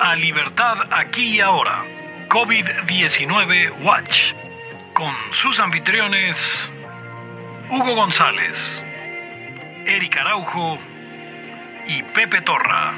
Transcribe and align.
a 0.00 0.14
Libertad 0.16 0.76
aquí 0.90 1.36
y 1.36 1.40
ahora, 1.40 1.84
COVID-19 2.28 3.84
Watch, 3.84 4.34
con 4.94 5.12
sus 5.32 5.58
anfitriones 5.60 6.36
Hugo 7.70 7.94
González, 7.94 8.56
Eric 9.86 10.16
Araujo 10.16 10.78
y 11.86 12.02
Pepe 12.14 12.40
Torra. 12.42 12.94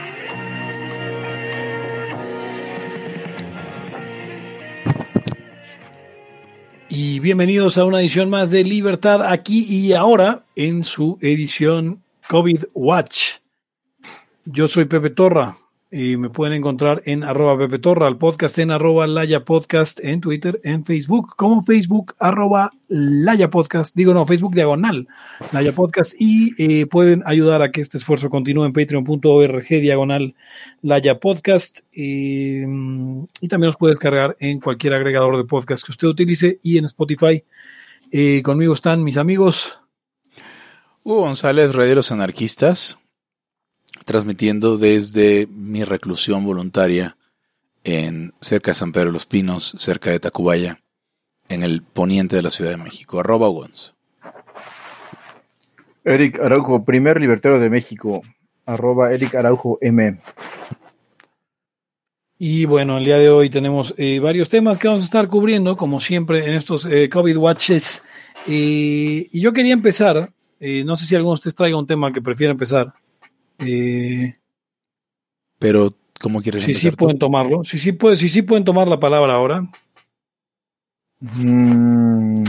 Y 6.88 7.20
bienvenidos 7.20 7.78
a 7.78 7.84
una 7.84 8.00
edición 8.00 8.30
más 8.30 8.50
de 8.50 8.64
Libertad 8.64 9.22
aquí 9.22 9.64
y 9.68 9.92
ahora 9.92 10.44
en 10.56 10.82
su 10.82 11.18
edición 11.20 12.02
COVID 12.28 12.64
Watch. 12.74 13.38
Yo 14.44 14.66
soy 14.66 14.86
Pepe 14.86 15.10
Torra 15.10 15.56
y 15.92 16.16
me 16.16 16.30
pueden 16.30 16.54
encontrar 16.54 17.02
en 17.04 17.24
arroba 17.24 17.58
Pepe 17.58 17.80
Torra, 17.80 18.16
podcast 18.16 18.58
en 18.58 18.70
arroba 18.70 19.08
Laya 19.08 19.44
Podcast, 19.44 19.98
en 20.00 20.20
Twitter, 20.20 20.60
en 20.62 20.84
Facebook, 20.84 21.34
como 21.36 21.64
Facebook 21.64 22.14
arroba 22.20 22.70
Laya 22.86 23.50
Podcast, 23.50 23.96
digo 23.96 24.14
no, 24.14 24.24
Facebook 24.24 24.54
diagonal 24.54 25.08
Laya 25.50 25.74
Podcast 25.74 26.14
y 26.16 26.52
eh, 26.58 26.86
pueden 26.86 27.22
ayudar 27.26 27.62
a 27.62 27.72
que 27.72 27.80
este 27.80 27.98
esfuerzo 27.98 28.30
continúe 28.30 28.66
en 28.66 28.72
patreon.org 28.72 29.66
diagonal 29.68 30.36
Laya 30.80 31.18
Podcast 31.18 31.80
y 31.92 32.62
también 33.48 33.66
los 33.66 33.76
puede 33.76 33.92
descargar 33.92 34.36
en 34.38 34.60
cualquier 34.60 34.94
agregador 34.94 35.36
de 35.36 35.44
podcast 35.44 35.84
que 35.84 35.90
usted 35.90 36.06
utilice 36.06 36.60
y 36.62 36.78
en 36.78 36.84
Spotify. 36.84 37.42
Eh, 38.12 38.42
conmigo 38.42 38.74
están 38.74 39.02
mis 39.02 39.16
amigos. 39.16 39.80
Hugo 41.02 41.22
González, 41.22 41.74
Rederos 41.74 42.12
Anarquistas 42.12 42.96
transmitiendo 44.10 44.76
desde 44.76 45.46
mi 45.46 45.84
reclusión 45.84 46.44
voluntaria 46.44 47.16
en 47.84 48.34
cerca 48.40 48.72
de 48.72 48.74
San 48.74 48.90
Pedro 48.90 49.06
de 49.06 49.12
los 49.12 49.26
Pinos, 49.26 49.76
cerca 49.78 50.10
de 50.10 50.18
Tacubaya, 50.18 50.80
en 51.48 51.62
el 51.62 51.82
poniente 51.82 52.34
de 52.34 52.42
la 52.42 52.50
Ciudad 52.50 52.72
de 52.72 52.76
México. 52.76 53.20
Arroba. 53.20 53.48
Eric 56.02 56.40
Araujo, 56.40 56.84
primer 56.84 57.20
libertario 57.20 57.60
de 57.60 57.70
México. 57.70 58.22
Arroba 58.66 59.12
Eric 59.12 59.32
Araujo 59.36 59.78
M. 59.80 60.18
Y 62.36 62.64
bueno, 62.64 62.98
el 62.98 63.04
día 63.04 63.18
de 63.18 63.30
hoy 63.30 63.48
tenemos 63.48 63.94
eh, 63.96 64.18
varios 64.18 64.48
temas 64.48 64.76
que 64.76 64.88
vamos 64.88 65.04
a 65.04 65.04
estar 65.04 65.28
cubriendo, 65.28 65.76
como 65.76 66.00
siempre, 66.00 66.46
en 66.46 66.54
estos 66.54 66.84
eh, 66.84 67.08
COVID 67.08 67.36
Watches. 67.36 68.02
Eh, 68.48 69.28
y 69.30 69.40
yo 69.40 69.52
quería 69.52 69.72
empezar, 69.72 70.30
no 70.58 70.96
sé 70.96 71.06
si 71.06 71.14
alguno 71.14 71.34
de 71.34 71.34
ustedes 71.34 71.54
traiga 71.54 71.78
un 71.78 71.86
tema 71.86 72.12
que 72.12 72.20
prefiera 72.20 72.50
empezar. 72.50 72.92
Eh, 73.64 74.36
Pero, 75.58 75.94
¿cómo 76.20 76.42
quieres 76.42 76.62
Sí, 76.62 76.74
sí 76.74 76.90
pueden 76.90 77.18
tomarlo. 77.18 77.64
Sí, 77.64 77.78
sí, 77.78 77.92
puede, 77.92 78.16
sí, 78.16 78.28
sí 78.28 78.42
pueden 78.42 78.64
tomar 78.64 78.88
la 78.88 79.00
palabra 79.00 79.34
ahora. 79.34 79.62
Mm. 81.20 82.42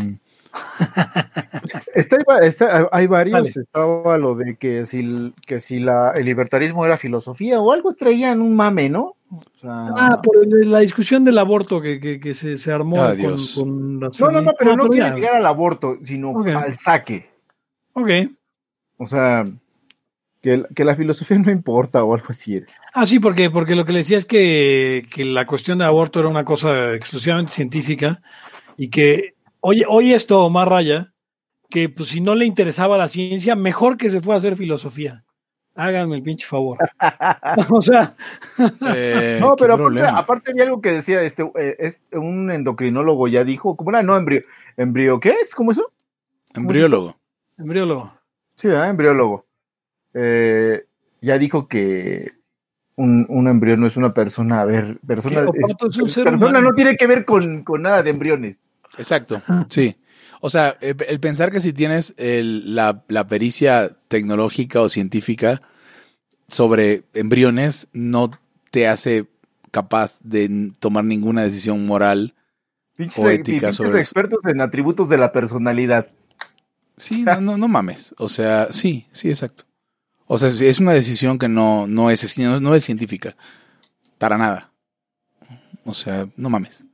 hay 2.91 3.07
varios. 3.07 3.57
Estaba 3.57 4.17
lo 4.17 4.35
de 4.35 4.55
que 4.55 4.85
si, 4.85 5.33
que 5.45 5.59
si 5.59 5.79
la, 5.79 6.11
el 6.11 6.25
libertarismo 6.25 6.85
era 6.85 6.97
filosofía 6.97 7.59
o 7.59 7.71
algo 7.71 7.93
traían 7.93 8.41
un 8.41 8.55
mame, 8.55 8.89
¿no? 8.89 9.15
ah, 9.63 10.19
por 10.21 10.35
la 10.65 10.79
discusión 10.79 11.23
del 11.23 11.37
aborto 11.37 11.81
que, 11.81 12.19
que, 12.19 12.33
se, 12.33 12.57
se, 12.57 12.73
armó 12.73 13.01
ah, 13.01 13.15
con, 13.15 13.99
No, 13.99 14.31
no, 14.31 14.41
no, 14.41 14.51
pero 14.57 14.75
no, 14.75 14.89
quiere 14.89 15.15
llegar 15.15 15.35
al 15.35 15.45
aborto, 15.45 15.97
sino 16.03 16.43
al 16.43 16.77
saque. 16.77 17.29
Ok. 17.93 18.09
O 18.97 19.07
sea, 19.07 19.49
que, 20.41 20.83
la 20.83 20.95
filosofía 20.95 21.37
no 21.45 21.51
importa 21.51 22.03
o 22.03 22.13
algo 22.13 22.27
así. 22.29 22.61
Ah, 22.93 23.05
sí, 23.05 23.19
porque, 23.19 23.49
porque 23.49 23.75
lo 23.75 23.85
que 23.85 23.93
le 23.93 23.99
decía 23.99 24.17
es 24.17 24.25
que, 24.25 25.07
la 25.17 25.45
cuestión 25.45 25.77
de 25.77 25.85
aborto 25.85 26.19
era 26.19 26.29
una 26.29 26.45
cosa 26.45 26.93
exclusivamente 26.93 27.51
científica 27.51 28.21
y 28.77 28.89
que 28.89 29.35
oye, 29.59 29.85
oye 29.87 30.15
esto, 30.15 30.43
Omar 30.43 30.69
Raya, 30.69 31.13
que 31.69 31.87
pues 31.89 32.09
si 32.09 32.21
no 32.21 32.35
le 32.35 32.45
interesaba 32.45 32.97
la 32.97 33.07
ciencia, 33.07 33.55
mejor 33.55 33.97
que 33.97 34.09
se 34.09 34.21
fue 34.21 34.33
a 34.33 34.37
hacer 34.37 34.55
filosofía. 34.55 35.23
Háganme 35.73 36.17
el 36.17 36.23
pinche 36.23 36.45
favor. 36.45 36.77
o 37.69 37.81
sea. 37.81 38.15
Eh, 38.93 39.37
no, 39.41 39.55
pero 39.55 39.75
aparte, 39.75 40.01
aparte, 40.01 40.51
había 40.51 40.63
algo 40.63 40.81
que 40.81 40.91
decía 40.91 41.21
este, 41.21 41.49
eh, 41.55 41.91
un 42.11 42.51
endocrinólogo 42.51 43.29
ya 43.29 43.45
dijo, 43.45 43.77
¿cómo 43.77 43.91
era? 43.91 44.03
No, 44.03 44.17
embrio, 44.17 44.43
embrio, 44.75 45.19
¿qué 45.19 45.35
es? 45.41 45.55
¿Cómo 45.55 45.71
eso? 45.71 45.91
Embriólogo. 46.53 47.15
Embriólogo. 47.57 48.11
Sí, 48.55 48.67
embriólogo 48.67 49.45
eh, 50.13 50.85
ya 51.21 51.37
dijo 51.37 51.67
que 51.67 52.31
un, 52.95 53.25
un, 53.29 53.47
embrión 53.47 53.79
no 53.79 53.87
es 53.87 53.97
una 53.97 54.13
persona, 54.13 54.61
a 54.61 54.65
ver, 54.65 54.99
persona, 55.05 55.45
persona 55.51 56.61
no 56.61 56.73
tiene 56.73 56.97
que 56.97 57.07
ver 57.07 57.25
con, 57.25 57.63
nada 57.79 58.03
de 58.03 58.09
embriones. 58.09 58.59
Exacto, 58.97 59.41
sí. 59.69 59.95
O 60.41 60.49
sea, 60.49 60.77
el, 60.81 61.19
pensar 61.19 61.51
que 61.51 61.59
si 61.59 61.71
tienes 61.71 62.15
la, 62.17 63.03
la, 63.07 63.27
pericia 63.27 63.95
tecnológica 64.07 64.81
o 64.81 64.89
científica 64.89 65.61
sobre 66.47 67.03
embriones 67.13 67.87
no 67.93 68.31
te 68.71 68.87
hace 68.87 69.27
capaz 69.71 70.19
de 70.23 70.71
tomar 70.79 71.05
ninguna 71.05 71.43
decisión 71.43 71.85
moral 71.85 72.35
o 73.17 73.29
ética 73.29 73.71
sobre 73.71 73.99
expertos 73.99 74.45
en 74.45 74.61
atributos 74.61 75.09
de 75.09 75.17
la 75.17 75.31
personalidad. 75.31 76.07
Sí, 76.97 77.23
no, 77.23 77.41
no, 77.41 77.57
no 77.57 77.67
mames. 77.67 78.13
O 78.17 78.29
sea, 78.29 78.67
sí, 78.71 79.07
sí, 79.11 79.29
exacto. 79.29 79.63
O 80.33 80.37
sea, 80.37 80.47
es 80.47 80.79
una 80.79 80.93
decisión 80.93 81.37
que 81.37 81.49
no, 81.49 81.87
no, 81.87 82.09
es, 82.09 82.37
no 82.37 82.73
es 82.73 82.85
científica. 82.85 83.35
Para 84.17 84.37
nada. 84.37 84.71
O 85.83 85.93
sea, 85.93 86.29
no 86.37 86.49
mames. 86.49 86.85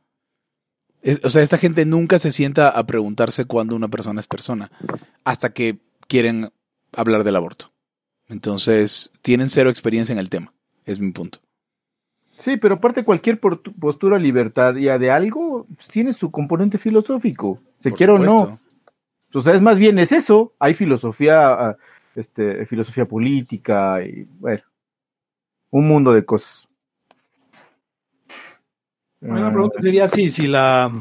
o 1.23 1.29
sea, 1.29 1.43
esta 1.43 1.59
gente 1.59 1.85
nunca 1.85 2.17
se 2.17 2.31
sienta 2.31 2.69
a 2.69 2.87
preguntarse 2.87 3.45
cuándo 3.45 3.75
una 3.75 3.89
persona 3.89 4.21
es 4.21 4.25
persona. 4.25 4.71
Hasta 5.23 5.53
que 5.53 5.77
quieren 6.07 6.49
hablar 6.95 7.23
del 7.23 7.35
aborto. 7.35 7.71
Entonces, 8.27 9.11
tienen 9.21 9.51
cero 9.51 9.69
experiencia 9.69 10.13
en 10.13 10.19
el 10.19 10.31
tema. 10.31 10.51
Es 10.85 10.99
mi 10.99 11.11
punto. 11.11 11.37
Sí, 12.39 12.57
pero 12.57 12.75
aparte 12.75 13.03
cualquier 13.03 13.39
postura 13.39 14.17
libertaria 14.17 14.97
de 14.97 15.11
algo 15.11 15.67
pues, 15.75 15.89
tiene 15.89 16.13
su 16.13 16.31
componente 16.31 16.79
filosófico, 16.79 17.61
se 17.77 17.91
quiere 17.91 18.13
o 18.13 18.17
no. 18.17 18.59
O 19.31 19.41
sea, 19.43 19.53
es 19.53 19.61
más 19.61 19.77
bien 19.77 19.99
es 19.99 20.11
eso. 20.11 20.55
Hay 20.57 20.73
filosofía 20.73 21.51
ah, 21.51 21.77
este, 22.17 22.65
filosofía 22.65 23.05
política 23.05 24.03
y, 24.03 24.27
bueno, 24.39 24.63
un 25.69 25.87
mundo 25.87 26.13
de 26.13 26.25
cosas. 26.25 26.67
Una 29.21 29.51
pregunta 29.51 29.81
sería 29.81 30.05
así, 30.05 30.29
si 30.29 30.47
la... 30.47 30.91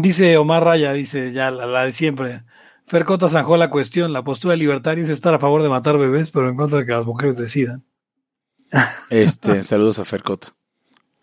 Dice 0.00 0.38
Omar 0.38 0.64
Raya, 0.64 0.92
dice 0.94 1.32
ya 1.32 1.50
la, 1.50 1.84
de 1.84 1.92
siempre. 1.92 2.44
Fercota 2.86 3.28
zanjó 3.28 3.58
la 3.58 3.68
cuestión. 3.68 4.12
La 4.12 4.24
postura 4.24 4.56
libertaria 4.56 5.04
es 5.04 5.10
estar 5.10 5.34
a 5.34 5.38
favor 5.38 5.62
de 5.62 5.68
matar 5.68 5.98
bebés, 5.98 6.30
pero 6.30 6.48
en 6.48 6.56
contra 6.56 6.78
de 6.78 6.86
que 6.86 6.92
las 6.92 7.04
mujeres 7.04 7.36
decidan. 7.36 7.84
Este, 9.10 9.62
saludos 9.62 9.98
a 9.98 10.04
Fercota. 10.04 10.54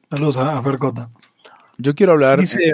Saludos 0.10 0.38
a, 0.38 0.62
Fercota. 0.62 1.10
Yo 1.78 1.96
quiero 1.96 2.14
hablar. 2.14 2.40
Dice, 2.40 2.74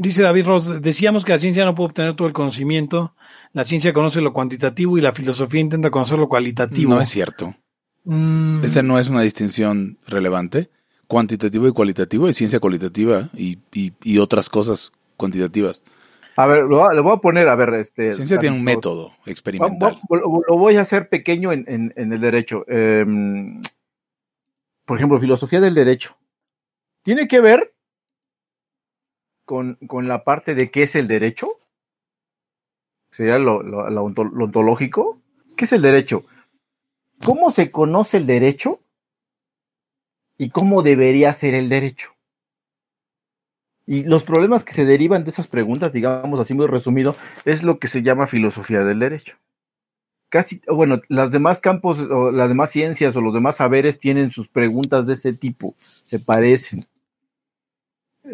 Dice 0.00 0.22
David 0.22 0.46
Ross, 0.46 0.80
decíamos 0.80 1.24
que 1.24 1.32
la 1.32 1.38
ciencia 1.38 1.64
no 1.64 1.74
puede 1.74 1.88
obtener 1.88 2.14
todo 2.14 2.28
el 2.28 2.32
conocimiento, 2.32 3.16
la 3.52 3.64
ciencia 3.64 3.92
conoce 3.92 4.20
lo 4.20 4.32
cuantitativo 4.32 4.96
y 4.96 5.00
la 5.00 5.12
filosofía 5.12 5.60
intenta 5.60 5.90
conocer 5.90 6.20
lo 6.20 6.28
cualitativo. 6.28 6.94
No 6.94 7.00
es 7.00 7.08
cierto. 7.08 7.56
Mm. 8.04 8.64
Esa 8.64 8.82
no 8.84 9.00
es 9.00 9.08
una 9.08 9.22
distinción 9.22 9.98
relevante. 10.06 10.70
Cuantitativo 11.08 11.66
y 11.66 11.72
cualitativo 11.72 12.28
es 12.28 12.36
ciencia 12.36 12.60
cualitativa 12.60 13.28
y, 13.34 13.58
otras 14.20 14.48
cosas 14.48 14.92
cuantitativas. 15.16 15.82
A 16.36 16.46
ver, 16.46 16.62
lo, 16.62 16.76
voy 17.02 17.12
a 17.12 17.16
poner, 17.16 17.48
a 17.48 17.56
ver, 17.56 17.74
este... 17.74 18.12
Ciencia 18.12 18.38
tiene 18.38 18.54
un 18.54 18.62
método 18.62 19.14
experimental. 19.26 20.00
Lo, 20.08 20.56
voy 20.56 20.76
a 20.76 20.82
hacer 20.82 21.08
pequeño 21.08 21.50
en, 21.50 21.92
el 21.96 22.20
derecho. 22.20 22.64
Em, 22.68 23.60
por 24.84 24.96
ejemplo, 24.96 25.18
filosofía 25.18 25.60
del 25.60 25.74
derecho. 25.74 26.16
Tiene 27.02 27.26
que 27.26 27.40
ver 27.40 27.74
con, 29.48 29.78
la 30.06 30.24
parte 30.24 30.54
de 30.54 30.70
qué 30.70 30.82
es 30.82 30.94
el 30.94 31.08
derecho, 31.08 31.58
sería 33.10 33.38
lo, 33.38 33.56
ontológico, 33.56 35.22
¿qué 35.56 35.64
es 35.64 35.72
el 35.72 35.80
derecho? 35.80 36.24
¿Cómo 37.24 37.50
se 37.50 37.70
conoce 37.70 38.18
el 38.18 38.26
derecho? 38.26 38.80
¿Y 40.36 40.50
cómo 40.50 40.82
debería 40.82 41.32
ser 41.32 41.54
el 41.54 41.70
derecho? 41.70 42.10
Y 43.86 44.02
los 44.02 44.22
problemas 44.22 44.66
que 44.66 44.74
se 44.74 44.84
derivan 44.84 45.24
de 45.24 45.30
esas 45.30 45.48
preguntas, 45.48 45.94
digamos 45.94 46.38
así 46.38 46.52
muy 46.52 46.66
resumido, 46.66 47.16
es 47.46 47.62
lo 47.62 47.78
que 47.78 47.88
se 47.88 48.02
llama 48.02 48.26
filosofía 48.26 48.84
del 48.84 48.98
derecho. 48.98 49.38
Casi, 50.28 50.60
bueno, 50.68 51.00
las 51.08 51.30
demás 51.30 51.62
campos, 51.62 52.00
o 52.00 52.30
las 52.30 52.50
demás 52.50 52.70
ciencias 52.70 53.16
o 53.16 53.22
los 53.22 53.32
demás 53.32 53.56
saberes 53.56 53.98
tienen 53.98 54.30
sus 54.30 54.50
preguntas 54.50 55.06
de 55.06 55.14
ese 55.14 55.32
tipo, 55.32 55.74
se 56.04 56.20
parecen. 56.20 56.86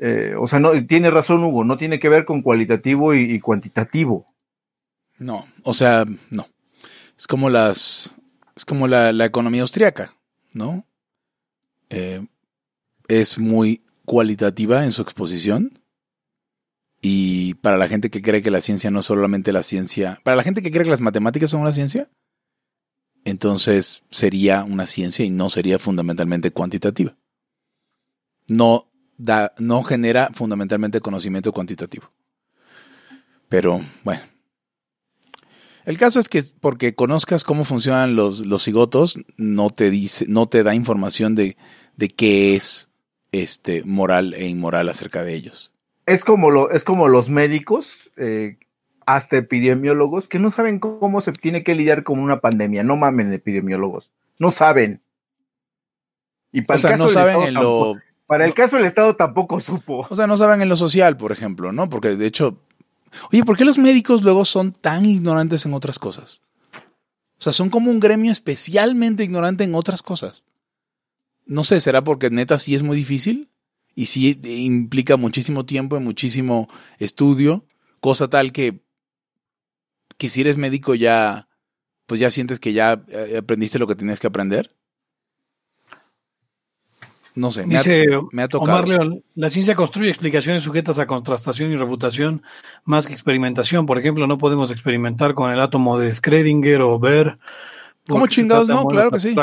Eh, 0.00 0.34
o 0.38 0.46
sea, 0.46 0.58
no, 0.60 0.72
tiene 0.86 1.10
razón 1.10 1.44
Hugo, 1.44 1.64
no 1.64 1.76
tiene 1.76 1.98
que 1.98 2.08
ver 2.08 2.24
con 2.24 2.42
cualitativo 2.42 3.14
y, 3.14 3.38
cuantitativo. 3.40 4.26
No, 5.18 5.46
o 5.62 5.74
sea, 5.74 6.04
no. 6.30 6.48
Es 7.16 7.26
como 7.26 7.48
las, 7.48 8.12
Es 8.56 8.64
como 8.64 8.88
la, 8.88 9.10
economía 9.24 9.62
austriaca, 9.62 10.14
¿no? 10.52 10.84
Eh, 11.90 12.26
es 13.06 13.38
muy 13.38 13.84
cualitativa 14.04 14.84
en 14.84 14.92
su 14.92 15.02
exposición. 15.02 15.78
Y 17.00 17.54
para 17.54 17.76
la 17.76 17.86
gente 17.86 18.10
que 18.10 18.22
cree 18.22 18.42
que 18.42 18.50
la 18.50 18.62
ciencia 18.62 18.90
no 18.90 19.00
es 19.00 19.06
solamente 19.06 19.52
la 19.52 19.62
ciencia, 19.62 20.20
para 20.24 20.36
la 20.36 20.42
gente 20.42 20.62
que 20.62 20.70
cree 20.70 20.84
que 20.84 20.90
las 20.90 21.02
matemáticas 21.02 21.50
son 21.50 21.60
una 21.60 21.74
ciencia, 21.74 22.08
entonces 23.24 24.02
sería 24.10 24.64
una 24.64 24.86
ciencia 24.86 25.24
y 25.24 25.30
no 25.30 25.50
sería 25.50 25.78
fundamentalmente 25.78 26.50
cuantitativa. 26.50 27.14
No, 28.46 28.90
da, 29.16 29.52
no 29.58 29.82
genera 29.82 30.30
fundamentalmente 30.34 31.00
conocimiento 31.00 31.52
cuantitativo. 31.52 32.10
Pero 33.48 33.80
bueno. 34.02 34.22
El 35.84 35.98
caso 35.98 36.18
es 36.18 36.28
que 36.28 36.42
porque 36.60 36.94
conozcas 36.94 37.44
cómo 37.44 37.64
funcionan 37.64 38.16
los, 38.16 38.40
los 38.40 38.64
cigotos, 38.64 39.18
no 39.36 39.70
te 39.70 39.90
dice, 39.90 40.24
no 40.28 40.46
te 40.46 40.62
da 40.62 40.74
información 40.74 41.34
de, 41.34 41.56
de 41.96 42.08
qué 42.08 42.56
es 42.56 42.88
este 43.32 43.82
moral 43.84 44.34
e 44.34 44.46
inmoral 44.46 44.88
acerca 44.88 45.24
de 45.24 45.34
ellos. 45.34 45.72
Es 46.06 46.24
como 46.24 46.50
lo, 46.50 46.70
es 46.70 46.84
como 46.84 47.08
los 47.08 47.28
médicos, 47.28 48.10
eh, 48.16 48.58
hasta 49.06 49.36
epidemiólogos, 49.36 50.28
que 50.28 50.38
no 50.38 50.50
saben 50.50 50.78
cómo 50.78 51.20
se 51.20 51.32
tiene 51.32 51.62
que 51.62 51.74
lidiar 51.74 52.04
con 52.04 52.18
una 52.18 52.40
pandemia. 52.40 52.82
No 52.82 52.96
mamen 52.96 53.32
epidemiólogos. 53.32 54.10
No 54.38 54.50
saben. 54.50 55.02
Y 56.52 56.62
para 56.62 56.78
o 56.78 56.80
sea, 56.80 56.96
no 56.96 57.08
saben 57.08 57.42
en 57.42 57.54
lo. 57.54 57.96
Para 58.26 58.44
el 58.44 58.54
caso 58.54 58.76
del 58.76 58.86
Estado 58.86 59.16
tampoco 59.16 59.60
supo. 59.60 60.06
O 60.08 60.16
sea, 60.16 60.26
no 60.26 60.36
saben 60.36 60.62
en 60.62 60.68
lo 60.68 60.76
social, 60.76 61.16
por 61.16 61.32
ejemplo, 61.32 61.72
¿no? 61.72 61.88
Porque 61.88 62.16
de 62.16 62.26
hecho 62.26 62.58
Oye, 63.30 63.44
¿por 63.44 63.56
qué 63.56 63.64
los 63.64 63.78
médicos 63.78 64.22
luego 64.22 64.44
son 64.44 64.72
tan 64.72 65.06
ignorantes 65.06 65.66
en 65.66 65.74
otras 65.74 65.98
cosas? 65.98 66.40
O 67.38 67.42
sea, 67.44 67.52
son 67.52 67.70
como 67.70 67.90
un 67.90 68.00
gremio 68.00 68.32
especialmente 68.32 69.24
ignorante 69.24 69.64
en 69.64 69.74
otras 69.74 70.02
cosas. 70.02 70.42
No 71.46 71.64
sé, 71.64 71.80
¿será 71.80 72.02
porque 72.02 72.30
neta 72.30 72.58
sí 72.58 72.74
es 72.74 72.82
muy 72.82 72.96
difícil? 72.96 73.50
Y 73.94 74.06
sí 74.06 74.40
implica 74.44 75.16
muchísimo 75.16 75.66
tiempo 75.66 75.96
y 75.96 76.00
muchísimo 76.00 76.68
estudio, 76.98 77.64
cosa 78.00 78.28
tal 78.28 78.50
que, 78.50 78.80
que 80.16 80.28
si 80.28 80.40
eres 80.40 80.56
médico 80.56 80.96
ya, 80.96 81.48
pues 82.06 82.20
ya 82.20 82.30
sientes 82.30 82.58
que 82.58 82.72
ya 82.72 83.04
eh, 83.08 83.36
aprendiste 83.38 83.78
lo 83.78 83.86
que 83.86 83.94
tenías 83.94 84.18
que 84.18 84.26
aprender. 84.26 84.74
No 87.34 87.50
sé, 87.50 87.66
me, 87.66 87.76
Dice, 87.76 88.04
ha, 88.14 88.20
me 88.30 88.42
ha 88.42 88.48
tocado. 88.48 88.72
Omar 88.72 88.88
León, 88.88 89.24
la 89.34 89.50
ciencia 89.50 89.74
construye 89.74 90.08
explicaciones 90.08 90.62
sujetas 90.62 90.98
a 90.98 91.06
contrastación 91.06 91.72
y 91.72 91.76
refutación 91.76 92.42
más 92.84 93.06
que 93.06 93.12
experimentación. 93.12 93.86
Por 93.86 93.98
ejemplo, 93.98 94.26
no 94.26 94.38
podemos 94.38 94.70
experimentar 94.70 95.34
con 95.34 95.50
el 95.50 95.60
átomo 95.60 95.98
de 95.98 96.10
Schrödinger 96.10 96.80
o 96.82 96.98
ver 96.98 97.38
¿Cómo 98.08 98.26
chingados? 98.26 98.68
No, 98.68 98.84
claro 98.84 99.10
que 99.10 99.20
sí. 99.20 99.34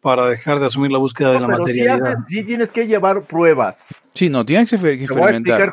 Para 0.00 0.26
dejar 0.26 0.60
de 0.60 0.66
asumir 0.66 0.90
la 0.90 0.98
búsqueda 0.98 1.32
de 1.32 1.40
la 1.40 1.48
materialidad. 1.48 2.18
Sí, 2.26 2.44
tienes 2.44 2.70
que 2.70 2.86
llevar 2.86 3.22
pruebas. 3.22 4.02
Sí, 4.12 4.28
no, 4.28 4.44
tienes 4.44 4.68
que 4.68 4.76
experimentar. 4.76 5.72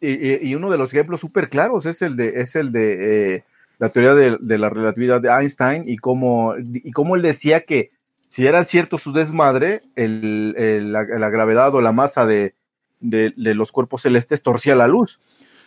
y, 0.00 0.54
uno 0.54 0.70
de 0.70 0.78
los 0.78 0.92
ejemplos 0.94 1.20
súper 1.20 1.50
claros 1.50 1.84
es 1.86 2.00
el 2.00 2.16
de, 2.16 2.40
es 2.40 2.56
el 2.56 2.72
de 2.72 3.34
eh, 3.34 3.44
la 3.78 3.90
teoría 3.90 4.14
de, 4.14 4.38
de, 4.40 4.58
la 4.58 4.70
relatividad 4.70 5.20
de 5.20 5.28
Einstein 5.28 5.84
y 5.86 5.98
cómo, 5.98 6.54
y 6.56 6.90
cómo 6.92 7.14
él 7.16 7.22
decía 7.22 7.60
que 7.60 7.90
si 8.30 8.46
era 8.46 8.64
cierto 8.64 8.96
su 8.96 9.12
desmadre, 9.12 9.82
la, 9.96 11.02
gravedad 11.02 11.74
o 11.74 11.80
la 11.80 11.90
masa 11.90 12.26
de, 12.26 12.54
los 13.00 13.72
cuerpos 13.72 14.02
celestes 14.02 14.44
torcía 14.44 14.76
la 14.76 14.86
luz. 14.86 15.18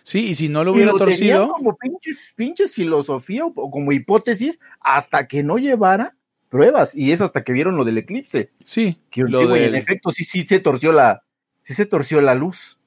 Sí, 0.04 0.30
y 0.30 0.36
si 0.36 0.48
no 0.48 0.64
lo 0.64 0.72
hubiera 0.72 0.94
torcido. 0.94 1.50
Como 1.50 1.76
pinches, 1.76 2.32
pinches 2.38 2.74
filosofía 2.74 3.46
o, 3.46 3.70
como 3.70 3.92
hipótesis 3.92 4.62
hasta 4.80 5.28
que 5.28 5.44
no 5.44 5.58
llevara 5.58 6.16
pruebas. 6.48 6.96
Y 6.96 7.12
es 7.12 7.20
hasta 7.20 7.44
que 7.44 7.52
vieron 7.52 7.76
lo 7.76 7.84
del 7.84 7.98
eclipse. 7.98 8.52
Sí. 8.64 8.98
Que 9.10 9.24
lo 9.24 9.54
en 9.58 9.76
efecto, 9.76 10.12
sí, 10.12 10.24
sí 10.24 10.46
se 10.48 10.62
torció 10.62 10.94
la, 10.94 11.24
sí 11.64 11.74
se 11.74 11.86
torció 11.86 12.22
la 12.22 12.34
luz. 12.34 12.80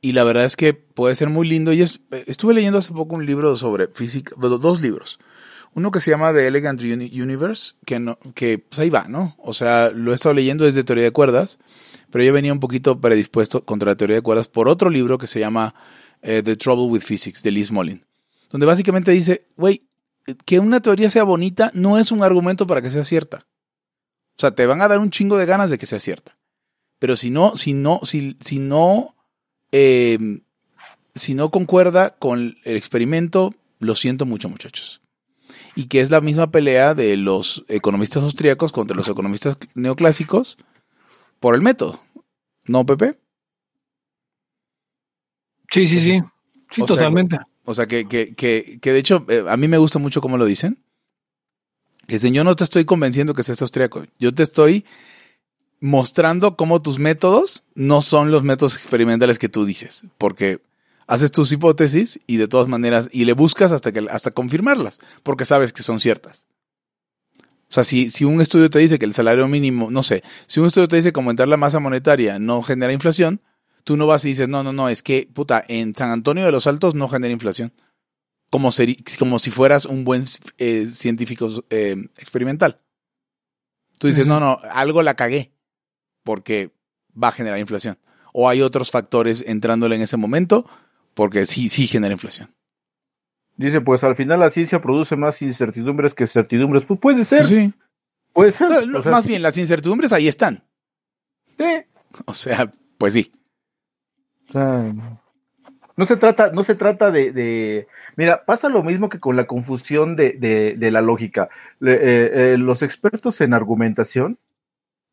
Y 0.00 0.10
la 0.10 0.24
verdad 0.24 0.44
es 0.44 0.56
que 0.56 0.74
puede 0.74 1.14
ser 1.14 1.28
muy 1.28 1.46
lindo. 1.46 1.72
Y 1.72 1.82
estuve 1.82 2.52
leyendo 2.52 2.78
hace 2.78 2.92
poco 2.92 3.14
un 3.14 3.26
libro 3.26 3.54
sobre 3.54 3.86
física, 3.86 4.34
dos 4.36 4.80
libros. 4.80 5.20
Uno 5.74 5.90
que 5.90 6.00
se 6.00 6.10
llama 6.10 6.32
The 6.32 6.46
Elegant 6.46 6.80
Universe, 6.80 7.74
que, 7.84 7.98
no, 7.98 8.18
que 8.34 8.58
pues 8.58 8.78
ahí 8.78 8.90
va, 8.90 9.08
¿no? 9.08 9.34
O 9.38 9.52
sea, 9.52 9.90
lo 9.90 10.12
he 10.12 10.14
estado 10.14 10.34
leyendo 10.34 10.64
desde 10.64 10.84
teoría 10.84 11.04
de 11.04 11.10
cuerdas, 11.10 11.58
pero 12.10 12.22
yo 12.22 12.32
venía 12.32 12.52
un 12.52 12.60
poquito 12.60 13.00
predispuesto 13.00 13.64
contra 13.64 13.90
la 13.90 13.96
teoría 13.96 14.16
de 14.16 14.22
cuerdas 14.22 14.46
por 14.46 14.68
otro 14.68 14.88
libro 14.88 15.18
que 15.18 15.26
se 15.26 15.40
llama 15.40 15.74
eh, 16.22 16.42
The 16.44 16.54
Trouble 16.56 16.86
with 16.86 17.02
Physics, 17.02 17.42
de 17.42 17.50
Liz 17.50 17.72
Molin, 17.72 18.04
donde 18.50 18.66
básicamente 18.66 19.10
dice, 19.10 19.46
güey, 19.56 19.82
que 20.44 20.60
una 20.60 20.80
teoría 20.80 21.10
sea 21.10 21.24
bonita 21.24 21.72
no 21.74 21.98
es 21.98 22.12
un 22.12 22.22
argumento 22.22 22.68
para 22.68 22.80
que 22.80 22.90
sea 22.90 23.02
cierta. 23.02 23.46
O 24.36 24.40
sea, 24.40 24.52
te 24.52 24.66
van 24.66 24.80
a 24.80 24.88
dar 24.88 25.00
un 25.00 25.10
chingo 25.10 25.36
de 25.36 25.46
ganas 25.46 25.70
de 25.70 25.78
que 25.78 25.86
sea 25.86 25.98
cierta. 25.98 26.38
Pero 27.00 27.16
si 27.16 27.30
no, 27.30 27.56
si 27.56 27.74
no, 27.74 28.00
si, 28.04 28.36
si 28.40 28.60
no, 28.60 29.16
eh, 29.72 30.40
si 31.16 31.34
no 31.34 31.50
concuerda 31.50 32.10
con 32.10 32.56
el 32.62 32.76
experimento, 32.76 33.54
lo 33.80 33.96
siento 33.96 34.24
mucho, 34.24 34.48
muchachos 34.48 35.03
y 35.74 35.86
que 35.86 36.00
es 36.00 36.10
la 36.10 36.20
misma 36.20 36.50
pelea 36.50 36.94
de 36.94 37.16
los 37.16 37.64
economistas 37.68 38.22
austríacos 38.22 38.72
contra 38.72 38.96
los 38.96 39.08
economistas 39.08 39.56
neoclásicos 39.74 40.56
por 41.40 41.54
el 41.54 41.62
método. 41.62 42.00
¿No, 42.66 42.86
Pepe? 42.86 43.18
Sí, 45.70 45.86
sí, 45.86 46.00
sí. 46.00 46.22
Sí, 46.70 46.84
totalmente. 46.84 47.38
o 47.64 47.74
sea, 47.74 47.86
que, 47.86 48.06
que, 48.06 48.34
que, 48.34 48.78
que, 48.80 48.92
de 48.92 48.98
hecho 48.98 49.24
eh, 49.28 49.44
a 49.48 49.56
mí 49.56 49.68
me 49.68 49.78
gusta 49.78 49.98
mucho 49.98 50.20
cómo 50.20 50.38
lo 50.38 50.44
dicen. 50.44 50.82
Que 52.06 52.14
dicen, 52.14 52.34
yo 52.34 52.44
no 52.44 52.54
te 52.54 52.64
estoy 52.64 52.84
convenciendo 52.84 53.34
que 53.34 53.42
seas 53.42 53.62
austríaco. 53.62 54.04
Yo 54.18 54.34
te 54.34 54.42
estoy 54.42 54.84
mostrando 55.80 56.56
cómo 56.56 56.82
tus 56.82 56.98
métodos 56.98 57.64
no 57.74 58.02
son 58.02 58.30
los 58.30 58.42
métodos 58.42 58.76
experimentales 58.76 59.38
que 59.38 59.48
tú 59.48 59.64
dices. 59.64 60.04
Porque 60.18 60.60
haces 61.06 61.30
tus 61.30 61.52
hipótesis 61.52 62.20
y 62.26 62.36
de 62.36 62.48
todas 62.48 62.68
maneras, 62.68 63.08
y 63.12 63.24
le 63.24 63.32
buscas 63.32 63.72
hasta, 63.72 63.92
que, 63.92 64.06
hasta 64.10 64.30
confirmarlas, 64.30 65.00
porque 65.22 65.44
sabes 65.44 65.72
que 65.72 65.82
son 65.82 66.00
ciertas. 66.00 66.46
O 67.68 67.74
sea, 67.74 67.84
si, 67.84 68.10
si 68.10 68.24
un 68.24 68.40
estudio 68.40 68.70
te 68.70 68.78
dice 68.78 68.98
que 68.98 69.04
el 69.04 69.14
salario 69.14 69.48
mínimo, 69.48 69.90
no 69.90 70.02
sé, 70.02 70.22
si 70.46 70.60
un 70.60 70.66
estudio 70.66 70.88
te 70.88 70.96
dice 70.96 71.12
que 71.12 71.20
aumentar 71.20 71.48
la 71.48 71.56
masa 71.56 71.80
monetaria 71.80 72.38
no 72.38 72.62
genera 72.62 72.92
inflación, 72.92 73.40
tú 73.84 73.96
no 73.96 74.06
vas 74.06 74.24
y 74.24 74.28
dices, 74.28 74.48
no, 74.48 74.62
no, 74.62 74.72
no, 74.72 74.88
es 74.88 75.02
que, 75.02 75.28
puta, 75.32 75.64
en 75.68 75.94
San 75.94 76.10
Antonio 76.10 76.44
de 76.44 76.52
los 76.52 76.66
Altos 76.66 76.94
no 76.94 77.08
genera 77.08 77.32
inflación. 77.32 77.72
Como, 78.50 78.70
como 79.18 79.38
si 79.38 79.50
fueras 79.50 79.84
un 79.84 80.04
buen 80.04 80.26
eh, 80.58 80.88
científico 80.92 81.50
eh, 81.70 81.96
experimental. 82.18 82.80
Tú 83.98 84.06
dices, 84.06 84.26
no, 84.26 84.38
no, 84.38 84.60
algo 84.70 85.02
la 85.02 85.14
cagué, 85.14 85.52
porque 86.22 86.70
va 87.20 87.28
a 87.28 87.32
generar 87.32 87.58
inflación. 87.58 87.98
O 88.32 88.48
hay 88.48 88.62
otros 88.62 88.90
factores 88.90 89.42
entrándole 89.46 89.96
en 89.96 90.02
ese 90.02 90.16
momento 90.16 90.66
porque 91.14 91.46
sí, 91.46 91.68
sí 91.68 91.86
genera 91.86 92.12
inflación. 92.12 92.54
Dice, 93.56 93.80
pues 93.80 94.02
al 94.02 94.16
final 94.16 94.40
la 94.40 94.50
ciencia 94.50 94.82
produce 94.82 95.16
más 95.16 95.40
incertidumbres 95.40 96.12
que 96.12 96.26
certidumbres. 96.26 96.84
Pues 96.84 96.98
puede 96.98 97.24
ser. 97.24 97.46
Sí. 97.46 97.72
Puede 98.32 98.50
ser. 98.50 98.68
más 98.88 99.26
bien, 99.26 99.42
las 99.42 99.56
incertidumbres 99.56 100.12
ahí 100.12 100.26
están. 100.26 100.64
Sí. 101.56 101.84
O 102.26 102.34
sea, 102.34 102.72
pues 102.98 103.12
sí. 103.12 103.32
O 104.48 104.52
sea, 104.52 104.92
no 105.96 106.04
se 106.04 106.16
trata, 106.16 106.50
no 106.50 106.64
se 106.64 106.74
trata 106.74 107.12
de, 107.12 107.86
Mira, 108.16 108.44
pasa 108.44 108.68
lo 108.68 108.82
mismo 108.82 109.08
que 109.08 109.20
con 109.20 109.36
la 109.36 109.46
confusión 109.46 110.16
de, 110.16 110.32
de, 110.76 110.90
la 110.90 111.00
lógica. 111.00 111.48
Eh, 111.80 112.30
eh, 112.32 112.56
los 112.58 112.82
expertos 112.82 113.40
en 113.40 113.54
argumentación 113.54 114.38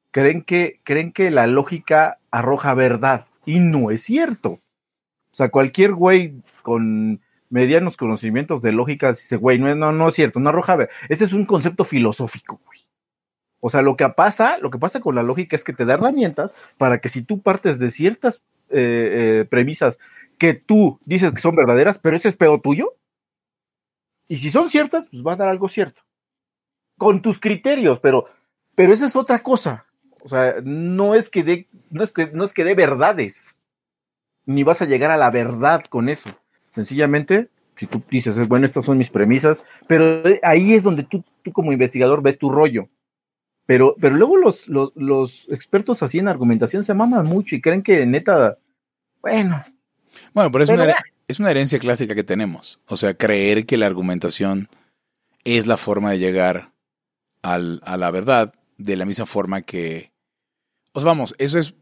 creen 0.10 0.42
que, 0.42 0.80
creen 0.84 1.12
que 1.12 1.30
la 1.30 1.46
lógica 1.46 2.18
arroja 2.32 2.74
verdad. 2.74 3.28
Y 3.46 3.60
no 3.60 3.92
es 3.92 4.02
cierto. 4.02 4.60
O 5.32 5.36
sea, 5.36 5.50
cualquier 5.50 5.94
güey 5.94 6.42
con 6.62 7.22
medianos 7.50 7.98
conocimientos 7.98 8.62
de 8.62 8.72
lógica 8.72 9.10
dice, 9.10 9.36
güey, 9.36 9.60
no, 9.60 9.74
no, 9.76 9.92
no 9.92 10.10
es 10.10 10.16
cierto, 10.16 10.40
no 10.40 10.50
arroja. 10.50 10.90
Ese 11.10 11.26
es 11.26 11.34
un 11.34 11.46
concepto 11.46 11.86
filosófico, 11.86 12.60
güey. 12.66 12.80
O 13.60 13.70
sea, 13.70 13.82
lo 13.82 13.96
que 13.96 14.08
pasa, 14.10 14.58
lo 14.58 14.72
que 14.72 14.80
pasa 14.80 15.00
con 15.02 15.16
la 15.16 15.24
lógica 15.24 15.56
es 15.56 15.64
que 15.64 15.74
te 15.74 15.86
da 15.86 15.94
herramientas 15.94 16.54
para 16.78 17.00
que 17.00 17.10
si 17.10 17.22
tú 17.22 17.42
partes 17.42 17.78
de 17.78 17.92
ciertas 17.92 18.42
eh, 18.70 19.42
eh, 19.42 19.46
premisas 19.50 20.00
que 20.40 20.56
tú 20.56 21.00
dices 21.06 21.32
que 21.32 21.42
son 21.42 21.56
verdaderas, 21.56 22.00
pero 22.00 22.16
ese 22.16 22.30
es 22.30 22.36
pedo 22.36 22.60
tuyo, 22.60 22.96
y 24.28 24.38
si 24.38 24.50
son 24.50 24.70
ciertas, 24.70 25.08
pues 25.10 25.24
va 25.24 25.34
a 25.34 25.36
dar 25.36 25.50
algo 25.50 25.70
cierto. 25.70 26.02
Con 26.98 27.22
tus 27.22 27.38
criterios, 27.38 28.00
pero, 28.00 28.26
pero 28.76 28.94
esa 28.94 29.06
es 29.06 29.16
otra 29.16 29.44
cosa. 29.44 29.86
O 30.24 30.30
sea, 30.30 30.56
no 30.64 31.16
es 31.16 31.30
que 31.30 31.44
dé, 31.44 31.68
no 31.90 32.02
es 32.02 32.12
que, 32.12 32.32
no 32.32 32.46
es 32.46 32.54
que 32.54 32.64
dé 32.64 32.74
verdades 32.74 33.56
ni 34.46 34.64
vas 34.64 34.82
a 34.82 34.86
llegar 34.86 35.12
a 35.12 35.18
la 35.18 35.30
verdad 35.30 35.84
con 35.86 36.10
eso. 36.10 36.30
Sencillamente, 36.72 37.50
si 37.76 37.88
tú 37.88 38.02
dices, 38.10 38.48
bueno, 38.48 38.66
estas 38.66 38.86
son 38.86 38.98
mis 38.98 39.10
premisas, 39.10 39.64
pero 39.88 40.24
ahí 40.44 40.74
es 40.74 40.84
donde 40.84 41.04
tú, 41.04 41.24
tú 41.42 41.52
como 41.52 41.72
investigador 41.72 42.22
ves 42.22 42.38
tu 42.38 42.50
rollo. 42.50 42.90
Pero, 43.66 43.96
pero 44.00 44.16
luego 44.16 44.38
los, 44.38 44.68
los, 44.68 45.48
expertos 45.50 46.04
así 46.04 46.20
en 46.20 46.28
argumentación 46.28 46.84
se 46.84 46.94
maman 46.94 47.26
mucho 47.26 47.56
y 47.56 47.62
creen 47.62 47.84
que 47.84 48.06
neta, 48.06 48.58
bueno. 49.22 49.64
Bueno, 50.34 50.52
pero 50.52 50.64
es, 50.64 50.70
una, 50.70 50.96
es 51.28 51.40
una 51.40 51.52
herencia 51.52 51.80
clásica 51.80 52.16
que 52.16 52.24
tenemos. 52.24 52.80
O 52.88 52.98
sea, 52.98 53.14
creer 53.14 53.66
que 53.66 53.78
la 53.78 53.86
argumentación 53.86 54.68
es 55.44 55.68
la 55.68 55.78
forma 55.78 56.12
de 56.12 56.20
llegar 56.20 56.72
al, 57.42 57.82
a 57.86 57.98
la 57.98 58.12
verdad 58.12 58.54
de 58.78 58.98
la 58.98 59.06
misma 59.06 59.26
forma 59.26 59.62
que... 59.62 60.12
Pues 60.92 61.06
vamos, 61.06 61.34
eso 61.38 61.58
es 61.58 61.74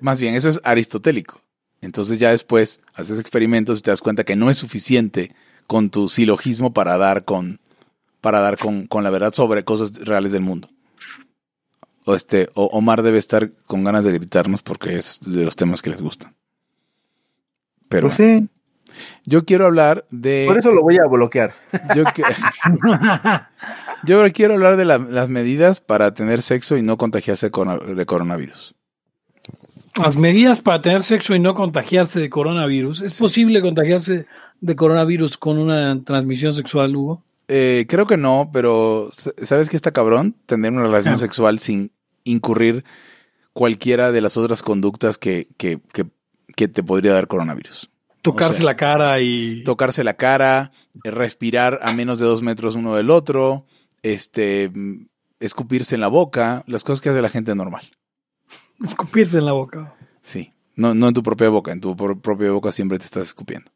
más 0.00 0.20
bien, 0.20 0.34
eso 0.34 0.48
es 0.48 0.60
aristotélico. 0.62 1.42
Entonces 1.80 2.18
ya 2.18 2.30
después 2.30 2.80
haces 2.94 3.18
experimentos 3.20 3.78
y 3.78 3.82
te 3.82 3.90
das 3.90 4.00
cuenta 4.00 4.24
que 4.24 4.36
no 4.36 4.50
es 4.50 4.58
suficiente 4.58 5.34
con 5.66 5.90
tu 5.90 6.08
silogismo 6.08 6.72
para 6.72 6.96
dar 6.98 7.24
con, 7.24 7.60
para 8.20 8.40
dar 8.40 8.58
con, 8.58 8.86
con 8.86 9.04
la 9.04 9.10
verdad 9.10 9.32
sobre 9.32 9.64
cosas 9.64 9.96
reales 10.04 10.32
del 10.32 10.40
mundo. 10.42 10.68
O 12.04 12.14
este, 12.14 12.48
o 12.54 12.64
Omar 12.66 13.02
debe 13.02 13.18
estar 13.18 13.50
con 13.66 13.84
ganas 13.84 14.02
de 14.04 14.12
gritarnos 14.12 14.62
porque 14.62 14.94
es 14.96 15.20
de 15.20 15.44
los 15.44 15.56
temas 15.56 15.82
que 15.82 15.90
les 15.90 16.00
gustan. 16.02 16.34
Pero 17.88 18.08
Pues 18.08 18.16
sí, 18.16 18.48
yo 19.24 19.44
quiero 19.44 19.66
hablar 19.66 20.06
de. 20.10 20.44
por 20.48 20.58
eso 20.58 20.72
lo 20.72 20.82
voy 20.82 20.96
a 20.96 21.06
bloquear. 21.06 21.54
Yo, 21.94 22.04
que- 22.14 22.22
yo 24.04 24.22
quiero 24.32 24.54
hablar 24.54 24.76
de 24.76 24.84
la- 24.84 24.98
las 24.98 25.28
medidas 25.28 25.80
para 25.80 26.12
tener 26.14 26.42
sexo 26.42 26.76
y 26.76 26.82
no 26.82 26.96
contagiarse 26.96 27.50
con- 27.50 27.94
de 27.96 28.06
coronavirus. 28.06 28.74
Las 29.98 30.16
medidas 30.16 30.60
para 30.60 30.80
tener 30.82 31.02
sexo 31.02 31.34
y 31.34 31.40
no 31.40 31.54
contagiarse 31.54 32.20
de 32.20 32.30
coronavirus. 32.30 33.02
¿Es 33.02 33.18
posible 33.18 33.60
contagiarse 33.60 34.26
de 34.60 34.76
coronavirus 34.76 35.36
con 35.38 35.58
una 35.58 36.02
transmisión 36.04 36.54
sexual, 36.54 36.94
Hugo? 36.94 37.22
Eh, 37.48 37.86
creo 37.88 38.06
que 38.06 38.16
no, 38.16 38.50
pero 38.52 39.10
¿sabes 39.42 39.68
qué 39.70 39.76
está 39.76 39.92
cabrón? 39.92 40.34
Tener 40.46 40.72
una 40.72 40.82
relación 40.82 41.14
Ah. 41.14 41.18
sexual 41.18 41.58
sin 41.58 41.90
incurrir 42.24 42.84
cualquiera 43.52 44.12
de 44.12 44.20
las 44.20 44.36
otras 44.36 44.62
conductas 44.62 45.18
que, 45.18 45.48
que, 45.56 45.80
que, 45.92 46.06
que 46.54 46.68
te 46.68 46.82
podría 46.82 47.12
dar 47.12 47.26
coronavirus. 47.26 47.90
Tocarse 48.22 48.52
O 48.52 48.56
sea, 48.56 48.64
la 48.66 48.76
cara 48.76 49.20
y... 49.20 49.62
Tocarse 49.64 50.04
la 50.04 50.14
cara, 50.14 50.72
eh, 51.04 51.10
respirar 51.10 51.80
a 51.82 51.92
menos 51.92 52.18
de 52.18 52.26
dos 52.26 52.42
metros 52.42 52.74
uno 52.74 52.94
del 52.94 53.10
otro, 53.10 53.64
este, 54.02 54.68
mm, 54.68 55.06
escupirse 55.40 55.94
en 55.94 56.00
la 56.02 56.08
boca, 56.08 56.64
las 56.66 56.84
cosas 56.84 57.00
que 57.00 57.08
hace 57.08 57.22
la 57.22 57.30
gente 57.30 57.54
normal. 57.54 57.90
Escupirse 58.84 59.38
en 59.38 59.46
la 59.46 59.52
boca. 59.52 59.94
Sí. 60.22 60.52
No, 60.76 60.94
no 60.94 61.08
en 61.08 61.14
tu 61.14 61.22
propia 61.22 61.48
boca, 61.48 61.72
en 61.72 61.80
tu 61.80 61.96
pro- 61.96 62.20
propia 62.20 62.50
boca 62.52 62.70
siempre 62.72 62.98
te 62.98 63.04
estás 63.04 63.24
escupiendo. 63.24 63.70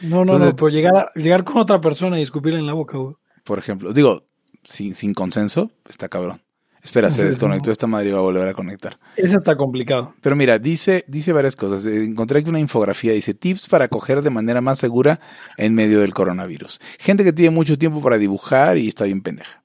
No, 0.00 0.16
no, 0.24 0.34
Entonces- 0.34 0.48
no, 0.50 0.56
pero 0.56 0.68
llegar, 0.68 0.96
a- 0.96 1.10
llegar 1.18 1.44
con 1.44 1.58
otra 1.58 1.80
persona 1.80 2.18
y 2.18 2.22
escupirle 2.22 2.58
en 2.60 2.66
la 2.66 2.72
boca, 2.74 2.98
Hugo. 2.98 3.18
Por 3.44 3.58
ejemplo, 3.58 3.92
digo, 3.92 4.24
sin, 4.62 4.94
sin 4.94 5.14
consenso, 5.14 5.70
está 5.88 6.08
cabrón. 6.08 6.40
Espera, 6.82 7.10
se 7.10 7.24
desconectó 7.24 7.70
esta 7.70 7.86
madre 7.86 8.10
y 8.10 8.12
va 8.12 8.18
a 8.18 8.22
volver 8.22 8.46
a 8.46 8.52
conectar. 8.52 8.98
Eso 9.16 9.38
está 9.38 9.56
complicado. 9.56 10.14
Pero 10.20 10.36
mira, 10.36 10.58
dice, 10.58 11.02
dice 11.08 11.32
varias 11.32 11.56
cosas. 11.56 11.86
Eh, 11.86 12.04
Encontré 12.04 12.40
aquí 12.40 12.50
una 12.50 12.60
infografía. 12.60 13.12
Dice 13.14 13.32
tips 13.32 13.68
para 13.70 13.88
coger 13.88 14.20
de 14.20 14.28
manera 14.28 14.60
más 14.60 14.80
segura 14.80 15.18
en 15.56 15.72
medio 15.74 16.00
del 16.00 16.12
coronavirus. 16.12 16.82
Gente 16.98 17.24
que 17.24 17.32
tiene 17.32 17.50
mucho 17.56 17.78
tiempo 17.78 18.02
para 18.02 18.18
dibujar 18.18 18.76
y 18.76 18.86
está 18.88 19.04
bien 19.04 19.22
pendeja. 19.22 19.64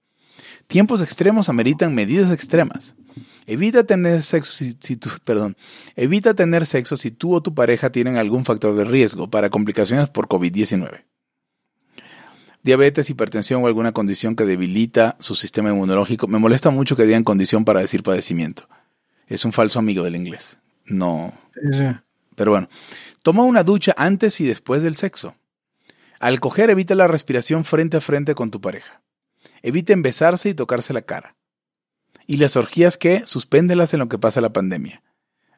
Tiempos 0.67 1.01
extremos 1.01 1.49
ameritan 1.49 1.93
medidas 1.93 2.31
extremas. 2.31 2.95
Evita 3.51 3.83
tener 3.83 4.21
sexo 4.21 4.51
si, 4.51 4.77
si 4.79 4.95
tú, 4.95 5.09
perdón, 5.23 5.57
evita 5.95 6.35
tener 6.35 6.67
sexo 6.67 6.97
si 6.97 7.09
tú 7.09 7.33
o 7.33 7.41
tu 7.41 7.55
pareja 7.55 7.91
tienen 7.91 8.17
algún 8.17 8.45
factor 8.45 8.75
de 8.75 8.83
riesgo 8.83 9.27
para 9.27 9.49
complicaciones 9.49 10.07
por 10.07 10.27
COVID-19. 10.27 11.03
Diabetes, 12.61 13.09
hipertensión 13.09 13.63
o 13.63 13.67
alguna 13.67 13.91
condición 13.91 14.35
que 14.35 14.45
debilita 14.45 15.17
su 15.19 15.33
sistema 15.33 15.71
inmunológico. 15.71 16.27
Me 16.27 16.37
molesta 16.37 16.69
mucho 16.69 16.95
que 16.95 17.05
digan 17.05 17.23
condición 17.23 17.65
para 17.65 17.79
decir 17.79 18.03
padecimiento. 18.03 18.69
Es 19.25 19.45
un 19.45 19.51
falso 19.51 19.79
amigo 19.79 20.03
del 20.03 20.15
inglés. 20.15 20.59
No. 20.85 21.33
Pero 22.35 22.51
bueno. 22.51 22.69
Toma 23.23 23.43
una 23.43 23.63
ducha 23.63 23.95
antes 23.97 24.39
y 24.41 24.45
después 24.45 24.83
del 24.83 24.95
sexo. 24.95 25.35
Al 26.19 26.39
coger, 26.39 26.69
evita 26.69 26.93
la 26.93 27.07
respiración 27.07 27.65
frente 27.65 27.97
a 27.97 28.01
frente 28.01 28.35
con 28.35 28.51
tu 28.51 28.61
pareja. 28.61 29.01
Eviten 29.63 30.03
besarse 30.03 30.49
y 30.49 30.53
tocarse 30.53 30.93
la 30.93 31.01
cara. 31.01 31.35
Y 32.29 32.37
las 32.37 32.55
orgías 32.55 32.95
que 32.95 33.25
suspéndelas 33.25 33.91
en 33.95 34.01
lo 34.01 34.07
que 34.07 34.19
pasa 34.19 34.39
la 34.39 34.53
pandemia. 34.53 35.01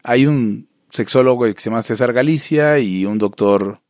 Hay 0.04 0.26
un 0.26 0.70
sexólogo 0.90 1.44
que 1.44 1.60
se 1.60 1.70
llama 1.70 1.82
César 1.82 2.14
Galicia 2.14 2.80
y 2.80 3.06
un 3.06 3.18
doctor 3.18 3.82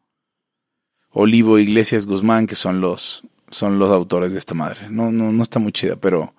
Olivo 1.12 1.60
Iglesias 1.60 2.08
Guzmán 2.08 2.48
que 2.48 2.56
son 2.56 2.82
los 2.82 3.22
son 3.52 3.78
los 3.78 3.92
autores 3.92 4.32
de 4.32 4.40
esta 4.40 4.56
madre. 4.56 4.90
No, 4.90 5.12
no, 5.12 5.32
no 5.32 5.44
está 5.44 5.60
muy 5.60 5.72
chida, 5.72 5.96
pero 5.96 6.34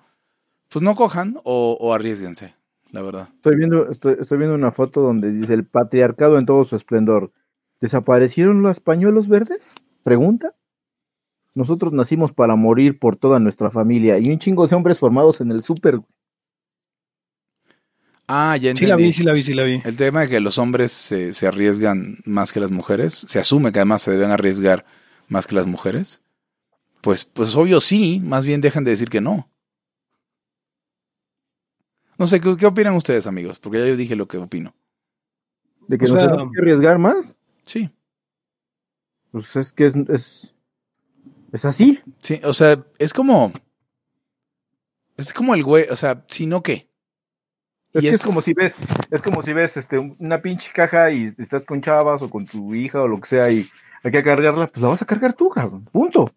pues 0.67 0.83
no 0.83 0.95
cojan 0.95 1.39
o, 1.45 1.93
arriesguense, 1.93 2.53
la 2.91 3.01
verdad. 3.03 3.29
Estoy 3.35 3.55
viendo, 3.55 3.89
estoy 3.89 4.37
viendo 4.37 4.53
una 4.53 4.73
foto 4.73 4.99
donde 4.99 5.31
dice 5.31 5.53
el 5.53 5.63
patriarcado 5.65 6.37
en 6.37 6.45
todo 6.45 6.65
su 6.65 6.75
esplendor. 6.75 7.31
¿Desaparecieron 7.79 8.61
los 8.61 8.81
pañuelos 8.81 9.29
verdes? 9.29 9.87
Pregunta. 10.03 10.53
Nosotros 11.53 11.93
nacimos 11.93 12.33
para 12.33 12.57
morir 12.57 12.99
por 12.99 13.15
toda 13.15 13.39
nuestra 13.39 13.71
familia 13.71 14.19
y 14.19 14.29
un 14.29 14.39
chingo 14.39 14.67
de 14.67 14.75
hombres 14.75 14.99
formados 14.99 15.39
en 15.39 15.49
el 15.49 15.63
súper. 15.63 16.01
Ah, 18.27 18.55
ya 18.57 18.61
Sí 18.75 18.85
entendí. 18.85 18.87
la 18.87 18.95
vi, 18.95 19.13
sí 19.13 19.23
la 19.23 19.33
vi, 19.33 19.41
sí 19.41 19.53
la 19.53 19.63
vi. 19.63 19.79
El 19.83 19.97
tema 19.97 20.21
de 20.21 20.29
que 20.29 20.39
los 20.39 20.57
hombres 20.57 20.91
se, 20.91 21.33
se 21.33 21.45
arriesgan 21.47 22.19
más 22.25 22.53
que 22.53 22.59
las 22.59 22.71
mujeres, 22.71 23.25
se 23.27 23.39
asume 23.39 23.71
que 23.71 23.79
además 23.79 24.01
se 24.01 24.11
deben 24.11 24.31
arriesgar 24.31 24.85
más 25.27 25.45
que 25.47 25.55
las 25.55 25.65
mujeres. 25.65 26.21
Pues, 27.01 27.25
pues 27.25 27.53
obvio 27.55 27.81
sí, 27.81 28.21
más 28.23 28.45
bien 28.45 28.61
dejan 28.61 28.83
de 28.85 28.91
decir 28.91 29.09
que 29.09 29.19
no. 29.21 29.49
No 32.17 32.27
sé, 32.27 32.39
¿qué, 32.39 32.55
qué 32.57 32.65
opinan 32.65 32.95
ustedes, 32.95 33.27
amigos? 33.27 33.59
Porque 33.59 33.79
ya 33.79 33.87
yo 33.87 33.97
dije 33.97 34.15
lo 34.15 34.27
que 34.27 34.37
opino. 34.37 34.73
¿De 35.87 35.97
que 35.97 36.05
O 36.05 36.09
nos 36.09 36.17
sea- 36.19 36.29
tenemos 36.31 36.51
que 36.53 36.61
arriesgar 36.61 36.97
más? 36.99 37.37
Sí, 37.65 37.89
Pues 39.31 39.55
es 39.55 39.73
que 39.73 39.85
es, 39.87 39.95
es, 40.09 40.53
es 41.51 41.65
así. 41.65 41.99
sí, 42.19 42.39
o 42.43 42.53
sea, 42.53 42.85
es 42.99 43.13
como... 43.13 43.51
Es 45.17 45.33
como 45.33 45.53
el 45.55 45.63
güey, 45.63 45.85
o 45.89 45.95
sea, 45.95 46.25
si 46.27 46.45
no, 46.47 46.63
¿qué? 46.63 46.89
Es 47.93 48.03
Y 48.03 48.07
que 48.07 48.09
es- 48.09 48.15
es 48.15 48.23
como 48.25 48.41
si 48.41 48.53
ves, 48.53 48.73
es 49.11 49.21
como 49.21 49.43
si 49.43 49.53
ves 49.53 49.77
este, 49.77 49.97
una 49.99 50.41
pinche 50.41 50.71
caja 50.73 51.11
y 51.11 51.25
estás 51.37 51.61
con 51.63 51.81
chavas 51.81 52.21
o 52.21 52.29
con 52.29 52.45
tu 52.45 52.73
hija 52.73 53.01
o 53.01 53.07
lo 53.07 53.19
que 53.21 53.27
sea 53.27 53.51
y 53.51 53.67
hay 54.03 54.11
que 54.11 54.23
cargarla, 54.23 54.67
pues 54.67 54.81
la 54.81 54.87
vas 54.89 55.01
a 55.01 55.05
cargar 55.05 55.33
tú, 55.33 55.49
cabrón. 55.49 55.87
Punto. 55.91 56.31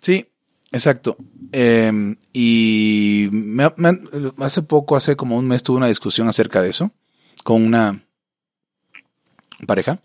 Sí, 0.00 0.26
exacto. 0.72 1.16
Eh, 1.52 2.16
y 2.32 3.28
me- 3.32 3.72
me- 3.76 3.98
hace 4.38 4.62
poco, 4.62 4.94
hace 4.94 5.16
como 5.16 5.36
un 5.38 5.48
mes, 5.48 5.62
tuve 5.62 5.78
una 5.78 5.88
discusión 5.88 6.28
acerca 6.28 6.60
de 6.62 6.68
eso 6.70 6.90
con 7.42 7.64
una 7.64 8.04
pareja. 9.66 10.00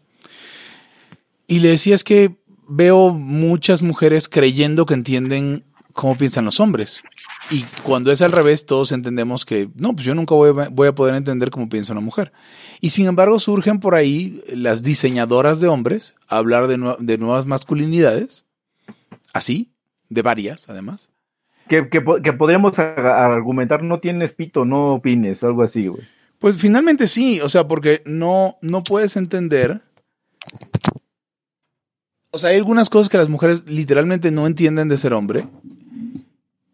Y 1.47 1.59
le 1.59 1.69
decía 1.69 1.95
es 1.95 2.03
que 2.05 2.37
veo 2.67 3.09
muchas 3.13 3.81
mujeres 3.81 4.29
creyendo 4.29 4.85
que 4.85 4.93
entienden 4.93 5.65
cómo 5.93 6.15
piensan 6.15 6.45
los 6.45 6.59
hombres. 6.61 7.03
Y 7.51 7.65
cuando 7.83 8.11
es 8.13 8.21
al 8.21 8.31
revés, 8.31 8.65
todos 8.65 8.93
entendemos 8.93 9.43
que 9.45 9.69
no, 9.75 9.93
pues 9.93 10.05
yo 10.05 10.15
nunca 10.15 10.33
voy 10.33 10.49
a, 10.57 10.69
voy 10.69 10.87
a 10.87 10.95
poder 10.95 11.15
entender 11.15 11.51
cómo 11.51 11.67
piensa 11.67 11.91
una 11.91 11.99
mujer. 12.01 12.31
Y 12.79 12.91
sin 12.91 13.07
embargo, 13.07 13.39
surgen 13.39 13.79
por 13.81 13.93
ahí 13.93 14.41
las 14.47 14.83
diseñadoras 14.83 15.59
de 15.59 15.67
hombres 15.67 16.15
a 16.29 16.37
hablar 16.37 16.67
de, 16.67 16.77
nue- 16.77 16.97
de 16.99 17.17
nuevas 17.17 17.45
masculinidades, 17.45 18.45
así, 19.33 19.73
de 20.07 20.21
varias 20.21 20.69
además. 20.69 21.09
Que, 21.67 21.89
que, 21.89 21.99
po- 22.01 22.21
que 22.21 22.31
podríamos 22.33 22.79
argumentar, 22.79 23.83
no 23.83 23.99
tienes 23.99 24.31
pito, 24.31 24.63
no 24.63 24.93
opines, 24.93 25.43
algo 25.43 25.63
así, 25.63 25.87
güey. 25.87 26.03
Pues 26.39 26.55
finalmente 26.57 27.07
sí, 27.07 27.39
o 27.41 27.49
sea, 27.49 27.67
porque 27.67 28.01
no, 28.05 28.57
no 28.61 28.81
puedes 28.83 29.15
entender. 29.17 29.81
O 32.31 32.37
sea, 32.39 32.51
hay 32.51 32.55
algunas 32.57 32.89
cosas 32.89 33.09
que 33.09 33.17
las 33.17 33.29
mujeres 33.29 33.63
literalmente 33.67 34.31
no 34.31 34.47
entienden 34.47 34.87
de 34.87 34.97
ser 34.97 35.13
hombre. 35.13 35.47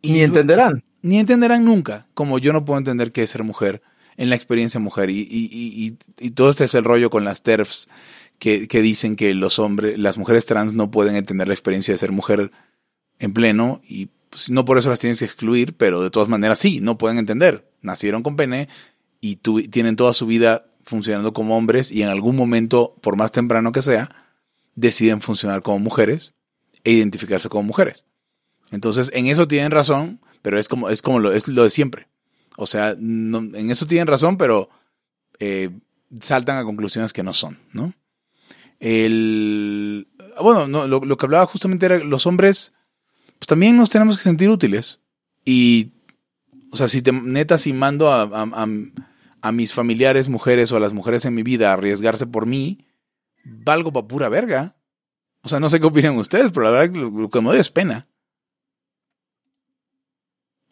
Y 0.01 0.13
ni 0.13 0.22
entenderán. 0.22 0.84
Ni 1.01 1.20
entenderán 1.20 1.63
nunca, 1.66 2.08
como 2.13 2.39
yo 2.39 2.54
no 2.54 2.66
puedo 2.66 2.77
entender 2.77 3.12
qué 3.12 3.24
es 3.24 3.30
ser 3.30 3.44
mujer 3.44 3.82
en 4.18 4.30
la 4.30 4.36
experiencia 4.36 4.80
mujer. 4.80 5.10
Y, 5.10 5.20
y, 5.22 5.50
y, 5.51 5.98
y- 6.20 6.32
todo 6.32 6.50
este 6.50 6.63
es 6.66 6.74
el 6.75 6.84
rollo 6.84 7.10
con 7.10 7.24
las 7.24 7.44
TERFs 7.44 7.88
que, 8.39 8.68
que 8.68 8.82
dicen 8.82 9.16
que 9.16 9.34
los 9.34 9.60
hombres, 9.60 9.98
las 9.98 10.18
mujeres 10.18 10.46
trans 10.46 10.74
no 10.74 10.92
pueden 10.92 11.16
entender 11.16 11.48
la 11.48 11.54
experiencia 11.54 11.94
de 11.94 11.98
ser 11.98 12.12
mujer 12.12 12.51
en 13.20 13.34
pleno 13.34 13.82
y 13.88 14.10
pues, 14.30 14.50
no 14.50 14.66
por 14.66 14.77
eso 14.77 14.89
las 14.89 15.00
tienes 15.00 15.20
que 15.20 15.25
excluir, 15.25 15.75
pero 15.75 16.01
de 16.01 16.10
todas 16.10 16.30
maneras 16.30 16.60
sí, 16.60 16.80
no 16.82 16.98
pueden 16.98 17.18
entender. 17.18 17.70
Nacieron 17.82 18.24
con 18.24 18.36
pene 18.36 18.68
y 19.22 19.38
tu- 19.38 19.62
tienen 19.63 19.96
toda 19.96 20.13
su 20.13 20.25
vida 20.25 20.66
funcionando 20.84 21.34
como 21.34 21.58
hombres 21.58 21.92
y 21.92 22.01
en 22.01 22.10
algún 22.10 22.36
momento, 22.36 22.96
por 23.01 23.16
más 23.18 23.32
temprano 23.32 23.72
que 23.72 23.82
sea, 23.82 24.10
deciden 24.75 25.22
funcionar 25.22 25.62
como 25.62 25.80
mujeres 25.80 26.34
e 26.84 26.92
identificarse 26.92 27.50
como 27.50 27.63
mujeres. 27.63 28.04
Entonces, 28.71 29.12
en 29.13 29.27
eso 29.27 29.47
tienen 29.47 29.71
razón, 29.71 30.19
pero 30.41 30.59
es 30.59 30.67
como, 30.67 30.89
es 30.89 31.01
como 31.01 31.19
lo, 31.19 31.31
es 31.31 31.47
lo 31.47 31.63
de 31.63 31.69
siempre. 31.69 32.07
O 32.57 32.65
sea, 32.65 32.91
en 32.91 33.69
eso 33.71 33.86
tienen 33.86 34.07
razón, 34.07 34.38
pero 34.38 34.69
eh, 35.39 35.69
saltan 36.19 36.57
a 36.57 36.63
conclusiones 36.63 37.13
que 37.13 37.24
no 37.24 37.33
son, 37.33 37.59
¿no? 37.71 37.93
El, 38.79 40.07
bueno, 40.41 40.67
no, 40.67 40.88
lo, 40.88 41.17
que 41.17 41.25
hablaba 41.25 41.45
justamente 41.45 41.86
era 41.86 41.97
los 42.00 42.25
hombres, 42.27 42.74
pues 43.39 43.47
también 43.47 43.75
nos 43.75 43.89
tenemos 43.89 44.17
que 44.17 44.24
sentir 44.24 44.50
útiles. 44.50 45.00
Y, 45.45 45.91
o 46.71 46.75
sea, 46.75 46.88
si 46.88 47.01
te 47.01 47.12
neta, 47.12 47.57
si 47.57 47.74
mando 47.74 48.12
a, 48.12 48.24
a, 48.24 48.67
a- 49.41 49.51
mis 49.51 49.74
familiares 49.74 50.27
mujeres 50.29 50.71
o 50.71 50.77
a 50.77 50.79
las 50.79 50.93
mujeres 50.93 51.25
en 51.25 51.33
mi 51.33 51.41
vida 51.43 51.69
a 51.69 51.74
arriesgarse 51.74 52.27
por 52.27 52.45
mí, 52.45 52.86
valgo 53.45 53.93
pa' 53.93 54.07
pura 54.07 54.29
verga. 54.29 54.75
O 55.41 55.47
sea, 55.47 55.59
no 55.59 55.69
sé 55.69 55.79
qué 55.79 55.86
opinan 55.88 56.17
ustedes, 56.17 56.51
pero 56.51 56.65
la 56.65 56.71
verdad 56.71 56.95
lo, 56.95 57.09
lo 57.09 57.29
que 57.29 57.39
me 57.39 57.47
doy 57.50 57.59
es 57.59 57.71
pena. 57.71 58.07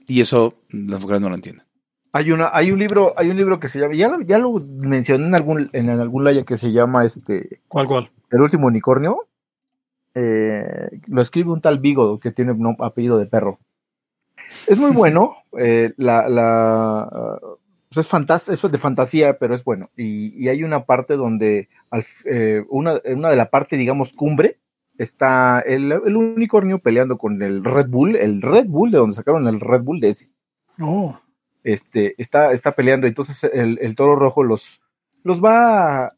Y 0.08 0.22
eso 0.22 0.56
las 0.70 1.02
mujeres 1.02 1.22
no 1.22 1.30
lo 1.30 1.36
entienden. 1.36 1.66
Hay 2.12 2.32
una, 2.32 2.50
hay 2.54 2.72
un 2.72 2.80
libro, 2.80 3.14
hay 3.18 3.30
un 3.30 3.38
libro 3.38 3.60
que 3.60 3.68
se 3.68 3.80
llama, 3.80 3.94
ya 3.94 4.08
lo, 4.08 4.22
ya 4.22 4.38
lo 4.38 4.54
mencioné 4.54 5.28
en 5.28 5.36
algún, 5.36 5.70
en 5.74 5.90
algún 5.90 6.24
laya 6.24 6.46
que 6.46 6.56
se 6.56 6.72
llama 6.72 7.04
este 7.04 7.60
¿Cuál, 7.68 7.88
cuál? 7.88 8.12
El 8.32 8.42
último 8.42 8.68
unicornio. 8.68 9.28
Eh, 10.14 11.02
lo 11.08 11.22
escribe 11.22 11.52
un 11.52 11.60
tal 11.60 11.80
Vigo 11.80 12.20
que 12.20 12.32
tiene 12.32 12.54
un 12.54 12.78
apellido 12.80 13.18
de 13.18 13.26
perro. 13.26 13.60
Es 14.68 14.78
muy 14.78 14.92
bueno. 14.96 15.36
eh, 15.58 15.94
la, 15.98 16.30
la, 16.30 17.40
pues 17.90 18.06
es, 18.06 18.08
fantas 18.08 18.48
eso 18.50 18.68
es 18.68 18.72
de 18.72 18.80
fantasía, 18.80 19.38
pero 19.38 19.54
es 19.54 19.64
bueno. 19.64 19.90
Y, 19.98 20.42
y 20.42 20.48
hay 20.48 20.64
una 20.64 20.86
parte 20.86 21.18
donde, 21.18 21.68
al, 21.90 22.06
eh, 22.26 22.64
una, 22.70 23.02
una 23.06 23.30
de 23.30 23.36
la 23.36 23.50
parte, 23.50 23.76
digamos, 23.76 24.14
cumbre, 24.14 24.60
está 24.98 25.60
el, 25.60 25.92
el, 25.92 26.16
unicornio 26.16 26.80
peleando 26.80 27.18
con 27.18 27.42
el 27.42 27.64
Red 27.64 27.88
Bull, 27.88 28.16
el 28.16 28.42
Red 28.42 28.68
Bull, 28.68 28.92
de 28.92 28.98
donde 28.98 29.16
sacaron 29.16 29.48
el 29.48 29.60
Red 29.60 29.82
Bull 29.82 30.00
de 30.00 30.10
ese. 30.10 30.30
Oh. 30.80 31.20
Este, 31.64 32.16
está, 32.18 32.52
está 32.52 32.76
peleando, 32.76 33.08
entonces 33.08 33.44
el, 33.52 33.80
el 33.82 33.96
toro 33.96 34.16
rojo 34.16 34.44
los, 34.44 34.82
los 35.24 35.44
va 35.44 36.06
a, 36.06 36.16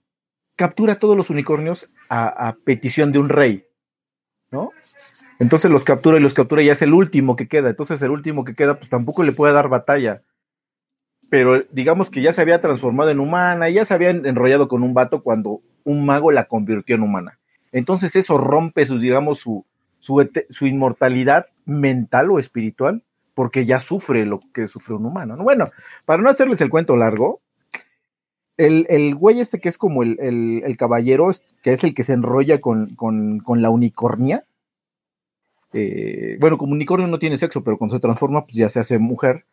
captura 0.56 0.94
a 0.94 1.00
todos 1.00 1.16
los 1.16 1.30
unicornios 1.30 1.90
a, 2.10 2.28
a, 2.28 2.54
petición 2.56 3.12
de 3.12 3.20
un 3.20 3.30
rey, 3.30 3.66
¿no? 4.52 4.72
Entonces 5.40 5.70
los 5.70 5.84
captura 5.84 6.18
y 6.18 6.22
los 6.22 6.34
captura 6.34 6.64
y 6.64 6.66
ya 6.66 6.72
es 6.74 6.82
el 6.82 6.94
último 6.94 7.36
que 7.36 7.48
queda. 7.48 7.70
Entonces 7.70 8.02
el 8.02 8.10
último 8.10 8.44
que 8.44 8.56
queda, 8.56 8.78
pues 8.78 8.90
tampoco 8.90 9.24
le 9.24 9.34
puede 9.34 9.54
dar 9.54 9.70
batalla. 9.70 10.24
Pero 11.30 11.62
digamos 11.72 12.10
que 12.10 12.22
ya 12.22 12.34
se 12.34 12.42
había 12.42 12.60
transformado 12.60 13.12
en 13.12 13.20
humana, 13.20 13.70
y 13.70 13.74
ya 13.74 13.86
se 13.86 13.94
había 13.94 14.10
enrollado 14.10 14.68
con 14.68 14.82
un 14.82 14.94
vato 14.94 15.22
cuando 15.22 15.62
un 15.84 16.06
mago 16.06 16.32
la 16.32 16.46
convirtió 16.46 16.96
en 16.96 17.04
humana. 17.04 17.40
Entonces 17.72 18.16
eso 18.16 18.38
rompe 18.38 18.86
su, 18.86 19.00
digamos, 19.00 19.40
su, 19.40 19.66
su, 20.00 20.66
inmortalidad 20.66 21.48
mental 21.66 22.32
o 22.32 22.40
espiritual, 22.40 23.04
porque 23.34 23.66
ya 23.66 23.80
sufre 23.80 24.26
lo 24.26 24.40
que 24.54 24.68
sufre 24.68 24.96
un 24.96 25.06
humano. 25.06 25.36
Bueno, 25.38 25.70
para 26.06 26.22
no 26.22 26.30
hacerles 26.30 26.62
el 26.62 26.70
cuento 26.70 26.96
largo, 26.96 27.42
el, 28.58 28.88
el 28.90 29.14
güey 29.16 29.40
este 29.40 29.60
que 29.60 29.70
es 29.70 29.78
como 29.78 30.02
el, 30.04 30.18
el, 30.20 30.78
caballero, 30.78 31.30
que 31.62 31.74
es 31.74 31.84
el 31.84 31.94
que 31.94 32.04
se 32.04 32.14
enrolla 32.14 32.60
con, 32.60 32.96
con, 32.96 33.40
con 33.40 33.62
la 33.62 33.70
unicornia. 33.70 34.46
Eh, 35.74 36.38
bueno, 36.40 36.58
como 36.58 36.74
unicornio 36.74 37.08
no 37.08 37.20
tiene 37.20 37.38
sexo, 37.38 37.64
pero 37.64 37.78
cuando 37.78 37.96
se 37.96 38.00
transforma, 38.00 38.46
pues 38.46 38.56
ya 38.56 38.70
se 38.70 38.80
hace 38.80 38.98
mujer. 38.98 39.46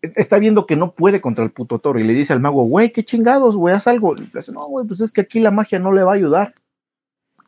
Está 0.00 0.38
viendo 0.38 0.66
que 0.66 0.76
no 0.76 0.92
puede 0.92 1.20
contra 1.20 1.44
el 1.44 1.50
puto 1.50 1.78
toro 1.78 1.98
y 1.98 2.04
le 2.04 2.12
dice 2.12 2.32
al 2.32 2.40
mago, 2.40 2.64
güey, 2.64 2.92
qué 2.92 3.04
chingados, 3.04 3.56
güey, 3.56 3.74
haz 3.74 3.86
algo. 3.86 4.14
Le 4.14 4.26
dice, 4.32 4.52
no, 4.52 4.66
güey, 4.66 4.86
pues 4.86 5.00
es 5.00 5.12
que 5.12 5.22
aquí 5.22 5.40
la 5.40 5.50
magia 5.50 5.78
no 5.78 5.92
le 5.92 6.02
va 6.02 6.12
a 6.12 6.16
ayudar. 6.16 6.54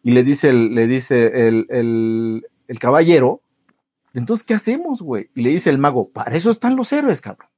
Y 0.07 0.13
le 0.13 0.23
dice 0.23 0.51
el, 0.51 0.73
le 0.73 0.87
dice 0.87 1.49
el, 1.49 1.67
el, 1.69 2.47
el 2.69 2.79
caballero, 2.79 3.43
entonces, 4.15 4.47
¿qué 4.47 4.55
hacemos, 4.55 5.03
güey? 5.03 5.31
Y 5.35 5.43
le 5.43 5.51
dice 5.51 5.69
el 5.69 5.79
mago, 5.79 6.11
para 6.11 6.37
eso 6.37 6.53
están 6.53 6.77
los 6.77 6.93
héroes, 6.93 7.21
cabrón. 7.21 7.49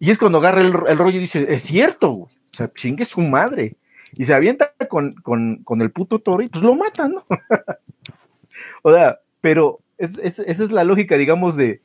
Y 0.00 0.10
es 0.10 0.18
cuando 0.18 0.38
agarra 0.38 0.60
el, 0.60 0.74
el 0.88 0.98
rollo 0.98 1.18
y 1.18 1.20
dice, 1.20 1.46
es 1.48 1.62
cierto, 1.62 2.10
güey. 2.10 2.32
O 2.52 2.56
sea, 2.56 2.72
chingue 2.74 3.04
su 3.04 3.20
madre. 3.20 3.76
Y 4.14 4.24
se 4.24 4.34
avienta 4.34 4.74
con, 4.88 5.12
con, 5.22 5.62
con 5.62 5.82
el 5.82 5.92
puto 5.92 6.18
toro 6.18 6.42
y 6.42 6.48
pues 6.48 6.64
lo 6.64 6.74
matan, 6.74 7.12
¿no? 7.12 7.24
o 8.82 8.92
sea, 8.92 9.20
pero 9.40 9.78
es, 9.98 10.18
es, 10.18 10.40
esa 10.40 10.64
es 10.64 10.72
la 10.72 10.82
lógica, 10.82 11.16
digamos, 11.16 11.54
de, 11.54 11.80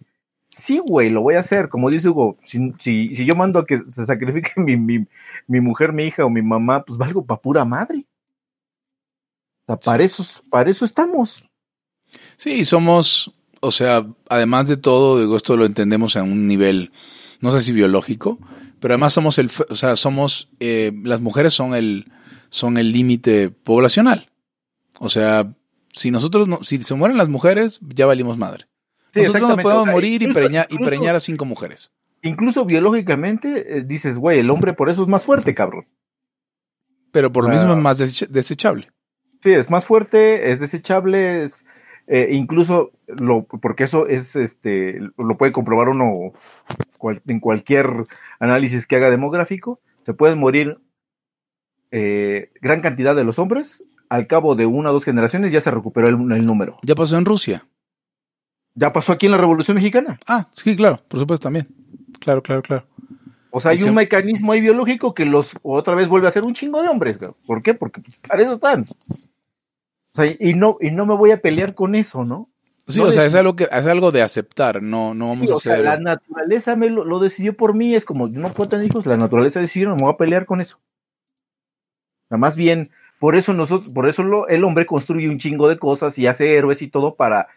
sí, 0.49 0.79
güey, 0.79 1.11
lo 1.11 1.21
voy 1.21 1.35
a 1.35 1.41
hacer. 1.41 1.69
Como 1.69 1.91
dice 1.91 2.09
Hugo, 2.09 2.39
si, 2.45 2.73
si, 2.79 3.13
si 3.13 3.25
yo 3.27 3.35
mando 3.35 3.59
a 3.59 3.65
que 3.67 3.77
se 3.77 4.07
sacrifique 4.07 4.53
mi, 4.59 4.75
mi, 4.75 5.05
mi, 5.45 5.61
mujer, 5.61 5.93
mi 5.93 6.05
hija 6.05 6.25
o 6.25 6.31
mi 6.31 6.41
mamá, 6.41 6.83
pues 6.83 6.97
valgo 6.97 7.23
pa' 7.23 7.39
pura 7.39 7.63
madre. 7.63 8.03
O 9.67 9.73
sea, 9.73 9.77
para, 9.77 10.07
sí. 10.07 10.21
eso, 10.21 10.43
para 10.49 10.69
eso 10.69 10.85
estamos. 10.85 11.43
Sí, 12.37 12.65
somos, 12.65 13.33
o 13.59 13.71
sea, 13.71 14.05
además 14.29 14.67
de 14.67 14.77
todo, 14.77 15.19
digo, 15.19 15.37
esto 15.37 15.57
lo 15.57 15.65
entendemos 15.65 16.15
a 16.15 16.23
un 16.23 16.47
nivel, 16.47 16.91
no 17.41 17.51
sé 17.51 17.61
si 17.61 17.71
biológico, 17.71 18.39
pero 18.79 18.93
además 18.93 19.13
somos 19.13 19.39
el, 19.39 19.49
o 19.69 19.75
sea, 19.75 19.95
somos, 19.95 20.49
eh, 20.59 20.91
las 21.03 21.21
mujeres 21.21 21.53
son 21.53 21.73
el, 21.73 22.11
son 22.49 22.77
el 22.77 22.91
límite 22.91 23.49
poblacional. 23.49 24.29
O 24.99 25.09
sea, 25.09 25.51
si 25.91 26.11
nosotros, 26.11 26.47
no, 26.47 26.63
si 26.63 26.81
se 26.83 26.95
mueren 26.95 27.17
las 27.17 27.29
mujeres, 27.29 27.79
ya 27.81 28.05
valimos 28.05 28.37
madre. 28.37 28.67
Sí, 29.13 29.21
nosotros 29.21 29.49
nos 29.49 29.59
podemos 29.59 29.87
morir 29.87 30.21
y, 30.21 30.33
preñar, 30.33 30.67
y 30.69 30.77
preñar 30.77 31.15
a 31.15 31.19
cinco 31.19 31.45
mujeres. 31.45 31.91
Incluso 32.21 32.65
biológicamente, 32.65 33.77
eh, 33.77 33.83
dices, 33.83 34.17
güey, 34.17 34.39
el 34.39 34.49
hombre 34.49 34.73
por 34.73 34.89
eso 34.89 35.03
es 35.03 35.07
más 35.07 35.23
fuerte, 35.23 35.53
cabrón. 35.55 35.87
Pero 37.11 37.31
por 37.31 37.45
lo 37.45 37.49
mismo 37.49 37.71
es 37.71 37.77
más 37.77 37.97
desechable. 37.97 38.91
Sí, 39.45 39.53
es 39.53 39.69
más 39.69 39.85
fuerte, 39.85 40.49
es 40.49 40.59
desechable, 40.59 41.43
es, 41.43 41.67
eh, 42.07 42.29
incluso 42.31 42.89
lo, 43.05 43.43
porque 43.43 43.83
eso 43.83 44.07
es, 44.07 44.35
este, 44.35 44.99
lo 45.19 45.37
puede 45.37 45.51
comprobar 45.51 45.87
uno 45.87 46.33
cual, 46.97 47.21
en 47.27 47.39
cualquier 47.39 48.07
análisis 48.39 48.87
que 48.87 48.95
haga 48.95 49.11
demográfico, 49.11 49.79
se 50.03 50.15
pueden 50.15 50.39
morir 50.39 50.79
eh, 51.91 52.49
gran 52.59 52.81
cantidad 52.81 53.15
de 53.15 53.23
los 53.23 53.37
hombres, 53.37 53.83
al 54.09 54.25
cabo 54.25 54.55
de 54.55 54.65
una 54.65 54.89
o 54.89 54.93
dos 54.93 55.05
generaciones 55.05 55.51
ya 55.51 55.61
se 55.61 55.69
recuperó 55.69 56.07
el, 56.07 56.15
el, 56.31 56.43
número. 56.43 56.79
Ya 56.81 56.95
pasó 56.95 57.15
en 57.15 57.25
Rusia. 57.25 57.67
Ya 58.73 58.91
pasó 58.93 59.11
aquí 59.11 59.27
en 59.27 59.33
la 59.33 59.37
Revolución 59.37 59.75
Mexicana. 59.75 60.17
Ah, 60.25 60.47
sí, 60.53 60.75
claro, 60.75 61.03
por 61.07 61.19
supuesto 61.19 61.43
también. 61.43 61.67
Claro, 62.19 62.41
claro, 62.41 62.63
claro. 62.63 62.87
O 63.51 63.61
sea, 63.61 63.71
hay 63.71 63.83
un 63.83 63.93
mecanismo 63.93 64.53
ahí 64.53 64.59
biológico 64.59 65.13
que 65.13 65.23
los 65.23 65.51
otra 65.61 65.93
vez 65.93 66.09
vuelve 66.09 66.27
a 66.27 66.31
ser 66.31 66.43
un 66.43 66.55
chingo 66.55 66.81
de 66.81 66.89
hombres. 66.89 67.19
¿Por 67.45 67.61
qué? 67.61 67.75
Porque 67.75 68.01
pues, 68.01 68.17
para 68.17 68.41
eso 68.41 68.55
están. 68.55 68.85
O 70.15 70.23
sea, 70.23 70.33
y 70.39 70.53
no, 70.53 70.77
y 70.79 70.91
no 70.91 71.05
me 71.05 71.13
voy 71.13 71.31
a 71.31 71.41
pelear 71.41 71.75
con 71.75 71.93
eso, 71.93 72.23
¿no? 72.23 72.49
Sí, 72.87 73.01
no 73.01 73.07
o 73.07 73.11
sea, 73.11 73.25
es 73.25 73.35
algo, 73.35 73.57
que, 73.57 73.65
es 73.65 73.85
algo 73.85 74.13
de 74.13 74.21
aceptar, 74.21 74.81
no, 74.81 75.13
no 75.13 75.27
vamos 75.27 75.47
sí, 75.47 75.51
a 75.51 75.55
hacer. 75.57 75.73
Sea, 75.73 75.83
la 75.83 75.99
naturaleza 75.99 76.77
me 76.77 76.89
lo, 76.89 77.03
lo, 77.03 77.19
decidió 77.19 77.57
por 77.57 77.73
mí, 77.73 77.95
es 77.95 78.05
como, 78.05 78.29
yo 78.29 78.39
no 78.39 78.53
puedo 78.53 78.69
tener 78.69 78.85
hijos, 78.85 79.05
la 79.05 79.17
naturaleza 79.17 79.59
decidió, 79.59 79.89
no 79.89 79.97
me 79.97 80.03
voy 80.03 80.13
a 80.13 80.17
pelear 80.17 80.45
con 80.45 80.61
eso. 80.61 80.77
O 80.77 82.27
sea, 82.29 82.37
más 82.37 82.55
bien, 82.55 82.91
por 83.19 83.35
eso 83.35 83.51
nosotros, 83.51 83.91
por 83.93 84.07
eso 84.07 84.23
lo, 84.23 84.47
el 84.47 84.63
hombre 84.63 84.85
construye 84.85 85.27
un 85.27 85.37
chingo 85.37 85.67
de 85.67 85.77
cosas 85.77 86.17
y 86.17 86.27
hace 86.27 86.55
héroes 86.55 86.81
y 86.81 86.87
todo 86.87 87.15
para 87.15 87.49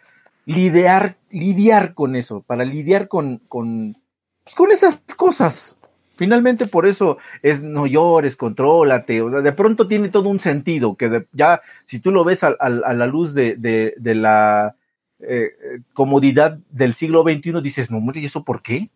lidiar, 0.45 1.15
lidiar 1.31 1.95
con 1.95 2.17
eso, 2.17 2.43
para 2.45 2.65
lidiar 2.65 3.07
con, 3.07 3.39
con, 3.47 3.97
pues, 4.43 4.57
con 4.57 4.73
esas 4.73 5.01
cosas. 5.17 5.78
Finalmente 6.19 6.67
por 6.67 6.85
eso 6.85 7.19
es 7.43 7.63
no 7.63 7.87
llores, 7.87 8.35
contrólate, 8.35 9.23
o 9.23 9.31
sea, 9.31 9.41
de 9.41 9.53
pronto 9.53 9.87
tiene 9.87 10.09
todo 10.09 10.29
un 10.29 10.41
sentido, 10.41 10.97
que 10.97 11.09
de, 11.09 11.27
ya 11.33 11.63
si 11.85 12.01
tú 12.01 12.11
lo 12.11 12.25
ves 12.25 12.43
a, 12.43 12.49
a, 12.49 12.67
a 12.67 12.93
la 12.93 13.07
luz 13.07 13.35
de, 13.35 13.55
de, 13.55 13.95
de 13.97 14.15
la 14.17 14.75
eh, 15.21 15.53
comodidad 15.93 16.59
del 16.71 16.95
siglo 16.95 17.23
XXI, 17.23 17.61
dices, 17.63 17.89
no, 17.93 18.03
¿y 18.13 18.25
eso 18.25 18.43
por 18.43 18.63
qué? 18.63 18.91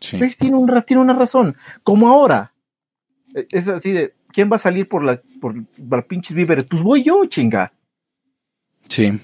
Sí. 0.00 0.18
Tiene, 0.36 0.56
un, 0.56 0.82
tiene 0.84 1.00
una 1.00 1.14
razón, 1.14 1.56
como 1.84 2.08
ahora. 2.08 2.52
Es 3.52 3.68
así 3.68 3.92
de, 3.92 4.14
¿quién 4.32 4.50
va 4.50 4.56
a 4.56 4.58
salir 4.58 4.88
por 4.88 5.04
las 5.04 5.20
por, 5.40 5.54
por 5.64 6.06
pinches 6.08 6.36
víveres? 6.36 6.64
Pues 6.64 6.82
voy 6.82 7.04
yo, 7.04 7.24
chinga. 7.26 7.72
Sí. 8.88 9.20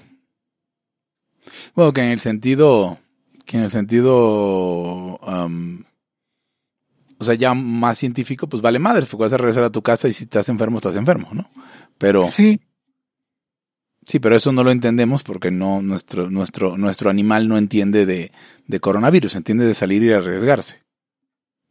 Bueno, 1.75 1.91
que 1.91 2.01
en 2.03 2.11
el 2.11 2.19
sentido, 2.19 2.99
que 3.45 3.57
en 3.57 3.63
el 3.63 3.71
sentido, 3.71 5.17
um, 5.17 5.83
o 7.17 7.23
sea, 7.23 7.35
ya 7.35 7.53
más 7.53 7.97
científico, 7.97 8.47
pues 8.47 8.61
vale 8.61 8.79
madres, 8.79 9.05
porque 9.05 9.23
vas 9.23 9.33
a 9.33 9.37
regresar 9.37 9.63
a 9.63 9.69
tu 9.69 9.81
casa 9.81 10.07
y 10.07 10.13
si 10.13 10.23
estás 10.23 10.49
enfermo, 10.49 10.77
estás 10.77 10.95
enfermo, 10.95 11.29
¿no? 11.31 11.49
Pero. 11.97 12.27
Sí. 12.27 12.61
Sí, 14.05 14.19
pero 14.19 14.35
eso 14.35 14.51
no 14.51 14.63
lo 14.63 14.69
entendemos 14.69 15.23
porque 15.23 15.49
no, 15.49 15.81
nuestro, 15.81 16.29
nuestro, 16.29 16.77
nuestro 16.77 17.09
animal 17.09 17.47
no 17.47 17.57
entiende 17.57 18.05
de, 18.05 18.31
de 18.67 18.79
coronavirus, 18.79 19.35
entiende 19.35 19.65
de 19.65 19.73
salir 19.73 20.03
y 20.03 20.13
arriesgarse. 20.13 20.83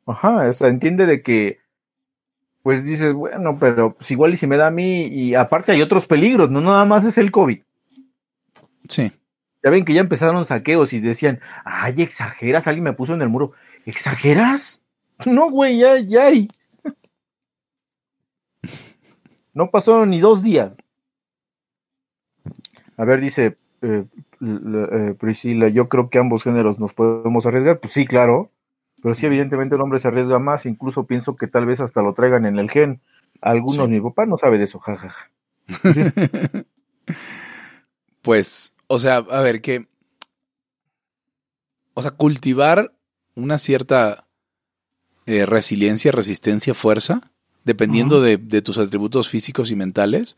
Ajá, 0.07 0.49
o 0.49 0.53
sea, 0.53 0.69
entiende 0.69 1.07
de 1.07 1.23
que, 1.23 1.61
pues 2.65 2.85
dices, 2.85 3.13
bueno, 3.13 3.57
pero 3.61 3.95
pues 3.95 4.11
igual 4.11 4.35
y 4.35 4.37
si 4.37 4.49
me 4.49 4.57
da 4.57 4.67
a 4.67 4.73
mí, 4.73 5.07
y 5.07 5.35
aparte 5.35 5.71
hay 5.71 5.81
otros 5.81 6.09
peligros, 6.09 6.51
no 6.51 6.61
nada 6.61 6.85
más 6.85 7.05
es 7.05 7.19
el 7.19 7.31
COVID. 7.31 7.63
Sí. 8.89 9.13
Ya 9.63 9.71
ven 9.71 9.85
que 9.85 9.95
ya 9.95 10.01
empezaron 10.01 10.45
saqueos 10.45 10.93
y 10.93 11.01
decían, 11.01 11.41
ay, 11.65 12.03
exageras, 12.03 12.67
alguien 12.67 12.85
me 12.85 12.93
puso 12.93 13.15
en 13.15 13.23
el 13.23 13.29
muro, 13.29 13.53
¿exageras? 13.87 14.83
No, 15.27 15.50
güey, 15.50 15.79
ya, 15.79 15.98
ya 15.98 16.27
hay. 16.27 16.48
No 19.53 19.70
pasaron 19.70 20.11
ni 20.11 20.20
dos 20.20 20.42
días. 20.42 20.77
A 22.96 23.05
ver, 23.05 23.20
dice 23.20 23.57
eh, 23.83 24.05
eh, 24.40 25.14
Priscila, 25.18 25.68
yo 25.68 25.88
creo 25.88 26.11
que 26.11 26.18
ambos 26.18 26.42
géneros 26.42 26.79
nos 26.79 26.92
podemos 26.92 27.46
arriesgar. 27.46 27.81
Pues 27.81 27.92
sí, 27.92 28.07
claro. 28.07 28.50
Pero 29.03 29.14
sí, 29.14 29.27
evidentemente 29.27 29.77
el 29.77 29.81
hombre 29.81 30.00
se 30.00 30.09
arriesga 30.09 30.38
más. 30.38 30.66
Incluso 30.66 31.07
pienso 31.07 31.37
que 31.37 31.46
tal 31.46 31.66
vez 31.66 31.81
hasta 31.81 32.03
lo 32.03 32.14
traigan 32.14 32.46
en 32.46 32.59
el 32.59 32.70
gen. 32.70 33.00
Algunos, 33.40 33.87
sí. 33.87 33.92
mi 33.92 34.00
papá 34.00 34.27
no 34.27 34.38
sabe 34.38 34.59
de 34.59 34.64
eso, 34.64 34.79
jajaja. 34.79 35.31
Ja, 35.68 35.79
ja. 35.79 35.92
¿Sí? 35.92 36.03
pues, 38.22 38.74
o 38.87 38.98
sea, 38.98 39.16
a 39.16 39.40
ver, 39.42 39.61
que. 39.61 39.87
O 41.94 42.03
sea, 42.03 42.11
cultivar 42.11 42.92
una 43.35 43.59
cierta 43.59 44.27
eh, 45.27 45.47
resiliencia, 45.47 46.13
resistencia, 46.13 46.75
fuerza, 46.75 47.33
dependiendo 47.65 48.19
uh 48.19 48.21
-huh. 48.21 48.25
de, 48.25 48.37
de, 48.37 48.63
tus 48.63 48.79
atributos 48.79 49.29
físicos 49.29 49.71
y 49.71 49.77
mentales, 49.77 50.37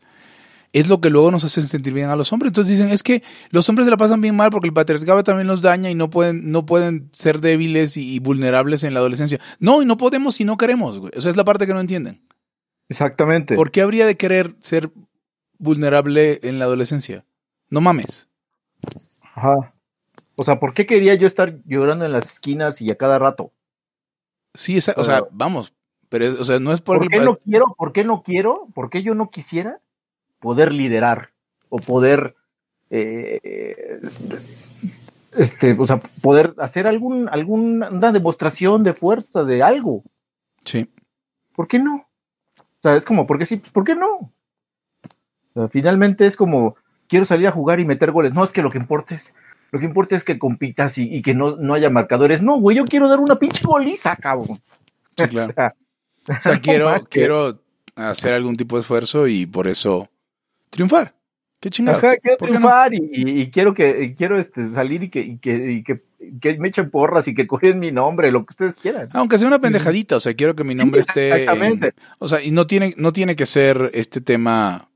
es 0.73 0.89
lo 0.89 1.01
que 1.01 1.09
luego 1.09 1.31
nos 1.31 1.43
hace 1.43 1.61
sentir 1.63 1.93
bien 1.93 2.09
a 2.09 2.15
los 2.15 2.31
hombres. 2.33 2.49
Entonces 2.49 2.77
dicen, 2.77 2.91
es 2.91 3.03
que 3.03 3.23
los 3.49 3.67
hombres 3.69 3.85
se 3.85 3.91
la 3.91 3.97
pasan 3.97 4.21
bien 4.21 4.35
mal 4.35 4.51
porque 4.51 4.67
el 4.67 4.73
patriarcado 4.73 5.23
también 5.23 5.47
los 5.47 5.61
daña 5.61 5.89
y 5.89 5.95
no 5.95 6.09
pueden, 6.09 6.51
no 6.51 6.65
pueden 6.65 7.09
ser 7.11 7.39
débiles 7.39 7.97
y, 7.97 8.19
vulnerables 8.19 8.83
en 8.83 8.93
la 8.93 8.99
adolescencia. 8.99 9.39
No, 9.59 9.81
y 9.81 9.85
no 9.85 9.97
podemos 9.97 10.35
si 10.35 10.45
no 10.45 10.57
queremos, 10.57 10.99
güey. 10.99 11.11
O 11.15 11.21
sea, 11.21 11.31
es 11.31 11.37
la 11.37 11.45
parte 11.45 11.67
que 11.67 11.73
no 11.73 11.79
entienden. 11.79 12.21
Exactamente. 12.89 13.55
¿Por 13.55 13.71
qué 13.71 13.81
habría 13.81 14.05
de 14.05 14.15
querer 14.15 14.55
ser 14.59 14.91
vulnerable 15.57 16.39
en 16.43 16.59
la 16.59 16.65
adolescencia? 16.65 17.25
No 17.69 17.81
mames. 17.81 18.29
Ajá. 19.35 19.73
O 20.35 20.43
sea, 20.43 20.59
¿por 20.59 20.73
qué 20.73 20.85
quería 20.85 21.15
yo 21.15 21.27
estar 21.27 21.57
llorando 21.65 22.05
en 22.05 22.11
las 22.11 22.31
esquinas 22.33 22.81
y 22.81 22.91
a 22.91 22.95
cada 22.95 23.19
rato? 23.19 23.51
Sí, 24.57 24.79
o 24.79 25.03
sea, 25.03 25.23
vamos, 25.29 25.75
pero 26.09 26.31
o 26.41 26.43
sea, 26.43 26.59
no 26.59 26.73
es 26.73 26.81
por... 26.81 26.97
¿Por 26.97 27.09
qué 27.09 27.19
no 27.19 27.35
quiero? 27.37 27.75
¿Por 27.77 27.93
qué 27.93 28.03
no 28.03 28.23
quiero? 28.23 28.67
¿Por 28.73 28.89
qué 28.89 29.03
yo 29.03 29.13
no 29.13 29.29
quisiera 29.29 29.79
poder 30.39 30.73
liderar 30.73 31.29
o 31.69 31.77
poder, 31.77 32.35
eh, 32.89 34.01
este, 35.35 35.73
o 35.77 35.85
sea, 35.85 35.99
poder 36.23 36.55
hacer 36.57 36.87
algún, 36.87 37.29
alguna 37.29 38.11
demostración 38.11 38.83
de 38.83 38.95
fuerza 38.95 39.43
de 39.43 39.61
algo. 39.61 40.03
Sí. 40.65 40.89
¿Por 41.55 41.67
qué 41.67 41.77
no? 41.77 42.07
O 42.57 42.81
sea, 42.81 42.95
es 42.95 43.05
como, 43.05 43.27
¿por 43.27 43.37
qué 43.37 43.45
sí? 43.45 43.57
¿Por 43.57 43.83
qué 43.83 43.95
no? 43.95 44.33
finalmente 45.69 46.25
es 46.25 46.35
como, 46.35 46.75
quiero 47.07 47.25
salir 47.25 47.47
a 47.47 47.51
jugar 47.51 47.79
y 47.79 47.85
meter 47.85 48.11
goles. 48.11 48.33
No, 48.33 48.43
es 48.43 48.51
que 48.51 48.63
lo 48.63 48.71
que 48.71 48.79
importa 48.79 49.13
es, 49.13 49.35
lo 49.71 49.79
que 49.79 49.85
importa 49.85 50.15
es 50.15 50.23
que 50.23 50.39
compitas 50.39 50.97
y, 50.97 51.21
que 51.21 51.33
no, 51.33 51.55
no, 51.57 51.73
haya 51.73 51.89
marcadores. 51.89 52.41
No, 52.41 52.59
güey, 52.59 52.77
yo 52.77 52.85
quiero 52.85 53.09
dar 53.09 53.19
una 53.19 53.35
pinche 53.35 53.61
goliza, 53.63 54.15
cabrón. 54.15 54.59
Sí, 55.17 55.27
claro. 55.27 55.53
o 56.27 56.41
sea, 56.41 56.59
quiero, 56.59 57.07
quiero 57.09 57.61
hacer 57.95 58.33
algún 58.33 58.55
tipo 58.55 58.75
de 58.75 58.81
esfuerzo 58.81 59.27
y 59.27 59.45
por 59.45 59.67
eso 59.67 60.09
triunfar. 60.69 61.15
Qué 61.59 61.71
chingados. 61.71 62.01
quiero 62.21 62.37
triunfar 62.37 62.91
y, 62.93 63.49
quiero 63.49 63.73
que 63.73 64.13
quiero 64.15 64.39
este, 64.39 64.71
salir 64.71 65.03
y 65.03 65.09
que, 65.09 65.39
que, 65.39 66.57
me 66.59 66.67
echen 66.67 66.91
porras 66.91 67.27
y 67.27 67.33
que 67.33 67.47
cogen 67.47 67.79
mi 67.79 67.91
nombre, 67.91 68.31
lo 68.31 68.45
que 68.45 68.51
ustedes 68.51 68.75
quieran. 68.75 69.09
Aunque 69.13 69.39
sea 69.39 69.47
una 69.47 69.59
pendejadita, 69.59 70.17
o 70.17 70.19
sea, 70.19 70.35
quiero 70.35 70.55
que 70.55 70.63
mi 70.63 70.75
nombre 70.75 71.01
esté. 71.01 71.29
Exactamente. 71.29 71.93
o 72.19 72.27
sea, 72.27 72.43
y 72.43 72.51
no 72.51 72.67
tiene, 72.67 72.93
no 72.97 73.11
tiene 73.11 73.35
que 73.35 73.47
ser 73.47 73.89
este 73.93 74.21
tema 74.21 74.89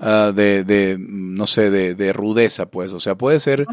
ah, 0.00 0.32
de, 0.34 0.64
de, 0.64 0.96
no 0.98 1.46
sé, 1.46 1.70
de, 1.70 1.94
de, 1.94 2.12
rudeza, 2.12 2.70
pues. 2.70 2.92
O 2.92 3.00
sea, 3.00 3.16
puede 3.16 3.38
ser, 3.40 3.66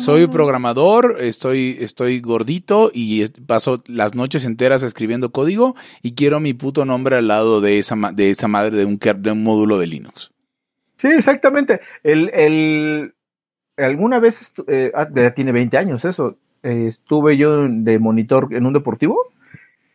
soy 0.00 0.26
programador, 0.26 1.18
estoy, 1.20 1.76
estoy 1.80 2.20
gordito 2.20 2.90
y 2.92 3.26
paso 3.46 3.82
las 3.86 4.14
noches 4.14 4.44
enteras 4.44 4.82
escribiendo 4.82 5.30
código 5.30 5.74
y 6.02 6.14
quiero 6.14 6.40
mi 6.40 6.54
puto 6.54 6.84
nombre 6.84 7.16
al 7.16 7.28
lado 7.28 7.60
de 7.60 7.78
esa, 7.78 7.96
de 8.12 8.30
esa 8.30 8.48
madre 8.48 8.76
de 8.76 8.84
un, 8.84 8.98
de 8.98 9.30
un 9.30 9.42
módulo 9.42 9.78
de 9.78 9.86
Linux. 9.86 10.32
Sí, 10.96 11.08
exactamente. 11.08 11.80
El, 12.02 12.30
el, 12.32 13.14
alguna 13.76 14.18
vez, 14.18 14.52
eh, 14.66 14.92
ah, 14.94 15.08
ya 15.14 15.34
tiene 15.34 15.52
20 15.52 15.76
años 15.76 16.04
eso, 16.04 16.38
eh, 16.62 16.86
estuve 16.88 17.36
yo 17.36 17.68
de 17.68 17.98
monitor 17.98 18.48
en 18.52 18.66
un 18.66 18.72
deportivo 18.72 19.20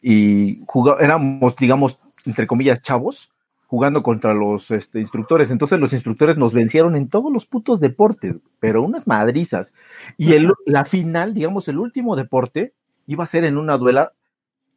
y 0.01 0.61
jugamos, 0.67 1.01
éramos, 1.01 1.55
digamos, 1.55 1.97
entre 2.25 2.47
comillas, 2.47 2.81
chavos, 2.81 3.31
jugando 3.69 4.01
contra 4.01 4.33
los 4.33 4.71
este, 4.71 4.99
instructores. 4.99 5.51
Entonces 5.51 5.79
los 5.79 5.93
instructores 5.93 6.37
nos 6.37 6.53
vencieron 6.53 6.95
en 6.95 7.07
todos 7.07 7.31
los 7.31 7.45
putos 7.45 7.79
deportes, 7.79 8.35
pero 8.59 8.81
unas 8.81 9.05
madrizas. 9.05 9.75
Y 10.17 10.33
el, 10.33 10.51
la 10.65 10.85
final, 10.85 11.35
digamos, 11.35 11.67
el 11.67 11.77
último 11.77 12.15
deporte, 12.15 12.73
iba 13.05 13.23
a 13.23 13.27
ser 13.27 13.43
en 13.43 13.59
una 13.59 13.77
duela 13.77 14.13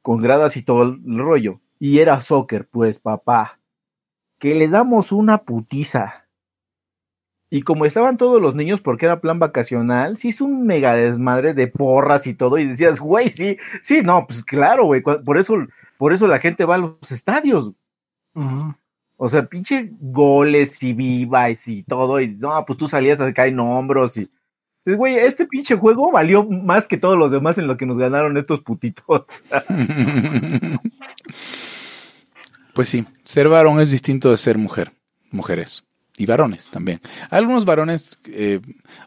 con 0.02 0.20
gradas 0.20 0.58
y 0.58 0.62
todo 0.62 0.82
el 0.82 1.00
rollo. 1.18 1.62
Y 1.78 2.00
era 2.00 2.20
soccer, 2.20 2.68
pues, 2.70 2.98
papá 2.98 3.60
que 4.38 4.54
les 4.54 4.72
damos 4.72 5.10
una 5.10 5.38
putiza. 5.38 6.26
Y 7.48 7.62
como 7.62 7.86
estaban 7.86 8.18
todos 8.18 8.42
los 8.42 8.54
niños 8.54 8.82
porque 8.82 9.06
era 9.06 9.22
plan 9.22 9.38
vacacional, 9.38 10.18
sí 10.18 10.28
hizo 10.28 10.44
un 10.44 10.66
mega 10.66 10.92
desmadre 10.92 11.54
de 11.54 11.66
porras 11.66 12.26
y 12.26 12.34
todo. 12.34 12.58
Y 12.58 12.66
decías, 12.66 13.00
güey, 13.00 13.30
sí, 13.30 13.56
sí, 13.80 14.02
no, 14.02 14.26
pues 14.26 14.44
claro, 14.44 14.84
güey. 14.84 15.00
Por 15.00 15.38
eso, 15.38 15.54
por 15.96 16.12
eso 16.12 16.28
la 16.28 16.40
gente 16.40 16.66
va 16.66 16.74
a 16.74 16.78
los 16.78 17.10
estadios. 17.10 17.72
O 19.24 19.28
sea, 19.28 19.46
pinche 19.46 19.92
goles 20.00 20.82
y 20.82 20.94
vivas 20.94 21.68
y 21.68 21.84
todo. 21.84 22.20
Y 22.20 22.26
no, 22.26 22.64
pues 22.66 22.76
tú 22.76 22.88
salías 22.88 23.20
a 23.20 23.32
caer 23.32 23.52
en 23.52 23.60
hombros 23.60 24.16
y. 24.16 24.28
Pues, 24.82 24.96
güey, 24.96 25.14
este 25.14 25.46
pinche 25.46 25.76
juego 25.76 26.10
valió 26.10 26.42
más 26.42 26.88
que 26.88 26.96
todos 26.96 27.16
los 27.16 27.30
demás 27.30 27.56
en 27.56 27.68
lo 27.68 27.76
que 27.76 27.86
nos 27.86 27.98
ganaron 27.98 28.36
estos 28.36 28.60
putitos. 28.62 29.28
Pues 32.74 32.88
sí, 32.88 33.04
ser 33.22 33.48
varón 33.48 33.80
es 33.80 33.90
distinto 33.90 34.30
de 34.30 34.38
ser 34.38 34.56
mujer, 34.56 34.92
mujeres 35.30 35.84
y 36.16 36.24
varones 36.24 36.70
también. 36.70 37.02
algunos 37.28 37.66
varones, 37.66 38.18
eh, 38.24 38.60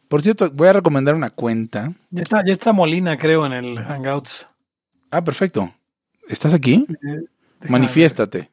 por 0.07 0.21
cierto, 0.21 0.51
voy 0.51 0.67
a 0.67 0.73
recomendar 0.73 1.15
una 1.15 1.31
cuenta. 1.31 1.91
Ya 2.11 2.21
está, 2.21 2.45
ya 2.45 2.53
está 2.53 2.73
Molina, 2.73 3.17
creo, 3.17 3.43
en 3.43 3.53
el 3.53 3.79
Hangouts. 3.79 4.47
Ah, 5.09 5.23
perfecto. 5.23 5.73
¿Estás 6.29 6.53
aquí? 6.53 6.85
Manifiéstate. 7.67 8.51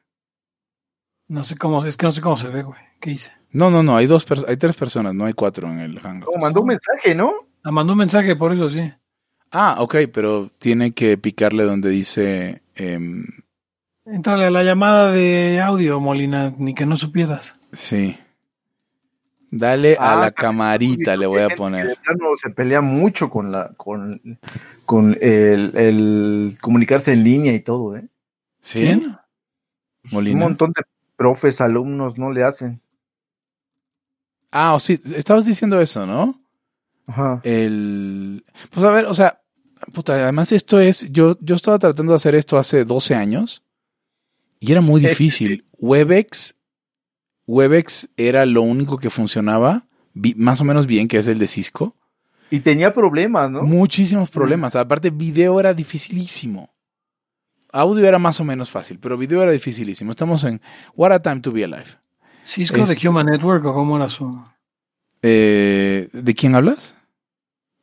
No 1.33 1.45
sé 1.45 1.57
cómo, 1.57 1.83
es 1.83 1.97
que 1.97 2.05
no 2.05 2.13
sé 2.13 2.21
cómo 2.21 2.37
se 2.37 2.49
ve, 2.49 2.63
güey. 2.63 2.79
¿Qué 3.01 3.13
hice? 3.13 3.33
No, 3.53 3.71
no, 3.71 3.83
no, 3.83 3.97
hay 3.97 4.07
dos, 4.07 4.27
hay 4.47 4.59
tres 4.59 4.77
personas, 4.77 5.15
no 5.15 5.25
hay 5.25 5.33
cuatro 5.33 5.67
en 5.67 5.79
el 5.79 5.99
Hangouts. 5.99 6.37
mandó 6.39 6.61
un 6.61 6.67
mensaje, 6.67 7.15
¿no? 7.15 7.33
Ah, 7.63 7.71
mandó 7.71 7.95
un 7.95 8.01
mensaje, 8.01 8.37
por 8.37 8.53
eso 8.53 8.69
sí. 8.69 8.93
Ah, 9.51 9.77
ok, 9.79 9.97
pero 10.13 10.51
tiene 10.59 10.93
que 10.93 11.17
picarle 11.17 11.65
donde 11.65 11.89
dice 11.89 12.61
em, 12.75 13.25
Entrale 14.05 14.45
a 14.45 14.51
la 14.51 14.63
llamada 14.63 15.11
de 15.11 15.59
audio, 15.63 16.01
Molina, 16.01 16.53
ni 16.59 16.75
que 16.75 16.85
no 16.85 16.99
supieras. 16.99 17.59
Sí. 17.73 18.15
Dale 19.51 19.97
a 19.99 20.13
ah, 20.13 20.21
la 20.21 20.33
camarita, 20.33 21.17
le 21.17 21.25
voy 21.25 21.41
a 21.41 21.49
poner. 21.49 21.97
se 22.43 22.51
pelea 22.51 22.83
mucho 22.83 23.31
con 23.31 23.51
la, 23.51 23.73
con, 23.79 24.39
con 24.85 25.17
el, 25.19 26.59
comunicarse 26.61 27.15
en 27.15 27.25
línea 27.25 27.55
y 27.55 27.61
todo, 27.61 27.97
¿eh? 27.97 28.05
Sí. 28.61 29.03
Molina. 30.11 30.35
Un 30.35 30.41
montón 30.41 30.73
de 30.73 30.83
profes, 31.23 31.61
alumnos 31.61 32.19
no 32.19 32.33
le 32.33 32.43
hacen. 32.43 32.83
Ah, 34.51 34.75
o 34.75 34.81
sí, 34.81 35.01
estabas 35.15 35.47
diciendo 35.47 35.81
eso, 35.81 36.05
¿no? 36.05 36.43
Ajá. 37.07 37.41
El. 37.45 38.45
Pues 38.71 38.85
a 38.85 38.91
ver, 38.91 39.05
o 39.07 39.15
sea, 39.15 39.41
puta, 39.93 40.15
además 40.15 40.51
esto 40.51 40.81
es. 40.81 41.07
Yo, 41.13 41.37
yo 41.41 41.55
estaba 41.55 41.79
tratando 41.79 42.13
de 42.13 42.17
hacer 42.17 42.35
esto 42.35 42.59
hace 42.59 42.85
12 42.85 43.15
años 43.15 43.63
y 44.59 44.73
era 44.73 44.81
muy 44.81 45.01
difícil. 45.01 45.65
Webex, 45.79 46.57
Webex 47.47 48.11
era 48.17 48.45
lo 48.45 48.63
único 48.63 48.99
que 48.99 49.11
funcionaba 49.11 49.87
más 50.35 50.61
o 50.61 50.65
menos 50.65 50.89
bien, 50.89 51.07
que 51.07 51.19
es 51.19 51.29
el 51.29 51.39
de 51.39 51.47
Cisco. 51.47 51.97
Y 52.51 52.61
tenía 52.61 52.93
problemas, 52.93 53.51
¿no? 53.51 53.63
Muchísimos 53.63 54.29
problemas. 54.29 54.75
Aparte, 54.75 55.11
video 55.11 55.61
era 55.61 55.73
dificilísimo. 55.73 56.72
Audio 57.73 58.07
era 58.07 58.19
más 58.19 58.39
o 58.39 58.45
menos 58.45 58.71
fácil, 58.71 58.99
pero 58.99 59.17
video 59.17 59.43
era 59.43 59.53
dificilísimo. 59.53 60.11
Estamos 60.11 60.45
en 60.45 60.61
What 60.95 61.13
a 61.13 61.23
Time 61.23 61.41
to 61.41 61.53
Be 61.53 61.65
Alive. 61.65 61.87
¿Cisco 62.45 62.85
de 62.85 63.09
Human 63.09 63.27
Network 63.27 63.65
o 63.65 63.73
cómo 63.73 63.97
era 63.97 64.09
su...? 64.09 64.45
Eh, 65.23 66.09
¿De 66.13 66.35
quién 66.35 66.55
hablas? 66.55 66.97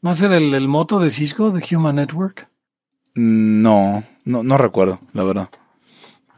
¿No 0.02 0.12
es 0.12 0.22
el, 0.22 0.54
el 0.54 0.68
moto 0.68 1.00
de 1.00 1.12
Cisco 1.12 1.52
de 1.52 1.64
Human 1.76 1.96
Network? 1.96 2.48
No, 3.16 4.04
no, 4.24 4.44
no 4.44 4.58
recuerdo, 4.58 5.00
la 5.14 5.24
verdad. 5.24 5.50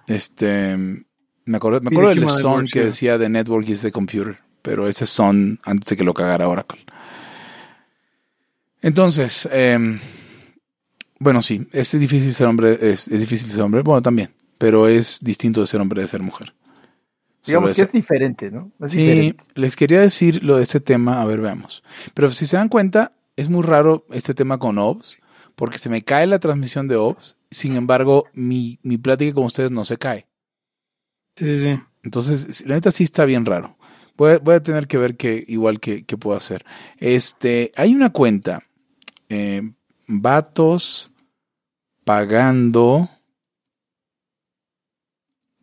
Este, 0.07 0.77
me 0.77 1.57
acuerdo, 1.57 1.81
me 1.81 1.89
acuerdo 1.89 2.09
del 2.09 2.29
son 2.29 2.67
que 2.67 2.85
decía 2.85 3.19
The 3.19 3.29
Network 3.29 3.67
is 3.69 3.81
the 3.81 3.91
Computer, 3.91 4.39
pero 4.61 4.87
ese 4.87 5.05
son 5.05 5.59
antes 5.63 5.89
de 5.89 5.97
que 5.97 6.03
lo 6.03 6.13
cagara 6.13 6.47
Oracle. 6.47 6.85
Entonces, 8.81 9.47
em, 9.51 9.99
bueno, 11.21 11.41
sí, 11.41 11.67
es 11.71 11.97
difícil 11.97 12.33
ser 12.33 12.47
hombre, 12.47 12.77
es, 12.81 13.09
difícil 13.09 13.51
ser 13.51 13.61
hombre, 13.61 13.81
bueno, 13.81 14.01
también, 14.01 14.31
pero 14.57 14.87
es 14.87 15.19
distinto 15.21 15.61
de 15.61 15.67
ser 15.67 15.79
hombre 15.79 16.01
de 16.01 16.07
ser 16.07 16.21
mujer. 16.21 16.53
Digamos 17.45 17.73
que 17.73 17.81
es 17.81 17.91
diferente, 17.91 18.51
¿no? 18.51 18.71
sí, 18.87 19.35
les 19.55 19.75
quería 19.75 20.01
decir 20.01 20.43
lo 20.43 20.57
de 20.57 20.63
este 20.63 20.79
tema, 20.79 21.21
a 21.21 21.25
ver, 21.25 21.41
veamos. 21.41 21.83
Pero 22.13 22.29
si 22.29 22.45
se 22.45 22.57
dan 22.57 22.69
cuenta, 22.69 23.13
es 23.35 23.49
muy 23.49 23.63
raro 23.63 24.05
este 24.11 24.33
tema 24.33 24.59
con 24.59 24.77
OBS, 24.77 25.17
porque 25.55 25.79
se 25.79 25.89
me 25.89 26.03
cae 26.03 26.27
la 26.27 26.39
transmisión 26.39 26.87
de 26.87 26.95
OBS 26.95 27.37
sin 27.51 27.75
embargo, 27.75 28.25
mi, 28.33 28.79
mi 28.81 28.97
plática 28.97 29.33
con 29.33 29.43
ustedes 29.43 29.71
no 29.71 29.83
se 29.83 29.97
cae. 29.97 30.25
Sí, 31.35 31.61
sí. 31.61 31.79
Entonces, 32.01 32.65
la 32.65 32.75
neta 32.75 32.91
sí 32.91 33.03
está 33.03 33.25
bien 33.25 33.45
raro. 33.45 33.77
Voy 34.15 34.31
a, 34.31 34.39
voy 34.39 34.55
a 34.55 34.63
tener 34.63 34.87
que 34.87 34.97
ver 34.97 35.17
qué 35.17 35.43
igual 35.47 35.79
que, 35.79 36.03
puedo 36.17 36.35
hacer. 36.35 36.65
Este, 36.97 37.71
hay 37.75 37.93
una 37.93 38.11
cuenta. 38.11 38.63
Eh, 39.29 39.61
vatos 40.07 41.10
pagando. 42.03 43.09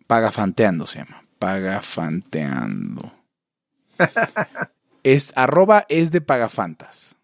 Pagafanteando 0.06 0.86
se 0.86 1.00
llama. 1.00 1.24
Pagafanteando. 1.38 3.12
es 5.02 5.32
arroba 5.36 5.84
es 5.88 6.10
de 6.10 6.20
pagafantas. 6.20 7.16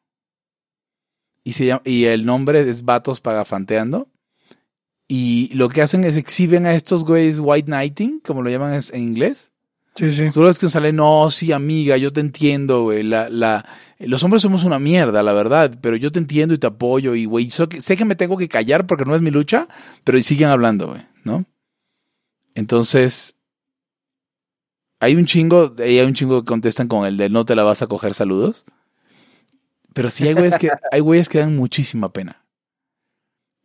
Y, 1.45 1.53
se 1.55 1.67
llama, 1.67 1.83
y 1.85 2.05
el 2.07 2.25
nombre 2.25 2.69
es 2.69 2.85
Vatos 2.85 3.21
Pagafanteando. 3.21 4.09
Y 5.07 5.53
lo 5.55 5.69
que 5.69 5.83
hacen 5.83 6.05
es 6.05 6.17
exhiben 6.17 6.65
a 6.65 6.75
estos 6.75 7.05
güeyes 7.05 7.39
white 7.39 7.67
knighting, 7.67 8.21
como 8.21 8.43
lo 8.43 8.49
llaman 8.49 8.81
en 8.93 9.03
inglés. 9.03 9.53
Sí, 9.97 10.13
sí. 10.13 10.31
Solo 10.33 10.49
es 10.49 10.59
que 10.59 10.69
sale, 10.71 10.93
no, 10.93 11.31
sí, 11.31 11.53
amiga, 11.53 11.97
yo 11.97 12.13
te 12.13 12.21
entiendo, 12.21 12.83
güey. 12.85 13.03
La, 13.03 13.29
la, 13.29 13.65
los 13.99 14.23
hombres 14.25 14.43
somos 14.43 14.65
una 14.65 14.79
mierda, 14.79 15.23
la 15.23 15.33
verdad, 15.33 15.79
pero 15.81 15.97
yo 15.97 16.11
te 16.11 16.19
entiendo 16.19 16.55
y 16.55 16.59
te 16.59 16.67
apoyo 16.67 17.15
y, 17.15 17.25
güey, 17.27 17.51
so 17.51 17.69
sé 17.79 17.97
que 17.97 18.05
me 18.05 18.17
tengo 18.17 18.37
que 18.37 18.49
callar 18.49 18.87
porque 18.87 19.05
no 19.05 19.15
es 19.15 19.21
mi 19.21 19.31
lucha, 19.31 19.69
pero 20.03 20.21
siguen 20.23 20.49
hablando, 20.49 20.89
güey, 20.89 21.03
¿no? 21.23 21.45
Entonces, 22.55 23.37
hay 25.01 25.17
un 25.17 25.27
chingo, 25.27 25.75
hay 25.79 26.01
un 26.01 26.15
chingo 26.15 26.43
que 26.43 26.49
contestan 26.49 26.89
con 26.89 27.07
el 27.07 27.17
de 27.17 27.29
no 27.29 27.45
te 27.45 27.55
la 27.55 27.63
vas 27.63 27.83
a 27.83 27.87
coger 27.87 28.15
saludos. 28.15 28.65
Pero 29.93 30.11
sí 30.11 30.27
hay 30.27 30.35
güeyes 30.35 30.59
que, 30.59 30.71
hay 30.93 31.01
güeyes 31.01 31.29
que 31.29 31.39
dan 31.39 31.57
muchísima 31.57 32.13
pena. 32.13 32.45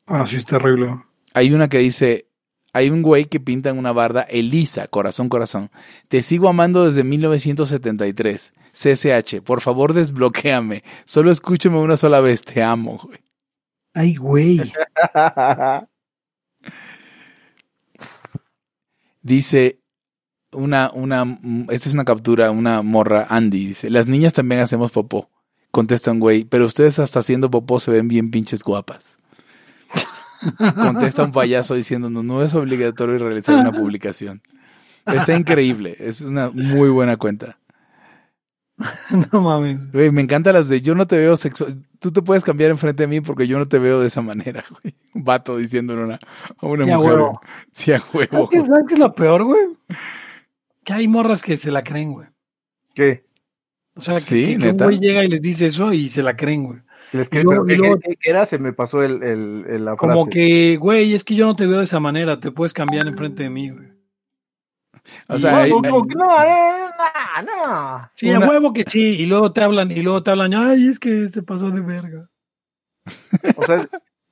Ah, 0.06 0.26
sí, 0.28 0.38
es 0.38 0.46
terrible. 0.46 1.04
Hay 1.34 1.54
una 1.54 1.70
que 1.70 1.80
dice, 1.80 2.29
hay 2.74 2.90
un 2.90 3.02
güey 3.02 3.26
que 3.26 3.40
pinta 3.40 3.70
en 3.70 3.78
una 3.78 3.92
barda, 3.92 4.22
Elisa, 4.22 4.88
corazón, 4.88 5.30
corazón. 5.30 5.72
Te 6.08 6.24
sigo 6.24 6.50
amando 6.50 6.86
desde 6.86 7.04
1973. 7.04 8.54
CSH, 8.72 9.42
por 9.44 9.62
favor 9.62 9.94
desbloquéame. 9.94 10.84
Solo 11.06 11.32
escúchame 11.32 11.80
una 11.80 11.98
sola 11.98 12.20
vez, 12.22 12.44
te 12.44 12.62
amo, 12.62 13.00
güey. 13.04 13.20
Ay, 13.94 14.16
güey. 14.16 14.62
Dice 19.22 19.80
una, 20.52 20.92
una, 20.94 21.40
esta 21.70 21.90
es 21.90 21.94
una 21.94 22.06
captura, 22.06 22.52
una 22.52 22.82
morra, 22.82 23.28
Andy, 23.30 23.68
dice, 23.68 23.90
las 23.90 24.08
niñas 24.08 24.34
también 24.34 24.62
hacemos 24.62 24.92
popó. 24.92 25.30
Contesta 25.72 26.12
un 26.12 26.20
güey, 26.20 26.46
pero 26.46 26.66
ustedes 26.66 26.98
hasta 27.00 27.20
haciendo 27.20 27.52
popó 27.52 27.80
se 27.80 27.92
ven 27.92 28.08
bien 28.08 28.32
pinches 28.32 28.64
guapas. 28.64 29.19
Contesta 30.82 31.24
un 31.24 31.32
payaso 31.32 31.76
diciendo, 31.76 32.10
no, 32.10 32.24
no 32.24 32.42
es 32.44 32.54
obligatorio 32.54 33.18
realizar 33.18 33.56
una 33.56 33.72
publicación. 33.72 34.42
Está 35.06 35.36
increíble, 35.36 35.96
es 36.00 36.22
una 36.22 36.50
muy 36.52 36.90
buena 36.90 37.18
cuenta. 37.18 37.58
no 39.34 39.42
mames. 39.42 39.92
Güey, 39.92 40.10
me 40.12 40.22
encantan 40.22 40.54
las 40.54 40.70
de 40.70 40.82
yo 40.82 40.96
no 40.96 41.06
te 41.06 41.18
veo 41.18 41.36
sexual. 41.36 41.84
Tú 42.00 42.12
te 42.12 42.22
puedes 42.22 42.46
cambiar 42.46 42.72
enfrente 42.72 43.04
de 43.04 43.08
mí 43.08 43.20
porque 43.20 43.46
yo 43.48 43.58
no 43.60 43.68
te 43.68 43.78
veo 43.78 44.00
de 44.00 44.08
esa 44.08 44.22
manera, 44.22 44.64
güey. 44.82 44.96
Un 45.14 45.24
vato 45.26 45.58
diciéndole 45.58 46.02
a 46.02 46.06
una, 46.06 46.20
a 46.60 46.66
una 46.66 46.86
Sí, 46.86 46.92
mujer. 46.92 47.20
Sí, 47.74 47.92
a 47.92 48.04
huevo. 48.14 48.30
¿Sabes 48.32 48.50
qué, 48.52 48.60
¿Sabes 48.66 48.88
qué 48.88 48.94
es 48.94 49.00
lo 49.00 49.14
peor, 49.14 49.44
güey? 49.44 49.62
Que 50.86 50.94
hay 50.94 51.08
morras 51.10 51.42
que 51.42 51.58
se 51.58 51.72
la 51.72 51.84
creen, 51.84 52.14
güey. 52.14 52.28
¿Qué? 52.96 53.26
O 53.96 54.02
sea, 54.02 54.14
que, 54.16 54.20
Sí, 54.22 54.46
que- 54.56 54.60
que 54.60 54.70
un 54.72 54.78
güey 54.78 55.00
llega 55.00 55.26
y 55.26 55.28
les 55.28 55.42
dice 55.42 55.66
eso 55.66 55.92
y 55.92 56.08
se 56.08 56.24
la 56.24 56.38
creen, 56.38 56.64
güey. 56.64 56.80
Les 57.12 57.28
Y 57.28 57.30
que, 57.30 57.44
luego- 57.44 57.66
pero 57.66 57.80
luego- 57.80 58.00
¿qué- 58.00 58.10
qué- 58.10 58.16
qué 58.20 58.30
era? 58.30 58.46
Se 58.46 58.60
me 58.60 58.74
pasó 58.74 59.02
el, 59.04 59.24
el, 59.24 59.66
el- 59.68 59.86
la 59.86 59.96
Como 59.96 60.26
frase. 60.26 60.30
que, 60.32 60.78
güey, 60.78 61.14
es 61.14 61.24
que 61.24 61.36
yo 61.36 61.46
no 61.46 61.56
te 61.56 61.66
veo 61.66 61.78
de 61.80 61.84
esa 61.86 62.00
manera, 62.00 62.40
te 62.40 62.52
puedes 62.52 62.74
cambiar 62.74 63.08
enfrente 63.08 63.44
de 63.44 63.50
mí, 63.50 63.70
güey. 63.72 63.88
O 65.28 65.36
Y- 65.36 65.40
sea, 65.40 65.52
No, 65.52 65.58
hay- 65.58 65.70
no, 65.72 65.78
hay- 65.78 65.92
no, 65.92 66.04
no, 66.06 67.42
no, 67.42 67.68
no. 67.68 68.10
Sí, 68.16 68.30
Una- 68.30 68.46
a 68.46 68.50
huevo 68.50 68.74
que 68.74 68.84
sí, 68.84 69.16
y 69.22 69.26
luego 69.26 69.52
te 69.52 69.62
hablan, 69.64 69.90
y 69.92 70.02
luego 70.02 70.22
te 70.22 70.32
hablan, 70.32 70.54
ay, 70.54 70.88
es 70.88 71.00
que 71.00 71.30
se 71.30 71.42
pasó 71.42 71.72
de 71.72 71.82
verga. 71.82 72.28
O 73.56 73.66
sea, 73.66 73.88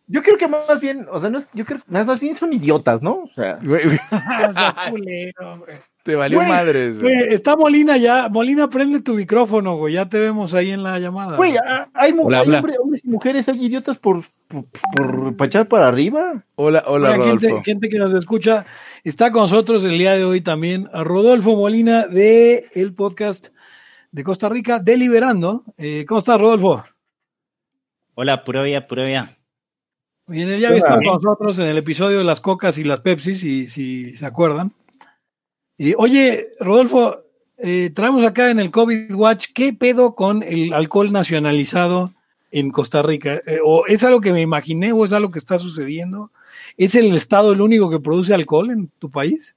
yo 0.08 0.22
creo 0.22 0.38
que 0.38 0.48
más 0.48 0.80
bien, 0.80 1.08
o 1.12 1.20
sea, 1.20 1.30
no 1.32 1.38
es, 1.40 1.50
yo 1.54 1.66
creo 1.66 1.80
que 1.80 1.86
más 1.92 2.06
más 2.06 2.20
bien 2.20 2.36
son 2.36 2.54
idiotas, 2.54 3.02
¿no? 3.02 3.24
O 3.24 3.30
sea, 3.36 3.58
O 4.50 4.54
sea, 4.54 4.76
culero, 4.92 5.60
güey. 5.60 5.78
Te 6.08 6.16
valió 6.16 6.38
Güey, 6.38 6.50
madres, 6.50 7.00
güey. 7.00 7.14
Güey, 7.18 7.34
está 7.34 7.58
Molina 7.58 7.98
ya. 7.98 8.30
Molina, 8.30 8.70
prende 8.70 9.02
tu 9.02 9.14
micrófono, 9.14 9.76
güey. 9.76 9.96
Ya 9.96 10.08
te 10.08 10.18
vemos 10.20 10.54
ahí 10.54 10.72
en 10.72 10.82
la 10.82 10.98
llamada. 11.00 11.36
güey, 11.36 11.56
ah, 11.58 11.90
hay, 11.94 12.14
mu- 12.14 12.28
Hola, 12.28 12.38
hay 12.40 12.46
habla. 12.46 12.58
hombre- 12.60 12.78
hombres 12.80 13.02
y 13.04 13.10
mujeres, 13.10 13.50
hay 13.50 13.66
idiotas 13.66 13.98
por, 13.98 14.24
por, 14.48 14.66
por 14.96 15.36
pa' 15.36 15.46
echar 15.48 15.68
para 15.68 15.90
arriba. 15.90 16.46
Hola, 16.56 16.86
hola, 16.88 17.18
Rodolfo. 17.18 17.48
gente, 17.48 17.62
gente 17.66 17.90
que 17.90 17.98
nos 18.00 18.14
escucha, 18.14 18.66
está 19.04 19.34
con 19.34 19.42
nosotros 19.42 19.84
el 19.84 19.98
día 19.98 20.14
de 20.14 20.24
hoy 20.24 20.40
también 20.40 20.88
a 20.94 21.04
Rodolfo 21.04 21.58
Molina 21.58 22.08
de 22.08 22.68
el 22.74 22.94
podcast 22.94 23.48
de 24.14 24.24
Costa 24.24 24.48
Rica, 24.48 24.80
Deliberando. 24.80 25.66
Eh, 25.78 26.06
¿Cómo 26.08 26.20
estás, 26.20 26.40
Rodolfo? 26.40 26.86
Hola, 28.16 28.46
pura 28.46 28.62
vida, 28.62 28.88
pura 28.88 29.04
vida. 29.04 29.32
Bien, 30.28 30.50
él 30.50 30.60
ya 30.60 30.68
había 30.70 30.80
estado 30.80 31.00
Hola. 31.00 31.10
con 31.12 31.22
nosotros 31.22 31.60
en 31.60 31.68
el 31.68 31.78
episodio 31.78 32.18
de 32.20 32.24
las 32.24 32.40
cocas 32.42 32.78
y 32.78 32.84
las 32.86 33.02
pepsis, 33.02 33.40
si, 33.42 33.68
si 33.68 34.14
se 34.16 34.26
acuerdan. 34.26 34.72
Y, 35.78 35.94
oye, 35.98 36.48
Rodolfo, 36.60 37.18
eh, 37.58 37.92
traemos 37.94 38.24
acá 38.26 38.50
en 38.50 38.60
el 38.60 38.72
COVID 38.72 39.14
Watch, 39.14 39.48
¿qué 39.54 39.74
pedo 39.74 40.16
con 40.16 40.44
el 40.44 40.74
alcohol 40.74 41.12
nacionalizado 41.12 42.14
en 42.52 42.72
Costa 42.72 43.02
Rica? 43.04 43.36
Eh, 43.46 43.60
¿O 43.64 43.86
es 43.88 44.04
algo 44.04 44.22
que 44.22 44.34
me 44.34 44.42
imaginé 44.42 44.92
o 44.92 45.06
es 45.06 45.14
algo 45.14 45.32
que 45.32 45.40
está 45.40 45.58
sucediendo? 45.58 46.32
¿Es 46.78 46.96
el 46.96 47.16
Estado 47.16 47.52
el 47.54 47.62
único 47.62 47.90
que 47.90 48.00
produce 48.00 48.34
alcohol 48.34 48.72
en 48.72 48.88
tu 49.00 49.12
país? 49.12 49.56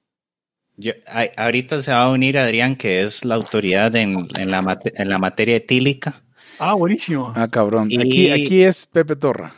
Yo, 0.76 0.92
a- 1.06 1.28
ahorita 1.44 1.83
se 1.83 1.92
va 1.92 2.02
a 2.04 2.11
unir 2.11 2.38
Adrián, 2.38 2.76
que 2.76 3.02
es 3.02 3.24
la 3.24 3.35
autoridad 3.35 3.94
en, 3.96 4.28
en 4.38 4.50
la, 4.50 4.62
mate- 4.62 4.92
en 4.96 5.09
la 5.11 5.18
materia 5.18 5.56
etílica. 5.56 6.22
Ah, 6.59 6.74
buenísimo. 6.74 7.33
Ah, 7.37 7.48
cabrón. 7.48 7.88
Y- 7.90 7.98
Aquí, 8.00 8.30
aquí 8.30 8.62
es 8.62 8.85
Pepe 8.87 9.16
Torra. 9.16 9.54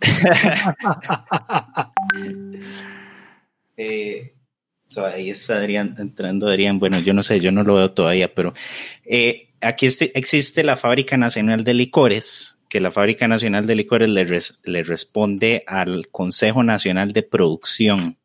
Eh, 3.76 4.34
so, 4.92 5.06
ahí 5.06 5.30
está 5.30 5.56
Adrián, 5.56 5.94
entrando 5.98 6.48
Adrián. 6.48 6.78
Bueno, 6.78 6.98
yo 7.00 7.14
no 7.14 7.22
sé, 7.22 7.40
yo 7.40 7.50
no 7.52 7.62
lo 7.62 7.74
veo 7.74 7.90
todavía, 7.92 8.32
pero 8.34 8.54
eh, 9.04 9.48
aquí 9.60 9.86
este- 9.86 10.16
existe 10.18 10.62
la 10.62 10.76
Fábrica 10.76 11.16
Nacional 11.16 11.64
de 11.64 11.74
Licores, 11.74 12.58
que 12.68 12.80
la 12.80 12.90
Fábrica 12.90 13.26
Nacional 13.28 13.66
de 13.66 13.74
Licores 13.74 14.08
le, 14.08 14.24
res- 14.24 14.60
le 14.64 14.82
responde 14.82 15.64
al 15.66 16.08
Consejo 16.08 16.62
Nacional 16.62 17.12
de 17.12 17.22
Producción. 17.22 18.18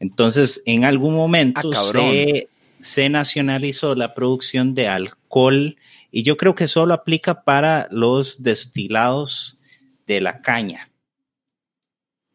Entonces, 0.00 0.62
en 0.66 0.84
algún 0.84 1.14
momento 1.14 1.70
Ah, 1.74 1.82
se, 1.82 2.48
se 2.80 3.08
nacionalizó 3.08 3.94
la 3.94 4.14
producción 4.14 4.74
de 4.74 4.86
alcohol 4.88 5.76
y 6.12 6.22
yo 6.22 6.36
creo 6.36 6.54
que 6.54 6.66
solo 6.68 6.94
aplica 6.94 7.42
para 7.42 7.88
los 7.90 8.42
destilados 8.42 9.58
de 10.06 10.20
la 10.20 10.40
caña 10.40 10.88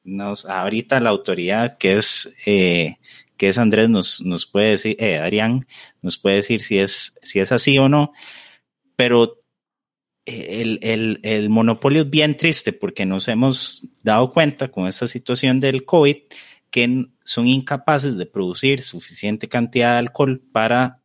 nos 0.04 0.46
ahorita 0.46 1.00
la 1.00 1.12
autoridad 1.12 1.78
que 1.78 1.96
es 1.98 2.36
eh, 2.46 2.98
que 3.38 3.50
es 3.50 3.58
Andrés 3.58 3.90
nos, 3.90 4.22
nos 4.22 4.46
puede 4.46 4.72
decir 4.72 4.96
eh, 5.00 5.18
Adrián 5.18 5.60
nos 6.02 6.18
puede 6.18 6.38
decir 6.38 6.62
si 6.62 6.80
es 6.80 7.16
si 7.22 7.40
es 7.40 7.52
así 7.52 7.78
o 7.78 7.90
no 7.90 8.12
pero 8.96 9.38
eh, 10.26 10.62
el, 10.62 10.80
el, 10.82 11.20
el 11.24 11.50
monopolio 11.50 12.04
es 12.04 12.10
bien 12.10 12.38
triste 12.38 12.74
porque 12.74 13.06
nos 13.06 13.28
hemos 13.28 13.88
dado 14.04 14.30
cuenta 14.30 14.70
con 14.70 14.88
esta 14.88 15.08
situación 15.08 15.60
del 15.60 15.84
COVID 15.86 16.18
que 16.70 17.06
son 17.24 17.48
incapaces 17.48 18.18
de 18.18 18.26
producir 18.26 18.82
suficiente 18.82 19.48
cantidad 19.48 19.94
de 19.94 20.00
alcohol 20.00 20.42
para 20.52 21.02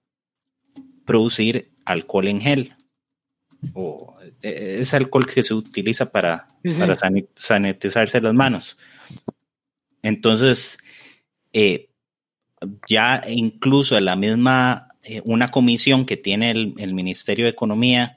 producir 1.05 1.73
alcohol 1.85 2.29
en 2.29 2.41
gel 2.41 2.75
o 3.75 4.17
eh, 4.43 4.79
es 4.81 4.95
alcohol 4.95 5.27
que 5.27 5.43
se 5.43 5.53
utiliza 5.55 6.13
para, 6.13 6.47
para 6.79 6.95
sani- 6.95 7.27
sanitizarse 7.35 8.21
las 8.21 8.35
manos. 8.35 8.79
Entonces, 10.03 10.79
eh, 11.53 11.88
ya 12.89 13.23
incluso 13.29 13.99
la 14.01 14.17
misma, 14.17 14.89
eh, 15.03 15.23
una 15.25 15.51
comisión 15.51 16.05
que 16.05 16.17
tiene 16.17 16.51
el, 16.51 16.75
el 16.79 16.95
Ministerio 16.95 17.45
de 17.45 17.51
Economía, 17.51 18.17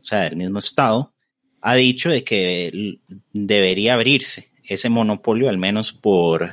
o 0.00 0.04
sea, 0.04 0.20
del 0.22 0.36
mismo 0.36 0.58
Estado, 0.58 1.12
ha 1.60 1.74
dicho 1.74 2.08
de 2.10 2.24
que 2.24 2.98
debería 3.32 3.94
abrirse 3.94 4.50
ese 4.64 4.88
monopolio, 4.88 5.48
al 5.48 5.58
menos 5.58 5.92
por 5.92 6.50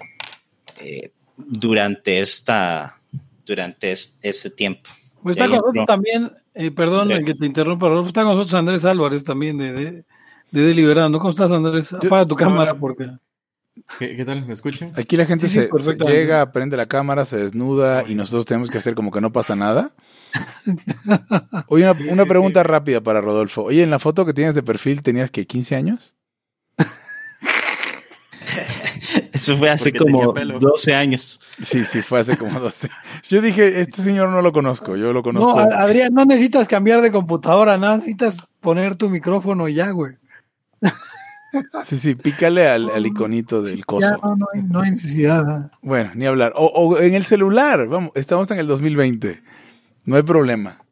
eh, 0.80 1.12
durante 1.38 2.20
esta 2.22 2.98
durante 3.46 3.92
es- 3.92 4.20
este 4.22 4.50
tiempo. 4.52 4.90
Pues 5.24 5.36
está 5.36 5.48
con 5.48 5.58
nosotros 5.58 5.86
también, 5.86 6.30
eh, 6.54 6.72
perdón 6.72 7.12
el 7.12 7.18
Andrés. 7.18 7.36
que 7.36 7.40
te 7.40 7.46
interrumpa, 7.46 7.88
está 8.06 8.24
con 8.24 8.36
nosotros 8.36 8.54
Andrés 8.54 8.86
Álvarez 8.86 9.24
también 9.24 9.58
de, 9.58 9.74
de, 9.74 9.92
de 10.52 10.62
Deliberando. 10.62 11.18
¿Cómo 11.18 11.32
estás, 11.32 11.52
Andrés? 11.52 11.92
Apaga 11.94 12.26
tu 12.26 12.36
cámara 12.36 12.76
porque... 12.78 13.08
¿Qué, 13.98 14.16
qué 14.16 14.26
tal? 14.26 14.46
¿Me 14.46 14.54
escuchan? 14.54 14.92
Aquí 14.96 15.16
la 15.18 15.26
gente 15.26 15.48
Sí, 15.50 15.60
sí, 15.60 15.68
se, 15.80 15.96
llega, 16.06 16.52
prende 16.52 16.78
la 16.78 16.88
cámara, 16.88 17.26
se 17.26 17.38
desnuda 17.38 18.04
y 18.08 18.16
nosotros 18.16 18.46
tenemos 18.46 18.70
que 18.70 18.78
hacer 18.78 18.96
como 18.96 19.12
que 19.12 19.22
no 19.22 19.32
pasa 19.32 19.56
nada. 19.56 19.92
Oye, 21.68 21.84
una, 21.86 21.94
Sí, 21.94 22.08
una 22.10 22.24
sí, 22.24 22.30
pregunta 22.30 22.62
sí. 22.62 22.68
rápida 22.68 23.02
para 23.02 23.22
Rodolfo. 23.22 23.64
Oye, 23.64 23.84
en 23.84 23.90
la 23.90 24.00
foto 24.00 24.26
que 24.26 24.34
tienes 24.34 24.56
de 24.56 24.64
perfil 24.64 25.02
tenías 25.04 25.32
que 25.32 25.46
15 25.48 25.76
años. 25.76 26.16
Eso 29.34 29.58
fue 29.58 29.70
hace 29.70 29.92
Porque 29.92 30.12
como 30.12 30.34
pelo. 30.34 30.60
12 30.60 30.94
años. 30.94 31.40
Sí, 31.64 31.86
sí, 31.86 32.02
fue 32.02 32.20
hace 32.20 32.38
como 32.38 32.60
12. 32.60 32.90
Yo 33.30 33.42
dije, 33.42 33.82
este 33.82 34.02
señor 34.02 34.30
no 34.30 34.42
lo 34.42 34.52
conozco, 34.52 34.96
yo 34.96 35.14
lo 35.14 35.24
conozco. 35.24 35.56
No, 35.56 35.76
Adrián, 35.78 36.14
no 36.14 36.26
necesitas 36.26 36.68
cambiar 36.68 37.02
de 37.02 37.12
computadora, 37.12 37.78
nada, 37.78 37.96
necesitas 37.98 38.38
poner 38.60 38.96
tu 38.96 39.10
micrófono 39.10 39.68
y 39.68 39.76
ya, 39.76 39.92
güey. 39.92 40.16
Sí, 41.86 41.98
sí, 41.98 42.16
pícale 42.16 42.68
al, 42.68 42.90
al 42.92 43.06
iconito 43.06 43.62
del 43.62 43.80
Ya, 43.80 43.84
coso. 43.86 44.18
no, 44.24 44.36
no 44.36 44.46
hay, 44.54 44.62
no 44.64 44.82
hay 44.82 44.92
necesidad. 44.92 45.46
¿no? 45.46 45.72
Bueno, 45.82 46.12
ni 46.16 46.26
hablar. 46.26 46.54
O, 46.56 46.66
o 46.68 47.00
en 47.00 47.14
el 47.16 47.26
celular, 47.26 47.88
vamos, 47.88 48.12
estamos 48.16 48.50
en 48.52 48.60
el 48.60 48.68
2020. 48.68 49.40
No 50.06 50.16
hay 50.16 50.24
problema. 50.24 50.84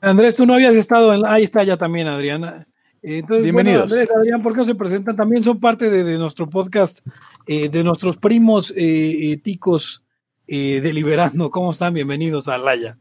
Andrés, 0.00 0.36
tú 0.36 0.46
no 0.46 0.54
habías 0.54 0.74
estado 0.76 1.12
en... 1.14 1.24
Ahí 1.26 1.42
está 1.42 1.62
ya 1.64 1.76
también, 1.76 2.06
Adriana. 2.06 2.66
Eh, 3.02 3.18
Entonces, 3.18 3.44
Bienvenidos. 3.44 3.88
Bueno, 3.88 4.02
Andrés, 4.02 4.16
Adrián, 4.16 4.42
¿por 4.42 4.52
qué 4.52 4.58
no 4.58 4.64
se 4.64 4.74
presentan? 4.74 5.16
También 5.16 5.42
son 5.42 5.58
parte 5.58 5.88
de, 5.90 6.04
de 6.04 6.18
nuestro 6.18 6.48
podcast, 6.48 7.06
eh, 7.46 7.68
de 7.68 7.82
nuestros 7.82 8.16
primos 8.18 8.72
eh, 8.76 9.32
eh, 9.32 9.36
ticos 9.38 10.04
eh, 10.46 10.80
Deliberando. 10.82 11.50
¿Cómo 11.50 11.70
están? 11.70 11.94
Bienvenidos 11.94 12.46
a 12.48 12.58
Laya. 12.58 12.98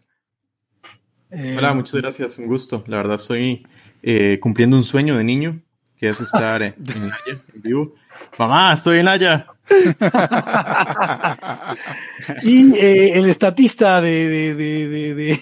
Eh, 1.32 1.56
Hola, 1.58 1.74
muchas 1.74 1.96
gracias, 2.02 2.38
un 2.38 2.48
gusto. 2.48 2.84
La 2.88 2.98
verdad 2.98 3.16
estoy 3.16 3.66
eh, 4.02 4.40
cumpliendo 4.42 4.78
un 4.78 4.84
sueño 4.84 5.18
de 5.18 5.24
niño, 5.24 5.62
que 6.00 6.10
es 6.10 6.22
estar 6.22 6.62
en 6.62 6.76
Laya, 6.78 7.18
en 7.54 7.62
vivo. 7.62 7.96
Mamá, 8.38 8.74
estoy 8.74 9.00
en 9.00 9.06
Laya. 9.06 9.48
y 12.42 12.80
el 12.80 13.30
estatista 13.30 14.02
de, 14.02 14.30
de, 14.30 14.56
de, 14.56 15.14
de, 15.14 15.40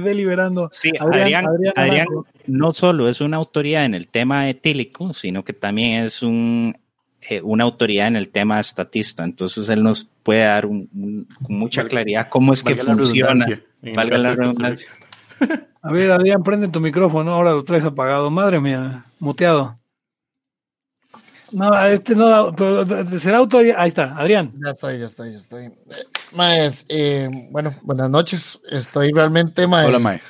Deliberando. 0.00 0.70
Sí, 0.72 0.92
Adrián, 0.98 1.44
Adrián, 1.74 2.06
no 2.46 2.72
solo 2.72 3.08
es 3.08 3.20
una 3.20 3.36
autoridad 3.36 3.84
en 3.84 3.94
el 3.94 4.08
tema 4.08 4.48
etílico, 4.48 5.12
sino 5.12 5.44
que 5.44 5.52
también 5.52 6.04
es 6.04 6.22
un 6.22 6.78
eh, 7.28 7.42
una 7.42 7.64
autoridad 7.64 8.08
en 8.08 8.16
el 8.16 8.30
tema 8.30 8.58
estatista. 8.58 9.24
Entonces 9.24 9.68
él 9.68 9.82
nos 9.82 10.04
puede 10.04 10.44
dar 10.44 10.66
con 10.66 10.88
mucha 11.48 11.86
claridad 11.86 12.28
cómo 12.28 12.52
es 12.52 12.62
que 12.62 12.76
funciona. 12.76 13.46
Valga 13.82 14.18
la 14.18 14.32
redundancia. 14.32 14.92
A 15.82 15.92
ver, 15.92 16.12
Adrián, 16.12 16.42
prende 16.42 16.68
tu 16.68 16.80
micrófono, 16.80 17.32
ahora 17.32 17.52
lo 17.52 17.62
traes 17.62 17.84
apagado. 17.84 18.30
Madre 18.30 18.60
mía, 18.60 19.04
muteado. 19.18 19.78
No, 21.52 21.84
este 21.84 22.14
no, 22.14 22.54
pero 22.56 22.86
será 23.18 23.38
autoridad. 23.38 23.76
Ahí 23.78 23.88
está, 23.88 24.16
Adrián. 24.16 24.52
Ya 24.64 24.70
estoy, 24.70 24.98
ya 24.98 25.06
estoy, 25.06 25.32
ya 25.32 25.38
estoy. 25.38 25.72
Maes, 26.32 26.86
eh, 26.88 27.28
bueno, 27.50 27.74
buenas 27.82 28.08
noches. 28.08 28.60
Estoy 28.70 29.12
realmente, 29.12 29.64
Hola, 29.66 29.98
Mae. 29.98 30.20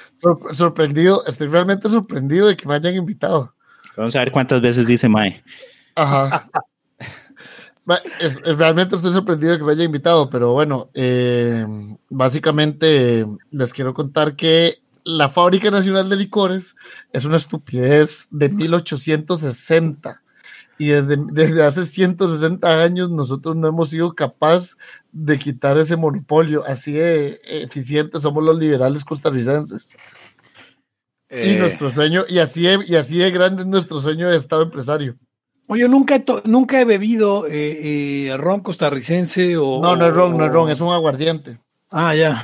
sorprendido, 0.53 1.23
estoy 1.27 1.49
realmente 1.49 1.89
sorprendido 1.89 2.49
de 2.49 2.57
que 2.57 2.67
me 2.67 2.75
hayan 2.75 2.97
invitado. 2.97 3.55
Vamos 3.97 4.17
a 4.17 4.21
ver 4.21 4.33
cuántas 4.33 4.61
veces 4.61 4.87
dice 4.87 5.09
Mae. 5.09 5.45
Ajá. 5.95 6.49
realmente 8.59 8.97
estoy 8.97 9.13
sorprendido 9.13 9.53
de 9.53 9.59
que 9.59 9.65
me 9.65 9.73
haya 9.73 9.85
invitado, 9.85 10.29
pero 10.29 10.53
bueno, 10.53 10.91
eh, 10.95 11.67
básicamente 12.09 13.27
les 13.51 13.73
quiero 13.73 13.95
contar 13.95 14.35
que 14.35 14.82
la 15.05 15.29
Fábrica 15.29 15.71
Nacional 15.71 16.09
de 16.09 16.17
Licores 16.17 16.77
es 17.13 17.25
una 17.25 17.37
estupidez 17.37 18.29
de 18.31 18.49
1860 18.49 20.23
y 20.79 20.89
desde, 20.89 21.17
desde 21.33 21.63
hace 21.63 21.85
160 21.85 22.83
años 22.83 23.11
nosotros 23.11 23.55
no 23.57 23.69
hemos 23.69 23.91
sido 23.91 24.15
capaces 24.15 24.77
de 25.13 25.39
quitar 25.39 25.79
ese 25.79 25.97
monopolio. 25.97 26.65
Así 26.67 26.93
de 26.93 27.41
eficientes 27.45 28.23
somos 28.23 28.43
los 28.43 28.59
liberales 28.59 29.05
costarricenses. 29.05 29.97
Y 31.31 31.51
eh. 31.55 31.59
nuestro 31.59 31.91
sueño, 31.91 32.25
y 32.29 32.39
así, 32.39 32.67
y 32.87 32.97
así 32.97 33.19
de 33.19 33.31
grande 33.31 33.63
es 33.63 33.69
nuestro 33.69 34.01
sueño 34.01 34.29
de 34.29 34.37
Estado 34.37 34.63
empresario. 34.63 35.17
Oye, 35.69 35.89
nunca 35.89 36.17
he, 36.17 36.25
nunca 36.45 36.81
he 36.81 36.85
bebido 36.85 37.47
eh, 37.47 38.27
eh, 38.27 38.37
ron 38.37 38.61
costarricense 38.61 39.57
o... 39.57 39.81
No, 39.81 39.97
no 39.97 40.09
es 40.09 40.15
ron, 40.15 40.37
no 40.37 40.45
es 40.45 40.53
ron, 40.53 40.71
es 40.71 40.81
un 40.81 40.93
aguardiente. 40.93 41.59
Ah, 41.91 42.15
ya. 42.15 42.43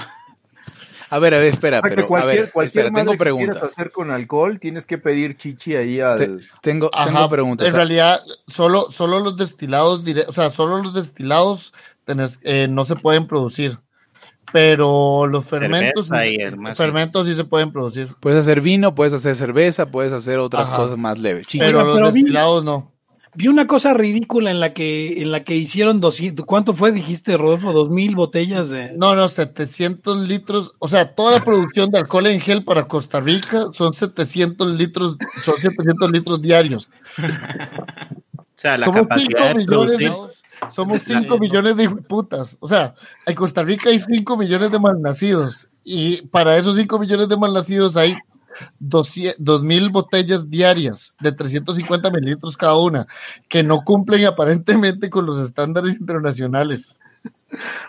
A 1.10 1.18
ver, 1.18 1.34
a 1.34 1.38
ver, 1.38 1.48
espera, 1.52 1.80
pero 1.80 2.06
cualquier, 2.06 2.38
a 2.38 2.42
ver, 2.42 2.52
cualquier 2.52 2.86
espera, 2.86 3.04
tengo 3.04 3.16
preguntas. 3.16 3.62
hacer 3.62 3.90
con 3.90 4.10
alcohol, 4.10 4.58
tienes 4.60 4.86
que 4.86 4.98
pedir 4.98 5.36
chichi 5.36 5.74
ahí 5.74 6.00
al... 6.00 6.40
tengo, 6.60 6.90
tengo 6.90 7.28
preguntas. 7.28 7.68
En 7.68 7.74
realidad, 7.74 8.20
solo, 8.46 8.90
solo 8.90 9.20
los 9.20 9.36
destilados, 9.36 10.02
o 10.26 10.32
sea, 10.32 10.50
solo 10.50 10.82
los 10.82 10.94
destilados 10.94 11.72
tenés, 12.04 12.40
eh, 12.42 12.68
no 12.68 12.84
se 12.84 12.96
pueden 12.96 13.26
producir. 13.26 13.78
Pero 14.50 15.26
los 15.26 15.44
fermentos, 15.44 16.08
fermentos 16.74 17.26
sí 17.26 17.34
se 17.34 17.44
pueden 17.44 17.70
producir. 17.70 18.14
Puedes 18.20 18.40
hacer 18.40 18.62
vino, 18.62 18.94
puedes 18.94 19.12
hacer 19.12 19.36
cerveza, 19.36 19.90
puedes 19.90 20.14
hacer 20.14 20.38
otras 20.38 20.70
cosas 20.70 20.96
más 20.96 21.18
leves. 21.18 21.46
Pero 21.52 21.98
los 21.98 22.14
destilados 22.14 22.64
no. 22.64 22.92
Vi 23.38 23.46
una 23.46 23.68
cosa 23.68 23.94
ridícula 23.94 24.50
en 24.50 24.58
la 24.58 24.74
que 24.74 25.22
en 25.22 25.30
la 25.30 25.44
que 25.44 25.54
hicieron 25.54 26.00
200, 26.00 26.44
¿cuánto 26.44 26.74
fue? 26.74 26.90
Dijiste, 26.90 27.36
Rodolfo, 27.36 27.72
dos 27.72 27.88
mil 27.88 28.16
botellas 28.16 28.70
de... 28.70 28.96
No, 28.96 29.14
no, 29.14 29.28
700 29.28 30.28
litros, 30.28 30.72
o 30.80 30.88
sea, 30.88 31.14
toda 31.14 31.38
la 31.38 31.44
producción 31.44 31.88
de 31.88 31.98
alcohol 31.98 32.26
en 32.26 32.40
gel 32.40 32.64
para 32.64 32.88
Costa 32.88 33.20
Rica 33.20 33.66
son 33.72 33.94
700 33.94 34.76
litros, 34.76 35.18
son 35.40 35.54
700 35.56 36.10
litros 36.10 36.42
diarios. 36.42 36.90
O 38.36 38.60
sea, 38.60 38.76
la 38.76 38.86
somos 38.86 39.02
capacidad 39.02 39.54
5 39.56 39.84
millones, 39.84 40.12
somos 40.68 41.02
5 41.04 41.38
millones 41.38 41.76
de 41.76 41.88
putas. 41.90 42.58
O 42.58 42.66
sea, 42.66 42.92
en 43.24 43.36
Costa 43.36 43.62
Rica 43.62 43.90
hay 43.90 44.00
5 44.00 44.36
millones 44.36 44.72
de 44.72 44.80
malnacidos 44.80 45.68
y 45.84 46.22
para 46.22 46.56
esos 46.58 46.74
5 46.74 46.98
millones 46.98 47.28
de 47.28 47.36
malnacidos 47.36 47.96
hay 47.96 48.16
dos 48.78 49.62
mil 49.62 49.90
botellas 49.90 50.48
diarias 50.48 51.16
de 51.20 51.32
350 51.32 52.10
mililitros 52.10 52.56
cada 52.56 52.76
una, 52.76 53.06
que 53.48 53.62
no 53.62 53.82
cumplen 53.84 54.26
aparentemente 54.26 55.10
con 55.10 55.26
los 55.26 55.38
estándares 55.38 56.00
internacionales. 56.00 57.00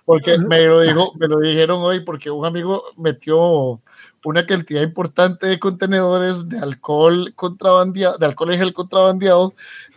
Porque 0.06 0.38
me 0.38 0.66
lo, 0.66 0.82
dijo, 0.82 1.14
me 1.20 1.28
lo 1.28 1.40
dijeron 1.40 1.82
hoy 1.82 2.00
porque 2.02 2.32
un 2.32 2.46
amigo 2.46 2.82
metió 2.98 3.82
una 4.24 4.46
cantidad 4.46 4.82
importante 4.82 5.48
de 5.48 5.60
contenedores 5.60 6.48
de 6.48 6.60
alcohol 6.60 7.34
contrabandeado, 7.36 8.18
de 8.18 8.26
alcohol 8.26 8.54
en 8.54 8.60
gel 8.60 8.74
contrabandeado 8.74 9.54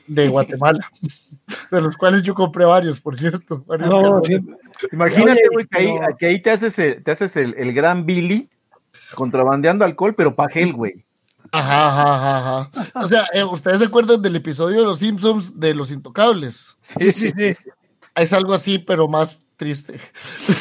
de 0.07 0.29
Guatemala, 0.29 0.91
de 1.71 1.81
los 1.81 1.97
cuales 1.97 2.23
yo 2.23 2.35
compré 2.35 2.65
varios, 2.65 3.01
por 3.01 3.17
cierto. 3.17 3.65
Imagínate, 4.93 5.43
que 6.19 6.27
ahí, 6.27 6.41
te 6.41 6.51
haces 6.51 6.75
te 7.03 7.11
haces 7.11 7.37
el, 7.37 7.55
el 7.57 7.73
gran 7.73 8.05
Billy 8.05 8.49
contrabandeando 9.15 9.85
alcohol, 9.85 10.15
pero 10.15 10.35
pa' 10.35 10.49
gel, 10.49 10.73
güey. 10.73 11.05
Ajá, 11.53 11.89
ajá, 11.89 12.39
ajá. 12.39 12.91
O 12.95 13.09
sea, 13.09 13.27
eh, 13.35 13.45
¿ustedes 13.45 13.79
se 13.79 13.85
acuerdan 13.85 14.23
del 14.23 14.37
episodio 14.37 14.81
de 14.81 14.85
Los 14.85 15.01
Simpsons 15.01 15.61
de 15.61 15.75
Los 15.75 15.91
Intocables? 15.91 16.77
Sí, 16.83 17.13
sí, 17.13 17.31
sí. 17.31 17.55
Es 18.15 18.33
algo 18.33 18.55
así, 18.55 18.79
pero 18.79 19.09
más 19.09 19.39
triste. 19.57 20.01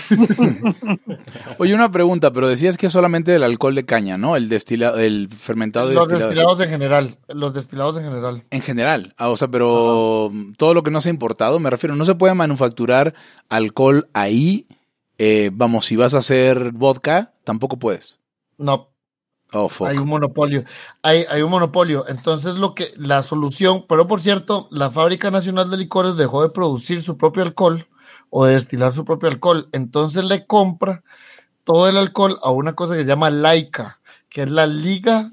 Oye, 1.58 1.74
una 1.74 1.92
pregunta, 1.92 2.32
pero 2.32 2.48
decías 2.48 2.78
que 2.78 2.90
solamente 2.90 3.34
el 3.34 3.44
alcohol 3.44 3.74
de 3.74 3.86
caña, 3.86 4.18
¿no? 4.18 4.36
El 4.36 4.48
destilado, 4.48 5.00
el 5.00 5.30
fermentado 5.30 5.90
de 5.90 5.96
Los 5.96 6.08
destilados 6.08 6.60
en 6.60 6.70
general, 6.70 7.18
los 7.28 7.54
destilados 7.54 7.98
en 7.98 8.04
general. 8.04 8.44
En 8.52 8.62
general, 8.62 9.16
ah, 9.18 9.30
o 9.30 9.38
sea, 9.38 9.48
pero 9.48 10.32
todo 10.58 10.74
lo 10.74 10.84
que 10.84 10.92
no 10.92 11.02
se 11.02 11.10
ha 11.10 11.12
importado, 11.12 11.60
me 11.60 11.70
refiero, 11.70 11.96
no 11.96 12.06
se 12.06 12.16
puede 12.16 12.36
manufacturar 12.36 13.16
alcohol 13.50 14.10
ahí. 14.14 14.68
Eh, 15.18 15.52
vamos, 15.54 15.86
si 15.86 15.96
vas 15.96 16.14
a 16.14 16.20
hacer 16.20 16.72
vodka, 16.72 17.34
tampoco 17.44 17.80
puedes. 17.80 18.21
No. 18.62 18.90
Oh, 19.54 19.70
hay 19.86 19.98
un 19.98 20.08
monopolio. 20.08 20.64
Hay, 21.02 21.26
hay, 21.30 21.42
un 21.42 21.52
monopolio. 21.52 22.06
Entonces, 22.08 22.56
lo 22.56 22.74
que 22.74 22.94
la 22.96 23.22
solución, 23.22 23.86
pero 23.88 24.08
por 24.08 24.22
cierto, 24.22 24.70
la 24.72 24.92
Fábrica 24.92 25.30
Nacional 25.30 25.70
de 25.70 25.78
Licores 25.78 26.16
dejó 26.16 26.42
de 26.42 26.50
producir 26.50 27.04
su 27.04 27.18
propio 27.18 27.44
alcohol 27.44 27.86
o 28.30 28.46
de 28.46 28.54
destilar 28.54 28.94
su 28.94 29.06
propio 29.06 29.30
alcohol. 29.30 29.68
Entonces 29.74 30.24
le 30.24 30.48
compra 30.48 31.04
todo 31.64 31.88
el 31.88 31.98
alcohol 31.98 32.40
a 32.42 32.50
una 32.50 32.74
cosa 32.74 32.94
que 32.94 33.02
se 33.02 33.06
llama 33.06 33.30
LAICA, 33.30 34.00
que 34.30 34.44
es 34.44 34.50
la 34.50 34.66
Liga 34.66 35.30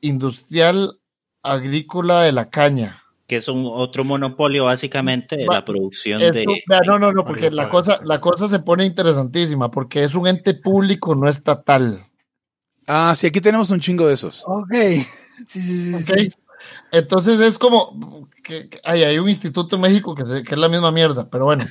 Industrial 0.00 0.98
Agrícola 1.42 2.22
de 2.22 2.32
la 2.32 2.50
Caña. 2.50 3.02
Que 3.26 3.36
es 3.36 3.48
un 3.48 3.64
otro 3.66 4.04
monopolio 4.04 4.64
básicamente 4.64 5.36
de 5.36 5.46
la 5.46 5.64
producción 5.64 6.20
de. 6.20 6.44
No, 6.86 6.98
no, 6.98 7.12
no, 7.12 7.24
porque 7.24 7.50
la 7.50 7.70
cosa, 7.70 8.00
la 8.04 8.20
cosa 8.20 8.46
se 8.48 8.58
pone 8.58 8.84
interesantísima, 8.84 9.70
porque 9.70 10.04
es 10.04 10.14
un 10.14 10.26
ente 10.26 10.52
público 10.54 11.14
no 11.14 11.28
estatal. 11.28 12.04
Ah, 12.86 13.14
sí, 13.16 13.26
aquí 13.26 13.40
tenemos 13.40 13.70
un 13.70 13.80
chingo 13.80 14.06
de 14.06 14.14
esos. 14.14 14.44
Ok. 14.46 14.74
Sí, 15.44 15.60
sí, 15.60 16.00
sí. 16.04 16.30
Entonces 16.92 17.40
es 17.40 17.58
como 17.58 18.28
que, 18.44 18.68
hay, 18.84 19.18
un 19.18 19.28
instituto 19.28 19.76
en 19.76 19.82
México 19.82 20.14
que, 20.14 20.22
es 20.22 20.58
la 20.58 20.68
misma 20.68 20.92
mierda, 20.92 21.28
pero 21.28 21.46
bueno. 21.46 21.64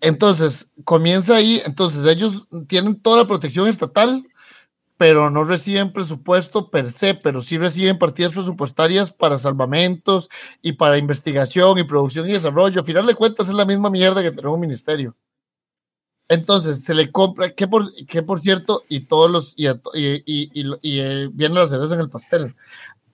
Entonces, 0.00 0.70
comienza 0.84 1.36
ahí, 1.36 1.60
entonces 1.66 2.06
ellos 2.06 2.46
tienen 2.66 3.00
toda 3.00 3.22
la 3.22 3.28
protección 3.28 3.68
estatal, 3.68 4.26
pero 4.96 5.28
no 5.28 5.44
reciben 5.44 5.92
presupuesto 5.92 6.70
per 6.70 6.90
se, 6.90 7.14
pero 7.14 7.42
sí 7.42 7.58
reciben 7.58 7.98
partidas 7.98 8.32
presupuestarias 8.32 9.12
para 9.12 9.38
salvamentos 9.38 10.30
y 10.62 10.72
para 10.72 10.98
investigación 10.98 11.78
y 11.78 11.84
producción 11.84 12.28
y 12.28 12.32
desarrollo. 12.32 12.80
A 12.80 12.84
final 12.84 13.06
de 13.06 13.14
cuentas 13.14 13.48
es 13.48 13.54
la 13.54 13.64
misma 13.64 13.90
mierda 13.90 14.22
que 14.22 14.30
tenemos 14.30 14.54
un 14.54 14.60
ministerio. 14.60 15.16
Entonces 16.28 16.82
se 16.82 16.94
le 16.94 17.12
compra, 17.12 17.50
que 17.52 17.66
por, 17.66 17.92
que 18.06 18.22
por 18.22 18.40
cierto, 18.40 18.82
y 18.88 19.00
todos 19.00 19.30
los, 19.30 19.54
y, 19.56 19.68
y, 19.68 20.22
y, 20.24 21.00
eh, 21.00 21.28
vienen 21.32 21.58
las 21.58 21.70
cerezas 21.70 21.92
en 21.92 22.00
el 22.00 22.10
pastel. 22.10 22.54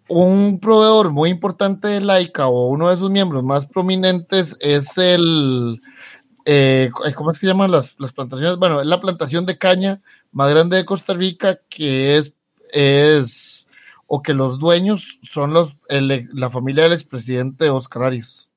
Un 0.08 0.60
proveedor 0.60 1.10
muy 1.10 1.30
importante 1.30 1.88
de 1.88 2.00
Laika 2.00 2.46
o 2.46 2.68
uno 2.68 2.88
de 2.88 2.96
sus 2.96 3.10
miembros 3.10 3.42
más 3.42 3.66
prominentes 3.66 4.56
es 4.60 4.96
el, 4.98 5.80
eh, 6.44 6.90
¿cómo 7.16 7.30
es 7.30 7.38
que 7.38 7.46
llaman 7.46 7.70
las, 7.70 7.94
las 7.98 8.12
plantaciones? 8.12 8.58
Bueno, 8.58 8.80
es 8.80 8.86
la 8.86 9.00
plantación 9.00 9.46
de 9.46 9.58
caña 9.58 10.00
más 10.32 10.50
grande 10.50 10.76
de 10.76 10.84
Costa 10.84 11.14
Rica, 11.14 11.60
que 11.68 12.16
es, 12.16 12.34
es 12.72 13.66
o 14.06 14.22
que 14.22 14.34
los 14.34 14.58
dueños 14.58 15.18
son 15.22 15.52
los, 15.52 15.76
la 15.88 16.50
familia 16.50 16.84
del 16.84 16.92
expresidente 16.92 17.70
Oscar 17.70 18.04
Arias. 18.04 18.49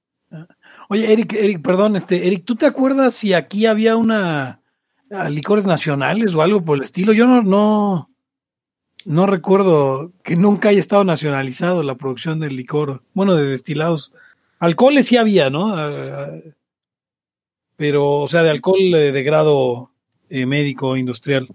Oye, 0.89 1.11
Eric, 1.11 1.33
Eric, 1.33 1.61
perdón, 1.61 1.95
este, 1.95 2.27
Eric, 2.27 2.43
¿tú 2.45 2.55
te 2.55 2.65
acuerdas 2.65 3.13
si 3.15 3.33
aquí 3.33 3.65
había 3.65 3.95
una 3.97 4.59
licores 5.29 5.67
nacionales 5.67 6.33
o 6.35 6.41
algo 6.41 6.63
por 6.63 6.77
el 6.77 6.83
estilo? 6.83 7.13
Yo 7.13 7.27
no, 7.27 7.41
no, 7.43 8.09
no 9.05 9.25
recuerdo 9.27 10.11
que 10.23 10.35
nunca 10.35 10.69
haya 10.69 10.79
estado 10.79 11.03
nacionalizado 11.03 11.83
la 11.83 11.95
producción 11.95 12.39
del 12.39 12.55
licor, 12.55 13.03
bueno, 13.13 13.35
de 13.35 13.45
destilados. 13.45 14.13
Alcoholes 14.59 15.07
sí 15.07 15.17
había, 15.17 15.49
¿no? 15.49 15.75
pero, 17.75 18.19
o 18.21 18.27
sea, 18.27 18.43
de 18.43 18.49
alcohol 18.51 18.79
eh, 18.95 19.11
de 19.11 19.23
grado 19.23 19.91
eh, 20.29 20.45
médico, 20.45 20.95
industrial. 20.95 21.47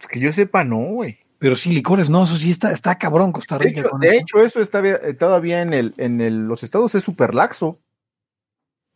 Es 0.00 0.08
que 0.08 0.18
yo 0.18 0.32
sepa, 0.32 0.64
no, 0.64 0.78
güey. 0.78 1.18
Pero 1.38 1.56
sí, 1.56 1.72
licores, 1.72 2.08
no, 2.08 2.24
eso 2.24 2.36
sí 2.36 2.50
está, 2.50 2.72
está 2.72 2.96
cabrón 2.98 3.32
Costa 3.32 3.58
De 3.58 3.64
Rica. 3.66 3.80
hecho, 3.80 3.90
con 3.90 4.00
de 4.00 4.08
eso. 4.08 4.16
hecho, 4.20 4.40
eso 4.42 4.60
está 4.60 4.80
bien- 4.80 4.98
eh, 5.02 5.14
todavía 5.14 5.62
en 5.62 5.72
el, 5.72 5.94
en 5.98 6.20
el, 6.20 6.46
los 6.46 6.62
estados 6.62 6.94
es 6.94 7.04
súper 7.04 7.34
laxo. 7.34 7.78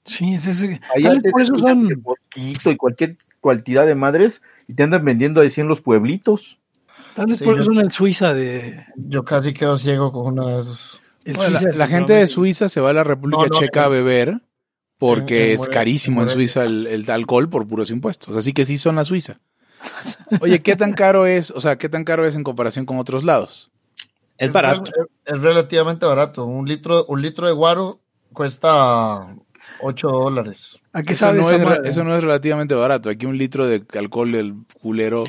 Sí, 0.06 0.34
es 0.34 0.46
ese. 0.46 0.80
Ahí 0.94 1.02
Tal 1.02 1.14
vez 1.14 1.16
antes 1.18 1.32
por 1.32 1.42
eso 1.42 1.58
son. 1.58 1.88
dan 1.88 2.02
mosquito 2.02 2.70
y 2.70 2.76
cualquier 2.76 3.16
cantidad 3.42 3.86
de 3.86 3.94
madres 3.94 4.42
y 4.68 4.74
te 4.74 4.82
andan 4.82 5.04
vendiendo 5.04 5.40
así 5.40 5.60
en 5.60 5.68
los 5.68 5.80
pueblitos. 5.80 6.58
Tal 7.14 7.26
vez 7.26 7.38
Sí, 7.38 7.44
por 7.44 7.54
yo- 7.56 7.62
eso 7.62 7.72
son 7.72 7.82
el 7.84 7.92
Suiza 7.92 8.34
de. 8.34 8.84
Yo 8.96 9.24
casi 9.24 9.52
quedo 9.54 9.78
ciego 9.78 10.12
con 10.12 10.26
uno 10.32 10.46
de 10.48 10.60
esos. 10.60 11.00
el 11.24 11.34
Bueno, 11.34 11.50
la, 11.52 11.60
Suiza 11.60 11.78
la 11.78 11.86
gente 11.86 12.12
de 12.12 12.26
Suiza 12.26 12.68
se 12.68 12.80
va 12.80 12.90
a 12.90 12.92
la 12.92 13.04
República 13.04 13.42
No, 13.42 13.48
no, 13.48 13.58
Checa 13.58 13.82
a 13.82 13.86
en- 13.86 13.92
beber 13.92 14.40
porque 14.98 15.52
en 15.54 15.60
es 15.60 15.68
carísimo 15.68 16.22
en. 16.22 16.28
Suiza 16.28 16.64
el, 16.64 16.86
el 16.86 17.10
alcohol 17.10 17.48
por 17.48 17.66
puros 17.66 17.90
impuestos. 17.90 18.36
Así 18.36 18.52
que 18.52 18.64
sí 18.64 18.78
son 18.78 18.96
la 18.96 19.04
Suiza. 19.04 19.40
Oye, 20.40 20.60
¿qué 20.62 20.74
tan 20.76 20.92
caro 20.92 21.26
es? 21.26 21.50
O 21.52 21.60
sea, 21.60 21.76
¿qué 21.78 21.88
tan 21.88 22.04
caro 22.04 22.26
es 22.26 22.34
en 22.36 22.42
comparación 22.44 22.86
con 22.86 22.98
otros 22.98 23.24
lados? 23.24 23.70
Es 24.38 24.52
barato. 24.52 24.90
Es, 25.24 25.34
es 25.34 25.40
relativamente 25.42 26.04
barato. 26.06 26.44
Un 26.44 26.66
litro, 26.68 27.04
un 27.06 27.22
litro 27.22 27.46
de 27.46 27.52
guaro 27.52 28.00
cuesta 28.32 29.34
8 29.80 30.08
dólares. 30.08 30.80
¿A 30.92 31.02
qué 31.02 31.12
Eso 31.12 31.26
sabe 31.26 31.38
no, 31.38 31.50
esa 31.50 31.74
es, 31.74 31.90
eso 31.90 32.04
no 32.04 32.16
es 32.16 32.22
relativamente 32.22 32.74
barato. 32.74 33.10
Aquí 33.10 33.26
un 33.26 33.38
litro 33.38 33.66
de 33.66 33.82
alcohol 33.98 34.32
del 34.32 34.54
culero. 34.80 35.24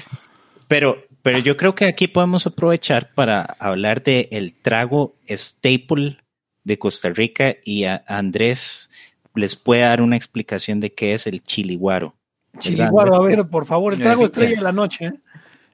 Pero, 0.67 1.03
pero 1.21 1.39
yo 1.39 1.57
creo 1.57 1.75
que 1.75 1.85
aquí 1.85 2.07
podemos 2.07 2.47
aprovechar 2.47 3.13
para 3.13 3.41
hablar 3.59 4.03
de 4.03 4.29
el 4.31 4.53
trago 4.53 5.15
staple 5.27 6.17
de 6.63 6.79
Costa 6.79 7.09
Rica 7.09 7.55
y 7.63 7.85
a 7.85 8.03
Andrés 8.07 8.89
les 9.35 9.55
puede 9.55 9.81
dar 9.81 10.01
una 10.01 10.17
explicación 10.17 10.79
de 10.79 10.93
qué 10.93 11.13
es 11.13 11.27
el 11.27 11.43
chiliguaro. 11.43 12.15
Chiliguaro, 12.59 13.15
a 13.15 13.21
ver, 13.21 13.47
por 13.47 13.65
favor, 13.65 13.93
el 13.93 13.99
trago 13.99 14.25
estrella 14.25 14.55
de 14.55 14.61
la 14.61 14.71
noche. 14.71 15.05
¿eh? 15.05 15.13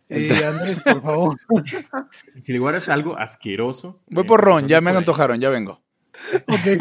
Eh, 0.10 0.46
Andrés, 0.46 0.80
por 0.82 1.02
favor. 1.02 1.40
El 2.36 2.42
chiliguaro 2.42 2.78
es 2.78 2.90
algo 2.90 3.18
asqueroso. 3.18 4.02
Voy 4.10 4.24
eh, 4.24 4.28
por 4.28 4.42
ron, 4.42 4.68
ya 4.68 4.82
me 4.82 4.92
antojaron, 4.92 5.40
ya 5.40 5.50
vengo. 5.50 5.82
Ok. 6.48 6.80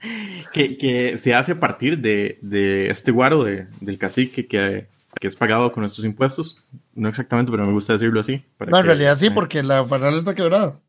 Que, 0.52 0.76
que 0.78 1.18
se 1.18 1.34
hace 1.34 1.52
a 1.52 1.60
partir 1.60 1.98
de, 1.98 2.38
de 2.42 2.90
este 2.90 3.10
guaro 3.10 3.44
de- 3.44 3.66
del 3.80 3.98
cacique 3.98 4.46
que, 4.46 4.86
que 5.20 5.26
es 5.26 5.36
pagado 5.36 5.70
con 5.72 5.82
nuestros 5.82 6.04
impuestos. 6.04 6.56
No 6.94 7.08
exactamente, 7.08 7.50
pero 7.52 7.66
me 7.66 7.72
gusta 7.72 7.92
decirlo 7.92 8.20
así. 8.20 8.42
para 8.56 8.70
No, 8.70 8.78
en 8.78 8.86
realidad 8.86 9.16
sí, 9.16 9.26
eh, 9.26 9.30
porque 9.32 9.62
la 9.62 9.86
panal 9.86 10.14
está 10.16 10.34
quebrada. 10.34 10.80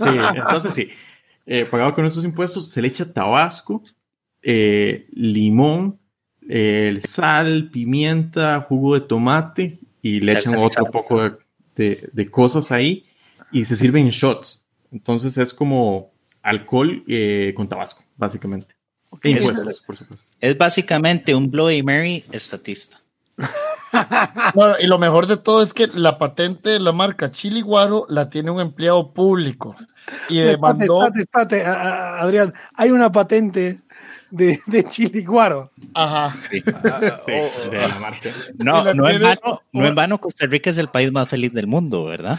Sí, 0.00 0.10
entonces 0.36 0.72
sí. 0.74 0.88
Eh, 1.44 1.64
pagado 1.64 1.94
con 1.94 2.02
nuestros 2.02 2.24
impuestos, 2.24 2.68
se 2.70 2.80
le 2.82 2.88
echa 2.88 3.12
tabasco, 3.12 3.82
eh, 4.42 5.06
limón, 5.12 5.98
eh, 6.48 6.96
sal, 7.00 7.70
pimienta, 7.72 8.60
jugo 8.62 8.94
de 8.94 9.00
tomate 9.00 9.78
y 10.02 10.20
le 10.20 10.32
echan 10.32 10.54
otro 10.56 10.84
poco 10.90 11.22
de, 11.22 11.32
de- 11.76 12.08
de 12.12 12.30
cosas 12.30 12.70
ahí 12.72 13.04
y 13.52 13.64
se 13.64 13.76
sirven 13.76 14.08
shots. 14.08 14.64
Entonces 14.92 15.36
es 15.38 15.52
como 15.52 16.12
alcohol 16.42 17.02
eh, 17.08 17.52
con 17.56 17.68
tabasco, 17.68 18.04
básicamente. 18.16 18.74
E 19.22 19.32
Es- 19.32 19.42
impuestos, 19.44 19.80
por 19.86 19.96
supuesto. 19.96 20.26
Es 20.40 20.56
básicamente 20.58 21.34
un 21.34 21.50
Bloody 21.50 21.82
Mary 21.82 22.24
estatista. 22.32 23.00
Y 24.80 24.86
lo 24.86 24.98
mejor 24.98 25.26
de 25.26 25.36
todo 25.36 25.62
es 25.62 25.72
que 25.72 25.86
la 25.86 26.18
patente 26.18 26.70
de 26.70 26.80
la 26.80 26.92
marca 26.92 27.30
Chili 27.30 27.62
Guaro 27.62 28.06
la 28.08 28.28
tiene 28.28 28.50
un 28.50 28.60
empleado 28.60 29.12
público. 29.12 29.74
Y 30.28 30.38
demandó. 30.40 31.06
espérate, 31.14 31.64
a- 31.64 31.72
a- 31.72 32.20
Adrián. 32.22 32.52
Hay 32.74 32.90
una 32.90 33.10
patente 33.10 33.80
de, 34.30 34.60
de 34.66 34.84
Chiliguaro. 34.84 35.70
Ajá. 35.94 36.36
Sí, 36.50 36.60
de 37.70 37.88
la 37.88 37.98
marca. 37.98 38.28
No, 38.58 38.84
la 38.84 38.92
no 38.94 39.08
en, 39.08 39.22
vano, 39.22 39.62
no 39.72 39.86
en 39.86 39.94
vano 39.94 40.20
Costa 40.20 40.46
Rica 40.46 40.70
es 40.70 40.78
el 40.78 40.88
país 40.90 41.10
más 41.12 41.28
feliz 41.28 41.52
del 41.52 41.66
mundo, 41.66 42.04
¿verdad? 42.04 42.38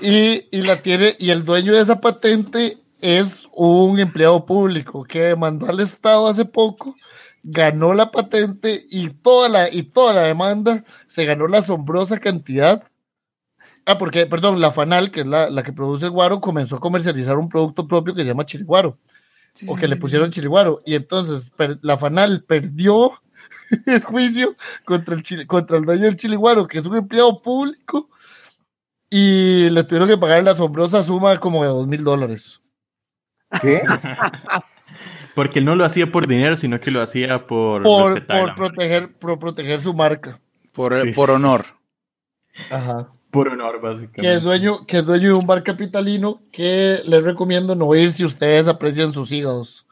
Y, 0.00 0.46
y 0.50 0.62
la 0.62 0.82
tiene, 0.82 1.14
y 1.18 1.30
el 1.30 1.44
dueño 1.44 1.72
de 1.74 1.82
esa 1.82 2.00
patente 2.00 2.78
es 3.00 3.48
un 3.52 3.98
empleado 3.98 4.44
público 4.46 5.04
que 5.04 5.20
demandó 5.20 5.66
al 5.66 5.80
Estado 5.80 6.26
hace 6.26 6.44
poco, 6.44 6.94
ganó 7.42 7.94
la 7.94 8.10
patente 8.10 8.82
y 8.90 9.10
toda 9.10 9.48
la, 9.48 9.72
y 9.72 9.82
toda 9.84 10.12
la 10.12 10.22
demanda 10.22 10.84
se 11.06 11.24
ganó 11.24 11.46
la 11.46 11.58
asombrosa 11.58 12.18
cantidad. 12.18 12.82
Ah, 13.84 13.98
porque, 13.98 14.26
perdón, 14.26 14.60
la 14.60 14.72
FANAL, 14.72 15.12
que 15.12 15.20
es 15.20 15.26
la, 15.26 15.48
la 15.48 15.62
que 15.62 15.72
produce 15.72 16.06
el 16.06 16.10
guaro, 16.10 16.40
comenzó 16.40 16.76
a 16.76 16.80
comercializar 16.80 17.38
un 17.38 17.48
producto 17.48 17.86
propio 17.86 18.14
que 18.14 18.22
se 18.22 18.26
llama 18.28 18.44
chiliguaro, 18.44 18.98
o 19.68 19.76
que 19.76 19.86
le 19.86 19.96
pusieron 19.96 20.30
chiliguaro. 20.30 20.82
Y 20.84 20.94
entonces 20.96 21.50
per- 21.50 21.78
la 21.82 21.96
FANAL 21.96 22.42
perdió 22.42 23.12
el 23.86 24.02
juicio 24.02 24.56
contra 24.84 25.14
el, 25.14 25.22
chile- 25.22 25.46
contra 25.46 25.76
el 25.76 25.84
dueño 25.84 26.02
del 26.02 26.16
que 26.66 26.78
es 26.78 26.86
un 26.86 26.96
empleado 26.96 27.40
público, 27.40 28.10
y 29.08 29.70
le 29.70 29.84
tuvieron 29.84 30.08
que 30.08 30.18
pagar 30.18 30.42
la 30.42 30.50
asombrosa 30.50 31.04
suma 31.04 31.38
como 31.38 31.62
de 31.62 31.68
dos 31.68 31.86
mil 31.86 32.02
dólares. 32.02 32.60
¿Qué? 33.60 33.82
Porque 35.34 35.60
no 35.60 35.74
lo 35.74 35.84
hacía 35.84 36.10
por 36.10 36.26
dinero, 36.26 36.56
sino 36.56 36.80
que 36.80 36.90
lo 36.90 37.02
hacía 37.02 37.46
por, 37.46 37.82
Por, 37.82 38.54
proteger, 38.54 39.12
por 39.18 39.38
proteger 39.38 39.80
su 39.82 39.92
marca. 39.92 40.40
Por, 40.72 40.94
Sí, 41.02 41.12
por 41.12 41.30
honor. 41.30 41.66
Ajá. 42.70 43.08
Por 43.30 43.48
honor, 43.48 43.80
básicamente. 43.82 44.22
Que 44.22 44.34
es 44.34 44.42
dueño, 44.42 44.86
que 44.86 44.98
es 44.98 45.04
dueño 45.04 45.28
de 45.28 45.34
un 45.34 45.46
bar 45.46 45.62
capitalino 45.62 46.40
que 46.50 47.00
les 47.04 47.22
recomiendo 47.22 47.74
no 47.74 47.94
ir 47.94 48.10
si 48.12 48.24
ustedes 48.24 48.66
aprecian 48.66 49.12
sus 49.12 49.30
hígados. 49.30 49.86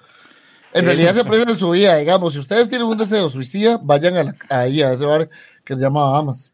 En 0.72 0.84
Eh. 0.84 0.86
realidad 0.86 1.12
se 1.14 1.20
aprecian 1.20 1.54
su 1.56 1.70
vida, 1.70 1.96
digamos. 1.96 2.32
Si 2.32 2.38
ustedes 2.38 2.70
tienen 2.70 2.86
un 2.88 2.96
deseo 2.96 3.28
suicida, 3.28 3.78
vayan 3.82 4.16
a 4.16 4.24
la- 4.24 4.36
ahí 4.48 4.80
a 4.82 4.92
ese 4.94 5.04
bar 5.04 5.28
que 5.62 5.74
se 5.74 5.80
llama 5.80 6.10
Bahamas. 6.10 6.52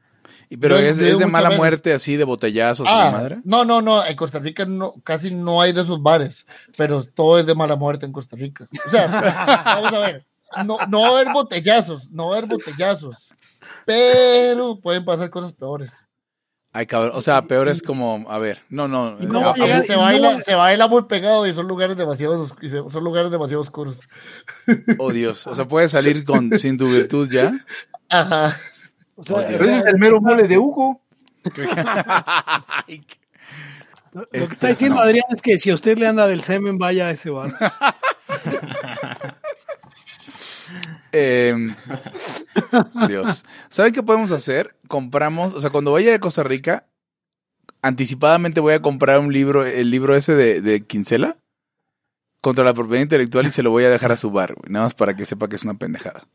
Y- 0.52 0.56
Pero 0.56 0.76
es, 0.76 0.96
de 0.98 1.14
mala 1.26 1.48
veces. 1.48 1.58
muerte 1.58 1.92
así 1.94 2.16
de 2.16 2.24
botellazos 2.24 2.86
Ah, 2.90 3.10
madre. 3.12 3.38
no, 3.44 3.64
no, 3.64 3.80
no. 3.80 4.04
En 4.04 4.16
Costa 4.16 4.40
Rica 4.40 4.64
no, 4.66 4.94
casi 5.04 5.32
no 5.34 5.62
hay 5.62 5.72
de 5.72 5.82
esos 5.82 6.02
bares, 6.02 6.44
pero 6.76 7.02
todo 7.04 7.38
es 7.38 7.46
de 7.46 7.54
mala 7.54 7.76
muerte 7.76 8.04
en 8.04 8.12
Costa 8.12 8.36
Rica. 8.36 8.66
O 8.86 8.90
sea, 8.90 9.06
vamos 9.64 9.92
a 9.92 9.98
ver. 10.00 10.26
No, 10.66 10.76
no 10.88 11.00
va 11.02 11.06
a 11.06 11.10
haber 11.20 11.32
botellazos, 11.32 12.10
no 12.10 12.26
va 12.28 12.34
a 12.34 12.38
haber 12.38 12.50
botellazos, 12.50 13.32
pero 13.86 14.80
pueden 14.80 15.04
pasar 15.04 15.30
cosas 15.30 15.52
peores. 15.52 16.04
Ay, 16.72 16.86
cabrón. 16.86 17.12
O 17.14 17.22
sea, 17.22 17.42
peor 17.42 17.68
es 17.68 17.82
como, 17.82 18.26
a 18.28 18.38
ver, 18.38 18.62
no, 18.68 18.86
no. 18.88 19.16
No 19.18 19.48
a 19.48 19.52
a- 19.52 19.82
se 19.82 19.96
baila, 19.96 20.40
se 20.40 20.54
baila 20.54 20.86
muy 20.88 21.02
pegado 21.04 21.46
y 21.46 21.52
son 21.52 21.66
lugares 21.66 21.96
demasiado, 21.96 22.46
son 22.46 23.04
lugares 23.04 23.30
demasiado 23.30 23.60
oscuros. 23.60 24.00
oh 24.98 25.12
Dios. 25.12 25.46
O 25.48 25.54
sea, 25.56 25.66
puedes 25.66 25.90
salir 25.92 26.24
con, 26.24 26.56
sin 26.58 26.76
tu 26.78 26.88
virtud 26.88 27.28
ya. 27.30 27.52
Ajá. 28.08 28.56
O 29.20 29.24
sea, 29.24 29.36
o. 29.36 29.40
Pero 29.40 29.56
ese 29.56 29.64
sea, 29.66 29.78
es 29.78 29.84
el 29.84 29.98
mero 29.98 30.20
mole 30.20 30.48
de 30.48 30.58
Hugo. 30.58 31.02
Lo 34.12 34.26
que 34.26 34.38
Este, 34.40 34.52
está 34.54 34.68
diciendo 34.68 34.96
no. 34.96 35.02
Adrián 35.02 35.26
es 35.30 35.40
que 35.40 35.56
si 35.58 35.70
a 35.70 35.74
usted 35.74 35.96
le 35.96 36.06
anda 36.06 36.26
del 36.26 36.42
semen, 36.42 36.78
vaya 36.78 37.06
a 37.06 37.10
ese 37.12 37.30
bar. 37.30 37.54
Eh, 41.12 41.54
Dios. 43.08 43.44
¿Saben 43.68 43.92
qué 43.92 44.02
podemos 44.02 44.30
hacer? 44.30 44.76
Compramos, 44.86 45.54
o 45.54 45.60
sea, 45.60 45.70
cuando 45.70 45.90
vaya 45.90 46.14
a 46.14 46.20
Costa 46.20 46.44
Rica, 46.44 46.86
anticipadamente 47.82 48.60
voy 48.60 48.74
a 48.74 48.82
comprar 48.82 49.18
un 49.18 49.32
libro, 49.32 49.66
el 49.66 49.90
libro 49.90 50.14
ese 50.14 50.34
de, 50.34 50.60
de 50.60 50.86
Quincela 50.86 51.36
contra 52.40 52.64
la 52.64 52.74
propiedad 52.74 53.02
intelectual 53.02 53.46
y 53.46 53.50
se 53.50 53.64
lo 53.64 53.70
voy 53.72 53.84
a 53.84 53.90
dejar 53.90 54.12
a 54.12 54.16
su 54.16 54.30
bar, 54.30 54.54
güey, 54.54 54.72
nada 54.72 54.86
más 54.86 54.94
para 54.94 55.14
que 55.16 55.26
sepa 55.26 55.48
que 55.48 55.56
es 55.56 55.64
una 55.64 55.74
pendejada. 55.74 56.28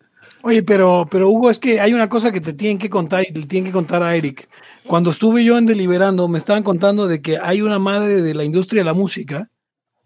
Oye, 0.47 0.61
pero, 0.61 1.07
pero 1.09 1.27
Hugo, 1.29 1.49
es 1.49 1.57
que 1.57 1.79
hay 1.81 1.93
una 1.95 2.07
cosa 2.07 2.31
que 2.31 2.39
te 2.39 2.53
tienen 2.53 2.77
que 2.77 2.87
contar 2.87 3.25
y 3.27 3.33
le 3.33 3.47
tienen 3.47 3.65
que 3.65 3.73
contar 3.73 4.03
a 4.03 4.15
Eric. 4.15 4.47
Cuando 4.85 5.09
estuve 5.09 5.43
yo 5.43 5.57
en 5.57 5.65
Deliberando, 5.65 6.27
me 6.27 6.37
estaban 6.37 6.61
contando 6.61 7.07
de 7.07 7.19
que 7.19 7.39
hay 7.41 7.61
una 7.63 7.79
madre 7.79 8.21
de 8.21 8.35
la 8.35 8.43
industria 8.43 8.81
de 8.81 8.85
la 8.85 8.93
música 8.93 9.49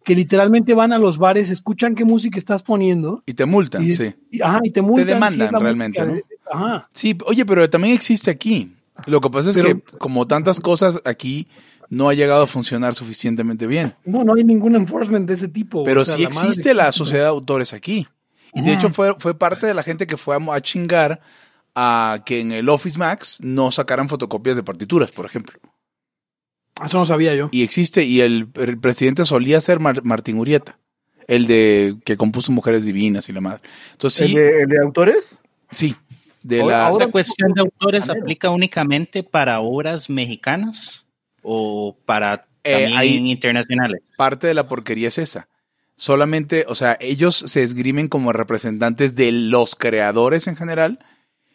que 0.05 0.15
literalmente 0.15 0.73
van 0.73 0.93
a 0.93 0.97
los 0.97 1.17
bares, 1.17 1.49
escuchan 1.49 1.93
qué 1.93 2.05
música 2.05 2.37
estás 2.39 2.63
poniendo 2.63 3.21
Y 3.25 3.33
te 3.33 3.45
multan, 3.45 3.83
y, 3.83 3.93
sí. 3.93 4.13
y- 4.31 4.41
ajá, 4.41 4.61
y 4.63 4.71
te 4.71 4.81
multan. 4.81 5.07
si 5.07 5.13
demandan 5.13 5.61
realmente, 5.61 6.05
música 6.05 6.25
de- 6.29 6.39
Ajá. 6.51 6.89
Sí, 6.93 7.17
oye, 7.25 7.45
pero 7.45 7.69
también 7.69 7.93
existe 7.93 8.31
aquí. 8.31 8.73
Lo 9.07 9.19
que 9.19 9.29
pasa 9.29 9.49
es 9.49 9.55
Pero- 9.57 9.67
que 9.83 9.97
como 9.97 10.25
tantas 10.25 10.61
cosas 10.61 11.01
aquí 11.03 11.47
no 11.89 12.07
ha 12.07 12.13
llegado 12.13 12.43
a 12.43 12.47
funcionar 12.47 12.95
suficientemente 12.95 13.67
bien. 13.67 13.93
No, 14.05 14.23
no 14.23 14.35
hay 14.35 14.45
ningún 14.45 14.75
enforcement 14.75 15.27
de 15.27 15.33
ese 15.33 15.49
tipo. 15.49 15.83
Pero 15.83 16.01
o 16.01 16.05
sea, 16.05 16.15
sí 16.15 16.21
la 16.23 16.27
existe 16.29 16.73
la 16.73 16.91
sociedad 16.93 17.23
de 17.23 17.29
autores 17.29 17.73
aquí. 17.73 18.07
Y 18.53 18.61
de 18.61 18.73
hecho 18.73 18.89
fue, 18.89 19.13
fue 19.19 19.37
parte 19.37 19.67
de 19.67 19.73
la 19.73 19.83
gente 19.83 20.07
que 20.07 20.17
fue 20.17 20.35
a, 20.35 20.53
a 20.55 20.61
chingar 20.61 21.19
a 21.75 22.23
que 22.25 22.39
en 22.41 22.51
el 22.51 22.67
Office 22.69 22.97
Max 22.97 23.37
no 23.41 23.71
sacaran 23.71 24.09
fotocopias 24.09 24.55
de 24.55 24.63
partituras, 24.63 25.11
por 25.11 25.25
ejemplo. 25.25 25.59
Eso 26.83 26.97
no 26.97 27.05
sabía 27.05 27.35
yo. 27.35 27.49
Y 27.51 27.63
existe, 27.63 28.03
y 28.05 28.21
el, 28.21 28.47
el 28.55 28.79
presidente 28.79 29.25
solía 29.25 29.59
ser 29.61 29.79
Mar- 29.79 30.03
Martín 30.03 30.37
Urieta, 30.39 30.77
el 31.27 31.45
de 31.45 31.97
que 32.05 32.17
compuso 32.17 32.51
Mujeres 32.51 32.85
Divinas 32.85 33.27
y 33.29 33.33
la 33.33 33.41
madre. 33.41 33.61
Entonces 33.91 34.21
¿El, 34.21 34.27
sí, 34.29 34.35
de, 34.35 34.61
el 34.63 34.69
de 34.69 34.77
autores? 34.83 35.39
sí, 35.71 35.95
de 36.41 36.61
Ahora- 36.61 36.77
la... 36.77 36.87
ahora- 36.87 37.03
¿Esa 37.05 37.11
cuestión 37.11 37.53
de 37.53 37.61
autores 37.61 38.09
aplica 38.09 38.49
únicamente 38.49 39.23
para 39.23 39.59
obras 39.59 40.09
mexicanas 40.09 41.05
o 41.43 41.95
para 42.05 42.47
Eh, 42.63 42.89
también 42.93 43.27
internacionales? 43.27 44.01
parte 44.17 44.47
de 44.47 44.53
la 44.53 44.67
porquería 44.67 45.09
es 45.09 45.17
esa. 45.17 45.47
Solamente, 46.01 46.63
o 46.69 46.75
sea, 46.75 46.97
ellos 47.01 47.35
se 47.35 47.61
esgrimen 47.61 48.07
como 48.07 48.31
representantes 48.31 49.15
de 49.15 49.33
los 49.33 49.75
creadores 49.75 50.47
en 50.47 50.55
general. 50.55 50.99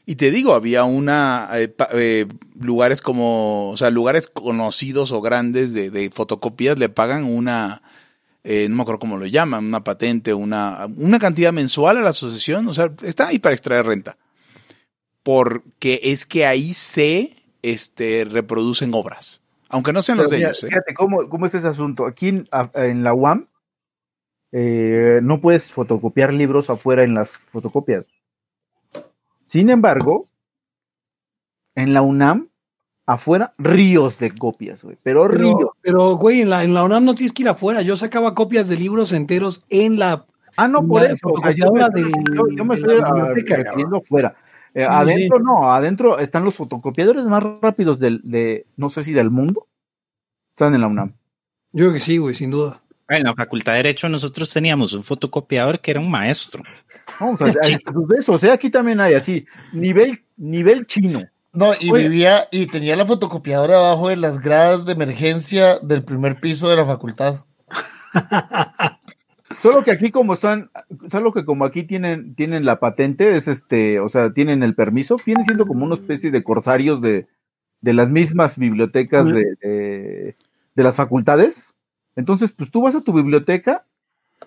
Y 0.05 0.17
te 0.17 0.31
digo, 0.31 0.53
había 0.53 0.85
una 0.85 1.49
eh, 1.55 1.69
pa- 1.69 1.89
eh, 1.93 2.27
lugares 2.61 3.01
como, 3.01 3.71
o 3.71 3.77
sea, 3.79 3.89
lugares 3.89 4.29
conocidos 4.29 5.13
o 5.13 5.23
grandes 5.23 5.73
de, 5.73 5.91
de 5.91 6.11
fotocopias 6.11 6.79
le 6.79 6.91
pagan 6.91 7.25
una, 7.25 7.81
eh, 8.45 8.67
no 8.69 8.77
me 8.77 8.83
acuerdo 8.83 8.99
cómo 8.99 9.17
lo 9.17 9.25
llaman, 9.25 9.65
una 9.65 9.83
patente, 9.83 10.35
una, 10.35 10.89
una 10.95 11.19
cantidad 11.19 11.51
mensual 11.55 11.97
a 11.97 12.03
la 12.03 12.11
asociación. 12.11 12.69
O 12.69 12.75
sea, 12.75 12.93
está 13.03 13.29
ahí 13.29 13.39
para 13.39 13.55
extraer 13.55 13.87
renta. 13.87 14.19
Porque 15.23 16.01
es 16.03 16.27
que 16.27 16.45
ahí 16.45 16.75
se 16.75 17.33
este, 17.63 18.27
reproducen 18.27 18.93
obras. 18.93 19.41
Aunque 19.71 19.95
no 19.95 20.03
sean 20.03 20.19
los 20.19 20.29
de 20.29 20.37
ellos. 20.37 20.65
¿eh? 20.65 20.67
Fíjate 20.69 20.93
cómo, 20.93 21.31
cómo 21.31 21.47
es 21.47 21.55
ese 21.55 21.67
asunto. 21.67 22.05
Aquí 22.05 22.29
en 22.29 23.05
la 23.05 23.15
UAM 23.15 23.47
eh, 24.57 25.19
no 25.21 25.41
puedes 25.41 25.73
fotocopiar 25.73 26.33
libros 26.33 26.71
afuera 26.71 27.03
en 27.03 27.13
las 27.15 27.39
fotocopias. 27.51 28.07
Sin 29.47 29.69
embargo, 29.69 30.29
en 31.75 31.93
la 31.93 32.03
UNAM, 32.03 32.49
afuera, 33.05 33.53
ríos 33.59 34.19
de 34.19 34.33
copias, 34.33 34.85
güey. 34.85 34.97
Pero 35.03 35.27
ríos. 35.27 35.71
Pero, 35.83 36.13
güey, 36.17 36.43
en 36.43 36.51
la, 36.51 36.63
en 36.63 36.73
la 36.73 36.85
UNAM 36.85 37.05
no 37.05 37.15
tienes 37.17 37.33
que 37.33 37.43
ir 37.43 37.49
afuera. 37.49 37.83
Yo 37.83 37.97
sacaba 37.97 38.35
copias 38.35 38.69
de 38.69 38.77
libros 38.77 39.13
enteros 39.13 39.65
en 39.71 39.99
la. 39.99 40.25
Ah, 40.57 40.69
no, 40.69 40.87
por 40.87 41.05
eso. 41.05 41.27
o 41.29 41.39
sea, 41.39 41.51
yo, 41.51 41.73
me, 41.73 41.81
del- 41.91 42.13
yo- 42.33 42.47
yo 42.57 42.65
me 42.65 42.77
de 42.77 42.81
estoy 42.81 43.01
ah, 43.05 43.33
refiriendo 43.35 43.97
afuera. 43.97 44.37
Eh, 44.73 44.83
Sí, 44.83 44.83
sí, 44.83 44.87
adentro 44.89 45.39
no, 45.41 45.73
adentro 45.73 46.19
están 46.19 46.45
los 46.45 46.55
fotocopiadores 46.55 47.25
más 47.27 47.43
rápidos 47.61 47.99
del, 48.01 48.21
de, 48.25 48.67
no 48.77 48.89
sé 48.89 49.03
si 49.05 49.13
del 49.13 49.31
mundo. 49.31 49.67
Están 50.53 50.75
en 50.75 50.81
la 50.81 50.87
UNAM. 50.87 51.13
Yo 51.73 51.85
creo 51.87 51.93
que 51.93 52.01
sí, 52.01 52.19
güey, 52.19 52.35
sin 52.37 52.51
duda. 52.51 52.81
En 53.09 53.25
la 53.25 53.35
Facultad 53.35 53.73
de 53.73 53.79
Derecho 53.79 54.09
nosotros 54.09 54.51
teníamos 54.53 54.93
un 54.95 55.03
fotocopiador 55.05 55.81
que 55.81 55.91
era 55.91 56.01
un 56.01 56.11
maestro. 56.11 56.63
No, 57.21 57.31
o 57.33 57.37
sea, 57.39 57.53
hay- 57.63 57.79
pues 57.79 58.21
eso, 58.21 58.33
o 58.33 58.39
sea, 58.39 58.55
aquí 58.55 58.71
también 58.71 59.01
hay 59.01 59.15
así, 59.15 59.47
nivel, 59.73 60.25
nivel 60.37 60.87
chino. 60.87 61.23
No, 61.53 61.73
y 61.79 61.91
Oye. 61.93 62.09
vivía 62.09 62.49
y 62.51 62.67
tenía 62.67 62.97
la 62.97 63.07
fotocopiadora 63.07 63.77
abajo 63.77 64.09
de 64.09 64.17
las 64.17 64.41
gradas 64.41 64.87
de 64.87 64.93
emergencia 64.93 65.79
del 65.81 66.03
primer 66.03 66.37
piso 66.37 66.69
de 66.69 66.77
la 66.77 66.85
facultad. 66.85 67.45
Solo 69.63 69.85
que 69.85 69.93
aquí 69.93 70.11
como 70.11 70.35
están, 70.35 70.71
solo 71.09 71.33
que 71.33 71.45
como 71.45 71.65
aquí 71.65 71.85
tienen, 71.85 72.35
tienen 72.35 72.65
la 72.65 72.81
patente, 72.81 73.37
es 73.37 73.49
este, 73.49 73.99
o 74.01 74.09
sea, 74.09 74.33
tienen 74.33 74.63
el 74.63 74.75
permiso, 74.75 75.17
viene 75.25 75.45
siendo 75.45 75.67
como 75.67 75.85
una 75.87 75.95
especie 75.95 76.31
de 76.31 76.43
corsarios 76.43 77.01
de, 77.01 77.29
de 77.81 77.95
las 77.95 78.11
mismas 78.11 78.59
bibliotecas 78.59 79.27
de, 79.27 79.45
de, 79.63 80.37
de 80.75 80.83
las 80.83 80.97
facultades. 80.97 81.75
Entonces, 82.17 82.53
pues 82.53 82.71
tú 82.71 82.83
vas 82.83 82.95
a 82.95 83.03
tu 83.03 83.12
biblioteca, 83.12 83.85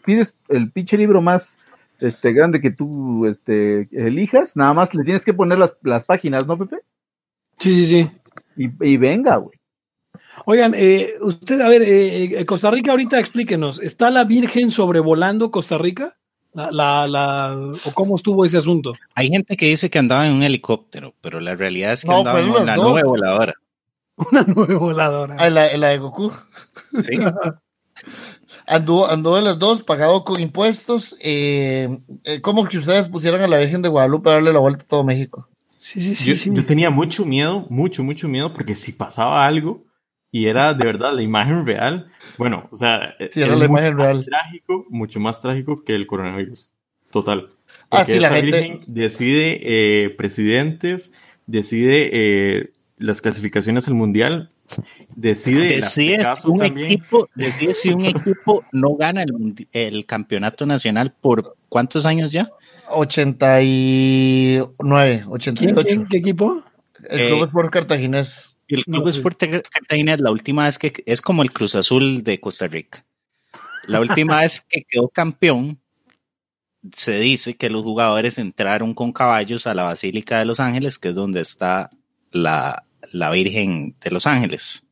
pides 0.06 0.34
el 0.50 0.72
pinche 0.72 0.98
libro 0.98 1.22
más 1.22 1.60
este 2.00 2.32
grande 2.32 2.62
que 2.62 2.72
tú 2.72 3.26
este 3.26 3.90
elijas, 3.92 4.56
nada 4.56 4.74
más 4.74 4.94
le 4.94 5.04
tienes 5.04 5.26
que 5.26 5.34
poner 5.34 5.58
las, 5.58 5.74
las 5.82 6.04
páginas, 6.04 6.46
¿no, 6.48 6.58
Pepe? 6.58 6.78
Sí, 7.58 7.74
sí, 7.74 7.86
sí. 7.86 8.12
Y, 8.56 8.92
y 8.92 8.98
venga, 8.98 9.38
güey. 9.38 9.58
Oigan, 10.46 10.74
eh, 10.78 11.14
usted, 11.22 11.60
a 11.62 11.68
ver, 11.70 11.82
eh, 11.82 12.40
eh, 12.40 12.46
Costa 12.46 12.70
Rica, 12.70 12.92
ahorita 12.92 13.20
explíquenos, 13.20 13.82
¿está 13.82 14.12
la 14.12 14.24
Virgen 14.24 14.70
sobrevolando 14.70 15.50
Costa 15.50 15.78
Rica? 15.80 16.16
La, 16.54 16.72
la, 16.72 17.08
la, 17.08 17.56
¿O 17.86 17.92
cómo 17.94 18.16
estuvo 18.16 18.46
ese 18.46 18.58
asunto? 18.58 18.94
Hay 19.16 19.30
gente 19.30 19.58
que 19.58 19.68
dice 19.68 19.90
que 19.90 20.00
andaba 20.00 20.28
en 20.28 20.34
un 20.34 20.44
helicóptero, 20.44 21.14
pero 21.22 21.40
la 21.40 21.56
realidad 21.56 21.94
es 21.94 22.02
que 22.04 22.08
No, 22.08 22.18
andaba 22.20 22.40
fueron 22.40 22.62
en 22.62 22.66
la 22.66 22.72
las 22.74 22.76
dos. 22.78 22.92
nube 22.92 23.04
voladora. 23.04 23.54
Una 24.32 24.42
nueva 24.44 24.78
voladora. 24.80 25.36
Ah, 25.40 25.48
en 25.48 25.54
la, 25.54 25.72
en 25.72 25.82
la 25.82 25.90
de 25.90 25.98
Goku. 26.00 26.32
Sí. 27.04 27.18
Anduvo, 28.70 29.08
anduvo 29.10 29.38
en 29.38 29.46
las 29.46 29.60
dos, 29.60 29.82
pagado 29.84 30.24
con 30.26 30.42
impuestos. 30.42 31.16
eh, 31.22 32.00
eh, 32.24 32.42
como 32.42 32.68
que 32.68 32.78
ustedes 32.78 33.08
pusieran 33.08 33.42
a 33.42 33.48
la 33.48 33.58
Virgen 33.60 33.82
de 33.82 33.90
Guadalupe 33.90 34.30
a 34.30 34.34
darle 34.34 34.52
la 34.54 34.60
vuelta 34.60 34.84
a 34.84 34.88
todo 34.88 35.04
México. 35.04 35.48
Sí, 35.78 36.02
sí, 36.02 36.16
sí. 36.16 36.30
yo, 36.30 36.36
sí. 36.36 36.52
yo 36.54 36.66
tenía 36.66 36.90
mucho 36.90 37.26
miedo, 37.26 37.66
mucho, 37.70 38.04
mucho 38.04 38.28
miedo, 38.28 38.54
porque 38.54 38.76
si 38.76 38.92
pasaba 38.92 39.46
algo 39.48 39.86
y 40.32 40.48
era 40.48 40.74
de 40.74 40.86
verdad 40.86 41.14
la 41.14 41.22
imagen 41.22 41.66
real, 41.66 42.12
bueno, 42.38 42.68
o 42.72 42.76
sea, 42.76 43.16
Sí, 43.32 43.42
era 43.42 43.54
es 43.54 43.60
la 43.60 43.68
mucho 43.68 43.80
imagen 43.88 43.96
más 43.96 44.06
real. 44.08 44.26
trágico, 44.26 44.86
mucho 44.90 45.20
más 45.22 45.42
trágico 45.42 45.84
que 45.86 45.96
el 45.96 46.06
coronavirus. 46.06 46.70
Total. 47.10 47.50
Ah, 47.90 48.00
Porque 48.00 48.14
sí, 48.14 48.20
la 48.20 48.28
esa 48.28 48.36
gente- 48.36 48.60
virgen 48.60 48.82
decide 48.88 49.60
eh, 49.64 50.10
presidentes, 50.10 51.14
decide 51.46 52.10
eh, 52.12 52.72
las 52.98 53.22
clasificaciones 53.22 53.88
al 53.88 53.94
mundial, 53.94 54.52
decide, 55.16 55.78
este 55.78 56.02
Decide 56.02 56.26
si, 56.36 56.48
un 56.48 56.60
también, 56.60 56.88
equipo, 56.92 57.30
decide 57.36 57.74
si 57.74 57.90
un 57.90 58.06
equipo 58.06 58.64
no 58.72 58.96
gana 58.96 59.24
el, 59.24 59.68
el 59.72 60.06
campeonato 60.06 60.66
nacional 60.66 61.14
por 61.22 61.56
cuántos 61.70 62.06
años 62.06 62.32
ya. 62.32 62.50
89, 62.90 65.18
¿Quién, 65.18 65.32
88. 65.32 65.84
quién, 65.88 66.06
qué 66.08 66.18
equipo? 66.18 66.64
El 67.10 67.28
Club 67.28 67.42
Eh, 67.42 67.46
Sport 67.46 67.70
Cartaginés. 67.72 68.56
El 68.68 68.84
Club 68.84 69.04
No. 69.04 69.10
Sport 69.10 69.44
Cartagena 69.72 70.14
es 70.16 70.22
la 70.22 70.32
última 70.32 70.66
vez 70.66 70.78
que 70.80 70.94
es 71.06 71.22
como 71.22 71.44
el 71.44 71.52
Cruz 71.52 71.76
Azul 71.76 72.24
de 72.24 72.40
Costa 72.40 72.68
Rica. 72.68 73.06
La 73.88 74.02
última 74.02 74.42
vez 74.42 74.66
que 74.68 74.84
quedó 74.88 75.08
campeón, 75.08 75.80
se 76.94 77.20
dice 77.20 77.56
que 77.56 77.70
los 77.70 77.84
jugadores 77.84 78.38
entraron 78.38 78.94
con 78.94 79.12
caballos 79.14 79.68
a 79.68 79.74
la 79.74 79.84
Basílica 79.84 80.40
de 80.40 80.46
Los 80.46 80.60
Ángeles, 80.60 81.00
que 81.00 81.10
es 81.10 81.16
donde 81.16 81.42
está 81.42 81.90
la, 82.32 82.84
la 83.12 83.30
Virgen 83.32 83.96
de 84.00 84.12
Los 84.12 84.28
Ángeles. 84.28 84.88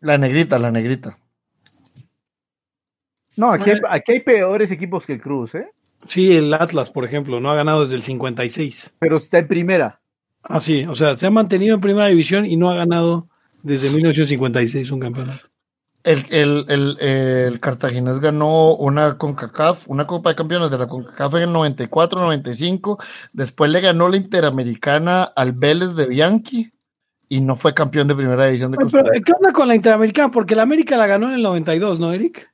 La 0.00 0.18
negrita, 0.18 0.58
la 0.58 0.70
negrita. 0.70 1.18
No, 3.36 3.52
aquí 3.52 3.70
hay, 3.70 3.78
aquí 3.88 4.12
hay 4.12 4.20
peores 4.20 4.70
equipos 4.70 5.06
que 5.06 5.14
el 5.14 5.20
Cruz, 5.20 5.54
¿eh? 5.54 5.68
Sí, 6.06 6.36
el 6.36 6.52
Atlas, 6.54 6.90
por 6.90 7.04
ejemplo, 7.04 7.40
no 7.40 7.50
ha 7.50 7.54
ganado 7.54 7.82
desde 7.82 7.96
el 7.96 8.02
56. 8.02 8.94
Pero 8.98 9.16
está 9.16 9.38
en 9.38 9.48
primera. 9.48 10.00
Ah, 10.42 10.60
sí, 10.60 10.84
o 10.84 10.94
sea, 10.94 11.14
se 11.14 11.26
ha 11.26 11.30
mantenido 11.30 11.74
en 11.74 11.80
primera 11.80 12.08
división 12.08 12.44
y 12.44 12.56
no 12.56 12.70
ha 12.70 12.74
ganado 12.74 13.28
desde 13.62 13.90
1956 13.90 14.90
un 14.90 15.00
campeonato. 15.00 15.46
El, 16.02 16.26
el, 16.30 16.64
el, 16.68 16.98
el 16.98 17.60
Cartaginés 17.60 18.18
ganó 18.18 18.74
una 18.74 19.16
CONCACAF, 19.16 19.88
una 19.88 20.04
Copa 20.08 20.30
de 20.30 20.36
Campeones 20.36 20.72
de 20.72 20.78
la 20.78 20.88
CONCACAF 20.88 21.34
en 21.36 21.42
el 21.42 21.50
94-95. 21.50 23.00
Después 23.32 23.70
le 23.70 23.80
ganó 23.80 24.08
la 24.08 24.16
Interamericana 24.16 25.22
al 25.22 25.52
Vélez 25.52 25.94
de 25.94 26.06
Bianchi 26.06 26.72
y 27.32 27.40
no 27.40 27.56
fue 27.56 27.72
campeón 27.72 28.08
de 28.08 28.14
primera 28.14 28.44
división 28.44 28.72
de 28.72 28.76
Costa 28.76 29.00
pero, 29.00 29.14
Rica. 29.14 29.24
¿Qué 29.24 29.32
onda 29.32 29.54
con 29.54 29.66
la 29.66 29.74
Interamericana? 29.74 30.30
Porque 30.30 30.54
la 30.54 30.64
América 30.64 30.98
la 30.98 31.06
ganó 31.06 31.28
en 31.28 31.36
el 31.36 31.42
92, 31.42 31.98
¿no, 31.98 32.12
Eric? 32.12 32.52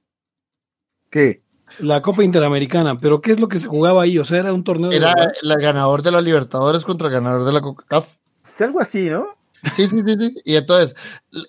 ¿Qué? 1.11 1.43
La 1.81 2.01
Copa 2.01 2.23
Interamericana. 2.23 2.97
¿Pero 2.97 3.21
qué 3.21 3.33
es 3.33 3.41
lo 3.41 3.49
que 3.49 3.59
se 3.59 3.67
jugaba 3.67 4.05
ahí? 4.05 4.19
O 4.19 4.25
sea, 4.25 4.39
era 4.39 4.53
un 4.53 4.63
torneo 4.63 4.91
de... 4.91 4.99
Era 4.99 5.33
el 5.43 5.57
ganador 5.61 6.03
de 6.03 6.13
la 6.13 6.21
Libertadores 6.21 6.85
contra 6.85 7.09
el 7.09 7.13
ganador 7.13 7.45
de 7.45 7.51
la 7.51 7.61
CONCACAF. 7.61 8.15
Es 8.47 8.61
algo 8.61 8.81
así, 8.81 9.11
¿no? 9.11 9.27
Sí, 9.73 9.89
sí, 9.89 10.01
sí, 10.05 10.17
sí. 10.17 10.37
Y 10.45 10.55
entonces, 10.55 10.95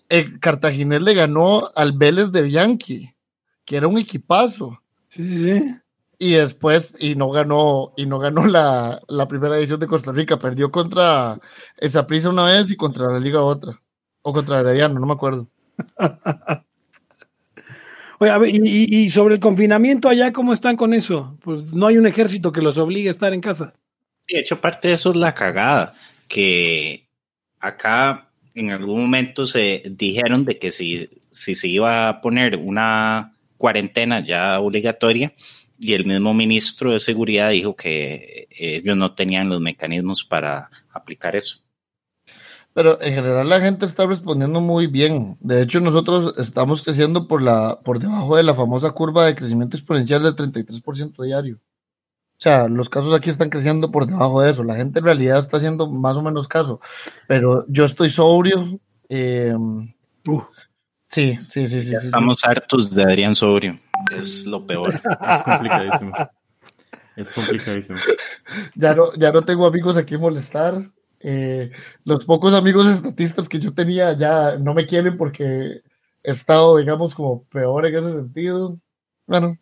el 0.10 0.40
Cartaginés 0.40 1.04
le 1.04 1.14
ganó 1.14 1.70
al 1.76 1.92
Vélez 1.92 2.32
de 2.32 2.42
Bianchi, 2.42 3.14
que 3.64 3.78
era 3.78 3.88
un 3.88 4.00
equipazo. 4.00 4.82
Sí, 5.10 5.24
sí, 5.24 5.44
sí. 5.44 5.76
Y 6.22 6.34
después, 6.34 6.94
y 7.00 7.16
no 7.16 7.32
ganó, 7.32 7.94
y 7.96 8.06
no 8.06 8.20
ganó 8.20 8.46
la, 8.46 9.02
la 9.08 9.28
primera 9.30 9.58
edición 9.58 9.80
de 9.80 9.88
Costa 9.88 10.12
Rica, 10.12 10.38
perdió 10.38 10.70
contra 10.70 11.40
esa 11.78 12.06
prisa 12.06 12.30
una 12.30 12.44
vez 12.44 12.70
y 12.70 12.76
contra 12.76 13.08
la 13.08 13.20
Liga 13.20 13.42
otra. 13.42 13.82
O 14.22 14.34
contra 14.34 14.60
Herediano, 14.60 15.00
no 15.00 15.08
me 15.08 15.14
acuerdo. 15.14 15.48
Oye, 18.20 18.32
a 18.32 18.38
ver, 18.38 18.52
y, 18.54 19.10
sobre 19.10 19.36
el 19.36 19.40
confinamiento 19.40 20.10
allá, 20.10 20.34
¿cómo 20.34 20.52
están 20.52 20.76
con 20.76 20.94
eso? 20.94 21.38
Pues 21.42 21.74
no 21.74 21.88
hay 21.88 21.98
un 21.98 22.06
ejército 22.06 22.52
que 22.52 22.62
los 22.62 22.78
obligue 22.78 23.08
a 23.08 23.12
estar 23.12 23.34
en 23.34 23.40
casa. 23.40 23.74
De 24.28 24.42
hecho, 24.42 24.60
parte 24.60 24.90
de 24.90 24.96
eso 24.96 25.12
es 25.12 25.16
la 25.16 25.34
cagada, 25.34 25.96
que 26.28 27.08
acá 27.62 28.30
en 28.56 28.72
algún 28.72 29.04
momento 29.04 29.46
se 29.46 29.84
dijeron 29.90 30.44
de 30.44 30.60
que 30.60 30.72
si, 30.72 31.10
si 31.32 31.56
se 31.56 31.70
iba 31.70 32.10
a 32.10 32.20
poner 32.20 32.58
una 32.58 33.38
cuarentena 33.58 34.26
ya 34.26 34.60
obligatoria, 34.60 35.34
y 35.80 35.94
el 35.94 36.06
mismo 36.06 36.34
ministro 36.34 36.92
de 36.92 37.00
Seguridad 37.00 37.52
dijo 37.52 37.76
que 37.76 38.48
ellos 38.52 38.98
no 38.98 39.16
tenían 39.16 39.50
los 39.50 39.62
mecanismos 39.62 40.24
para 40.24 40.70
aplicar 40.92 41.36
eso. 41.36 41.60
Pero 42.74 43.02
en 43.02 43.14
general 43.14 43.50
la 43.50 43.60
gente 43.62 43.86
está 43.86 44.06
respondiendo 44.06 44.62
muy 44.62 44.88
bien. 44.88 45.38
De 45.40 45.62
hecho, 45.62 45.80
nosotros 45.80 46.36
estamos 46.38 46.84
creciendo 46.84 47.28
por, 47.28 47.42
la, 47.42 47.80
por 47.82 48.00
debajo 48.00 48.36
de 48.36 48.44
la 48.44 48.54
famosa 48.54 48.92
curva 48.92 49.26
de 49.26 49.36
crecimiento 49.36 49.78
exponencial 49.78 50.22
del 50.22 50.36
33% 50.36 51.24
diario. 51.24 51.56
O 51.58 52.42
sea, 52.42 52.68
los 52.70 52.90
casos 52.90 53.14
aquí 53.14 53.30
están 53.30 53.50
creciendo 53.50 53.92
por 53.92 54.06
debajo 54.06 54.42
de 54.42 54.52
eso. 54.52 54.64
La 54.64 54.76
gente 54.76 55.00
en 55.00 55.06
realidad 55.06 55.40
está 55.40 55.58
haciendo 55.58 55.90
más 55.90 56.16
o 56.16 56.22
menos 56.22 56.48
caso. 56.48 56.80
Pero 57.28 57.66
yo 57.68 57.86
estoy 57.86 58.10
sobrio. 58.10 58.80
eh, 59.10 59.56
Uh, 60.28 60.42
sí, 61.10 61.36
sí, 61.38 61.68
sí, 61.68 61.82
sí. 61.82 61.94
Estamos 61.96 62.44
hartos 62.44 62.94
de 62.94 63.04
Adrián 63.04 63.36
Sobrio, 63.36 63.78
es 64.16 64.46
lo 64.46 64.66
peor. 64.66 64.96
es 65.36 65.42
complicadísimo. 65.44 66.14
Es 67.16 67.32
complicadísimo. 67.32 68.00
Ya 68.76 68.96
no, 68.96 69.14
ya 69.16 69.32
no 69.32 69.42
tengo 69.44 69.66
amigos 69.68 69.98
a 69.98 70.06
quien 70.06 70.22
molestar. 70.22 70.90
Eh, 71.22 71.72
los 72.06 72.24
pocos 72.26 72.54
amigos 72.54 72.88
estatistas 72.88 73.50
que 73.50 73.60
yo 73.60 73.74
tenía 73.74 74.14
ya 74.18 74.56
no 74.58 74.74
me 74.74 74.86
quieren 74.86 75.18
porque 75.18 75.82
he 76.24 76.32
estado, 76.32 76.78
digamos, 76.78 77.14
como 77.14 77.44
peor 77.46 77.86
en 77.88 77.96
ese 77.96 78.14
sentido. 78.14 78.80
Bueno, 79.28 79.58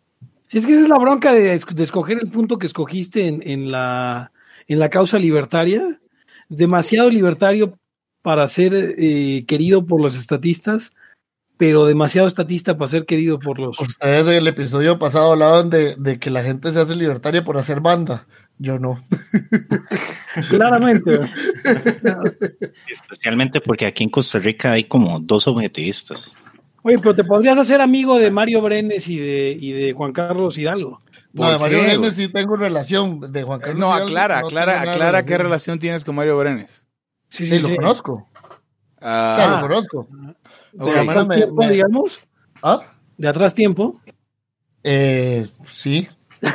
Si 0.46 0.58
es 0.58 0.66
que 0.66 0.72
esa 0.74 0.82
es 0.82 0.88
la 0.88 0.98
bronca 0.98 1.32
de, 1.32 1.54
es- 1.54 1.66
de 1.66 1.82
escoger 1.82 2.18
el 2.22 2.30
punto 2.30 2.58
que 2.58 2.66
escogiste 2.66 3.26
en, 3.26 3.42
en 3.42 3.72
la, 3.72 4.30
en 4.68 4.78
la 4.78 4.88
causa 4.88 5.18
libertaria. 5.18 6.00
Es 6.48 6.56
demasiado 6.56 7.10
libertario 7.10 7.76
para 8.22 8.46
ser 8.48 8.72
eh, 8.74 9.44
querido 9.46 9.84
por 9.84 10.00
los 10.00 10.16
estatistas, 10.16 10.92
pero 11.58 11.84
demasiado 11.86 12.26
estatista 12.28 12.78
para 12.78 12.88
ser 12.88 13.04
querido 13.04 13.38
por 13.38 13.58
los... 13.58 13.78
Ustedes 13.78 14.26
en 14.28 14.34
el 14.34 14.46
episodio 14.46 14.98
pasado 14.98 15.32
hablaban 15.32 15.68
de, 15.68 15.96
de 15.96 16.18
que 16.18 16.30
la 16.30 16.42
gente 16.42 16.72
se 16.72 16.80
hace 16.80 16.94
libertaria 16.96 17.44
por 17.44 17.58
hacer 17.58 17.80
banda. 17.80 18.26
Yo 18.58 18.78
no. 18.78 18.96
Claramente. 20.48 21.20
Especialmente 22.90 23.60
porque 23.60 23.86
aquí 23.86 24.04
en 24.04 24.10
Costa 24.10 24.38
Rica 24.38 24.72
hay 24.72 24.84
como 24.84 25.18
dos 25.20 25.46
objetivistas. 25.46 26.36
Oye, 26.82 26.98
pero 26.98 27.14
te 27.14 27.24
podrías 27.24 27.58
hacer 27.58 27.80
amigo 27.80 28.18
de 28.18 28.30
Mario 28.30 28.62
Brenes 28.62 29.08
y 29.08 29.18
de, 29.18 29.56
y 29.58 29.72
de 29.72 29.92
Juan 29.92 30.12
Carlos 30.12 30.56
Hidalgo. 30.58 31.00
No, 31.32 31.46
de 31.46 31.52
¿Por 31.52 31.60
Mario 31.60 31.78
qué, 31.78 31.84
Brenes 31.96 32.14
sí 32.14 32.28
tengo 32.28 32.56
relación. 32.56 33.32
De 33.32 33.42
Juan 33.42 33.58
Eh, 33.60 33.62
Carlos 33.64 33.80
No, 33.80 33.88
Hidalgo 33.88 34.06
aclara, 34.06 34.40
no 34.40 34.46
aclara, 34.46 34.80
aclara 34.80 35.24
qué 35.24 35.38
relación 35.38 35.78
tienes 35.78 36.04
con 36.04 36.14
Mario 36.14 36.38
Brenes. 36.38 36.84
Sí, 37.28 37.46
Sí, 37.46 37.58
lo 37.60 37.76
conozco. 37.76 38.28
Ah, 39.00 39.58
lo 39.60 39.68
conozco. 39.68 40.08
De 40.84 40.98
atrás 41.00 41.28
tiempo, 41.28 41.54
me- 41.62 41.70
digamos. 41.70 42.20
¿Ah? 42.62 42.80
De 43.16 43.28
atrás 43.28 43.54
tiempo. 43.54 44.00
Eh, 44.84 45.46
sí. 45.66 46.08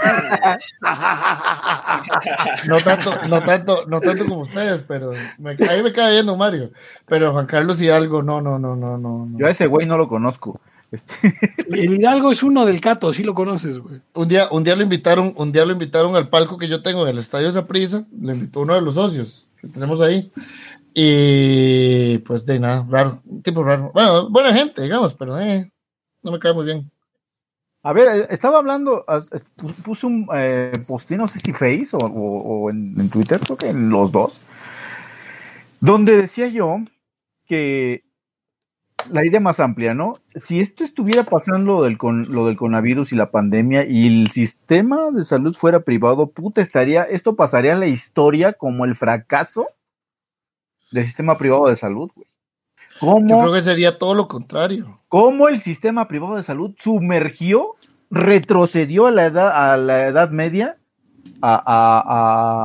No 2.67 2.77
tanto, 2.79 3.11
no 3.27 3.41
tanto, 3.41 3.85
no 3.87 3.99
tanto 3.99 4.25
como 4.25 4.41
ustedes, 4.41 4.83
pero 4.87 5.11
me, 5.37 5.57
ahí 5.69 5.83
me 5.83 5.91
cae 5.91 6.13
viendo 6.13 6.35
Mario. 6.37 6.71
Pero 7.05 7.31
Juan 7.33 7.45
Carlos 7.45 7.81
Hidalgo, 7.81 8.23
no, 8.23 8.41
no, 8.41 8.59
no, 8.59 8.75
no, 8.75 8.97
no. 8.97 9.25
no. 9.25 9.37
Yo 9.37 9.45
a 9.47 9.49
ese 9.51 9.67
güey 9.67 9.85
no 9.85 9.97
lo 9.97 10.07
conozco. 10.07 10.59
Este, 10.91 11.15
El 11.69 11.93
Hidalgo 11.95 12.31
es 12.31 12.43
uno 12.43 12.65
del 12.65 12.79
Cato, 12.79 13.11
sí 13.13 13.23
lo 13.23 13.33
conoces, 13.33 13.79
güey. 13.79 13.99
Un 14.13 14.27
día, 14.27 14.47
un 14.51 14.63
día 14.63 14.75
lo 14.75 14.83
invitaron, 14.83 15.33
un 15.37 15.51
día 15.51 15.65
lo 15.65 15.73
invitaron 15.73 16.15
al 16.15 16.29
palco 16.29 16.57
que 16.57 16.67
yo 16.67 16.81
tengo 16.81 17.03
en 17.03 17.09
el 17.09 17.17
Estadio 17.19 17.51
Saprissa, 17.51 18.05
lo 18.19 18.31
invitó 18.33 18.61
uno 18.61 18.75
de 18.75 18.81
los 18.81 18.95
socios 18.95 19.47
que 19.59 19.67
tenemos 19.67 20.01
ahí. 20.01 20.31
Y 20.93 22.19
pues 22.19 22.45
de 22.45 22.59
nada, 22.59 22.85
raro, 22.89 23.21
tipo 23.43 23.63
raro. 23.63 23.91
Bueno, 23.93 24.29
buena 24.29 24.53
gente, 24.53 24.81
digamos, 24.83 25.13
pero 25.15 25.39
eh, 25.39 25.71
no 26.21 26.31
me 26.31 26.39
cae 26.39 26.53
muy 26.53 26.65
bien. 26.65 26.91
a 27.83 27.93
ver, 27.93 28.07
eh, 28.07 28.27
estaba 28.29 28.59
hablando, 28.59 29.05
puse 29.83 30.05
un 30.05 30.27
eh, 30.33 30.71
no 31.17 31.27
sé 31.27 31.39
si 31.39 31.51
Face 31.53 31.89
o, 31.93 31.97
o- 31.97 32.69
en 32.69 33.09
Twitter, 33.09 33.39
creo 33.39 33.57
que 33.57 33.69
en 33.69 33.89
los 33.89 34.11
dos, 34.11 34.41
donde 35.79 36.15
decía 36.17 36.47
yo 36.47 36.77
que 37.45 38.03
la 39.09 39.25
idea 39.25 39.39
más 39.41 39.59
amplia, 39.59 39.93
¿no? 39.93 40.13
Si 40.33 40.61
esto 40.61 40.83
estuviera 40.83 41.23
pasando 41.23 41.73
lo 41.75 41.83
del, 41.83 41.97
con, 41.97 42.31
lo 42.31 42.45
del 42.45 42.55
coronavirus 42.55 43.11
y 43.11 43.15
la 43.17 43.31
pandemia 43.31 43.85
y 43.85 44.07
el 44.07 44.29
sistema 44.31 45.11
de 45.11 45.25
salud 45.25 45.53
fuera 45.55 45.81
privado, 45.81 46.27
puta, 46.27 46.61
estaría, 46.61 47.03
esto 47.03 47.35
pasaría 47.35 47.73
en 47.73 47.81
la 47.81 47.87
historia 47.87 48.53
como 48.53 48.85
el 48.85 48.95
fracaso 48.95 49.67
del 50.93 51.03
sistema 51.05 51.37
privado 51.37 51.67
de 51.67 51.75
salud, 51.75 52.09
güey. 52.15 52.27
Yo 52.93 52.99
¿Cómo? 52.99 53.41
creo 53.41 53.53
que 53.53 53.61
sería 53.61 53.97
todo 53.97 54.13
lo 54.13 54.27
contrario. 54.27 54.99
cómo 55.09 55.49
el 55.49 55.59
sistema 55.59 56.07
privado 56.07 56.35
de 56.35 56.43
salud 56.43 56.71
sumergió, 56.77 57.75
retrocedió 58.09 59.07
a 59.07 59.11
la 59.11 59.25
edad, 59.25 59.71
a 59.71 59.77
la 59.77 60.07
edad 60.07 60.29
media, 60.29 60.77
a, 61.41 61.55
a- 61.55 62.03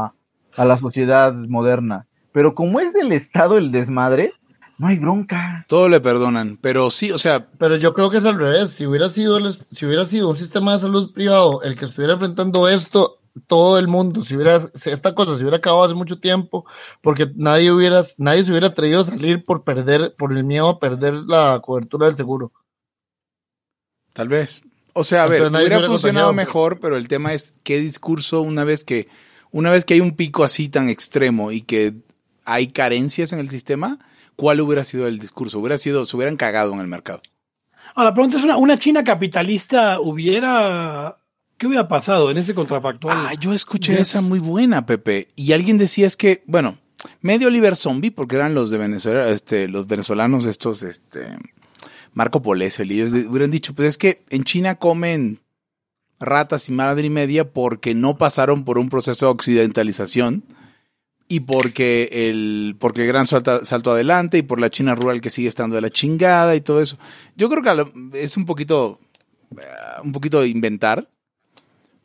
a- 0.07 0.13
a 0.57 0.65
la 0.65 0.77
sociedad 0.79 1.33
moderna. 1.35 2.07
Pero 2.33 2.55
como 2.55 2.81
es 2.81 2.93
del 2.93 3.13
Estado 3.13 3.57
el 3.59 3.73
desmadre, 3.73 4.33
no 4.79 4.87
hay 4.87 4.99
bronca. 4.99 5.65
Todo 5.69 5.89
le 5.89 6.01
perdonan, 6.01 6.59
pero 6.61 6.91
sí, 6.91 7.11
o 7.11 7.19
sea, 7.19 7.47
Pero 7.59 7.77
yo 7.77 7.95
creo 7.95 8.11
que 8.11 8.19
es 8.19 8.25
al 8.25 8.39
revés. 8.39 8.71
Si 8.71 8.87
hubiera 8.87 9.09
sido, 9.09 9.39
el- 9.39 9.53
si 9.55 9.87
hubiera 9.87 10.05
sido 10.05 10.29
un 10.31 10.37
sistema 10.37 10.73
de 10.75 10.79
salud 10.81 11.13
privado 11.13 11.63
el 11.63 11.75
que 11.77 11.85
estuviera 11.87 12.13
enfrentando 12.15 12.69
esto, 12.69 13.18
todo 13.47 13.79
el 13.79 13.89
mundo, 13.89 14.23
si 14.23 14.37
hubiera, 14.37 14.61
si 14.61 14.91
esta 14.91 15.15
cosa 15.15 15.37
se 15.37 15.43
hubiera 15.43 15.59
acabado 15.59 15.85
hace 15.85 15.95
mucho 15.95 16.19
tiempo, 16.19 16.67
porque 17.01 17.31
nadie 17.37 17.71
hubiera, 17.73 18.03
nadie 18.17 18.45
se 18.45 18.51
hubiera 18.51 18.69
atrevido 18.69 19.01
a 19.01 19.05
salir 19.05 19.45
por 19.45 19.65
perder, 19.65 20.15
por 20.17 20.37
el 20.37 20.45
miedo 20.45 20.69
a 20.69 20.79
perder 20.79 21.15
la 21.15 21.61
cobertura 21.63 22.07
del 22.07 22.17
seguro. 22.17 22.53
tal 24.13 24.29
vez. 24.29 24.63
O 24.95 25.05
sea, 25.05 25.25
a 25.25 25.27
ver, 25.29 25.43
Entonces 25.43 25.69
hubiera 25.69 25.87
funcionado 25.87 26.33
mejor, 26.33 26.81
pero 26.81 26.97
el 26.97 27.07
tema 27.07 27.33
es 27.33 27.57
qué 27.63 27.79
discurso 27.79 28.41
una 28.41 28.65
vez 28.65 28.85
que 28.85 29.09
una 29.51 29.71
vez 29.71 29.85
que 29.85 29.95
hay 29.95 30.01
un 30.01 30.17
pico 30.17 30.45
así 30.45 30.69
tan 30.69 30.89
extremo 30.89 31.53
y 31.53 31.63
que 31.63 31.95
hay 32.45 32.69
carencias 32.69 33.33
en 33.33 33.39
el 33.39 33.51
sistema, 33.51 33.99
¿cuál 34.37 34.61
hubiera 34.61 34.85
sido 34.85 35.07
el 35.07 35.19
discurso? 35.19 35.59
Hubiera 35.59 35.79
sido, 35.79 36.05
se 36.07 36.17
hubieran 36.17 36.37
cagado 36.37 36.73
en 36.73 36.81
el 36.81 36.87
mercado. 36.87 37.21
Ahora, 37.95 38.11
la 38.11 38.15
pregunta 38.15 38.39
es 38.39 38.45
una, 38.45 38.57
una 38.57 38.79
China 38.79 39.05
capitalista 39.05 40.01
hubiera... 40.01 41.17
¿Qué 41.59 41.67
hubiera 41.67 41.89
pasado 41.89 42.31
en 42.31 42.39
ese 42.39 42.55
contrafactual? 42.55 43.17
Ah, 43.19 43.35
yo 43.35 43.53
escuché 43.53 43.93
Yes. 43.93 44.01
esa 44.11 44.21
muy 44.23 44.39
buena, 44.39 44.87
Pepe. 44.87 45.29
Y 45.35 45.53
alguien 45.53 45.77
decía 45.77 46.07
es 46.07 46.17
que, 46.17 46.43
bueno, 46.47 46.79
medio 47.21 47.49
Oliver 47.49 47.77
Zombie, 47.77 48.11
porque 48.13 48.37
eran 48.37 48.55
los 48.55 48.71
de 48.71 48.79
Venezuela, 48.79 49.29
este, 49.29 49.69
los 49.69 49.87
venezolanos 49.89 50.47
estos, 50.47 50.85
este, 50.85 51.27
Marco 52.15 52.43
Polesio, 52.43 52.85
y 52.85 52.93
ellos 53.01 53.13
hubieran 53.13 53.51
dicho, 53.51 53.75
pues 53.75 53.89
es 53.89 53.99
que 53.99 54.23
en 54.31 54.45
China 54.45 54.77
comen 54.77 55.41
ratas 56.21 56.69
y 56.69 56.73
madre 56.73 57.07
y 57.07 57.11
media 57.11 57.51
porque 57.53 57.95
no 57.95 58.17
pasaron 58.19 58.65
por 58.65 58.79
un 58.79 58.89
proceso 58.89 59.27
de 59.27 59.33
occidentalización 59.33 60.45
y 61.29 61.41
porque 61.41 62.09
el, 62.13 62.77
porque 62.79 63.03
el 63.03 63.09
gran 63.09 63.27
salto, 63.27 63.65
salto 63.65 63.93
adelante 63.93 64.39
y 64.39 64.43
por 64.43 64.61
la 64.61 64.71
China 64.71 64.95
rural 64.95 65.21
que 65.21 65.31
sigue 65.31 65.49
estando 65.49 65.77
de 65.77 65.83
la 65.83 65.91
chingada 65.91 66.57
y 66.57 66.61
todo 66.61 66.81
eso. 66.81 66.99
Yo 67.37 67.49
creo 67.49 67.63
que 67.63 68.19
es 68.23 68.37
un 68.37 68.47
poquito, 68.47 68.99
eh, 69.53 69.65
un 70.03 70.13
poquito 70.13 70.41
de 70.41 70.49
inventar, 70.49 71.09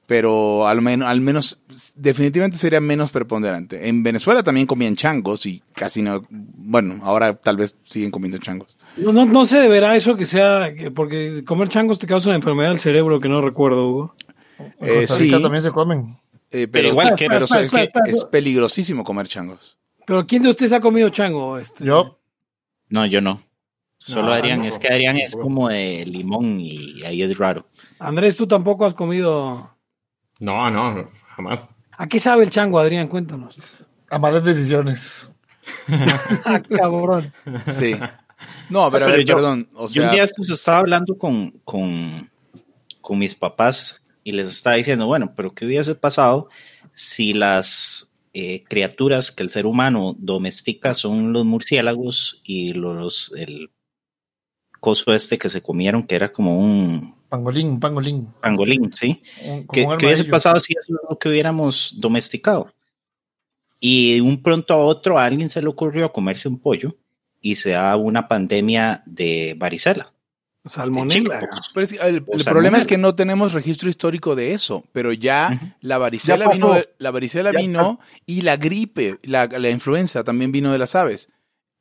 pero 0.06 0.68
al 0.68 0.82
menos, 0.82 1.08
al 1.08 1.22
menos 1.22 1.60
definitivamente 1.96 2.58
sería 2.58 2.82
menos 2.82 3.12
preponderante. 3.12 3.88
En 3.88 4.04
Venezuela 4.04 4.44
también 4.44 4.68
comían 4.68 4.96
changos 4.96 5.46
y 5.46 5.62
casi 5.74 6.02
no, 6.02 6.22
bueno, 6.30 7.00
ahora 7.04 7.36
tal 7.36 7.58
vez 7.58 7.76
siguen 7.84 8.12
comiendo 8.12 8.38
changos. 8.38 8.76
No, 8.98 9.12
no, 9.12 9.26
no 9.26 9.46
se 9.46 9.60
deberá 9.60 9.96
eso 9.96 10.16
que 10.16 10.26
sea, 10.26 10.74
que- 10.76 10.92
porque 10.92 11.44
comer 11.46 11.70
changos 11.70 11.98
te 12.00 12.06
causa 12.08 12.30
una 12.30 12.36
enfermedad 12.36 12.70
del 12.70 12.80
cerebro 12.80 13.20
que 13.20 13.30
no 13.30 13.42
recuerdo, 13.42 13.88
Hugo. 13.90 14.16
Eh, 14.80 15.06
Costa 15.08 15.18
Rica 15.18 15.38
sí. 15.38 15.42
también 15.44 15.64
se 15.64 15.72
comen. 15.72 16.18
Eh, 16.52 16.68
Pero 16.68 16.72
pero 16.72 16.88
igual 16.90 17.16
que- 17.16 17.26
pero 17.28 17.46
espera, 17.46 17.62
es, 17.66 17.72
que 17.72 17.82
espera, 17.82 18.04
espera. 18.06 18.12
es 18.12 18.26
peligrosísimo 18.26 19.04
comer 19.04 19.28
changos. 19.28 19.78
Pero 20.06 20.28
¿quién 20.28 20.44
de 20.44 20.50
ustedes 20.50 20.72
ha 20.74 20.80
comido 20.80 21.10
chango? 21.10 21.58
Este? 21.58 21.84
Yo, 21.86 22.20
No, 22.90 23.06
yo 23.08 23.22
no. 23.22 23.42
Solo 23.98 24.24
No, 24.28 24.34
Adrián, 24.34 24.60
no, 24.60 24.66
es 24.68 24.78
que 24.78 24.90
Adrián 24.90 25.18
es 25.18 25.36
como 25.36 25.70
de 25.70 26.06
limón 26.06 26.60
y 26.60 27.02
ahí 27.04 27.24
es 27.24 27.36
raro. 27.38 27.66
Andrés, 28.00 28.36
tú 28.36 28.46
tampoco 28.46 28.86
has 28.86 28.94
comido... 28.94 29.73
No, 30.44 30.70
no, 30.70 31.10
jamás. 31.36 31.70
¿A 31.98 32.08
qué 32.08 32.20
sabe 32.20 32.44
el 32.44 32.50
chango, 32.50 32.78
Adrián? 32.80 33.08
Cuéntanos. 33.08 33.58
a 34.10 34.20
malas 34.20 34.44
decisiones. 34.44 35.30
Ah, 36.46 36.62
cabrón. 36.62 37.32
Sí. 37.66 37.96
No, 38.70 38.92
pero 38.92 39.06
a 39.06 39.08
Pero 39.08 39.18
ver, 39.18 39.26
yo- 39.26 39.36
perdón. 39.36 39.70
O 39.74 39.88
Yo 39.88 40.04
un 40.04 40.12
día 40.12 40.26
pues, 40.36 40.50
estaba 40.50 40.80
hablando 40.80 41.18
con, 41.18 41.52
con, 41.64 42.30
con 43.00 43.18
mis 43.18 43.34
papás 43.36 44.02
y 44.26 44.34
les 44.34 44.48
estaba 44.50 44.76
diciendo, 44.76 45.06
bueno, 45.08 45.34
pero 45.36 45.54
¿qué 45.54 45.66
hubiese 45.66 45.96
pasado 45.96 46.50
si 46.94 47.34
las 47.34 48.12
eh, 48.34 48.64
criaturas 48.68 49.32
que 49.32 49.44
el 49.44 49.50
ser 49.50 49.66
humano 49.66 50.16
domestica 50.18 50.94
son 50.94 51.32
los 51.32 51.46
murciélagos 51.46 52.42
y 52.44 52.74
los 52.74 53.32
el 53.38 53.72
coso 54.82 55.14
este 55.14 55.38
que 55.38 55.48
se 55.50 55.62
comieron, 55.62 56.04
que 56.04 56.16
era 56.16 56.34
como 56.34 56.58
un 56.60 57.13
Pangolín, 57.34 57.80
pangolín. 57.80 58.28
pangolín, 58.42 58.92
¿sí? 58.94 59.24
Un- 59.44 59.64
como 59.64 59.72
¿Qué, 59.72 59.86
un 59.86 59.98
qué 59.98 60.06
hubiese 60.06 60.26
pasado 60.26 60.60
si 60.60 60.74
es 60.80 60.86
lo 60.88 61.18
que 61.18 61.30
hubiéramos 61.30 61.96
domesticado? 61.98 62.72
Y 63.80 64.14
de 64.14 64.22
un 64.22 64.44
pronto 64.44 64.76
a 64.76 64.78
otro 64.78 65.18
a 65.18 65.26
alguien 65.26 65.50
se 65.50 65.60
le 65.60 65.68
ocurrió 65.68 66.12
comerse 66.14 66.48
un 66.48 66.60
pollo 66.60 66.96
y 67.42 67.56
se 67.56 67.72
da 67.72 67.96
una 67.96 68.28
pandemia 68.28 69.02
de 69.08 69.56
varicela. 69.58 70.14
Salmonella. 70.64 71.40
chicos. 71.40 71.72
pero 71.74 71.84
es 71.84 71.94
que 71.94 72.08
el, 72.08 72.24
problema 72.24 72.78
no- 72.78 72.82
es 72.84 72.88
que 72.88 73.00
no 73.00 73.16
tenemos 73.16 73.54
registro 73.54 73.90
histórico 73.90 74.36
de 74.36 74.54
eso, 74.54 74.84
pero 74.92 75.12
ya 75.12 75.76
la 75.82 75.98
varicela 75.98 76.46
Ya 76.46 76.52
vino, 76.52 76.76
la 77.00 77.10
varicela 77.10 77.52
Ya 77.52 77.58
vino 77.60 78.00
y 78.28 78.42
la 78.42 78.58
gripe, 78.58 79.18
la, 79.24 79.48
la 79.48 79.70
influenza 79.72 80.24
también 80.24 80.52
vino 80.52 80.72
de 80.72 80.78
las 80.78 80.94
aves 80.94 81.30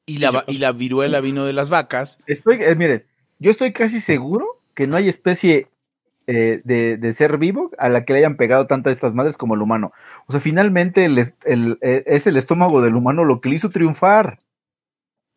y 0.07 0.17
la, 0.17 0.45
y 0.49 0.57
la 0.57 0.73
viruela 0.73 1.21
vino 1.21 1.45
de 1.45 1.53
las 1.53 1.69
vacas. 1.69 2.21
Estoy, 2.27 2.57
eh, 2.63 2.75
miren, 2.75 3.05
yo 3.39 3.51
estoy 3.51 3.75
casi 3.75 4.01
seguro 4.01 4.62
que 4.75 4.87
no 4.87 4.97
hay 4.97 5.09
especie 5.09 5.69
eh, 6.29 6.61
de, 6.65 6.97
de 6.99 7.13
ser 7.13 7.39
vivo 7.39 7.71
a 7.79 7.89
la 7.89 8.05
que 8.05 8.13
le 8.13 8.21
hayan 8.21 8.37
pegado 8.37 8.67
tantas 8.67 8.93
estas 8.93 9.15
madres 9.15 9.37
como 9.37 9.55
el 9.55 9.63
humano. 9.63 9.93
O 10.27 10.33
sea, 10.33 10.41
finalmente 10.41 11.05
el 11.05 11.19
es- 11.19 11.37
el- 11.45 11.79
eh, 11.83 12.05
es 12.07 12.27
el 12.27 12.37
estómago 12.37 12.81
del 12.81 12.95
humano 12.95 13.25
lo 13.25 13.41
que 13.41 13.49
le 13.49 13.57
hizo 13.57 13.71
triunfar. 13.71 14.41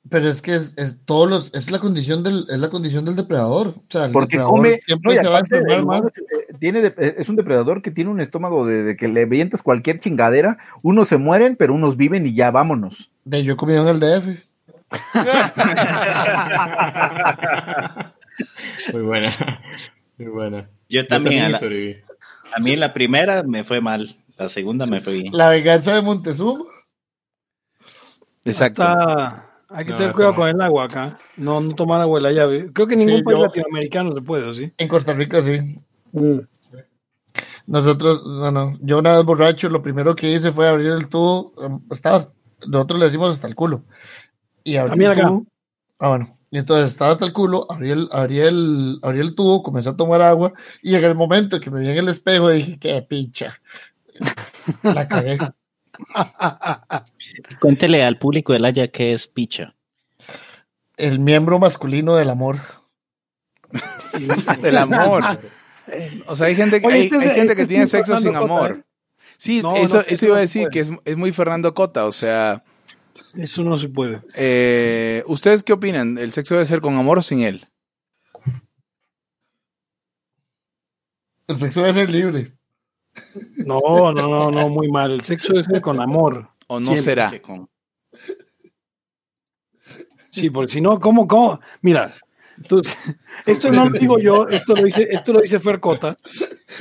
Pero 0.08 0.30
es 0.30 0.44
que 0.44 0.54
es, 0.56 0.78
es 0.78 1.00
todos 1.06 1.28
los, 1.28 1.52
es 1.56 1.72
la 1.72 1.80
condición 1.80 2.22
del, 2.24 2.46
es 2.52 2.60
la 2.60 2.70
condición 2.70 3.06
del 3.06 3.16
depredador. 3.16 3.70
O 3.70 3.84
sea, 3.90 4.06
el 4.06 4.12
Porque 4.12 4.38
depredador 4.38 4.52
come, 4.56 4.80
siempre 4.80 5.16
no, 5.16 5.22
se 5.24 5.28
va 5.28 5.38
a 5.38 5.40
el 5.40 5.46
enfermar 5.46 5.84
más. 5.84 6.02
eh, 6.18 6.54
tiene 6.60 6.82
de- 6.82 6.94
eh, 7.00 7.16
es 7.18 7.28
un 7.30 7.36
depredador 7.36 7.82
que 7.82 7.90
tiene 7.90 8.12
un 8.12 8.22
estómago 8.22 8.68
de, 8.68 8.84
de 8.84 8.96
que 8.96 9.08
le 9.08 9.24
avientas 9.24 9.64
cualquier 9.64 9.98
chingadera, 9.98 10.60
unos 10.84 11.08
se 11.08 11.18
mueren, 11.18 11.56
pero 11.56 11.74
unos 11.74 11.98
viven 11.98 12.28
y 12.28 12.36
ya 12.36 12.52
vámonos. 12.52 13.12
De 13.24 13.44
yo 13.44 13.54
he 13.54 13.58
comido 13.58 13.82
en 13.82 13.88
el 13.96 14.00
DF. 14.00 14.46
Muy 18.94 19.02
buena. 19.02 19.34
Muy 20.18 20.28
buena. 20.28 20.70
Yo 20.90 21.06
también, 21.08 21.44
a, 21.46 21.50
la- 21.50 21.60
sobreviví. 21.60 21.98
a 22.56 22.60
mí 22.60 22.76
la 22.76 22.94
primera 22.94 23.44
me 23.44 23.64
fue 23.64 23.82
mal, 23.82 24.18
la 24.38 24.50
segunda 24.50 24.86
me 24.86 25.02
fue 25.02 25.14
bien. 25.14 25.34
La 25.36 25.50
venganza 25.50 25.94
de 25.96 26.02
Montezuma. 26.02 26.64
Exacto. 28.44 28.84
Hay 29.70 29.84
que 29.86 29.92
No, 29.92 29.98
tener 29.98 30.12
cuidado 30.14 30.34
no. 30.34 30.40
con 30.40 30.50
el 30.50 30.62
agua 30.62 30.86
acá. 30.86 31.18
No, 31.38 31.60
no 31.60 31.74
tomar 31.76 32.00
agua 32.00 32.20
de 32.20 32.24
la 32.24 32.32
llave. 32.32 32.72
Creo 32.72 32.88
que 32.88 32.96
ningún 32.96 33.18
Sí, 33.18 33.24
país 33.24 33.38
yo- 33.40 33.46
latinoamericano 33.46 34.12
se 34.12 34.22
puede, 34.22 34.44
¿o 34.48 34.54
¿sí? 34.54 34.72
En 34.78 34.88
Costa 34.88 35.14
Rica 35.14 35.42
sí. 35.42 35.80
Nosotros, 37.68 38.24
no, 38.26 38.52
no. 38.52 38.78
Yo 38.82 39.00
una 39.00 39.14
vez 39.18 39.26
borracho, 39.26 39.70
lo 39.70 39.82
primero 39.82 40.16
que 40.16 40.32
hice 40.32 40.52
fue 40.52 40.68
abrir 40.68 40.92
el 40.92 41.10
tubo. 41.10 41.54
Estaba, 41.92 42.24
nosotros 42.68 43.00
le 43.00 43.06
decimos 43.06 43.32
hasta 43.32 43.48
el 43.48 43.56
culo. 43.56 43.84
Y 44.64 44.76
abrí 44.78 44.92
También 44.92 45.12
el 45.12 45.18
acá. 45.20 45.28
tubo. 45.30 45.46
Ah, 46.00 46.10
bueno. 46.10 46.38
Y 46.52 46.58
entonces 46.58 46.92
estaba 46.92 47.12
hasta 47.12 47.26
el 47.26 47.34
culo, 47.34 47.66
abrí 47.70 47.92
el, 47.92 48.08
abrí 48.12 48.40
el, 48.40 49.00
abrí 49.02 49.20
el 49.20 49.36
tubo, 49.36 49.64
comencé 49.64 49.90
a 49.90 49.96
tomar 49.96 50.22
agua. 50.22 50.54
Y 50.82 50.96
en 50.96 51.04
el 51.04 51.16
momento 51.16 51.60
que 51.60 51.70
me 51.70 51.82
vi 51.82 51.90
en 51.90 51.98
el 51.98 52.10
espejo 52.10 52.50
dije, 52.50 52.78
qué 52.80 53.02
picha. 53.02 53.60
La 54.84 55.08
cagué. 55.08 55.38
Cuéntele 57.60 58.04
al 58.04 58.18
público 58.18 58.54
del 58.54 58.66
Haya 58.66 58.88
qué 58.90 59.14
es 59.14 59.28
picha. 59.28 59.76
El 60.98 61.20
miembro 61.20 61.60
masculino 61.60 62.16
del 62.16 62.30
amor. 62.30 62.60
Del 64.62 64.78
amor. 64.78 65.24
O 66.28 66.36
sea, 66.36 66.48
hay 66.48 66.56
gente, 66.56 66.82
Oye, 66.84 66.96
hay, 66.96 67.04
este 67.04 67.18
hay 67.18 67.22
gente 67.22 67.42
este 67.42 67.56
que 67.56 67.62
es 67.64 67.68
tiene 67.68 67.88
sexo 67.88 68.18
sin 68.18 68.36
amor. 68.36 68.80
¿eh? 68.80 68.84
Sí, 69.38 69.62
No, 69.62 69.76
eso, 69.76 69.98
no, 69.98 70.02
eso 70.02 70.16
eso 70.16 70.26
iba 70.26 70.38
a 70.38 70.40
decir, 70.40 70.64
puede. 70.64 70.72
que 70.72 70.80
es, 70.80 70.90
es 71.04 71.18
muy 71.18 71.32
Fernando 71.32 71.74
Cota. 71.74 72.06
O 72.06 72.12
sea, 72.12 72.64
Eso 73.38 73.64
no 73.64 73.78
se 73.78 73.90
puede. 73.90 74.22
eh, 74.36 75.24
¿ustedes 75.28 75.64
qué 75.64 75.74
opinan? 75.74 76.18
¿El 76.18 76.32
sexo 76.32 76.56
debe 76.56 76.66
ser 76.66 76.82
con 76.82 76.96
amor 76.98 77.20
o 77.20 77.22
sin 77.22 77.42
él? 77.42 77.68
El 81.48 81.58
sexo 81.58 81.82
debe 81.82 81.94
ser 81.94 82.10
libre. 82.10 82.54
No, 83.66 83.80
no, 84.14 84.28
no, 84.28 84.52
no, 84.52 84.70
muy 84.70 84.90
mal. 84.90 85.12
El 85.12 85.22
sexo 85.22 85.54
es 85.60 85.68
con 85.82 86.02
amor. 86.02 86.50
¿O 86.68 86.80
no 86.80 86.88
Siempre 86.88 87.04
será? 87.04 87.32
Sí, 90.32 90.50
porque 90.50 90.74
si 90.74 90.82
no, 90.82 91.00
¿cómo, 91.00 91.28
cómo? 91.28 91.60
Mira, 91.82 92.14
tú- 92.68 92.82
esto 93.46 93.72
no 93.72 93.90
lo 93.90 93.98
digo 94.00 94.20
yo, 94.20 94.48
esto 94.50 94.76
lo 94.76 94.84
dice, 94.84 95.08
esto 95.10 95.32
lo 95.34 95.42
dice 95.42 95.60
Fercota. 95.60 96.18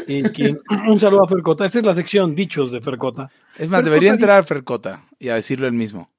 Y 0.09 0.23
un 0.89 0.99
saludo 0.99 1.25
a 1.25 1.29
Fercota. 1.29 1.65
Esta 1.65 1.79
es 1.79 1.85
la 1.85 1.95
sección 1.95 2.35
dichos 2.35 2.73
de 2.73 2.81
Fercota. 2.81 3.31
Es 3.57 3.69
más, 3.69 3.81
Pero 3.81 3.91
debería 3.93 4.11
entrar 4.11 4.45
Fercota 4.45 5.05
y 5.19 5.29
a 5.29 5.35
decirlo 5.35 5.67
él 5.67 5.73
mismo. 5.75 6.11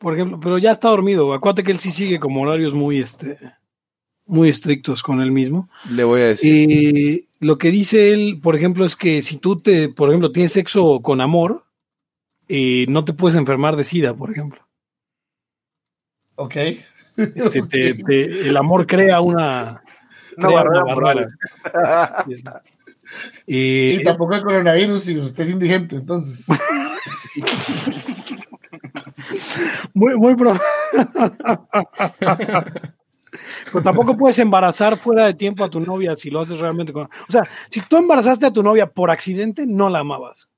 Por 0.00 0.14
ejemplo, 0.14 0.40
pero 0.40 0.58
ya 0.58 0.72
está 0.72 0.88
dormido. 0.88 1.32
Acuérdate 1.34 1.62
que 1.62 1.72
él 1.72 1.78
sí 1.78 1.90
sigue 1.92 2.18
como 2.18 2.40
horarios 2.42 2.72
muy, 2.74 2.98
este, 3.00 3.38
muy 4.26 4.48
estrictos 4.48 5.02
con 5.02 5.20
él 5.20 5.30
mismo. 5.30 5.68
Le 5.90 6.04
voy 6.04 6.22
a 6.22 6.26
decir. 6.28 6.70
Y 6.70 7.26
lo 7.38 7.58
que 7.58 7.70
dice 7.70 8.12
él, 8.12 8.40
por 8.42 8.56
ejemplo, 8.56 8.84
es 8.86 8.96
que 8.96 9.20
si 9.22 9.36
tú 9.36 9.60
te, 9.60 9.88
por 9.90 10.08
ejemplo, 10.08 10.32
tienes 10.32 10.52
sexo 10.52 11.00
con 11.02 11.20
amor, 11.20 11.64
eh, 12.48 12.86
no 12.88 13.04
te 13.04 13.12
puedes 13.12 13.36
enfermar 13.36 13.76
de 13.76 13.84
sida, 13.84 14.14
por 14.14 14.30
ejemplo. 14.32 14.66
Ok. 16.36 16.56
Este, 17.16 17.62
te- 17.68 17.94
te- 17.94 18.48
el 18.48 18.56
amor 18.56 18.86
crea 18.86 19.20
una, 19.20 19.82
crea 20.36 20.50
barrera 20.50 20.84
una 20.84 20.94
moral. 20.94 21.28
barrera. 21.74 22.62
Y, 23.46 23.90
Y 24.00 24.04
tampoco 24.04 24.34
hay 24.34 24.40
coronavirus 24.42 25.02
si 25.02 25.18
usted 25.18 25.42
es 25.44 25.50
indigente, 25.50 25.96
entonces. 25.96 26.46
muy, 29.94 30.16
muy 30.16 30.34
pro- 30.34 30.58
Pero 33.72 33.82
tampoco 33.84 34.16
puedes 34.16 34.38
embarazar 34.40 34.96
fuera 34.98 35.26
de 35.26 35.34
tiempo 35.34 35.62
a 35.64 35.70
tu 35.70 35.78
novia 35.80 36.16
si 36.16 36.30
lo 36.30 36.40
haces 36.40 36.58
realmente 36.58 36.92
con. 36.92 37.04
O 37.04 37.32
sea, 37.32 37.42
si 37.68 37.80
tú 37.82 37.96
embarazaste 37.96 38.46
a 38.46 38.52
tu 38.52 38.62
novia 38.62 38.90
por 38.90 39.10
accidente, 39.10 39.64
no 39.66 39.88
la 39.88 40.00
amabas. 40.00 40.48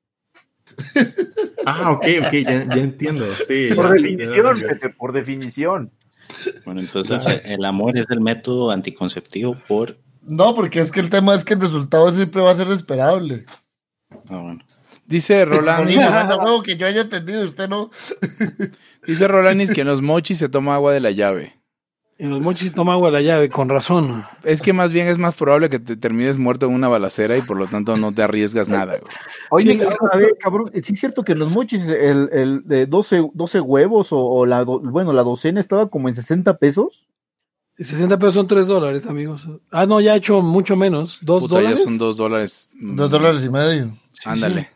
Ah, 1.66 1.90
ok, 1.92 2.06
ok, 2.26 2.32
ya, 2.32 2.64
ya 2.74 2.82
entiendo. 2.82 3.26
Sí, 3.46 3.68
Por 3.74 3.86
ya, 3.88 3.92
definición. 3.92 4.60
Pepe, 4.60 4.88
por 4.90 5.12
definición. 5.12 5.92
Bueno, 6.64 6.80
entonces 6.80 7.26
eh, 7.26 7.42
el 7.44 7.64
amor 7.66 7.98
es 7.98 8.06
el 8.08 8.20
método 8.22 8.70
anticonceptivo 8.70 9.54
por... 9.68 9.98
No, 10.22 10.54
porque 10.54 10.80
es 10.80 10.90
que 10.90 11.00
el 11.00 11.10
tema 11.10 11.34
es 11.34 11.44
que 11.44 11.52
el 11.54 11.60
resultado 11.60 12.10
siempre 12.10 12.40
va 12.40 12.52
a 12.52 12.56
ser 12.56 12.68
esperable. 12.68 13.44
ah, 14.30 14.38
bueno. 14.38 14.60
Dice 15.06 15.44
Rolanis, 15.46 15.96
No, 15.98 16.36
no, 16.44 16.62
que 16.62 16.76
yo 16.76 16.86
haya 16.86 17.02
entendido, 17.02 17.44
usted 17.44 17.68
no. 17.68 17.90
dice 19.06 19.28
Rolanis 19.28 19.70
que 19.70 19.82
en 19.82 19.86
los 19.88 20.02
mochis 20.02 20.38
se 20.38 20.48
toma 20.48 20.74
agua 20.74 20.92
de 20.92 21.00
la 21.00 21.10
llave. 21.10 21.58
En 22.18 22.30
los 22.30 22.40
mochis 22.40 22.72
toma 22.72 22.92
agua 22.92 23.08
de 23.08 23.12
la 23.14 23.20
llave, 23.20 23.48
con 23.48 23.68
razón. 23.68 24.24
Es 24.44 24.62
que 24.62 24.72
más 24.72 24.92
bien 24.92 25.08
es 25.08 25.18
más 25.18 25.34
probable 25.34 25.68
que 25.68 25.80
te 25.80 25.96
termines 25.96 26.38
muerto 26.38 26.66
en 26.66 26.74
una 26.74 26.86
balacera 26.86 27.36
y 27.36 27.42
por 27.42 27.56
lo 27.56 27.66
tanto 27.66 27.96
no 27.96 28.12
te 28.12 28.22
arriesgas 28.22 28.68
nada. 28.68 28.96
güey. 28.98 29.10
Oye, 29.50 29.72
Sí. 29.72 29.80
a 30.12 30.16
ver, 30.16 30.36
cabrón, 30.38 30.70
sí 30.72 30.92
es 30.92 31.00
cierto 31.00 31.24
que 31.24 31.32
en 31.32 31.40
los 31.40 31.50
mochis 31.50 31.84
el, 31.86 32.28
el 32.32 32.62
de 32.64 32.86
12, 32.86 33.30
12 33.34 33.60
huevos 33.60 34.12
o, 34.12 34.20
o 34.20 34.46
la, 34.46 34.62
bueno, 34.62 35.12
la 35.12 35.24
docena 35.24 35.58
estaba 35.58 35.88
como 35.88 36.08
en 36.08 36.14
60 36.14 36.58
pesos. 36.58 37.08
60 37.78 38.16
pesos 38.18 38.34
son 38.34 38.46
3 38.46 38.66
dólares, 38.68 39.06
amigos. 39.06 39.48
Ah, 39.72 39.86
no, 39.86 40.00
ya 40.00 40.12
ha 40.12 40.16
hecho 40.16 40.42
mucho 40.42 40.76
menos. 40.76 41.20
¿2 41.24 41.40
Puta, 41.40 41.54
ya 41.56 41.60
dólares? 41.62 41.82
son 41.82 41.98
dos 41.98 42.16
dólares. 42.18 42.70
Mm, 42.74 42.96
Dos 42.96 43.10
dólares 43.10 43.44
y 43.44 43.50
medio. 43.50 43.96
Ándale. 44.24 44.70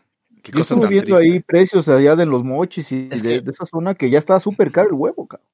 Qué 0.51 0.57
Yo 0.57 0.61
estuve 0.61 0.87
viendo 0.87 1.15
triste. 1.17 1.33
ahí 1.33 1.39
precios 1.41 1.87
allá 1.87 2.15
de 2.15 2.25
los 2.25 2.43
mochis 2.43 2.91
y 2.91 3.09
Es 3.11 3.21
de, 3.23 3.29
que- 3.29 3.41
de 3.41 3.51
esa 3.51 3.65
zona 3.65 3.95
que 3.95 4.09
ya 4.09 4.19
estaba 4.19 4.39
súper 4.39 4.71
caro 4.71 4.87
el 4.89 4.93
huevo, 4.95 5.27
cabrón. 5.27 5.47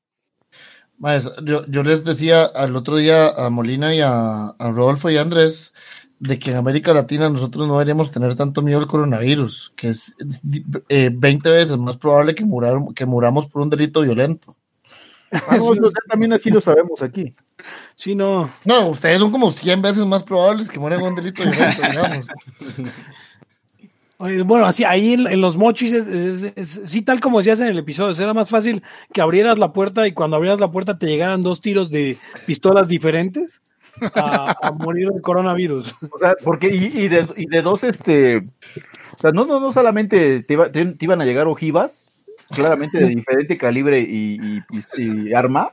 Maes, 0.99 1.29
yo, 1.43 1.65
yo 1.65 1.83
les 1.83 2.05
decía 2.05 2.45
al 2.45 2.75
otro 2.75 2.97
día 2.97 3.27
a 3.29 3.49
Molina 3.49 3.93
y 3.93 3.99
a, 4.01 4.47
a 4.49 4.71
Rodolfo 4.71 5.09
y 5.09 5.17
a 5.17 5.21
Andrés 5.21 5.73
de 6.19 6.39
que 6.39 6.51
en 6.51 6.57
América 6.57 6.93
Latina 6.93 7.29
nosotros 7.29 7.67
no 7.67 7.73
deberíamos 7.73 8.11
tener 8.11 8.35
tanto 8.35 8.61
miedo 8.61 8.79
al 8.79 8.87
coronavirus, 8.87 9.73
que 9.75 9.89
es 9.89 10.15
eh, 10.87 11.09
20 11.11 11.51
veces 11.51 11.77
más 11.77 11.97
probable 11.97 12.35
que, 12.35 12.45
murar, 12.45 12.77
que 12.95 13.05
muramos 13.05 13.47
por 13.47 13.61
un 13.63 13.69
delito 13.69 14.01
violento. 14.01 14.55
Ah, 15.31 15.57
no, 15.57 15.71
también 16.07 16.31
así 16.31 16.49
lo 16.51 16.61
sabemos 16.61 17.01
aquí. 17.01 17.33
Sí, 17.95 18.13
no. 18.15 18.49
No, 18.63 18.87
ustedes 18.89 19.19
son 19.19 19.31
como 19.31 19.49
100 19.49 19.81
veces 19.81 20.05
más 20.05 20.23
probables 20.23 20.69
que 20.69 20.79
mueran 20.79 20.99
por 20.99 21.09
un 21.09 21.15
delito 21.15 21.43
violento, 21.43 21.81
digamos. 21.81 22.27
Bueno, 24.45 24.65
así 24.65 24.83
ahí 24.83 25.13
en, 25.13 25.41
los 25.41 25.57
mochis, 25.57 25.93
sí, 26.85 27.01
tal 27.01 27.19
como 27.19 27.39
decías 27.39 27.59
en 27.59 27.67
el 27.67 27.77
episodio, 27.77 28.15
era 28.23 28.33
más 28.33 28.49
fácil 28.49 28.81
que 29.11 29.21
abrieras 29.21 29.57
la 29.57 29.73
puerta 29.73 30.07
y 30.07 30.13
cuando 30.13 30.37
abrieras 30.37 30.59
la 30.59 30.71
puerta 30.71 30.97
te 30.97 31.07
llegaran 31.07 31.41
dos 31.43 31.61
tiros 31.61 31.89
de 31.89 32.17
pistolas 32.45 32.87
diferentes 32.87 33.61
a, 34.15 34.55
a 34.61 34.71
morir 34.71 35.09
del 35.09 35.21
coronavirus. 35.21 35.95
O 36.09 36.19
sea, 36.19 36.35
porque, 36.43 36.67
y, 36.73 36.85
y 37.03 37.07
de, 37.09 37.61
dos, 37.61 37.83
este, 37.83 38.37
o 38.37 39.21
sea, 39.21 39.31
no, 39.31 39.45
no, 39.45 39.59
no 39.59 39.71
solamente 39.71 40.41
te, 40.43 40.53
iba- 40.53 40.71
te- 40.71 40.85
te 40.85 41.05
iban 41.05 41.21
a 41.21 41.25
llegar 41.25 41.47
ojivas, 41.47 42.11
claramente 42.49 42.99
de 42.99 43.07
diferente 43.07 43.57
calibre 43.57 43.99
y- 43.99 44.61
y 44.97 45.33
arma, 45.33 45.71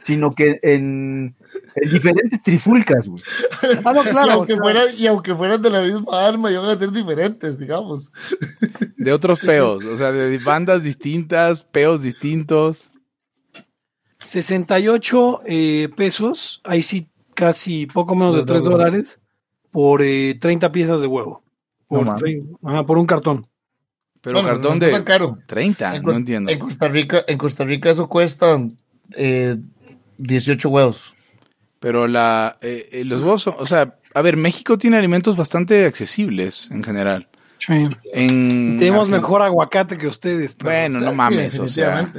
sino 0.00 0.32
que 0.32 0.58
en, 0.62 1.34
en 1.76 1.90
diferentes 1.90 2.42
trifulcas, 2.42 3.06
güey. 3.08 3.22
Ah, 3.84 3.92
no, 3.92 4.02
y, 4.04 4.30
aunque 4.30 4.52
o 4.52 4.56
sea, 4.56 4.62
fueran, 4.62 4.86
y 4.98 5.06
aunque 5.06 5.34
fueran 5.34 5.62
de 5.62 5.70
la 5.70 5.80
misma 5.82 6.26
arma, 6.26 6.50
iban 6.50 6.64
a 6.66 6.76
ser 6.76 6.90
diferentes, 6.90 7.58
digamos. 7.58 8.12
De 8.96 9.12
otros 9.12 9.40
peos, 9.40 9.84
o 9.84 9.96
sea, 9.96 10.12
de 10.12 10.38
bandas 10.38 10.82
distintas, 10.82 11.64
peos 11.64 12.02
distintos. 12.02 12.90
68 14.24 15.42
eh, 15.46 15.88
pesos, 15.96 16.60
ahí 16.64 16.82
sí 16.82 17.08
casi 17.34 17.86
poco 17.86 18.14
menos 18.14 18.34
de 18.34 18.40
Dos 18.40 18.46
3 18.48 18.62
dólares. 18.64 19.20
por 19.70 20.02
eh, 20.02 20.36
30 20.40 20.72
piezas 20.72 21.00
de 21.00 21.06
huevo. 21.06 21.42
Por, 21.88 22.00
No 22.00 22.12
mames. 22.12 22.22
trein- 22.22 22.58
ajá, 22.64 22.84
por 22.84 22.98
un 22.98 23.06
cartón. 23.06 23.46
Pero 24.20 24.34
Bueno, 24.34 24.48
cartón 24.48 24.78
no 24.78 24.86
de 24.86 25.04
caro. 25.04 25.38
30, 25.46 25.96
En, 25.96 26.02
no 26.02 26.12
entiendo. 26.12 26.50
en 26.52 26.58
Costa 26.58 26.88
Rica, 26.88 27.22
en 27.26 27.38
Costa 27.38 27.64
Rica 27.64 27.90
eso 27.90 28.06
cuesta 28.08 28.60
eh, 29.16 29.56
18 30.18 30.68
huevos. 30.68 31.14
Pero 31.80 32.06
la, 32.06 32.56
eh, 32.60 32.88
eh, 32.92 33.04
los 33.04 33.20
huevos 33.22 33.42
son, 33.42 33.54
o 33.58 33.66
sea, 33.66 33.96
a 34.14 34.22
ver, 34.22 34.36
México 34.36 34.76
tiene 34.78 34.96
alimentos 34.98 35.36
bastante 35.36 35.84
accesibles 35.86 36.70
en 36.70 36.84
general. 36.84 37.28
Sí. 37.58 37.84
En 38.12 38.78
Tenemos 38.78 39.08
mejor 39.08 39.42
aguacate 39.42 39.98
que 39.98 40.06
ustedes. 40.06 40.54
pero- 40.54 40.70
Bueno, 40.70 41.00
no 41.00 41.10
Sí, 41.10 41.16
mames, 41.16 41.58
o 41.58 41.68
sea. 41.68 42.12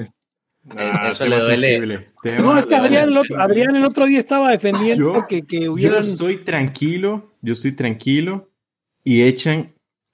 Ah, 0.78 1.09
Eso 1.09 1.26
le 1.26 1.39
duele. 1.39 2.12
No, 2.39 2.57
es 2.57 2.68
que 2.68 2.76
Adrián 2.76 3.09
el, 3.09 3.18
otro. 3.18 3.39
Adrián 3.39 3.76
el 3.76 3.84
otro 3.86 4.05
día 4.05 4.20
estaba 4.20 4.51
defendiendo 4.51 5.14
Yo- 5.16 5.28
que, 5.28 5.41
que 5.43 5.62
Yo 5.62 5.74
hubieran. 5.74 6.03
estoy 6.03 6.38
tranquilo, 6.43 7.32
yo 7.41 7.53
estoy 7.53 7.72
tranquilo 7.72 8.51
y 9.03 9.24
echan 9.24 9.74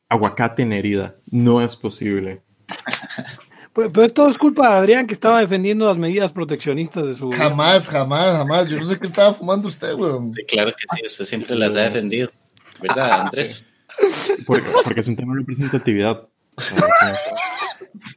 aguacate 0.09 0.61
en 0.63 0.71
herida. 0.73 1.15
No 1.31 1.61
es 1.61 1.75
posible. 1.75 2.41
Pero, 3.78 3.91
pero 3.91 4.09
todo 4.09 4.30
es 4.30 4.38
culpa 4.39 4.71
de 4.71 4.75
Adrián 4.75 5.05
que 5.05 5.13
estaba 5.13 5.39
defendiendo 5.39 5.86
las 5.86 5.99
medidas 5.99 6.32
proteccionistas 6.32 7.05
de 7.05 7.13
su. 7.13 7.30
Jamás, 7.30 7.88
jamás, 7.88 8.36
jamás. 8.36 8.67
Yo 8.67 8.80
no 8.80 8.88
sé 8.88 8.99
qué 8.99 9.05
estaba 9.05 9.36
fumando 9.36 9.67
usted, 9.67 9.93
weón. 9.93 10.34
Sí, 10.34 10.43
claro 10.45 10.71
que 10.71 10.84
sí, 10.95 11.03
usted 11.05 11.25
siempre 11.25 11.55
las 11.55 11.75
ha 11.75 11.82
defendido. 11.82 12.32
¿Verdad, 12.82 13.21
Andrés? 13.21 13.67
Porque, 14.47 14.67
porque 14.84 15.01
es 15.01 15.07
un 15.07 15.15
tema 15.15 15.36
de 15.36 15.41
representatividad. 15.41 16.28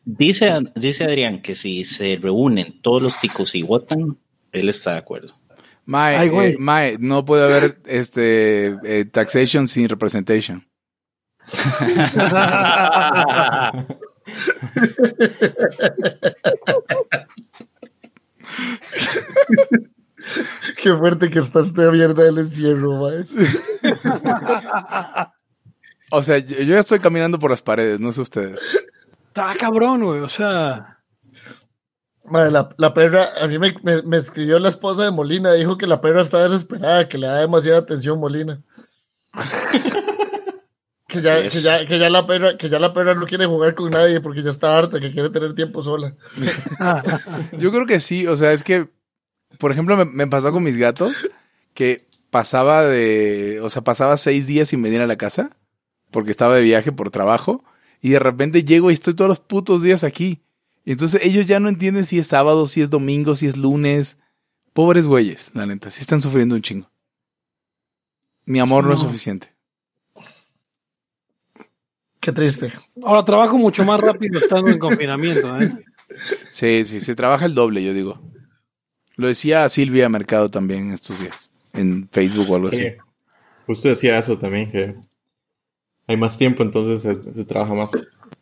Dice, 0.06 0.50
dice 0.76 1.04
Adrián 1.04 1.42
que 1.42 1.54
si 1.54 1.84
se 1.84 2.18
reúnen 2.20 2.80
todos 2.80 3.02
los 3.02 3.20
ticos 3.20 3.54
y 3.54 3.62
votan, 3.62 4.16
él 4.52 4.70
está 4.70 4.92
de 4.92 4.98
acuerdo. 4.98 5.34
Mae, 5.84 6.16
Ay, 6.16 6.30
eh, 6.32 6.56
Mae, 6.58 6.96
no 6.98 7.26
puede 7.26 7.44
haber 7.44 7.80
este 7.84 8.78
eh, 8.82 9.04
taxation 9.04 9.68
sin 9.68 9.90
representation. 9.90 10.66
Qué 20.82 20.94
fuerte 20.94 21.30
que 21.30 21.38
está 21.38 21.60
esta 21.60 21.90
mierda 21.90 22.24
del 22.24 22.38
encierro, 22.38 23.00
maes. 23.00 23.32
O 26.10 26.22
sea, 26.22 26.38
yo, 26.38 26.56
yo 26.56 26.74
ya 26.74 26.80
estoy 26.80 26.98
caminando 27.00 27.38
por 27.38 27.50
las 27.50 27.62
paredes, 27.62 28.00
no 28.00 28.12
sé 28.12 28.20
ustedes. 28.20 28.58
Está 29.28 29.54
cabrón, 29.58 30.02
güey. 30.04 30.20
O 30.20 30.28
sea, 30.28 30.98
Madre, 32.24 32.50
la, 32.50 32.68
la 32.78 32.94
perra, 32.94 33.26
a 33.40 33.46
mí 33.46 33.58
me, 33.58 33.74
me- 33.82 34.02
me 34.02 34.16
escribió 34.18 34.58
la 34.58 34.68
esposa 34.68 35.04
de 35.04 35.10
Molina, 35.10 35.52
dijo 35.52 35.76
que 35.78 35.86
la 35.86 36.00
perra 36.00 36.22
está 36.22 36.42
desesperada, 36.48 37.08
que 37.08 37.18
le 37.18 37.26
da 37.26 37.38
demasiada 37.38 37.78
atención 37.78 38.20
Molina. 38.20 38.60
Que, 41.10 41.22
ya, 41.22 41.48
que, 41.48 41.60
ya, 41.60 41.86
que, 41.86 41.98
ya 41.98 42.10
la 42.10 42.26
perra, 42.26 42.56
que 42.56 42.68
ya 42.68 42.78
la 42.78 42.92
perra 42.92 43.14
no 43.14 43.26
quiere 43.26 43.46
jugar 43.46 43.74
con 43.74 43.90
nadie 43.90 44.20
porque 44.20 44.42
ya 44.42 44.50
está 44.50 44.78
harta, 44.78 45.00
que 45.00 45.12
quiere 45.12 45.30
tener 45.30 45.54
tiempo 45.54 45.82
sola. 45.82 46.14
Yo 47.58 47.70
creo 47.70 47.86
que 47.86 48.00
sí, 48.00 48.26
o 48.26 48.36
sea, 48.36 48.52
es 48.52 48.62
que, 48.62 48.88
por 49.58 49.72
ejemplo, 49.72 49.96
me, 49.96 50.04
me 50.04 50.26
pasó 50.26 50.52
con 50.52 50.62
mis 50.62 50.76
gatos 50.76 51.28
que 51.74 52.08
pasaba 52.30 52.84
de, 52.84 53.60
o 53.62 53.70
sea, 53.70 53.82
pasaba 53.82 54.16
seis 54.16 54.46
días 54.46 54.68
sin 54.68 54.82
venir 54.82 55.00
a 55.00 55.06
la 55.06 55.16
casa 55.16 55.56
porque 56.10 56.30
estaba 56.30 56.54
de 56.54 56.62
viaje 56.62 56.92
por 56.92 57.10
trabajo 57.10 57.64
y 58.00 58.10
de 58.10 58.18
repente 58.18 58.64
llego 58.64 58.90
y 58.90 58.94
estoy 58.94 59.14
todos 59.14 59.28
los 59.28 59.40
putos 59.40 59.82
días 59.82 60.04
aquí. 60.04 60.42
Y 60.84 60.92
entonces 60.92 61.24
ellos 61.24 61.46
ya 61.46 61.60
no 61.60 61.68
entienden 61.68 62.06
si 62.06 62.18
es 62.18 62.28
sábado, 62.28 62.66
si 62.66 62.80
es 62.80 62.90
domingo, 62.90 63.36
si 63.36 63.46
es 63.46 63.56
lunes. 63.56 64.18
Pobres 64.72 65.04
güeyes, 65.04 65.50
la 65.54 65.66
neta, 65.66 65.90
sí 65.90 66.00
están 66.00 66.22
sufriendo 66.22 66.54
un 66.54 66.62
chingo. 66.62 66.90
Mi 68.44 68.60
amor 68.60 68.84
no, 68.84 68.94
es 68.94 69.00
suficiente. 69.00 69.52
Qué 72.20 72.32
triste. 72.32 72.72
ahora 73.02 73.24
trabajo 73.24 73.56
mucho 73.56 73.84
más 73.84 74.00
rápido 74.00 74.38
estando 74.38 74.70
en 74.70 74.78
confinamiento, 74.78 75.60
¿eh? 75.60 75.72
Sí, 76.50 76.84
sí, 76.84 77.00
se 77.00 77.14
trabaja 77.14 77.46
el 77.46 77.54
doble, 77.54 77.82
yo 77.82 77.94
digo. 77.94 78.20
Lo 79.16 79.26
decía 79.26 79.68
Silvia 79.68 80.08
Mercado 80.08 80.50
también 80.50 80.92
estos 80.92 81.18
días, 81.20 81.50
en 81.72 82.08
Facebook 82.10 82.50
o 82.50 82.56
algo 82.56 82.68
así. 82.68 82.78
Sí. 82.78 82.92
Justo 83.66 83.88
decía 83.88 84.18
eso 84.18 84.38
también, 84.38 84.70
que 84.70 84.94
hay 86.06 86.16
más 86.16 86.36
tiempo, 86.36 86.62
entonces 86.62 87.02
se, 87.02 87.32
se 87.32 87.44
trabaja 87.44 87.72
más. 87.74 87.92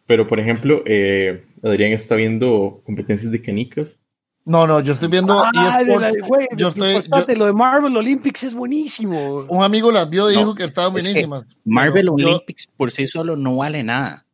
Pero, 0.06 0.26
por 0.26 0.40
ejemplo, 0.40 0.82
eh, 0.86 1.44
Adrián 1.62 1.92
está 1.92 2.16
viendo 2.16 2.80
competencias 2.84 3.30
de 3.30 3.42
canicas. 3.42 4.00
No, 4.48 4.66
no, 4.66 4.80
yo 4.80 4.92
estoy 4.92 5.08
viendo 5.08 5.38
Ah, 5.38 5.78
de 5.84 5.96
la- 5.98 6.10
güey, 6.26 6.48
Yo 6.56 6.68
estoy- 6.68 7.36
lo 7.36 7.46
de 7.46 7.52
Marvel 7.52 7.96
Olympics 7.96 8.42
es 8.44 8.54
buenísimo. 8.54 9.44
Un 9.48 9.62
amigo 9.62 9.92
las 9.92 10.08
vio 10.08 10.30
y 10.30 10.34
No, 10.34 10.40
dijo 10.40 10.54
que 10.54 10.64
estaban 10.64 10.96
es 10.96 11.04
que 11.04 11.10
buenísimas. 11.10 11.44
Marvel 11.64 12.06
Pero 12.06 12.16
yo- 12.18 12.26
Olympics 12.28 12.66
por 12.76 12.90
sí 12.90 13.06
solo 13.06 13.36
no 13.36 13.56
vale 13.56 13.82
nada. 13.84 14.24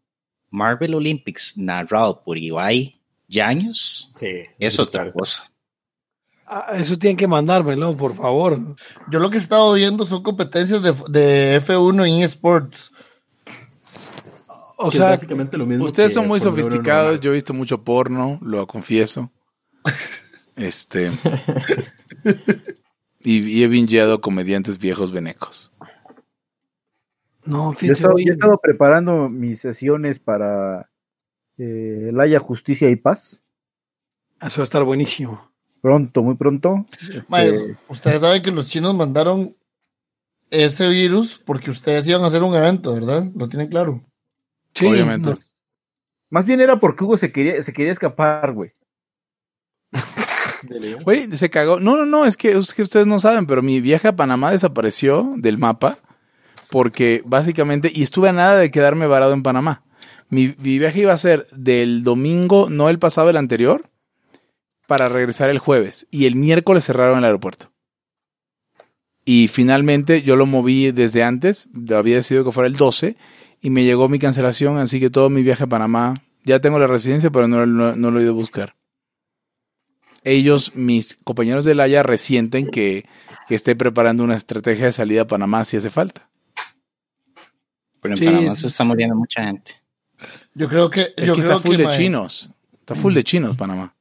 Marvel 0.51 0.95
Olympics 0.95 1.59
narrado 1.59 2.23
por 2.23 2.39
Ibai 2.39 3.01
Yaños 3.29 4.11
Sí. 4.15 4.29
es 4.59 4.79
otra 4.79 5.11
cosa. 5.12 5.51
Ah, 6.47 6.67
eso 6.75 6.97
tienen 6.99 7.17
que 7.17 7.27
mandármelo, 7.27 7.97
por 7.97 8.15
favor. 8.15 8.59
Yo 9.11 9.19
lo 9.19 9.31
que 9.31 9.39
he 9.39 9.41
estado 9.41 9.73
viendo 9.73 10.05
son 10.07 10.23
competencias 10.23 10.83
de, 10.83 10.93
de 11.09 11.57
F1 11.57 12.05
en 12.07 12.23
eSports. 12.23 12.93
O 14.77 14.91
sea, 14.91 15.07
básicamente 15.11 15.57
lo 15.57 15.67
mismo. 15.67 15.85
Ustedes 15.87 16.12
son 16.12 16.29
muy 16.29 16.41
sofisticados, 16.41 17.19
yo 17.21 17.31
he 17.31 17.35
visto 17.35 17.55
mucho 17.55 17.83
porno, 17.83 18.39
lo 18.43 18.67
confieso. 18.67 19.31
Este. 20.57 21.11
y, 23.20 23.39
y 23.41 23.62
he 23.64 23.68
bingeado 23.68 24.20
comediantes 24.20 24.78
viejos 24.78 25.12
venecos. 25.12 25.72
no, 27.45 27.72
Yo 27.72 27.72
he, 27.72 27.76
fíjense, 27.76 27.93
estado, 28.03 28.14
oye, 28.14 28.24
yo 28.26 28.30
he 28.30 28.35
estado 28.35 28.59
preparando 28.62 29.28
mis 29.28 29.61
sesiones 29.61 30.18
para 30.18 30.91
eh, 31.59 32.07
el 32.11 32.20
Haya 32.20 32.39
Justicia 32.39 32.89
y 32.91 32.97
Paz. 32.97 33.43
eso 34.41 34.59
va 34.61 34.62
a 34.62 34.64
estar 34.64 34.85
buenísimo. 34.85 35.51
Pronto, 35.80 36.22
muy 36.22 36.37
pronto. 36.37 36.87
Este, 37.11 37.76
ustedes 37.89 38.20
saben 38.22 38.43
que 38.43 38.51
los 38.51 38.68
chinos 38.68 38.95
mandaron 38.95 39.55
ese 40.51 40.89
virus 40.89 41.43
porque 41.45 41.70
ustedes 41.70 42.07
iban 42.09 42.22
a 42.22 42.28
hacer 42.28 42.43
un 42.43 42.55
evento, 42.55 42.95
¿verdad? 42.95 43.30
Lo 43.35 43.49
tienen 43.49 43.68
claro. 43.68 44.03
Sí, 44.74 44.87
Obviamente. 44.87 45.30
no, 45.30 45.39
más 46.30 46.47
bien 46.47 46.61
era 46.61 46.80
porque 46.80 47.05
Hugo 47.05 47.16
se 47.16 47.30
quería, 47.32 47.62
se 47.62 47.72
quería 47.72 47.93
escapar, 47.93 48.53
güey. 48.53 48.72
Güey, 51.05 51.30
se 51.36 51.51
cagó. 51.51 51.78
No, 51.80 51.97
no, 51.97 52.07
no, 52.07 52.24
es 52.24 52.36
que, 52.36 52.53
es 52.53 52.72
que 52.74 52.82
ustedes 52.82 53.07
no 53.07 53.20
saben, 53.20 53.47
pero 53.47 53.62
mi 53.62 53.80
viaje 53.80 54.09
a 54.09 54.16
Panamá 54.16 54.51
desapareció 54.51 55.32
del 55.36 55.59
mapa 55.59 55.99
porque 56.70 57.22
básicamente, 57.24 57.90
y 57.95 58.03
estuve 58.03 58.28
a 58.30 58.32
nada 58.32 58.57
de 58.59 58.70
quedarme 58.70 59.07
varado 59.07 59.32
en 59.32 59.42
Panamá. 59.42 59.82
Mi, 60.30 60.55
mi 60.59 60.78
viaje 60.78 61.01
iba 61.01 61.12
a 61.12 61.18
ser 61.18 61.47
del 61.53 62.03
domingo, 62.03 62.68
no 62.70 62.88
el 62.88 62.99
pasado, 62.99 63.30
el 63.30 63.36
anterior, 63.36 63.90
para 64.88 65.09
regresar 65.09 65.51
el 65.51 65.59
jueves. 65.59 66.07
Y 66.11 66.26
el 66.26 66.34
miércoles 66.34 66.84
cerraron 66.86 67.18
el 67.18 67.24
aeropuerto. 67.26 67.70
Y 69.24 69.49
finalmente 69.49 70.22
yo 70.22 70.36
lo 70.36 70.47
moví 70.47 70.90
desde 70.92 71.22
antes, 71.22 71.68
había 71.95 72.16
decidido 72.16 72.45
que 72.45 72.53
fuera 72.53 72.66
el 72.66 72.76
12, 72.76 73.16
y 73.61 73.70
me 73.70 73.84
llegó 73.84 74.09
mi 74.09 74.18
cancelación, 74.18 74.76
así 74.78 74.99
que 75.01 75.09
todo 75.11 75.30
mi 75.30 75.42
viaje 75.42 75.64
a 75.64 75.68
Panamá, 75.68 76.22
ya 76.45 76.61
tengo 76.61 76.78
la 76.78 76.86
residencia, 76.86 77.30
pero 77.30 77.47
no, 77.49 77.64
no- 77.66 77.95
no 77.97 78.11
lo 78.11 78.18
he 78.18 78.22
ido 78.22 78.32
a 78.32 78.34
buscar. 78.34 78.74
Ellos, 80.25 80.75
mis 80.75 81.18
compañeros 81.22 81.64
del 81.64 81.81
Haya, 81.81 82.03
resienten 82.03 82.70
que, 82.70 83.07
que 83.47 83.55
esté 83.55 83.77
preparando 83.77 84.25
una 84.25 84.37
estrategia 84.37 84.87
de 84.87 84.93
salida 84.93 85.22
a 85.22 85.27
Panamá 85.27 85.64
si 85.64 85.77
hace 85.77 85.91
falta. 85.91 86.29
Pero 88.01 88.14
en 88.14 88.18
Sí, 88.18 88.25
Panamá 88.25 88.51
es- 88.53 88.59
se 88.61 88.66
está 88.68 88.85
muriendo 88.85 89.14
mucha 89.16 89.45
gente. 89.45 89.72
Yo 90.55 90.68
creo 90.68 90.89
que. 90.91 91.12
Es 91.16 91.27
yo 91.27 91.35
que 91.35 91.41
creo 91.43 91.53
está 91.57 91.59
full 91.59 91.77
de 91.77 91.85
mae, 91.85 91.97
chinos. 91.97 92.51
Está 92.81 92.95
full 92.95 93.12
de 93.14 93.25
chinos, 93.25 93.57
Panamá. 93.57 93.95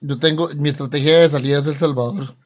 Yo 0.00 0.18
tengo. 0.18 0.48
Mi 0.54 0.68
estrategia 0.68 1.20
de 1.20 1.28
salida 1.28 1.58
es 1.58 1.66
El 1.66 1.74
Salvador. 1.76 2.36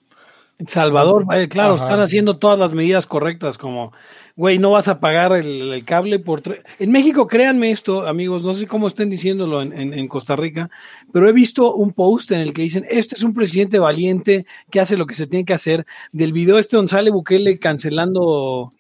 Salvador, 0.66 1.24
eh, 1.34 1.48
claro, 1.48 1.74
Ajá. 1.74 1.84
están 1.86 2.00
haciendo 2.00 2.36
todas 2.38 2.58
las 2.58 2.74
medidas 2.74 3.06
correctas, 3.06 3.56
como, 3.58 3.92
güey, 4.36 4.58
no 4.58 4.70
vas 4.72 4.88
a 4.88 5.00
pagar 5.00 5.32
el, 5.32 5.72
el 5.72 5.84
cable 5.84 6.18
por... 6.18 6.42
tre- 6.42 6.62
En 6.78 6.92
México, 6.92 7.26
créanme 7.26 7.70
esto, 7.70 8.06
amigos, 8.06 8.42
no 8.42 8.52
sé 8.54 8.66
cómo 8.66 8.88
estén 8.88 9.11
diciéndolo 9.11 9.62
en, 9.62 9.72
en- 9.72 9.94
en 9.94 10.08
Costa 10.08 10.36
Rica, 10.36 10.70
pero 11.12 11.28
he 11.28 11.32
visto 11.32 11.74
un 11.74 11.92
post 11.92 12.32
en 12.32 12.40
el 12.40 12.52
que 12.52 12.62
dicen, 12.62 12.84
este 12.90 13.14
es 13.16 13.22
un 13.22 13.32
presidente 13.34 13.78
valiente 13.78 14.46
que 14.70 14.80
hace 14.80 14.96
lo 14.96 15.06
que 15.06 15.14
se 15.14 15.26
tiene 15.26 15.44
que 15.44 15.54
hacer, 15.54 15.86
del 16.12 16.32
video 16.32 16.58
este 16.58 16.76
donde 16.76 16.90
sale 16.90 17.11
Bukele 17.11 17.58
cancelando... 17.58 18.72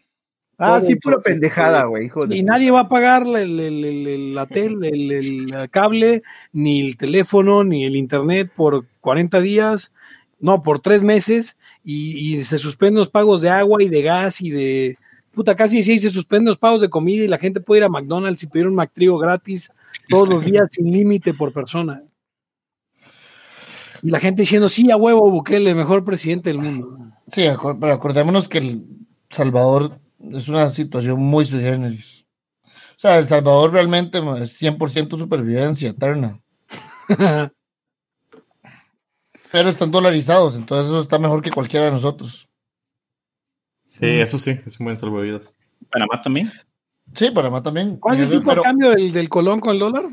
Ah, 0.62 0.76
Todo, 0.78 0.88
sí, 0.88 0.96
pura 0.96 1.20
pendejada, 1.20 1.84
güey, 1.84 2.04
hijo 2.06 2.26
de 2.26 2.36
Y 2.36 2.42
nadie 2.42 2.70
va 2.70 2.80
a 2.80 2.88
pagar 2.90 3.22
el, 3.26 3.58
el- 3.58 4.34
la 4.34 4.46
tel- 4.46 4.84
el- 4.84 5.10
el 5.10 5.70
cable, 5.70 6.22
ni 6.52 6.86
el 6.86 6.98
teléfono, 6.98 7.64
ni 7.64 7.84
el 7.86 7.96
internet 7.96 8.50
por 8.54 8.84
40 9.00 9.40
días, 9.40 9.92
no, 10.38 10.62
por 10.62 10.80
tres 10.80 11.02
meses, 11.02 11.56
y, 11.84 12.36
y 12.36 12.44
se 12.44 12.58
suspenden 12.58 12.98
los 12.98 13.10
pagos 13.10 13.40
de 13.40 13.50
agua 13.50 13.82
y 13.82 13.88
de 13.88 14.02
gas 14.02 14.40
y 14.40 14.50
de... 14.50 14.98
Puta, 15.32 15.54
casi 15.54 15.82
sí, 15.82 15.98
se 15.98 16.10
suspenden 16.10 16.48
los 16.48 16.58
pagos 16.58 16.80
de 16.80 16.90
comida 16.90 17.24
y 17.24 17.28
la 17.28 17.38
gente 17.38 17.60
puede 17.60 17.80
ir 17.80 17.84
a 17.84 17.88
McDonald's 17.88 18.42
y 18.42 18.46
pedir 18.46 18.66
un 18.66 18.74
McTrio 18.74 19.16
gratis 19.16 19.70
todos 20.08 20.28
los 20.28 20.44
días 20.44 20.68
sin 20.72 20.90
límite 20.90 21.34
por 21.34 21.52
persona. 21.52 22.02
Y 24.02 24.10
la 24.10 24.18
gente 24.18 24.42
diciendo, 24.42 24.68
sí, 24.68 24.90
a 24.90 24.96
huevo, 24.96 25.30
Bukele, 25.30 25.74
mejor 25.74 26.04
presidente 26.04 26.50
del 26.50 26.58
mundo. 26.58 26.98
Sí, 27.28 27.44
pero 27.80 27.92
acordémonos 27.92 28.48
que 28.48 28.58
El 28.58 28.84
Salvador 29.28 29.98
es 30.32 30.48
una 30.48 30.70
situación 30.70 31.20
muy 31.20 31.44
sui 31.44 31.60
generis. 31.60 32.26
O 32.64 33.00
sea, 33.00 33.18
El 33.18 33.26
Salvador 33.26 33.72
realmente 33.72 34.18
es 34.18 34.60
100% 34.60 35.16
supervivencia 35.16 35.90
eterna. 35.90 36.40
Pero 39.52 39.68
están 39.68 39.90
dolarizados, 39.90 40.54
entonces 40.56 40.86
eso 40.86 41.00
está 41.00 41.18
mejor 41.18 41.42
que 41.42 41.50
cualquiera 41.50 41.86
de 41.86 41.92
nosotros. 41.92 42.48
Sí, 43.86 44.06
eso 44.06 44.38
sí, 44.38 44.50
es 44.64 44.78
un 44.78 44.84
buen 44.84 44.96
salvavidas. 44.96 45.52
Panamá 45.90 46.20
también. 46.22 46.50
Sí, 47.14 47.30
Panamá 47.32 47.62
también. 47.62 47.96
¿Cuál 47.96 48.14
es 48.14 48.20
el 48.20 48.30
tipo 48.30 48.54
de 48.54 48.60
cambio 48.62 48.90
del, 48.90 49.10
del 49.12 49.28
colón 49.28 49.60
con 49.60 49.72
el 49.72 49.78
dólar? 49.80 50.04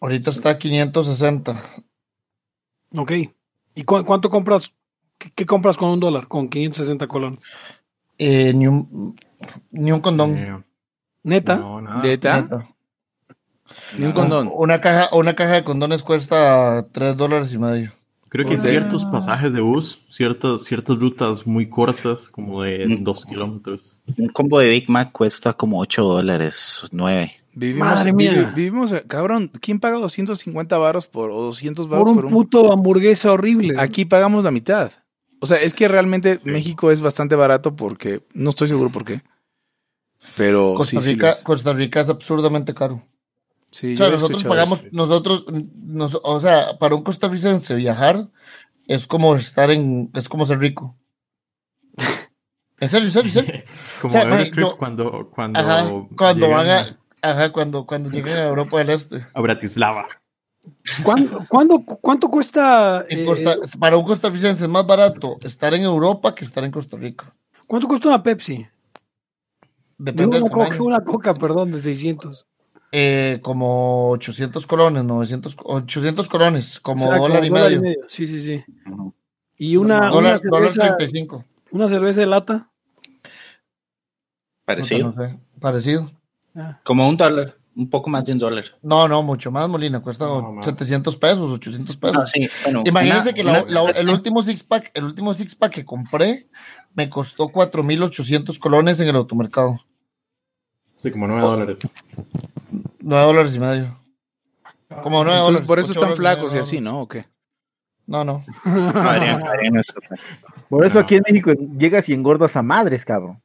ahorita 0.00 0.30
está 0.30 0.50
a 0.50 0.58
560. 0.58 1.54
Ok. 2.96 3.12
¿Y 3.74 3.84
cu- 3.84 4.04
cuánto 4.04 4.30
compras? 4.30 4.72
Qué, 5.18 5.30
qué 5.32 5.46
compras 5.46 5.76
con 5.76 5.90
un 5.90 6.00
dólar? 6.00 6.26
Con 6.28 6.48
560 6.48 7.06
colones. 7.06 7.44
Eh, 8.18 8.52
ni, 8.54 8.66
un, 8.66 9.16
ni 9.70 9.92
un 9.92 10.00
condón. 10.00 10.64
Neta. 11.22 11.56
no, 11.56 11.80
nada. 11.80 12.02
¿Neta? 12.02 12.40
Neta. 12.42 12.68
Ni 13.96 14.06
un 14.06 14.12
condón. 14.12 14.50
Una 14.52 14.80
caja, 14.80 15.14
una 15.14 15.34
caja 15.36 15.54
de 15.54 15.64
condones 15.64 16.02
cuesta 16.02 16.88
3 16.90 17.16
dólares 17.16 17.52
y 17.52 17.58
medio. 17.58 17.92
Creo 18.30 18.46
que 18.46 18.56
Ok. 18.56 18.60
ciertos 18.62 19.04
pasajes 19.06 19.52
de 19.54 19.60
bus, 19.60 20.00
ciertas, 20.10 20.64
ciertas 20.64 20.98
rutas 20.98 21.46
muy 21.46 21.68
cortas, 21.68 22.28
como 22.28 22.62
de 22.62 22.86
Mm. 22.86 23.04
dos 23.04 23.24
kilómetros. 23.24 24.00
Un 24.18 24.28
combo 24.28 24.58
de 24.60 24.68
Big 24.68 24.88
Mac 24.90 25.12
cuesta 25.12 25.52
como 25.54 25.80
8 25.80 26.02
dólares, 26.04 26.82
9. 26.92 27.32
Vivimos, 27.54 27.88
Madre 27.88 28.12
mía. 28.12 28.32
vivi- 28.32 28.54
vivimos, 28.54 28.94
cabrón, 29.08 29.50
¿quién 29.60 29.80
paga 29.80 29.96
250 29.96 30.76
varos 30.78 31.06
por, 31.06 31.30
o 31.30 31.42
200 31.42 31.88
varos 31.88 32.04
Por 32.04 32.08
un 32.10 32.14
por 32.16 32.24
un... 32.26 32.32
puto 32.32 32.72
hamburguesa 32.72 33.32
horrible. 33.32 33.74
Aquí 33.80 34.04
pagamos 34.04 34.44
la 34.44 34.50
mitad. 34.50 34.92
O 35.40 35.46
sea, 35.46 35.56
es 35.56 35.74
que 35.74 35.88
realmente 35.88 36.38
Sí. 36.38 36.50
México 36.50 36.90
es 36.90 37.00
bastante 37.00 37.34
barato 37.34 37.74
porque, 37.74 38.20
no 38.34 38.50
estoy 38.50 38.68
seguro 38.68 38.90
por 38.90 39.04
qué. 39.04 39.22
Pero 40.36 40.74
Costa 40.76 41.00
sí, 41.00 41.06
sí, 41.06 41.16
lo 41.16 41.26
Rica. 41.28 41.36
Costa 41.42 41.72
Rica 41.72 42.00
es 42.00 42.08
absurdamente 42.10 42.74
caro. 42.74 43.02
Sí, 43.70 43.94
o 43.94 43.96
sea, 43.96 44.08
nosotros 44.08 44.44
pagamos, 44.44 44.80
eso. 44.80 44.88
nosotros, 44.92 45.46
nos- 45.76 46.18
o 46.22 46.40
sea, 46.40 46.78
para 46.78 46.94
un 46.94 47.02
costarricense 47.02 47.74
viajar 47.74 48.28
es 48.86 49.06
como 49.06 49.36
estar 49.36 49.70
en, 49.70 50.10
es 50.14 50.28
como 50.28 50.46
ser 50.46 50.58
rico. 50.58 50.96
En 52.80 52.88
serio, 52.88 53.06
en 53.08 53.12
serio, 53.12 53.30
en 53.30 53.34
serio. 53.46 53.64
Como 54.00 54.08
O 54.18 54.22
sea, 54.22 54.44
yo- 54.52 54.76
cuando, 54.78 55.30
cuando, 55.34 55.60
Ajá, 55.60 55.90
cuando 56.16 56.48
van 56.48 56.70
a, 56.70 56.98
ajá, 57.22 57.52
cuando, 57.52 57.84
cuando 57.86 58.08
lleguen 58.10 58.36
a 58.38 58.44
Europa 58.46 58.78
del 58.78 58.90
Este. 58.90 59.26
a 59.34 59.40
Bratislava. 59.40 60.06
¿Cuándo, 61.02 61.44
cuándo- 61.48 61.80
cuánto 61.84 62.28
cuesta? 62.28 63.04
Eh, 63.08 63.24
Costa- 63.24 63.56
para 63.78 63.96
un 63.96 64.04
costarricense 64.04 64.64
es 64.64 64.70
más 64.70 64.86
barato 64.86 65.38
estar 65.42 65.74
en 65.74 65.82
Europa 65.82 66.34
que 66.34 66.44
estar 66.44 66.62
en 66.64 66.70
Costa 66.70 66.96
Rica. 66.96 67.34
¿Cuánto 67.66 67.88
cuesta 67.88 68.08
una 68.08 68.22
Pepsi? 68.22 68.66
Depende 69.98 70.38
del 70.38 70.48
coca, 70.50 70.82
una 70.82 71.00
coca, 71.04 71.34
perdón, 71.34 71.72
de 71.72 71.80
600. 71.80 72.46
Eh, 72.90 73.40
como 73.42 74.10
800 74.10 74.66
colones, 74.66 75.04
900, 75.04 75.56
800 75.62 76.28
colones, 76.28 76.80
como 76.80 77.04
O 77.04 77.08
sea, 77.08 77.18
dólar 77.18 77.44
y 77.44 77.50
medio. 77.50 77.82
Sí, 78.08 78.26
sí, 78.26 78.42
sí. 78.42 78.64
Y 79.58 79.76
una, 79.76 80.08
dólar, 80.08 80.40
una, 80.42 80.50
dólar 80.50 80.72
cerveza, 80.72 80.96
35. 80.96 81.44
una 81.72 81.88
cerveza 81.88 82.20
de 82.20 82.26
lata. 82.26 82.70
Parecido. 84.64 85.12
No 85.14 85.22
sé, 85.26 85.38
parecido. 85.60 86.10
Ah, 86.54 86.80
Como 86.84 87.08
un 87.08 87.16
dólar, 87.16 87.56
un 87.76 87.88
poco 87.90 88.10
más 88.10 88.24
de 88.24 88.32
un 88.32 88.38
dólar. 88.38 88.64
No, 88.82 89.06
no, 89.08 89.22
mucho 89.22 89.50
más, 89.50 89.68
Molina. 89.68 90.00
Cuesta 90.00 90.26
No, 90.26 90.52
más. 90.52 90.64
700 90.66 91.16
pesos, 91.16 91.50
800 91.50 91.96
pesos. 91.96 92.16
No, 92.16 92.26
sí, 92.26 92.48
bueno, 92.64 92.82
Imagínense 92.86 93.22
una- 93.22 93.32
que 93.34 93.44
la- 93.44 93.64
la- 93.68 93.90
el 93.90 94.08
último 94.10 94.42
six 94.42 94.62
pack, 94.62 94.90
el 94.94 95.04
último 95.04 95.34
six 95.34 95.54
pack 95.54 95.72
que 95.72 95.84
compré 95.84 96.48
me 96.94 97.08
costó 97.08 97.48
4.800 97.48 98.58
colones 98.58 98.98
en 99.00 99.08
el 99.08 99.16
automercado. 99.16 99.78
Sí, 100.98 101.12
como 101.12 101.28
9 101.28 101.40
dólares. 101.42 101.78
9 103.00 103.24
dólares 103.26 103.54
y 103.54 103.60
medio. 103.60 103.96
Como 104.88 105.22
9 105.22 105.30
Entonces, 105.30 105.44
dólares. 105.46 105.66
por 105.68 105.78
eso 105.78 105.92
están 105.92 106.16
flacos 106.16 106.54
y 106.54 106.58
así, 106.58 106.80
¿no? 106.80 107.00
¿O 107.02 107.08
qué? 107.08 107.24
No, 108.06 108.24
no. 108.24 108.44
Adrián, 108.64 109.46
Adrián 109.46 109.80
Por 110.68 110.84
eso 110.84 110.94
No. 110.94 111.00
aquí 111.00 111.14
en 111.14 111.22
México 111.24 111.52
llegas 111.52 112.08
y 112.08 112.14
engordas 112.14 112.56
a 112.56 112.62
madres, 112.62 113.04
cabrón. 113.04 113.40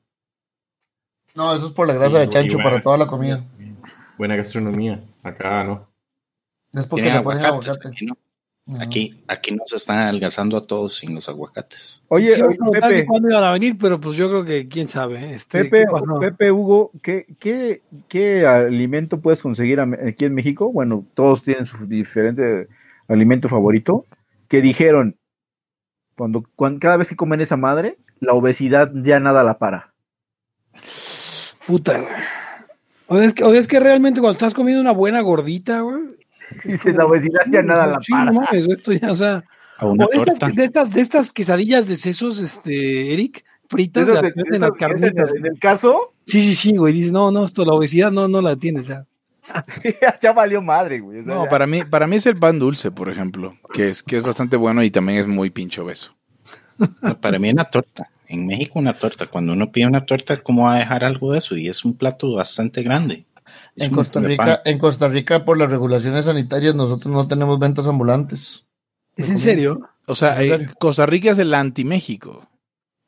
No, 1.35 1.53
eso 1.53 1.67
es 1.67 1.73
por 1.73 1.85
la 1.87 1.93
grasa 1.93 2.19
de 2.19 2.29
chancho 2.29 2.57
para 2.57 2.79
toda 2.79 2.97
la 2.97 3.05
comida. 3.07 3.43
Buena 4.17 4.35
gastronomía. 4.35 5.03
Acá 5.21 5.63
no. 5.63 5.87
Es 6.71 6.87
porque 6.87 7.11
le 7.11 7.21
ponen 7.21 7.45
aguacate. 7.45 7.87
Aquí, 7.87 8.05
no. 8.07 8.17
Aquí, 8.79 9.21
aquí 9.27 9.53
nos 9.53 9.73
están 9.73 9.99
adelgazando 9.99 10.55
a 10.55 10.61
todos 10.61 10.95
sin 10.95 11.13
los 11.13 11.27
aguacates. 11.27 12.01
Oye, 12.07 12.33
Sí, 12.33 12.41
oye, 12.41 12.57
Pepe, 12.71 13.05
cuándo 13.05 13.29
iban 13.29 13.43
a 13.43 13.51
venir, 13.51 13.77
pero 13.77 13.99
pues 13.99 14.15
yo 14.15 14.29
creo 14.29 14.45
que 14.45 14.69
quién 14.69 14.87
sabe. 14.87 15.33
Este, 15.33 15.65
Pepe. 15.65 15.85
Pepe, 16.21 16.49
Hugo, 16.51 16.91
¿qué, 17.01 17.25
qué, 17.39 17.81
¿qué 18.07 18.47
alimento 18.47 19.19
puedes 19.19 19.41
conseguir 19.41 19.81
aquí 19.81 20.23
en 20.23 20.33
México? 20.33 20.71
Bueno, 20.71 21.05
todos 21.13 21.43
tienen 21.43 21.65
su 21.65 21.85
diferente 21.87 22.69
alimento 23.09 23.49
favorito. 23.49 24.05
Que 24.47 24.61
dijeron, 24.61 25.17
cuando, 26.15 26.45
cuan- 26.55 26.79
cada 26.79 26.95
vez 26.95 27.09
que 27.09 27.17
comen 27.17 27.41
esa 27.41 27.57
madre, 27.57 27.97
la 28.21 28.33
obesidad 28.33 28.91
ya 28.93 29.19
nada 29.19 29.43
la 29.43 29.57
para. 29.57 29.93
Puta, 31.67 31.99
güey. 31.99 32.13
O 33.07 33.17
es, 33.19 33.33
que, 33.33 33.43
o 33.43 33.53
es 33.53 33.67
que 33.67 33.79
realmente 33.79 34.21
cuando 34.21 34.33
estás 34.33 34.53
comiendo 34.53 34.79
una 34.81 34.91
buena 34.91 35.21
gordita, 35.21 35.81
güey. 35.81 36.01
Dice, 36.63 36.91
la 36.93 37.05
obesidad 37.05 37.41
ya 37.49 37.61
nada 37.61 37.87
la 37.87 37.99
Sí, 38.01 38.11
para. 38.11 38.25
no 38.31 38.41
mames, 38.41 38.67
esto 38.67 38.93
ya, 38.93 39.11
o 39.11 39.15
sea. 39.15 39.43
O 39.79 39.95
de 39.95 40.05
estas, 40.13 40.55
de 40.55 40.63
estas, 40.63 40.91
de 40.93 41.01
estas 41.01 41.31
quesadillas 41.31 41.87
de 41.87 41.95
sesos, 41.95 42.39
este, 42.39 43.11
Eric, 43.13 43.43
fritas, 43.67 44.05
de, 44.07 44.13
de- 44.21 44.33
en 44.55 44.61
las 44.61 44.71
carnitas. 44.71 45.33
en 45.33 45.45
el 45.45 45.59
caso, 45.59 46.11
Sí, 46.25 46.41
sí, 46.41 46.53
sí, 46.55 46.75
güey. 46.77 46.93
Dices, 46.93 47.11
no, 47.11 47.31
no, 47.31 47.43
esto, 47.43 47.65
la 47.65 47.73
obesidad 47.73 48.11
no, 48.11 48.27
no 48.27 48.41
la 48.41 48.55
tienes. 48.55 48.87
Ya. 48.87 49.05
ya 50.21 50.31
valió 50.31 50.61
madre, 50.61 50.99
güey. 51.01 51.19
O 51.19 51.23
sea, 51.25 51.33
No, 51.33 51.43
ya- 51.45 51.49
para 51.49 51.67
mí, 51.67 51.83
para 51.83 52.07
mí 52.07 52.15
es 52.15 52.25
el 52.27 52.37
pan 52.37 52.59
dulce, 52.59 52.91
por 52.91 53.09
ejemplo, 53.09 53.57
que 53.73 53.89
es, 53.89 54.01
que 54.03 54.17
es 54.17 54.23
bastante 54.23 54.55
bueno 54.55 54.83
y 54.83 54.89
también 54.91 55.19
es 55.19 55.27
muy 55.27 55.49
pincho 55.49 55.83
beso. 55.85 56.15
No, 57.01 57.19
Para 57.19 57.39
mí 57.39 57.49
una 57.49 57.65
torta. 57.65 58.09
En 58.27 58.47
México 58.47 58.79
una 58.79 58.93
torta. 58.97 59.27
Cuando 59.27 59.51
uno 59.53 59.71
pide 59.71 59.85
una 59.85 60.05
torta, 60.05 60.37
¿cómo 60.37 60.63
va 60.63 60.75
a 60.75 60.79
dejar 60.79 61.03
algo 61.03 61.33
de 61.33 61.39
eso? 61.39 61.57
Y 61.57 61.67
es 61.67 61.83
un 61.83 61.95
plato 61.97 62.33
bastante 62.33 62.81
grande. 62.83 63.25
En 63.75 63.91
Costa 63.91 64.19
Rica, 64.19 64.61
en 64.65 64.77
Costa 64.77 65.07
Rica, 65.07 65.45
por 65.45 65.57
las 65.57 65.69
regulaciones 65.69 66.25
sanitarias, 66.25 66.75
nosotros 66.75 67.11
no 67.13 67.27
tenemos 67.27 67.57
ventas 67.59 67.87
ambulantes. 67.87 68.65
¿Es 69.15 69.29
en 69.29 69.39
serio? 69.39 69.81
O 70.05 70.15
sea, 70.15 70.35
¿En 70.35 70.41
eh, 70.41 70.49
serio? 70.49 70.73
Costa 70.79 71.05
Rica 71.05 71.31
es 71.31 71.39
el 71.39 71.53
anti-México. 71.53 72.47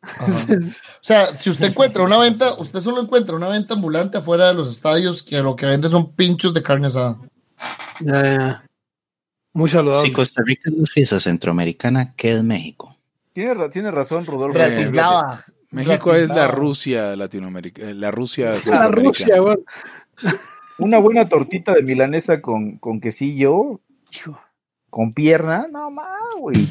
O 0.27 1.07
sea, 1.07 1.33
si 1.33 1.49
usted 1.49 1.67
encuentra 1.67 2.03
una 2.03 2.17
venta, 2.17 2.53
usted 2.55 2.79
solo 2.81 3.01
encuentra 3.01 3.35
una 3.35 3.47
venta 3.47 3.73
ambulante 3.73 4.17
afuera 4.17 4.47
de 4.47 4.53
los 4.53 4.69
estadios 4.69 5.23
que 5.23 5.37
lo 5.37 5.55
que 5.55 5.65
vende 5.65 5.89
son 5.89 6.13
pinchos 6.13 6.53
de 6.53 6.63
carne 6.63 6.87
asada. 6.87 7.19
Ya, 7.99 8.23
ya, 8.23 8.37
ya. 8.37 8.65
Muy 9.53 9.69
saludable. 9.69 10.07
Si 10.07 10.13
Costa 10.13 10.41
Rica 10.45 10.69
es 10.69 10.77
la 10.77 10.85
fiesta 10.85 11.19
centroamericana, 11.19 12.13
¿qué 12.15 12.33
es 12.33 12.43
México? 12.43 12.95
Tiene, 13.33 13.53
ra- 13.53 13.69
tiene 13.69 13.91
razón, 13.91 14.25
Rodolfo. 14.25 14.57
Bratislava. 14.57 15.43
México 15.71 16.13
es 16.13 16.29
la. 16.29 16.47
Rusia 16.47 17.15
latinoamericana, 17.15 17.93
la 17.93 18.11
Rusia 18.11 18.53
la. 18.65 18.87
Rusia, 18.87 19.39
güey. 19.39 19.57
Una 20.77 20.99
buena 20.99 21.27
tortita 21.29 21.73
de 21.73 21.83
milanesa 21.83 22.41
con, 22.41 22.77
con 22.77 22.99
quesillo, 22.99 23.79
Hijo. 24.11 24.39
con 24.89 25.13
pierna, 25.13 25.67
no 25.71 25.89
más, 25.91 26.19
güey. 26.37 26.67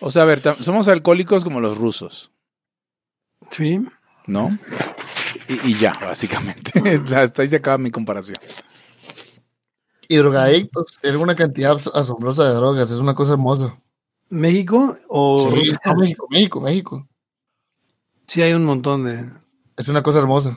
O 0.00 0.10
sea, 0.10 0.22
a 0.22 0.26
ver, 0.26 0.42
somos 0.60 0.88
alcohólicos 0.88 1.44
como 1.44 1.60
los 1.60 1.78
rusos, 1.78 2.30
Sí. 3.50 3.80
¿no? 4.26 4.56
Y, 5.48 5.70
y 5.70 5.78
ya, 5.78 5.94
básicamente. 6.00 6.72
Hasta 7.16 7.42
ahí 7.42 7.48
se 7.48 7.56
acaba 7.56 7.78
mi 7.78 7.90
comparación. 7.90 8.36
Y 10.06 10.16
drogadictos. 10.16 10.98
Tienen 11.00 11.20
una 11.20 11.34
cantidad 11.34 11.78
asombrosa 11.94 12.44
de 12.44 12.54
drogas. 12.54 12.90
Es 12.90 12.98
una 12.98 13.14
cosa 13.14 13.32
hermosa. 13.32 13.76
¿México 14.30 14.96
o 15.08 15.38
Sí, 15.38 15.48
México, 15.96 16.26
México, 16.30 16.60
México. 16.60 17.08
Sí, 18.26 18.42
hay 18.42 18.52
un 18.52 18.64
montón 18.66 19.04
de. 19.04 19.30
Es 19.78 19.88
una 19.88 20.02
cosa 20.02 20.18
hermosa. 20.18 20.56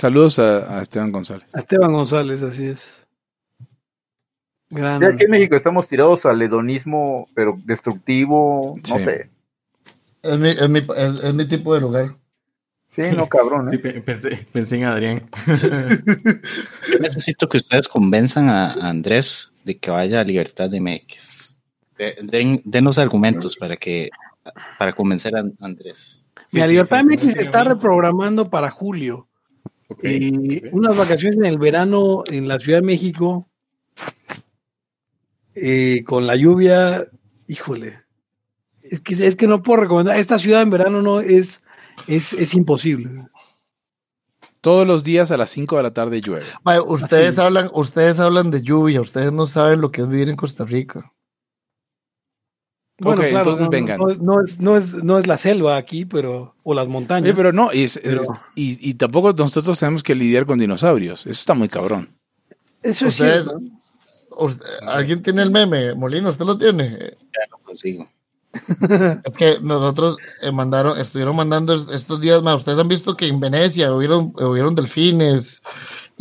Saludos 0.00 0.38
a, 0.38 0.78
a 0.78 0.82
Esteban 0.82 1.12
González. 1.12 1.46
A 1.52 1.58
Esteban 1.58 1.92
González, 1.92 2.42
así 2.42 2.66
es. 2.66 2.88
Gran. 4.70 5.00
Ya 5.00 5.08
aquí 5.08 5.24
en 5.24 5.30
México 5.30 5.56
estamos 5.56 5.86
tirados 5.88 6.24
al 6.26 6.40
hedonismo, 6.40 7.28
pero 7.34 7.58
destructivo, 7.64 8.76
no 8.88 8.98
sé. 8.98 9.28
Es 10.22 10.38
mi, 10.38 10.48
es, 10.50 10.68
mi, 10.70 10.78
es, 10.78 11.24
es 11.24 11.34
mi 11.34 11.46
tipo 11.48 11.74
de 11.74 11.80
lugar. 11.80 12.10
Sí, 12.88 13.02
no, 13.14 13.28
cabrón. 13.28 13.66
¿eh? 13.66 13.70
Sí, 13.70 13.78
pe- 13.78 14.00
pensé, 14.00 14.46
pensé 14.52 14.76
en 14.78 14.84
Adrián. 14.84 15.28
Yo 16.90 16.98
necesito 16.98 17.48
que 17.48 17.58
ustedes 17.58 17.86
convenzan 17.86 18.48
a, 18.48 18.72
Andrés 18.88 19.52
de 19.64 19.78
que 19.78 19.90
vaya 19.90 20.20
a 20.20 20.24
Libertad 20.24 20.70
de 20.70 20.80
MX. 20.80 21.58
De- 21.98 22.16
den- 22.22 22.62
denos 22.64 22.98
argumentos 22.98 23.56
para 23.56 23.76
que 23.76 24.08
para 24.78 24.92
convencer 24.94 25.36
a 25.36 25.44
Andrés. 25.60 26.26
Mira, 26.52 26.66
Sí, 26.66 26.72
Libertad 26.72 27.00
sí, 27.00 27.02
sí, 27.02 27.08
MX 27.16 27.22
sí, 27.22 27.30
se 27.32 27.40
está 27.40 27.62
sí. 27.62 27.68
reprogramando 27.68 28.48
para 28.50 28.70
julio. 28.70 29.28
Ok, 29.90 30.04
Y 30.04 30.58
ok. 30.58 30.72
unas 30.74 30.96
vacaciones 30.96 31.38
en 31.38 31.46
el 31.46 31.58
verano 31.58 32.22
en 32.30 32.48
la 32.48 32.58
Ciudad 32.58 32.78
de 32.80 32.86
México. 32.86 33.48
eh, 35.54 36.02
con 36.04 36.26
la 36.26 36.36
lluvia, 36.36 37.04
híjole. 37.46 37.98
Es 38.82 39.00
que, 39.00 39.14
es 39.14 39.36
que 39.36 39.46
no 39.46 39.62
puedo 39.62 39.82
recomendar. 39.82 40.18
Esta 40.18 40.38
ciudad 40.38 40.62
en 40.62 40.70
verano 40.70 41.02
no 41.02 41.20
es, 41.20 41.62
es, 42.06 42.32
es 42.32 42.54
imposible. 42.54 43.26
Todos 44.60 44.86
los 44.86 45.04
días 45.04 45.30
a 45.30 45.36
las 45.36 45.50
5 45.50 45.76
de 45.76 45.82
la 45.82 45.92
tarde 45.92 46.20
llueve. 46.20 46.46
Ustedes 46.86 47.38
Así. 47.38 47.46
hablan, 47.46 47.70
ustedes 47.74 48.20
hablan 48.20 48.50
de 48.50 48.62
lluvia, 48.62 49.00
ustedes 49.00 49.32
no 49.32 49.46
saben 49.46 49.80
lo 49.80 49.90
que 49.90 50.02
es 50.02 50.08
vivir 50.08 50.28
en 50.28 50.36
Costa 50.36 50.64
Rica. 50.64 51.12
Ok, 53.02 53.20
entonces 53.22 53.64
no, 53.64 53.70
vengan. 53.70 53.98
No, 53.98 54.06
no 54.06 54.42
es- 54.42 54.60
no 54.60 54.76
es, 54.76 54.94
no, 55.02 55.18
es, 55.18 55.26
la 55.26 55.38
selva 55.38 55.76
aquí, 55.76 56.04
pero. 56.04 56.54
O 56.62 56.74
las 56.74 56.88
montañas. 56.88 57.24
Oye, 57.24 57.34
pero 57.34 57.52
no, 57.52 57.72
y, 57.72 57.84
es- 57.84 58.00
Pero- 58.02 58.22
y, 58.54 58.90
y 58.90 58.94
tampoco 58.94 59.32
nosotros 59.32 59.78
tenemos 59.78 60.02
que 60.02 60.14
lidiar 60.14 60.46
con 60.46 60.58
dinosaurios. 60.58 61.20
Eso 61.22 61.30
está 61.30 61.54
muy 61.54 61.68
cabrón. 61.68 62.10
Eso 62.82 63.06
es 63.06 63.14
Ustedes, 63.20 63.44
cierto. 63.44 63.60
usted- 64.38 64.66
¿Alguien 64.86 65.22
tiene 65.22 65.42
el 65.42 65.50
meme? 65.50 65.94
Molino, 65.94 66.28
¿usted 66.30 66.44
lo 66.44 66.56
tiene? 66.58 66.88
Ya 66.90 67.50
lo 67.50 67.58
consigo. 67.64 68.08
Es 69.24 69.36
que 69.36 69.58
nosotros 69.62 70.16
eh, 70.42 70.50
mandaron, 70.50 70.98
estuvieron 70.98 71.36
mandando 71.36 71.74
es- 71.74 71.88
estos 71.94 72.20
días 72.20 72.42
más. 72.42 72.56
Ustedes 72.56 72.78
han 72.78 72.88
visto 72.88 73.16
que 73.16 73.28
en 73.28 73.38
Venecia 73.38 73.92
hubieron, 73.94 74.32
hubieron 74.36 74.74
delfines 74.74 75.62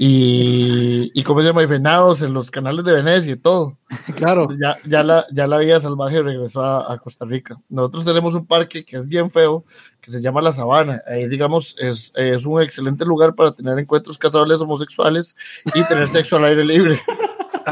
y, 0.02 1.12
y 1.14 1.24
¿cómo 1.24 1.42
se 1.42 1.48
llama? 1.48 1.62
Y 1.62 1.66
venados 1.66 2.22
en 2.22 2.34
los 2.34 2.50
canales 2.50 2.86
de 2.86 2.94
Venecia 2.94 3.34
y 3.34 3.38
todo. 3.38 3.78
Claro. 4.16 4.48
Ya, 4.62 4.78
ya, 4.86 5.04
la, 5.04 5.26
ya 5.32 5.46
la 5.48 5.58
vida 5.58 5.80
salvaje 5.80 6.22
regresó 6.22 6.62
a, 6.64 6.94
a 6.94 6.98
Costa 7.00 7.26
Rica. 7.26 7.58
Nosotros 7.70 8.06
tenemos 8.06 8.34
un 8.36 8.46
parque 8.46 8.86
que 8.86 8.96
es 8.98 9.08
bien 9.08 9.30
feo, 9.30 9.66
que 10.02 10.10
se 10.12 10.22
llama 10.22 10.42
La 10.42 10.54
Sabana. 10.54 11.02
Ahí, 11.08 11.28
digamos, 11.28 11.76
es, 11.80 12.12
es 12.16 12.46
un 12.46 12.62
excelente 12.62 13.04
lugar 13.06 13.36
para 13.36 13.52
tener 13.52 13.78
encuentros 13.78 14.18
casables 14.18 14.60
homosexuales 14.62 15.36
y 15.76 15.84
tener 15.84 16.08
sexo 16.12 16.38
al 16.38 16.46
aire 16.46 16.64
libre. 16.64 17.00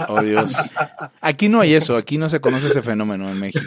Oh, 0.09 0.21
Dios. 0.21 0.53
Aquí 1.21 1.49
no 1.49 1.61
hay 1.61 1.73
eso, 1.73 1.95
aquí 1.95 2.17
no 2.17 2.29
se 2.29 2.39
conoce 2.41 2.67
ese 2.67 2.81
fenómeno 2.81 3.29
en 3.29 3.39
México. 3.39 3.65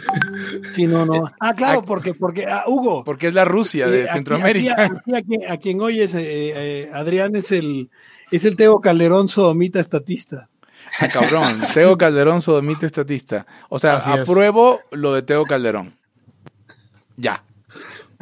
Sí, 0.75 0.85
no, 0.85 1.05
no. 1.05 1.31
Ah, 1.39 1.53
claro, 1.53 1.81
porque, 1.83 2.13
porque 2.13 2.45
ah, 2.45 2.63
Hugo. 2.67 3.03
Porque 3.03 3.27
es 3.27 3.33
la 3.33 3.43
Rusia 3.43 3.87
de 3.87 4.03
aquí- 4.03 4.13
Centroamérica. 4.13 4.83
Aquí, 4.83 4.93
aquí 4.95 5.15
a, 5.15 5.21
quien, 5.23 5.51
a 5.51 5.57
quien 5.57 5.81
oyes, 5.81 6.13
eh, 6.15 6.21
eh, 6.23 6.89
Adrián, 6.93 7.35
es 7.35 7.51
el, 7.51 7.89
es 8.31 8.45
el 8.45 8.55
Teo 8.55 8.79
Calderón 8.81 9.27
sodomita 9.27 9.79
estatista. 9.79 10.49
Ah, 10.99 11.07
cabrón, 11.07 11.59
Teo 11.73 11.97
Calderón 11.97 12.41
sodomita 12.41 12.85
estatista. 12.85 13.45
O 13.69 13.79
sea, 13.79 13.95
Así 13.95 14.11
es. 14.11 14.19
apruebo 14.27 14.81
lo 14.91 15.13
de 15.13 15.21
Teo 15.21 15.45
Calderón. 15.45 15.95
Ya. 17.17 17.43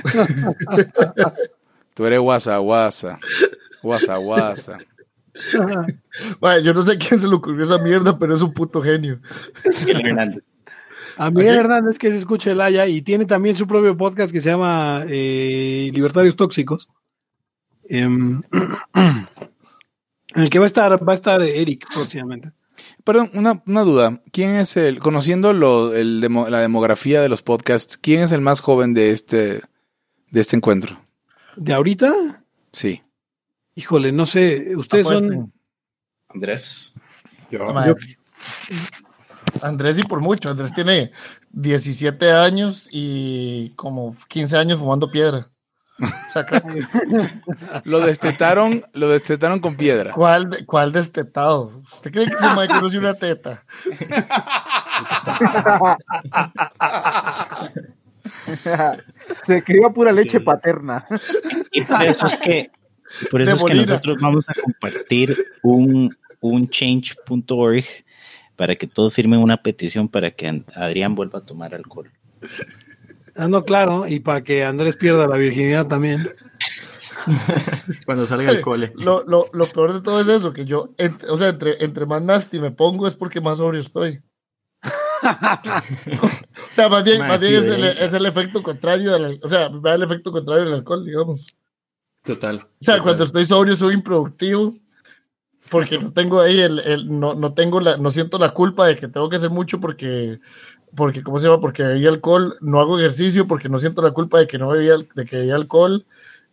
Tú 1.94 2.06
eres 2.06 2.20
guasa, 2.20 2.58
guasa. 2.58 3.20
Guasa, 3.82 4.18
guasa. 4.18 4.78
Bueno, 6.40 6.60
yo 6.62 6.74
no 6.74 6.82
sé 6.82 6.98
quién 6.98 7.20
se 7.20 7.28
le 7.28 7.36
ocurrió 7.36 7.66
esa 7.66 7.78
mierda, 7.78 8.18
pero 8.18 8.36
es 8.36 8.42
un 8.42 8.54
puto 8.54 8.82
genio. 8.82 9.20
Miguel 9.66 10.08
Hernández. 10.08 10.44
A 11.18 11.30
Miguel 11.32 11.56
Hernández, 11.56 11.98
que 11.98 12.12
se 12.12 12.18
escucha 12.18 12.52
el 12.52 12.62
Haya, 12.62 12.88
y 12.88 13.02
tiene 13.02 13.26
también 13.26 13.56
su 13.56 13.68
propio 13.68 13.98
podcast 13.98 14.32
que 14.32 14.42
se 14.42 14.50
llama 14.50 15.04
eh, 15.08 15.92
Libertarios 15.94 16.36
Tóxicos. 16.36 16.90
Em, 17.90 18.42
en 20.36 20.44
el 20.44 20.50
que 20.50 20.60
va 20.60 20.66
a 20.66 20.68
estar, 20.68 21.08
va 21.08 21.12
a 21.14 21.16
estar 21.16 21.42
Eric 21.42 21.88
próximamente. 21.94 22.52
Perdón, 23.04 23.32
una, 23.34 23.62
una 23.66 23.82
duda. 23.82 24.22
¿Quién 24.32 24.52
es 24.56 24.78
el, 24.78 25.00
conociendo 25.00 25.52
lo, 25.54 25.94
el 25.96 26.22
demo- 26.22 26.48
la 26.50 26.60
demografía 26.62 27.22
de 27.22 27.30
los 27.30 27.42
podcasts, 27.42 27.98
quién 27.98 28.22
es 28.22 28.32
el 28.32 28.42
más 28.42 28.62
joven 28.62 28.94
de 28.94 29.12
este, 29.12 29.62
de 30.32 30.42
este 30.42 30.56
encuentro? 30.56 31.02
¿De 31.56 31.74
ahorita? 31.74 32.44
Sí. 32.72 33.02
Híjole, 33.76 34.12
no 34.12 34.26
sé. 34.26 34.76
Ustedes 34.78 35.08
son. 35.08 35.52
Andrés. 36.30 36.94
Yo, 37.52 37.74
Madre. 37.74 37.96
Andrés 39.62 39.98
y 39.98 40.04
por 40.04 40.22
mucho. 40.22 40.52
Andrés 40.52 40.74
tiene 40.74 41.12
17 41.52 42.32
años 42.32 42.88
y 42.92 43.72
como 43.72 44.16
15 44.28 44.58
años 44.58 44.80
fumando 44.80 45.10
piedra. 45.12 45.50
O 46.02 46.32
sea, 46.32 46.46
creo- 46.46 46.62
Lo 47.84 48.00
destetaron, 48.00 48.84
lo 48.94 49.10
destetaron 49.10 49.60
con 49.60 49.76
piedra. 49.76 50.14
¿cuál, 50.14 50.50
¿Cuál 50.66 50.92
destetado? 50.92 51.82
¿Usted 51.94 52.12
cree 52.12 52.28
que 52.28 52.34
ese 52.34 52.48
mae 52.56 52.68
conoce 52.68 52.98
una 52.98 53.14
teta? 53.20 53.64
Se 59.46 59.58
escriba 59.58 59.92
pura 59.94 60.12
leche 60.12 60.40
paterna. 60.40 61.06
Y 61.72 61.82
por 61.82 62.02
eso 62.04 62.26
es 62.26 62.40
que, 62.40 62.72
por 63.30 63.42
eso 63.42 63.56
es 63.56 63.64
que 63.64 63.74
nosotros 63.76 64.18
vamos 64.20 64.48
a 64.50 64.54
compartir 64.54 65.46
un, 65.64 66.16
un 66.40 66.70
change.org 66.70 67.86
para 68.56 68.76
que 68.76 68.88
todos 68.88 69.14
firmen 69.14 69.40
una 69.40 69.58
petición 69.58 70.08
para 70.08 70.32
que 70.32 70.64
Adrián 70.76 71.16
vuelva 71.16 71.40
a 71.40 71.46
tomar 71.46 71.74
alcohol. 71.74 72.10
Ah, 73.40 73.48
no, 73.48 73.64
claro. 73.64 74.06
Y 74.08 74.20
para 74.20 74.44
que 74.44 74.66
Andrés 74.66 74.98
pierda 74.98 75.26
la 75.28 75.38
virginidad 75.38 75.88
también. 75.88 76.30
cuando 78.06 78.26
salga 78.28 78.52
del 78.52 78.62
cole. 78.62 78.92
Lo, 78.96 79.24
lo, 79.26 79.46
lo 79.54 79.66
peor 79.68 79.94
de 79.94 80.02
todo 80.02 80.20
es 80.20 80.28
eso, 80.28 80.52
que 80.52 80.66
yo, 80.66 80.94
ent- 80.98 81.26
o 81.30 81.38
sea, 81.38 81.50
entre, 81.50 81.84
entre 81.84 82.06
más 82.06 82.22
nasty 82.22 82.60
me 82.60 82.72
pongo 82.72 83.08
es 83.08 83.16
porque 83.16 83.40
más 83.42 83.58
sobrio 83.60 83.80
estoy. 83.82 84.22
o 85.24 86.72
sea, 86.72 86.90
más 86.90 87.04
bien, 87.04 87.20
más 87.20 87.40
bien 87.40 87.56
es, 87.56 87.66
el, 87.66 87.82
de- 87.82 88.06
es 88.06 88.14
el 88.14 88.26
efecto 88.26 88.64
contrario 88.64 89.12
del, 89.14 89.40
o 89.44 89.50
sea, 89.50 89.70
me 89.70 89.80
da 89.82 89.96
el 89.96 90.04
efecto 90.04 90.32
contrario 90.32 90.66
del 90.66 90.74
alcohol, 90.76 91.06
digamos. 91.06 91.48
Total. 92.24 92.58
O 92.58 92.60
sea, 92.80 92.96
Total. 92.96 93.04
cuando 93.04 93.24
estoy 93.26 93.46
sobrio 93.46 93.76
soy 93.76 93.94
improductivo 93.96 94.74
porque 95.70 95.98
no 95.98 96.12
tengo 96.12 96.42
ahí 96.42 96.60
el, 96.60 96.80
el- 96.80 97.20
no, 97.20 97.36
no 97.36 97.54
tengo 97.54 97.80
la, 97.80 97.98
no 97.98 98.12
siento 98.12 98.38
la 98.40 98.54
culpa 98.54 98.88
de 98.88 98.98
que 98.98 99.08
tengo 99.08 99.30
que 99.30 99.38
hacer 99.38 99.50
mucho 99.50 99.80
porque, 99.80 100.40
porque, 100.96 101.22
¿cómo 101.24 101.40
se 101.40 101.48
llama? 101.48 101.62
Porque 101.62 101.84
bebí 101.84 102.06
alcohol, 102.08 102.58
no 102.62 102.80
hago 102.80 102.98
ejercicio 103.00 103.48
porque 103.48 103.70
no 103.70 103.78
siento 103.78 104.02
la 104.02 104.12
culpa 104.12 104.40
de 104.40 104.48
que 104.48 104.58
no 104.58 104.70
bebí, 104.70 104.90
al- 104.90 105.08
de 105.16 105.26
que 105.26 105.38
bebí 105.38 105.52
alcohol, 105.52 106.06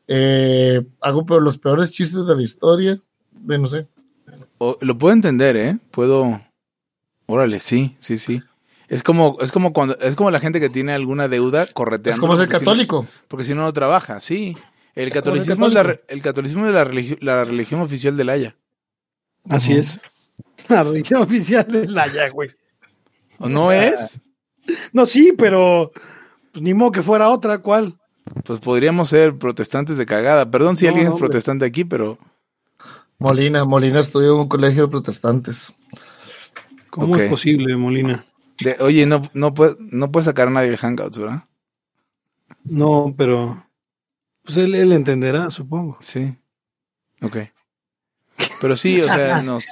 eh, 0.08 0.84
hago 1.00 1.24
peor- 1.26 1.42
los 1.42 1.58
peores 1.58 1.90
chistes 1.92 2.26
de 2.26 2.34
la 2.36 2.42
historia, 2.42 3.00
de 3.32 3.58
no 3.58 3.66
sé. 3.66 3.86
O- 4.58 4.78
lo 4.80 4.96
puedo 4.98 5.12
entender, 5.12 5.56
¿eh? 5.56 5.78
Puedo. 5.90 6.40
Órale, 7.26 7.58
sí, 7.58 7.96
sí, 7.98 8.18
sí. 8.18 8.42
Es 8.88 9.02
como, 9.02 9.36
es 9.40 9.50
como 9.50 9.72
cuando, 9.72 9.98
es 9.98 10.14
como 10.14 10.30
la 10.30 10.38
gente 10.38 10.60
que 10.60 10.68
tiene 10.70 10.92
alguna 10.92 11.26
deuda 11.28 11.66
correteando. 11.66 12.14
Es 12.16 12.20
como 12.20 12.36
ser 12.36 12.46
porque 12.46 12.58
si 12.58 12.64
no- 12.64 12.70
católico. 12.70 13.06
porque 13.28 13.44
si 13.44 13.54
no, 13.54 13.62
no 13.62 13.72
trabaja, 13.72 14.20
sí. 14.20 14.56
El 14.94 15.10
catolicismo 15.10 15.66
es 15.66 15.74
la, 15.74 15.96
el 16.08 16.22
catolicismo 16.22 16.66
es 16.68 16.72
la, 16.72 16.84
religi- 16.86 17.18
la 17.20 17.44
religión 17.44 17.80
oficial 17.80 18.16
del 18.16 18.28
Haya. 18.30 18.56
Así 19.50 19.74
es. 19.74 19.98
La 20.68 20.82
religión 20.82 21.22
oficial 21.22 21.66
de 21.70 21.86
la 21.86 22.06
ya, 22.08 22.28
güey. 22.30 22.48
¿O 23.38 23.48
no 23.48 23.70
es? 23.72 24.18
No, 24.92 25.06
sí, 25.06 25.32
pero 25.36 25.92
pues, 26.52 26.62
ni 26.62 26.74
modo 26.74 26.92
que 26.92 27.02
fuera 27.02 27.28
otra, 27.28 27.58
¿cuál? 27.58 27.98
Pues 28.44 28.58
podríamos 28.60 29.08
ser 29.08 29.36
protestantes 29.38 29.96
de 29.98 30.06
cagada. 30.06 30.50
Perdón 30.50 30.76
si 30.76 30.84
No, 30.86 30.88
alguien 30.90 31.06
es 31.06 31.12
hombre. 31.12 31.28
protestante 31.28 31.64
aquí, 31.64 31.84
pero 31.84 32.18
Molina, 33.18 33.64
Molina 33.64 34.00
estudió 34.00 34.34
en 34.34 34.40
un 34.40 34.48
colegio 34.48 34.82
de 34.84 34.88
protestantes. 34.88 35.72
¿Cómo 36.90 37.16
es 37.16 37.28
posible, 37.30 37.76
Molina? 37.76 38.24
de- 38.60 38.76
oye, 38.80 39.04
no, 39.06 39.22
no 39.34 39.52
puede, 39.54 39.76
no 39.78 40.10
puede 40.10 40.24
sacar 40.24 40.48
a 40.48 40.50
nadie 40.50 40.70
de 40.70 40.78
Hangouts, 40.78 41.18
¿verdad? 41.18 41.44
No, 42.64 43.14
pero 43.16 43.64
pues 44.44 44.56
él, 44.58 44.74
él 44.74 44.92
entenderá, 44.92 45.50
supongo. 45.50 45.98
Sí. 46.00 46.34
Ok. 47.22 47.36
Pero 48.60 48.76
sí, 48.76 49.00
o 49.02 49.08
sea, 49.08 49.42
nos. 49.42 49.64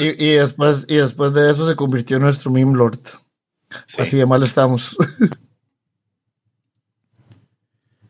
Y, 0.00 0.24
y 0.24 0.30
después, 0.32 0.86
y 0.88 0.96
después 0.96 1.32
de 1.34 1.50
eso 1.50 1.68
se 1.68 1.76
convirtió 1.76 2.16
en 2.16 2.24
nuestro 2.24 2.50
meme 2.50 2.76
lord. 2.76 3.00
Así 3.98 4.16
de 4.16 4.26
mal 4.26 4.42
estamos. 4.42 4.96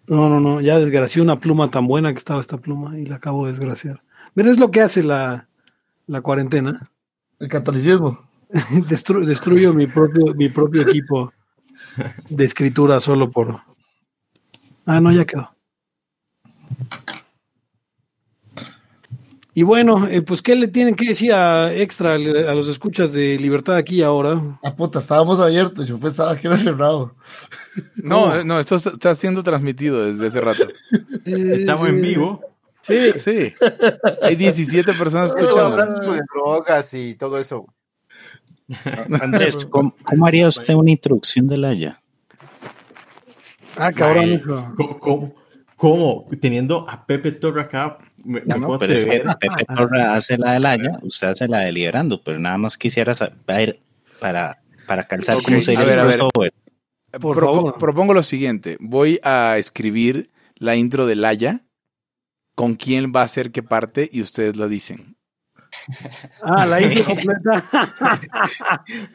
No, 0.06 0.28
no, 0.28 0.40
no, 0.40 0.60
ya 0.60 0.78
desgracié 0.78 1.22
una 1.22 1.38
pluma 1.40 1.70
tan 1.70 1.86
buena 1.86 2.12
que 2.12 2.18
estaba 2.18 2.40
esta 2.40 2.58
pluma 2.58 2.98
y 2.98 3.06
la 3.06 3.16
acabo 3.16 3.44
de 3.46 3.52
desgraciar. 3.52 4.02
Mira, 4.34 4.50
es 4.50 4.58
lo 4.58 4.70
que 4.70 4.80
hace 4.80 5.02
la, 5.02 5.48
la 6.06 6.20
cuarentena. 6.20 6.90
El 7.38 7.48
catolicismo. 7.48 8.18
Destru- 8.88 9.24
destruyo 9.24 9.72
mi 9.72 9.86
propio, 9.86 10.34
mi 10.34 10.48
propio 10.48 10.82
equipo 10.82 11.32
de 12.28 12.44
escritura 12.44 13.00
solo 13.00 13.30
por. 13.30 13.60
Ah, 14.84 15.00
no, 15.00 15.12
ya 15.12 15.24
quedó. 15.24 15.54
Y 19.54 19.64
bueno, 19.64 20.08
eh, 20.08 20.22
pues, 20.22 20.40
¿qué 20.40 20.54
le 20.54 20.66
tienen 20.68 20.94
que 20.94 21.08
decir 21.08 21.32
a 21.34 21.74
extra 21.74 22.14
a 22.14 22.18
los 22.18 22.68
escuchas 22.68 23.12
de 23.12 23.38
Libertad 23.38 23.76
aquí 23.76 23.96
y 23.96 24.02
ahora? 24.02 24.40
Ah, 24.62 24.74
puta, 24.74 24.98
estábamos 24.98 25.38
abiertos. 25.40 25.86
Yo 25.86 25.98
pensaba 26.00 26.36
que 26.38 26.46
era 26.48 26.56
cerrado. 26.56 27.14
No, 28.02 28.34
eh, 28.34 28.44
no, 28.44 28.58
esto 28.58 28.76
está- 28.76 29.14
siendo 29.14 29.42
transmitido 29.42 30.06
desde 30.06 30.26
hace 30.28 30.40
rato. 30.40 30.68
Estamos 31.26 31.88
en 31.88 32.00
vivo. 32.00 32.40
Sí, 32.80 33.12
Sí. 33.14 33.52
Hay 34.22 34.36
17 34.36 34.94
personas 34.94 35.28
escuchando. 35.36 35.66
Hablando 35.66 36.12
de 36.12 36.20
drogas 36.34 36.94
y 36.94 37.14
todo 37.14 37.38
eso. 37.38 37.66
Andrés, 39.20 39.66
¿cómo, 39.66 39.94
cómo 40.02 40.26
haría 40.26 40.48
usted 40.48 40.72
una 40.74 40.90
introducción 40.92 41.46
del 41.46 41.64
Haya? 41.66 42.00
Ah, 43.76 43.92
cabrón. 43.92 44.42
¿Cómo, 44.76 44.98
cómo, 44.98 45.34
cómo? 45.76 46.26
Teniendo 46.40 46.88
a 46.88 47.04
Pepe 47.06 47.32
Torre 47.32 47.60
acá, 47.60 47.98
me, 48.24 48.40
me 48.40 48.58
no, 48.58 48.66
puedo 48.66 48.78
Pero 48.80 48.94
es 48.94 49.04
que? 49.04 49.20
Pepe 49.20 49.64
Torra 49.76 50.14
hace 50.14 50.38
la 50.38 50.52
del 50.54 50.66
Haya, 50.66 50.90
usted 51.02 51.28
hace 51.28 51.48
la 51.48 51.58
de 51.60 51.72
Liberando, 51.72 52.22
pero 52.22 52.38
nada 52.38 52.58
más 52.58 52.76
quisiera 52.78 53.14
saber 53.14 53.80
para, 54.20 54.62
para 54.86 55.04
calzar 55.04 55.36
Ok, 55.38 55.44
cómo 55.44 55.60
se 55.60 55.72
dice 55.72 55.82
a 55.82 55.86
ver, 55.86 55.98
a 55.98 56.04
ver. 56.04 56.18
Por 57.20 57.36
Propo- 57.36 57.54
favor. 57.56 57.78
Propongo 57.78 58.14
lo 58.14 58.22
siguiente. 58.22 58.76
Voy 58.80 59.20
a 59.22 59.56
escribir 59.58 60.30
la 60.56 60.76
intro 60.76 61.06
de 61.06 61.16
Laya. 61.16 61.60
Con 62.54 62.74
quién 62.74 63.12
va 63.16 63.22
a 63.22 63.28
ser 63.28 63.50
qué 63.50 63.62
parte 63.62 64.08
y 64.12 64.20
ustedes 64.20 64.56
lo 64.56 64.68
dicen. 64.68 65.16
Ah, 66.42 66.66
la 66.66 66.80
intro 66.82 67.04
completa. 67.06 67.64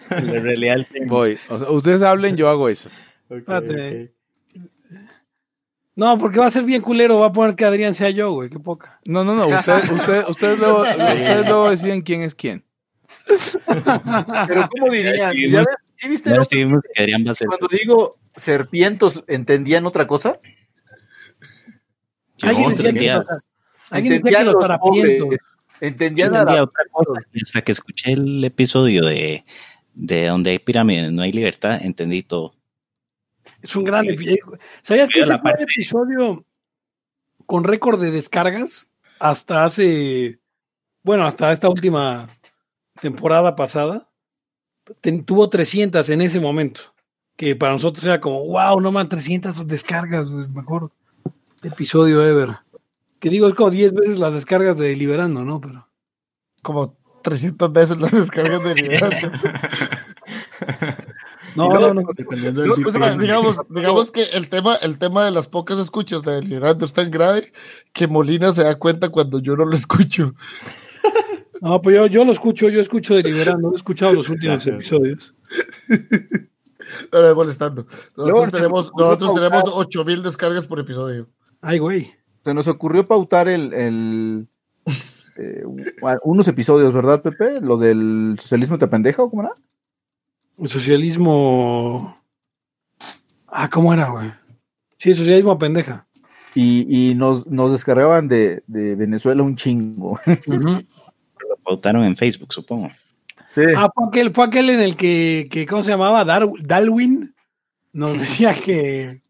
En 0.09 0.43
realidad, 0.43 0.75
el 0.77 0.85
tema- 0.87 1.05
Voy. 1.07 1.37
O 1.49 1.59
sea, 1.59 1.69
ustedes 1.69 2.01
hablen, 2.01 2.35
yo 2.35 2.49
hago 2.49 2.67
eso. 2.69 2.89
Ok, 3.29 3.37
Espérate. 3.39 4.13
No, 5.97 6.17
porque 6.19 6.39
va 6.39 6.45
a 6.45 6.51
ser 6.51 6.63
bien 6.63 6.81
culero. 6.83 7.19
Va 7.19 7.27
a 7.27 7.31
poner 7.33 7.55
que 7.55 7.65
Adrián 7.65 7.95
sea 7.95 8.11
yo, 8.11 8.31
güey. 8.31 8.49
Qué 8.51 8.59
poca. 8.59 8.99
No, 9.03 9.23
no, 9.23 9.33
no. 9.33 9.47
Ustedes, 9.47 9.89
ustedes, 9.91 10.29
ustedes, 10.29 10.59
luego, 10.59 10.81
ustedes 10.83 11.45
luego 11.47 11.69
deciden 11.71 12.01
quién 12.03 12.21
es 12.21 12.35
quién. 12.35 12.63
Pero 14.47 14.69
¿cómo 14.69 14.91
dirían? 14.91 15.33
Sí, 15.33 15.49
¿Ya 15.51 15.57
ves? 15.59 15.67
¿Sí 15.95 16.07
viste 16.07 16.29
ya 16.29 16.35
no? 16.35 16.41
decidimos 16.41 16.83
que 16.93 17.01
Adrián 17.01 17.25
va 17.27 17.31
a 17.31 17.35
ser. 17.35 17.47
cuando 17.47 17.67
digo 17.71 18.19
serpientos, 18.35 19.23
¿entendían 19.27 19.87
otra 19.87 20.05
cosa? 20.05 20.39
Yo 22.37 22.47
Alguien 22.49 22.69
decía 22.69 22.93
que 22.93 23.09
alguien 23.09 23.23
decía 23.89 24.15
Entendían 24.15 24.45
que 24.45 24.51
los 24.51 24.63
harapientos. 24.63 25.23
pobres. 25.25 25.41
Entendía 25.81 26.27
otra 26.29 26.65
cosa. 26.91 27.11
Hasta 27.41 27.61
que 27.63 27.71
escuché 27.71 28.11
el 28.13 28.43
episodio 28.43 29.03
de, 29.03 29.43
de 29.95 30.27
donde 30.27 30.51
hay 30.51 30.59
pirámides, 30.59 31.11
no 31.11 31.23
hay 31.23 31.31
libertad, 31.31 31.79
entendí 31.81 32.21
todo. 32.21 32.53
Es 33.61 33.75
un 33.75 33.83
gran 33.83 34.05
episodio. 34.07 34.59
¿Sabías 34.81 35.09
que 35.09 35.21
ese 35.21 35.29
la 35.31 35.39
fue 35.39 35.51
el 35.51 35.57
parte. 35.57 35.63
episodio 35.63 36.45
con 37.45 37.63
récord 37.63 38.01
de 38.01 38.11
descargas 38.11 38.87
hasta 39.19 39.63
hace, 39.65 40.39
bueno, 41.03 41.25
hasta 41.25 41.51
esta 41.51 41.69
última 41.69 42.27
temporada 43.01 43.55
pasada? 43.55 44.07
Ten- 45.01 45.23
tuvo 45.25 45.49
300 45.49 46.09
en 46.09 46.21
ese 46.21 46.39
momento, 46.39 46.81
que 47.35 47.55
para 47.55 47.73
nosotros 47.73 48.05
era 48.05 48.19
como, 48.21 48.45
wow, 48.45 48.79
no 48.79 48.91
man, 48.91 49.09
300 49.09 49.67
descargas, 49.67 50.29
es 50.31 50.49
mejor 50.51 50.91
episodio 51.63 52.23
ever. 52.25 52.57
Que 53.19 53.29
digo, 53.29 53.47
es 53.47 53.53
como 53.55 53.69
10 53.71 53.93
veces 53.93 54.17
las 54.19 54.33
descargas 54.33 54.77
de 54.77 54.95
Liberando, 54.95 55.43
¿no? 55.43 55.59
Pero 55.59 55.87
Como 56.61 56.95
300 57.23 57.73
veces 57.73 57.97
las 57.99 58.11
descargas 58.11 58.63
de 58.63 58.75
Liberando. 58.75 59.31
no, 61.57 61.69
no, 61.69 61.93
no. 61.93 62.01
Dependiendo 62.15 62.61
del 62.61 62.71
O 62.71 62.75
sea, 62.75 62.83
VPN. 63.11 63.17
digamos, 63.19 63.57
digamos 63.69 64.11
que 64.11 64.23
el 64.33 64.47
tema, 64.49 64.75
el 64.75 64.97
tema 64.97 65.25
de 65.25 65.31
las 65.31 65.47
pocas 65.47 65.79
escuchas 65.79 66.21
de 66.23 66.41
Liberando 66.41 66.85
es 66.85 66.93
tan 66.93 67.09
grave 67.11 67.51
que 67.93 68.07
Molina 68.07 68.51
se 68.53 68.63
da 68.63 68.77
cuenta 68.77 69.09
cuando 69.09 69.39
yo 69.39 69.55
no 69.55 69.65
lo 69.65 69.73
escucho. 69.75 70.33
No, 71.61 71.81
pues 71.81 71.95
yo, 71.95 72.05
yo 72.07 72.23
lo 72.23 72.31
escucho, 72.31 72.69
yo 72.69 72.79
escucho 72.79 73.15
de 73.15 73.23
Liberando, 73.23 73.71
he 73.73 73.75
escuchado 73.75 74.13
los 74.13 74.29
últimos 74.29 74.63
Gracias. 74.63 74.75
episodios. 74.75 75.33
Ahora 77.11 77.33
molestando. 77.33 77.85
Nosotros 78.15 78.51
tenemos, 78.51 78.91
nosotros 78.95 79.33
tenemos 79.33 79.63
pautar- 79.63 79.73
8000 79.77 80.23
descargas 80.23 80.67
por 80.67 80.79
episodio. 80.79 81.27
Ay, 81.61 81.79
güey. 81.79 82.13
Se 82.45 82.53
nos 82.53 82.67
ocurrió 82.67 83.07
pautar 83.07 83.47
el, 83.49 83.73
el 83.73 84.47
eh, 85.37 85.63
unos 86.23 86.47
episodios, 86.47 86.93
¿verdad, 86.93 87.21
Pepe? 87.21 87.59
Lo 87.59 87.77
del 87.77 88.37
socialismo 88.39 88.77
te 88.77 88.87
pendeja 88.87 89.23
o 89.23 89.29
cómo 89.29 89.41
era? 89.43 89.51
Socialismo. 90.65 92.21
Ah, 93.47 93.69
¿cómo 93.69 93.93
era, 93.93 94.09
güey? 94.09 94.31
Sí, 94.97 95.13
socialismo 95.13 95.57
pendeja. 95.57 96.07
Y, 96.55 97.09
y 97.11 97.13
nos, 97.15 97.45
nos 97.47 97.71
descargaban 97.71 98.27
de, 98.27 98.63
de 98.67 98.95
Venezuela 98.95 99.43
un 99.43 99.55
chingo. 99.55 100.19
Lo 100.47 101.57
pautaron 101.63 102.03
en 102.03 102.17
Facebook, 102.17 102.53
supongo. 102.53 102.89
Sí. 103.51 103.61
Ah, 103.75 103.89
fue 103.93 104.07
aquel, 104.07 104.33
fue 104.33 104.45
aquel 104.45 104.69
en 104.71 104.79
el 104.81 104.95
que, 104.95 105.47
que 105.51 105.65
¿cómo 105.65 105.83
se 105.83 105.91
llamaba? 105.91 106.25
Dar- 106.25 106.49
Darwin 106.61 107.35
nos 107.93 108.19
decía 108.19 108.55
que. 108.55 109.21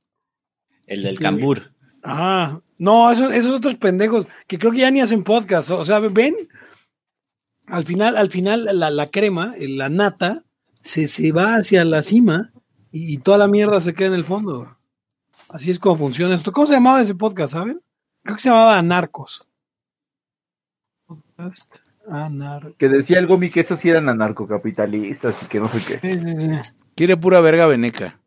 El 0.86 1.04
del 1.04 1.20
cambur. 1.20 1.72
Ah, 2.04 2.62
no, 2.78 3.12
esos, 3.12 3.34
esos 3.34 3.52
otros 3.54 3.76
pendejos 3.76 4.28
que 4.48 4.58
creo 4.58 4.72
que 4.72 4.80
ya 4.80 4.92
ni 4.92 5.02
hacen 5.02 5.24
podcast. 5.24 5.70
O 5.72 5.84
sea, 5.84 6.00
ven, 6.00 6.34
al 7.66 7.84
final, 7.84 8.16
al 8.16 8.30
final 8.30 8.70
la, 8.80 8.90
la 8.90 9.08
crema, 9.08 9.54
la 9.60 9.90
nata, 9.90 10.44
se, 10.88 11.08
se 11.08 11.32
va 11.32 11.56
hacia 11.56 11.84
la 11.86 12.02
cima 12.04 12.52
y, 12.92 13.14
y 13.14 13.18
toda 13.18 13.38
la 13.38 13.48
mierda 13.48 13.82
se 13.82 13.94
queda 13.94 14.08
en 14.08 14.14
el 14.16 14.24
fondo. 14.24 14.78
Así 15.50 15.72
es 15.72 15.80
como 15.80 15.96
funciona 15.96 16.34
esto. 16.36 16.52
¿Cómo 16.52 16.68
se 16.68 16.74
llamaba 16.74 17.02
ese 17.02 17.16
podcast, 17.16 17.54
saben? 17.54 17.82
Creo 18.24 18.36
que 18.36 18.42
se 18.42 18.50
llamaba 18.50 18.78
Anarcos. 18.78 19.48
Podcast 21.06 21.76
Anar- 22.10 22.76
Que 22.78 22.90
decía 22.90 23.20
el 23.20 23.28
Gomi 23.28 23.50
que 23.50 23.60
esos 23.62 23.80
sí 23.80 23.90
eran 23.90 24.10
anarcocapitalistas 24.10 25.44
y 25.44 25.46
que 25.46 25.60
no 25.60 25.68
sé 25.70 25.80
qué. 25.80 26.00
Sí, 26.00 26.20
sí, 26.26 26.62
sí. 26.64 26.74
Quiere 26.96 27.16
pura 27.18 27.40
verga 27.42 27.68
veneca. 27.68 28.20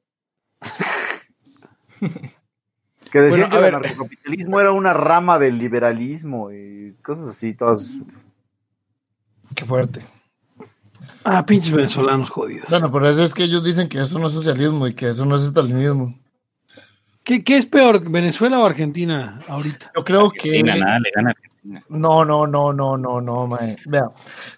Que 3.11 3.19
decían 3.21 3.31
Bueno, 3.31 3.47
a 3.47 3.51
que 3.51 3.69
el 3.69 3.75
anarcocapitalismo 3.75 4.61
era 4.61 4.73
una 4.73 4.93
rama 4.95 5.39
del 5.39 5.59
liberalismo 5.59 6.53
y 6.53 6.95
cosas 7.03 7.29
así, 7.29 7.55
todas. 7.55 7.85
Qué 9.55 9.65
fuerte. 9.65 10.01
Ah, 11.25 11.45
pinches 11.45 11.73
venezolanos 11.73 12.31
jodidos. 12.31 12.69
Bueno, 12.69 12.91
pero 12.91 13.09
eso 13.09 13.25
es 13.25 13.35
que 13.35 13.45
ellos 13.45 13.65
dicen 13.65 13.89
que 13.89 14.01
eso 14.01 14.19
no 14.19 14.29
es 14.29 14.33
socialismo 14.33 14.87
y 14.87 14.95
que 14.95 15.11
eso 15.11 15.25
no 15.25 15.37
es 15.37 15.43
estalinismo. 15.43 16.19
¿Qué, 17.25 17.45
qué 17.45 17.59
es 17.59 17.67
peor, 17.67 18.09
Venezuela 18.11 18.59
o 18.59 18.67
Argentina 18.67 19.41
ahorita? 19.49 19.93
Yo 19.95 20.05
creo 20.05 20.31
que. 20.31 20.63
Nada 20.63 20.99
le 20.99 21.11
gana 21.15 21.31
Argentina. 21.31 21.51
No, 21.89 22.25
no, 22.25 22.47
no, 22.47 22.73
no, 22.73 22.97
no, 22.97 23.21
no, 23.21 23.47
mae. 23.47 23.77
Vea, 23.85 24.11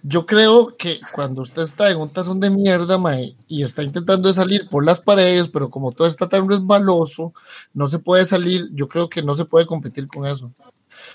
yo 0.02 0.24
creo 0.24 0.76
que 0.76 1.00
cuando 1.12 1.42
usted 1.42 1.62
está 1.62 1.90
en 1.90 1.98
un 1.98 2.10
tazón 2.10 2.38
de 2.38 2.48
mierda, 2.48 2.96
mae, 2.96 3.34
y 3.48 3.64
está 3.64 3.82
intentando 3.82 4.28
de 4.28 4.34
salir 4.34 4.68
por 4.68 4.84
las 4.84 5.00
paredes, 5.00 5.48
pero 5.48 5.68
como 5.68 5.90
todo 5.90 6.06
está 6.06 6.28
tan 6.28 6.48
resbaloso, 6.48 7.34
no 7.74 7.88
se 7.88 7.98
puede 7.98 8.24
salir, 8.24 8.68
yo 8.72 8.88
creo 8.88 9.08
que 9.08 9.22
no 9.22 9.34
se 9.34 9.44
puede 9.44 9.66
competir 9.66 10.06
con 10.06 10.26
eso. 10.26 10.52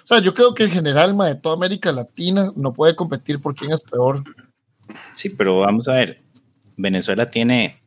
O 0.03 0.07
sea, 0.07 0.19
yo 0.19 0.33
creo 0.33 0.53
que 0.53 0.65
en 0.65 0.71
general, 0.71 1.15
mae, 1.15 1.35
toda 1.35 1.55
América 1.55 1.91
Latina 1.93 2.51
no 2.55 2.73
puede 2.73 2.95
competir 2.95 3.41
por 3.41 3.55
quién 3.55 3.71
es 3.71 3.81
peor. 3.81 4.23
Sí, 5.13 5.29
pero 5.29 5.59
vamos 5.59 5.87
a 5.87 5.93
ver. 5.93 6.21
Venezuela 6.77 7.29
tiene 7.29 7.81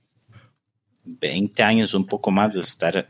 20 1.04 1.62
años, 1.62 1.94
un 1.94 2.06
poco 2.06 2.30
más 2.30 2.54
de 2.54 2.60
estar 2.60 3.08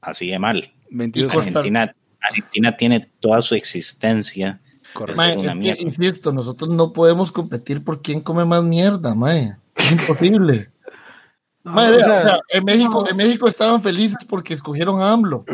así 0.00 0.28
de 0.28 0.38
mal. 0.38 0.72
22 0.90 1.32
Y 1.32 1.34
Costa- 1.34 1.48
años. 1.48 1.56
Argentina, 1.56 1.94
Argentina 2.20 2.76
tiene 2.76 3.10
toda 3.20 3.40
su 3.42 3.54
existencia. 3.54 4.60
Correcto. 4.92 5.16
Mae, 5.16 5.30
es 5.30 5.36
una 5.36 5.46
es 5.46 5.52
que, 5.52 5.58
mierda. 5.58 5.82
insisto, 5.82 6.32
nosotros 6.32 6.70
no 6.74 6.92
podemos 6.92 7.32
competir 7.32 7.82
por 7.82 8.02
quién 8.02 8.20
come 8.20 8.44
más 8.44 8.62
mierda, 8.62 9.14
mae. 9.14 9.56
Es 9.76 9.92
imposible. 9.92 10.70
No, 11.64 11.72
Mae, 11.72 11.88
o 11.92 11.96
vea, 11.96 12.04
sea, 12.04 12.16
o 12.16 12.20
sea, 12.20 12.40
en 12.48 12.64
México, 12.64 13.08
en 13.08 13.16
México 13.16 13.46
estaban 13.48 13.80
felices 13.82 14.18
porque 14.28 14.52
escogieron 14.54 15.00
a 15.00 15.12
AMLO. 15.12 15.44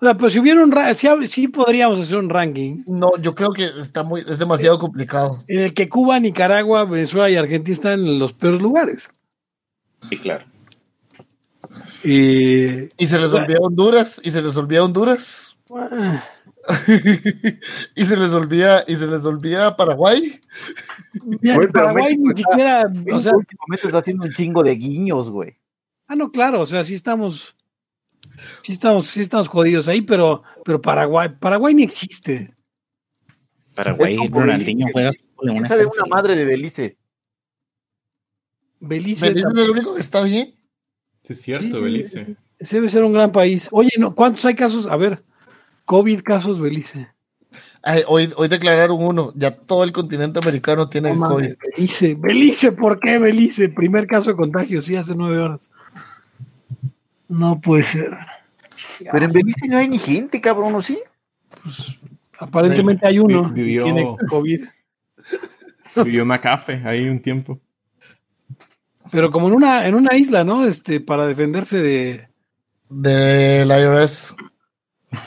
O 0.00 0.04
sea, 0.06 0.14
pero 0.16 0.30
si 0.30 0.38
hubiera 0.38 0.62
un 0.62 0.74
sí, 0.94 1.08
sí 1.26 1.48
podríamos 1.48 2.00
hacer 2.00 2.16
un 2.18 2.30
ranking 2.30 2.82
No, 2.86 3.10
yo 3.20 3.34
creo 3.34 3.50
que 3.50 3.68
está 3.78 4.02
muy, 4.02 4.20
es 4.20 4.38
demasiado 4.38 4.78
complicado. 4.78 5.38
en 5.46 5.60
el 5.60 5.74
que 5.74 5.88
Cuba, 5.88 6.18
Nicaragua, 6.18 6.84
Venezuela 6.84 7.28
y 7.28 7.36
Argentina 7.36 7.72
están 7.74 8.00
en 8.00 8.18
los 8.18 8.32
peores 8.32 8.62
lugares. 8.62 9.10
Sí, 10.08 10.16
claro. 10.18 10.44
Y 12.02 12.88
Y 12.96 13.06
se 13.06 13.18
les 13.18 13.32
olvida 13.32 13.58
Honduras, 13.60 14.20
y 14.24 14.30
se 14.30 14.42
les 14.42 14.56
olvida 14.56 14.82
Honduras, 14.82 15.56
y 17.94 18.04
se 18.04 18.16
les 18.16 18.32
olvida, 18.32 18.82
y 18.88 18.96
se 18.96 19.06
les 19.06 19.24
olvida 19.24 19.76
Paraguay. 19.76 20.40
mira, 21.24 21.58
Paraguay 21.72 22.16
México 22.16 22.32
ni 22.34 22.40
está- 22.40 22.88
siquiera, 22.90 23.16
o 23.16 23.20
sea, 23.20 23.32
últimamente 23.36 23.86
está 23.86 23.98
haciendo 23.98 24.24
un 24.24 24.32
chingo 24.32 24.62
de 24.62 24.74
guiños, 24.76 25.30
güey. 25.30 25.56
ah 26.08 26.16
no, 26.16 26.30
claro, 26.30 26.60
o 26.62 26.66
sea, 26.66 26.84
sí 26.84 26.94
estamos, 26.94 27.54
sí 28.62 28.72
estamos, 28.72 29.06
sí 29.06 29.20
estamos 29.20 29.48
jodidos 29.48 29.88
ahí, 29.88 30.02
pero, 30.02 30.42
pero 30.64 30.80
Paraguay, 30.80 31.28
Paraguay 31.40 31.74
ni 31.74 31.82
existe. 31.82 32.54
Paraguay, 33.74 34.16
Ronaldinho 34.28 34.86
Belice. 34.86 34.92
juega 34.92 35.12
fútbol 35.12 35.48
en 35.48 35.54
¿Quién 35.54 35.58
una 35.58 35.68
sabe 35.68 35.86
una 35.86 36.04
madre 36.06 36.36
de 36.36 36.44
Belice? 36.44 36.98
Belice, 38.80 39.28
Belice 39.28 39.46
es 39.48 39.58
el 39.58 39.70
único 39.70 39.94
que 39.94 40.00
está 40.00 40.22
bien. 40.22 40.54
Sí, 41.24 41.32
es 41.34 41.42
cierto, 41.42 41.76
Sí. 41.76 41.82
Belice. 41.82 42.36
ese 42.58 42.76
debe 42.76 42.88
ser 42.88 43.04
un 43.04 43.12
gran 43.12 43.30
país. 43.32 43.68
Oye, 43.72 43.90
no, 43.98 44.14
¿cuántos 44.14 44.44
hay 44.44 44.54
casos? 44.54 44.86
A 44.86 44.96
ver, 44.96 45.22
COVID 45.84 46.22
casos 46.22 46.60
Belice. 46.60 47.08
Ay, 47.82 48.02
hoy, 48.06 48.30
hoy 48.36 48.48
declararon 48.48 49.02
uno, 49.02 49.32
ya 49.34 49.56
todo 49.56 49.84
el 49.84 49.92
continente 49.92 50.38
americano 50.38 50.88
tiene 50.88 51.10
el 51.10 51.18
COVID. 51.18 51.54
Belice, 51.76 52.14
Belice, 52.14 52.72
¿por 52.72 53.00
qué 53.00 53.18
Belice? 53.18 53.68
Primer 53.70 54.06
caso 54.06 54.30
de 54.30 54.36
contagio, 54.36 54.82
sí, 54.82 54.96
hace 54.96 55.14
nueve 55.14 55.38
horas. 55.38 55.70
No 57.30 57.60
puede 57.60 57.84
ser. 57.84 58.10
Pero 59.12 59.24
en 59.24 59.32
Belice 59.32 59.66
no 59.68 59.78
hay 59.78 59.88
ni 59.88 59.98
gente, 59.98 60.40
cabrón, 60.40 60.74
¿o 60.74 60.82
sí? 60.82 60.98
Aparentemente 62.38 63.06
hay 63.06 63.18
uno 63.18 63.44
Vi- 63.50 63.62
vivió- 63.62 63.84
que 63.84 63.92
tiene 63.92 64.16
COVID. 64.28 64.60
Vivió 66.04 66.24
McAfee 66.24 66.82
ahí 66.86 67.08
un 67.08 67.20
tiempo. 67.20 67.60
Pero 69.10 69.30
como 69.30 69.48
en 69.48 69.54
una, 69.54 69.86
en 69.86 69.94
una 69.94 70.14
isla, 70.16 70.44
¿no? 70.44 70.64
Este, 70.64 71.00
para 71.00 71.26
defenderse 71.26 71.82
de. 71.82 72.28
Del 72.88 73.68
IRS. 73.70 74.34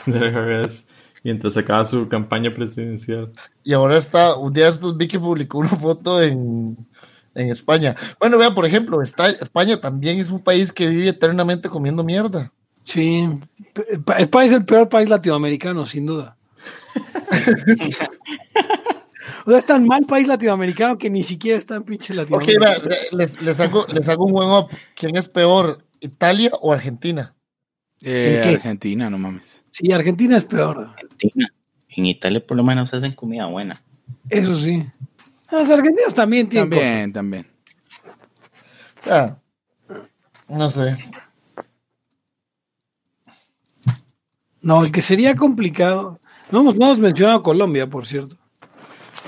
de 0.06 0.20
la 0.20 0.26
IRS, 0.60 0.86
mientras 1.24 1.56
acaba 1.56 1.84
su 1.84 2.08
campaña 2.08 2.52
presidencial. 2.52 3.32
Y 3.62 3.72
ahora 3.72 3.96
está, 3.98 4.36
un 4.36 4.52
día 4.52 4.68
estos 4.68 4.96
vi 4.96 5.06
que 5.08 5.18
publicó 5.18 5.58
una 5.58 5.68
foto 5.70 6.20
en, 6.22 6.76
en 7.34 7.50
España. 7.50 7.94
Bueno, 8.20 8.38
vea, 8.38 8.54
por 8.54 8.64
ejemplo, 8.66 9.02
está, 9.02 9.28
España 9.30 9.80
también 9.80 10.18
es 10.20 10.30
un 10.30 10.40
país 10.42 10.72
que 10.72 10.88
vive 10.88 11.08
eternamente 11.08 11.68
comiendo 11.68 12.04
mierda. 12.04 12.52
Sí. 12.84 13.26
Pa- 14.04 14.14
España 14.18 14.46
es 14.46 14.52
el 14.52 14.64
peor 14.64 14.88
país 14.88 15.08
latinoamericano, 15.08 15.86
sin 15.86 16.06
duda. 16.06 16.36
o 19.46 19.50
sea, 19.50 19.58
es 19.58 19.66
tan 19.66 19.86
mal 19.86 20.04
país 20.06 20.26
latinoamericano 20.26 20.98
que 20.98 21.10
ni 21.10 21.22
siquiera 21.22 21.58
está 21.58 21.76
en 21.76 21.82
pinche 21.84 22.12
Ok, 22.12 22.18
Latinoamérica. 22.18 22.60
vea, 22.60 22.96
les, 23.12 23.40
les 23.40 23.60
hago, 23.60 23.86
les 23.88 24.08
hago 24.08 24.24
un 24.26 24.32
buen 24.32 24.50
up. 24.50 24.68
¿Quién 24.94 25.16
es 25.16 25.28
peor, 25.28 25.84
Italia 26.00 26.50
o 26.60 26.72
Argentina? 26.72 27.34
Eh, 28.02 28.36
¿En 28.36 28.42
qué? 28.42 28.56
Argentina, 28.56 29.08
no 29.10 29.18
mames. 29.18 29.64
Sí, 29.70 29.90
Argentina 29.92 30.36
es 30.36 30.44
peor. 30.44 30.88
Argentina. 30.94 31.48
En 31.88 32.06
Italia 32.06 32.44
por 32.46 32.56
lo 32.56 32.64
menos 32.64 32.92
hacen 32.92 33.12
comida 33.14 33.46
buena. 33.46 33.82
Eso 34.28 34.54
sí. 34.56 34.84
Los 35.54 35.70
argentinos 35.70 36.12
también 36.14 36.48
tienen 36.48 36.68
cosas. 36.68 36.84
También, 36.84 37.12
también. 37.12 37.46
O 38.98 39.02
sea, 39.02 39.38
no 40.48 40.70
sé. 40.70 40.96
No, 44.60 44.82
el 44.82 44.90
que 44.90 45.02
sería 45.02 45.36
complicado. 45.36 46.20
No 46.50 46.60
hemos, 46.60 46.76
no 46.76 46.86
hemos 46.86 46.98
mencionado 46.98 47.42
Colombia, 47.42 47.86
por 47.86 48.06
cierto. 48.06 48.36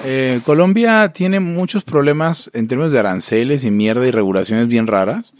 Eh, 0.04 0.40
Colombia 0.44 1.12
tiene 1.12 1.40
muchos 1.40 1.84
problemas 1.84 2.50
en 2.54 2.68
términos 2.68 2.92
de 2.92 2.98
aranceles 2.98 3.64
y 3.64 3.70
mierda 3.70 4.06
y 4.06 4.10
regulaciones 4.10 4.68
bien 4.68 4.86
raras, 4.86 5.32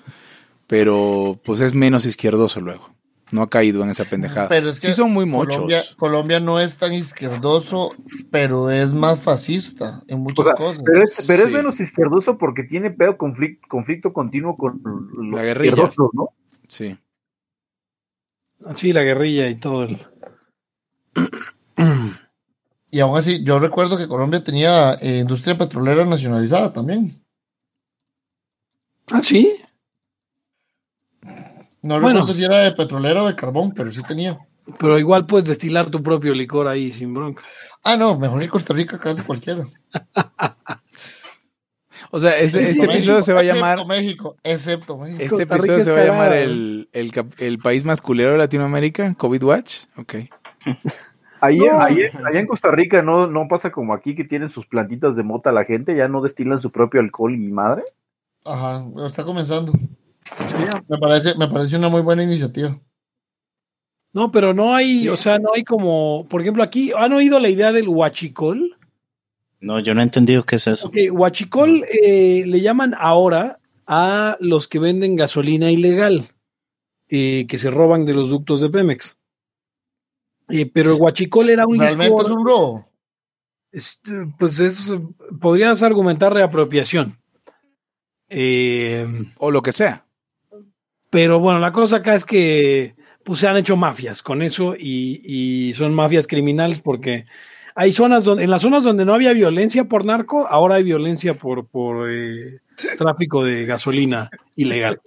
pero 0.66 1.40
pues 1.44 1.60
es 1.60 1.74
menos 1.74 2.06
izquierdoso 2.06 2.60
luego. 2.60 2.95
No 3.32 3.43
ha 3.43 3.51
caído 3.51 3.82
en 3.82 3.90
esa 3.90 4.05
pendejada. 4.05 4.48
Pero 4.48 4.70
es 4.70 4.78
que 4.78 4.86
sí 4.89 4.93
son 4.93 5.12
muy 5.12 5.27
mochos. 5.27 5.55
Colombia, 5.57 5.82
Colombia 5.97 6.40
no 6.40 6.61
es 6.61 6.77
tan 6.77 6.93
izquierdoso, 6.93 7.90
pero 8.31 8.70
es 8.70 8.93
más 8.94 9.19
fascista 9.20 10.03
en 10.07 10.19
O 10.19 10.23
muchas 10.23 10.47
sea, 10.47 10.55
cosas. 10.55 10.82
pero 10.85 11.03
es, 11.05 11.24
pero 11.27 11.43
es 11.43 11.48
Sí. 11.48 11.55
menos 11.55 11.81
izquierdoso 11.81 12.39
porque 12.39 12.62
tiene 12.62 12.90
pedo 12.93 13.16
conflicto, 13.19 13.66
conflicto 13.69 14.12
continuo 14.12 14.57
con 14.57 14.81
los 14.85 15.35
La 15.35 15.43
guerrilla. 15.43 15.70
izquierdosos, 15.73 16.11
¿no? 16.15 16.28
Sí. 16.69 16.97
Sí, 18.74 18.93
la 18.93 19.03
guerrilla 19.03 19.48
y 19.48 19.57
todo 19.57 19.82
el... 19.85 19.98
Y 22.89 23.01
aún 23.01 23.19
así, 23.19 23.43
yo 23.44 23.59
recuerdo 23.59 23.98
que 23.98 24.07
Colombia 24.09 24.43
tenía 24.43 24.94
eh, 24.94 25.19
industria 25.19 25.59
petrolera 25.59 26.05
nacionalizada 26.07 26.73
también. 26.73 27.20
Ah, 29.11 29.20
sí. 29.23 29.55
No 31.86 32.00
Bueno. 32.00 32.20
recuerdo 32.20 32.34
si 32.34 32.44
era 32.44 32.58
de 32.58 32.72
petrolera 32.72 33.22
o 33.22 33.26
de 33.28 33.36
carbón, 33.36 33.72
pero 33.74 33.90
sí 33.90 34.02
tenía. 34.02 34.38
Pero 34.78 34.98
igual 34.98 35.26
puedes 35.26 35.48
destilar 35.48 35.90
tu 35.90 36.02
propio 36.02 36.34
licor 36.34 36.66
ahí 36.66 36.90
sin 36.90 37.14
bronca. 37.14 37.42
Ah, 37.84 37.96
no, 37.96 38.18
mejor 38.18 38.40
que 38.40 38.48
Costa 38.48 38.74
Rica, 38.74 38.98
casi 38.98 39.22
cualquiera. 39.22 39.64
O 42.10 42.20
sea, 42.20 42.36
este, 42.38 42.60
este 42.68 42.82
México, 42.82 42.92
episodio 42.92 43.22
se 43.22 43.32
va 43.32 43.40
a 43.40 43.42
excepto 43.42 43.60
llamar. 43.66 43.86
México, 43.86 44.36
excepto 44.44 44.98
México. 44.98 45.22
Este 45.24 45.42
episodio 45.42 45.80
se 45.80 45.90
va 45.90 46.00
a 46.00 46.04
llamar 46.04 46.32
el, 46.34 46.88
el, 46.92 47.10
el 47.38 47.58
país 47.58 47.84
más 47.84 48.00
culero 48.00 48.32
de 48.32 48.38
Latinoamérica, 48.38 49.14
COVID 49.14 49.42
Watch. 49.42 49.84
Ok. 49.96 50.14
Ahí, 51.40 51.58
No. 51.58 51.80
ahí- 51.80 52.02
allá 52.24 52.40
en 52.40 52.46
Costa 52.46 52.70
Rica 52.70 53.02
no, 53.02 53.26
no 53.26 53.46
pasa 53.48 53.70
como 53.70 53.92
aquí 53.92 54.14
que 54.14 54.24
tienen 54.24 54.48
sus 54.48 54.66
plantitas 54.66 55.16
de 55.16 55.22
mota 55.22 55.52
la 55.52 55.64
gente, 55.64 55.94
ya 55.94 56.08
no 56.08 56.22
destilan 56.22 56.62
su 56.62 56.70
propio 56.70 57.00
alcohol 57.00 57.34
y 57.34 57.52
madre. 57.52 57.82
Ajá, 58.44 58.84
está 59.06 59.22
comenzando. 59.24 59.72
Me 60.89 60.98
parece, 60.98 61.35
me 61.36 61.48
parece 61.48 61.77
una 61.77 61.89
muy 61.89 62.03
buena 62.03 62.23
iniciativa. 62.23 62.78
No, 64.12 64.32
pero 64.32 64.55
no 64.55 64.74
hay, 64.74 65.09
o 65.09 65.16
sea, 65.16 65.39
no 65.39 65.51
hay 65.55 65.62
como, 65.65 66.27
por 66.28 66.40
ejemplo, 66.40 66.62
aquí, 66.62 66.93
¿han 66.97 67.12
oído 67.12 67.39
la 67.39 67.48
idea 67.51 67.73
del 67.73 67.89
huachicol? 67.89 68.77
No, 69.61 69.78
yo 69.81 69.94
no 69.94 70.01
he 70.01 70.05
entendido 70.05 70.43
qué 70.44 70.57
es 70.57 70.66
eso. 70.66 70.89
Ok, 70.89 70.97
huachicol 71.11 71.85
eh, 72.03 72.44
le 72.47 72.61
llaman 72.61 72.94
ahora 72.98 73.59
a 73.86 74.36
los 74.40 74.69
que 74.69 74.78
venden 74.78 75.16
gasolina 75.16 75.70
ilegal, 75.70 76.28
eh, 77.09 77.47
que 77.48 77.59
se 77.59 77.70
roban 77.70 78.07
de 78.07 78.15
los 78.15 78.31
ductos 78.31 78.61
de 78.61 78.70
Pemex. 78.70 79.19
Eh, 80.48 80.66
pero 80.66 80.94
el 80.94 81.01
huachicol 81.01 81.51
era 81.51 81.66
un 81.66 81.78
Realmente 81.78 82.11
licor, 82.11 82.27
es 82.27 82.31
un 82.32 82.47
robo. 82.47 82.89
este, 83.73 84.12
pues 84.39 84.61
es, 84.61 84.93
podrías 85.40 85.82
argumentar 85.82 86.32
reapropiación. 86.32 87.19
Eh, 88.28 89.07
O 89.39 89.51
lo 89.51 89.61
que 89.62 89.73
sea. 89.73 90.05
Pero 91.16 91.40
bueno, 91.40 91.60
la 91.60 91.72
cosa 91.72 91.97
acá 91.97 92.14
es 92.14 92.26
que 92.26 92.94
pues 93.24 93.38
se 93.40 93.48
han 93.48 93.56
hecho 93.56 93.74
mafias 93.74 94.22
con 94.22 94.43
eso 94.43 94.74
y, 94.78 95.22
y 95.24 95.72
son 95.72 95.94
mafias 95.94 96.26
criminales 96.26 96.82
porque 96.82 97.24
hay 97.74 97.90
zonas 97.93 98.22
donde, 98.24 98.44
en 98.44 98.51
las 98.51 98.60
zonas 98.60 98.82
donde 98.84 99.06
no 99.06 99.14
había 99.14 99.32
violencia 99.32 99.84
por 99.84 100.05
narco, 100.05 100.47
ahora 100.47 100.74
hay 100.74 100.84
violencia 100.84 101.32
por, 101.32 101.66
por 101.68 102.10
eh, 102.12 102.60
tráfico 102.98 103.43
de 103.43 103.64
gasolina 103.64 104.28
ilegal. 104.56 105.01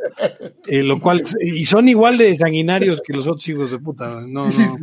Eh, 0.66 0.82
lo 0.82 1.00
cual, 1.00 1.22
y 1.42 1.64
son 1.66 1.88
igual 1.88 2.18
de 2.18 2.36
sanguinarios 2.36 3.02
que 3.06 3.14
los 3.14 3.28
otros 3.28 3.48
hijos 3.48 3.70
de 3.70 3.78
puta. 3.78 4.22
No, 4.28 4.50
no. 4.50 4.78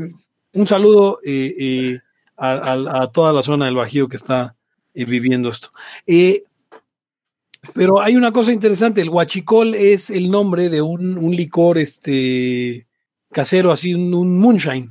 Un 0.53 0.67
saludo 0.69 1.19
eh, 1.27 1.99
a, 2.37 2.53
a- 2.53 3.03
a 3.03 3.07
toda 3.11 3.33
la 3.33 3.43
zona 3.43 3.65
del 3.67 3.75
Bajío 3.75 4.09
que 4.09 4.17
está 4.17 4.55
viviendo 4.95 5.49
esto. 5.49 5.71
Pero 7.75 8.01
hay 8.01 8.17
una 8.17 8.33
cosa 8.33 8.53
interesante, 8.53 9.01
el 9.01 9.11
huachicol 9.11 9.75
es 9.75 10.11
el 10.11 10.31
nombre 10.31 10.69
de 10.71 10.83
un, 10.83 11.19
un 11.19 11.35
licor 11.37 11.79
este, 11.79 12.87
casero, 13.33 13.71
así 13.73 13.95
un, 13.95 14.13
un 14.15 14.39
moonshine, 14.39 14.91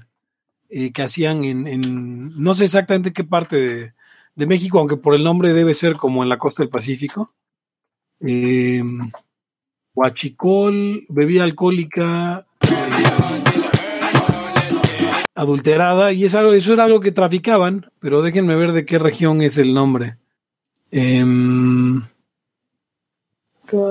eh, 0.69 0.91
que 0.91 1.01
hacían 1.03 1.43
en, 1.43 1.67
en- 1.67 2.41
no 2.41 2.53
sé 2.53 2.65
exactamente 2.65 3.13
qué 3.13 3.23
parte 3.23 3.55
de, 3.55 3.93
de 4.35 4.45
México, 4.45 4.79
aunque 4.79 4.97
por 4.97 5.15
el 5.15 5.23
nombre 5.23 5.53
debe 5.53 5.73
ser 5.73 5.95
como 5.95 6.21
en 6.23 6.29
la 6.29 6.37
costa 6.37 6.63
del 6.63 6.69
Pacífico. 6.69 7.33
Eh, 8.21 8.83
huachicol, 9.93 11.05
bebida 11.09 11.43
alcohólica 11.43 12.45
eh, 12.61 12.69
adulterada, 15.35 16.11
y 16.13 16.25
es 16.25 16.35
algo, 16.35 16.53
eso 16.53 16.73
era 16.73 16.83
algo 16.85 16.99
que 16.99 17.11
traficaban, 17.11 17.91
pero 17.99 18.21
déjenme 18.21 18.55
ver 18.55 18.71
de 18.71 18.85
qué 18.85 18.97
región 18.99 19.41
es 19.41 19.57
el 19.57 19.73
nombre. 19.73 20.17
Em, 20.91 22.01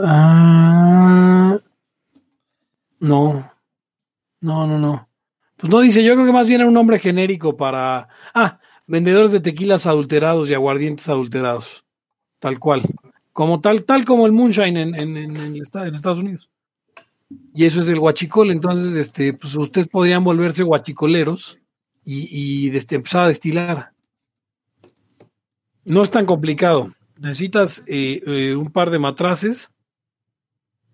Ah, 0.04 1.58
no, 3.00 3.50
no, 4.40 4.66
no, 4.66 4.78
no. 4.78 5.08
Pues 5.56 5.72
no 5.72 5.80
dice, 5.80 6.04
yo 6.04 6.14
creo 6.14 6.26
que 6.26 6.32
más 6.32 6.46
bien 6.46 6.60
era 6.60 6.68
un 6.68 6.74
nombre 6.74 6.98
genérico 6.98 7.56
para... 7.56 8.08
Ah, 8.34 8.58
vendedores 8.86 9.32
de 9.32 9.40
tequilas 9.40 9.86
adulterados 9.86 10.48
y 10.50 10.54
aguardientes 10.54 11.08
adulterados. 11.08 11.84
Tal 12.38 12.58
cual. 12.58 12.82
Como 13.32 13.60
tal, 13.60 13.84
tal 13.84 14.04
como 14.04 14.26
el 14.26 14.32
moonshine 14.32 14.76
en, 14.76 14.94
en, 14.94 15.16
en, 15.16 15.56
Estados 15.56 16.18
Unidos. 16.18 16.50
Y 17.54 17.64
eso 17.64 17.80
es 17.80 17.88
el 17.88 17.98
huachicol. 17.98 18.50
Entonces, 18.50 18.96
este, 18.96 19.32
pues 19.32 19.54
ustedes 19.56 19.88
podrían 19.88 20.22
volverse 20.22 20.62
huachicoleros 20.62 21.58
y, 22.04 22.68
y 22.68 22.76
este, 22.76 22.96
empezar 22.96 23.22
a 23.22 23.28
destilar. 23.28 23.92
No 25.86 26.02
es 26.02 26.10
tan 26.10 26.26
complicado. 26.26 26.92
Necesitas 27.18 27.82
eh, 27.86 28.20
eh, 28.26 28.54
un 28.56 28.70
par 28.70 28.90
de 28.90 28.98
matraces, 28.98 29.70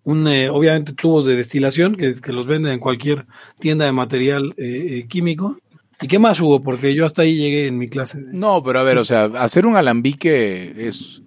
un, 0.03 0.27
eh, 0.27 0.49
obviamente 0.49 0.93
tubos 0.93 1.25
de 1.25 1.35
destilación 1.35 1.95
que, 1.95 2.15
que 2.15 2.33
los 2.33 2.47
venden 2.47 2.73
en 2.73 2.79
cualquier 2.79 3.25
tienda 3.59 3.85
de 3.85 3.91
material 3.91 4.53
eh, 4.57 4.99
eh, 4.99 5.07
químico. 5.07 5.57
¿Y 6.01 6.07
qué 6.07 6.17
más 6.17 6.39
hubo? 6.41 6.61
Porque 6.63 6.95
yo 6.95 7.05
hasta 7.05 7.21
ahí 7.21 7.35
llegué 7.37 7.67
en 7.67 7.77
mi 7.77 7.87
clase. 7.87 8.19
No, 8.31 8.63
pero 8.63 8.79
a 8.79 8.83
ver, 8.83 8.97
o 8.97 9.05
sea, 9.05 9.25
hacer 9.25 9.67
un 9.67 9.75
alambique 9.77 10.73
es, 10.87 11.21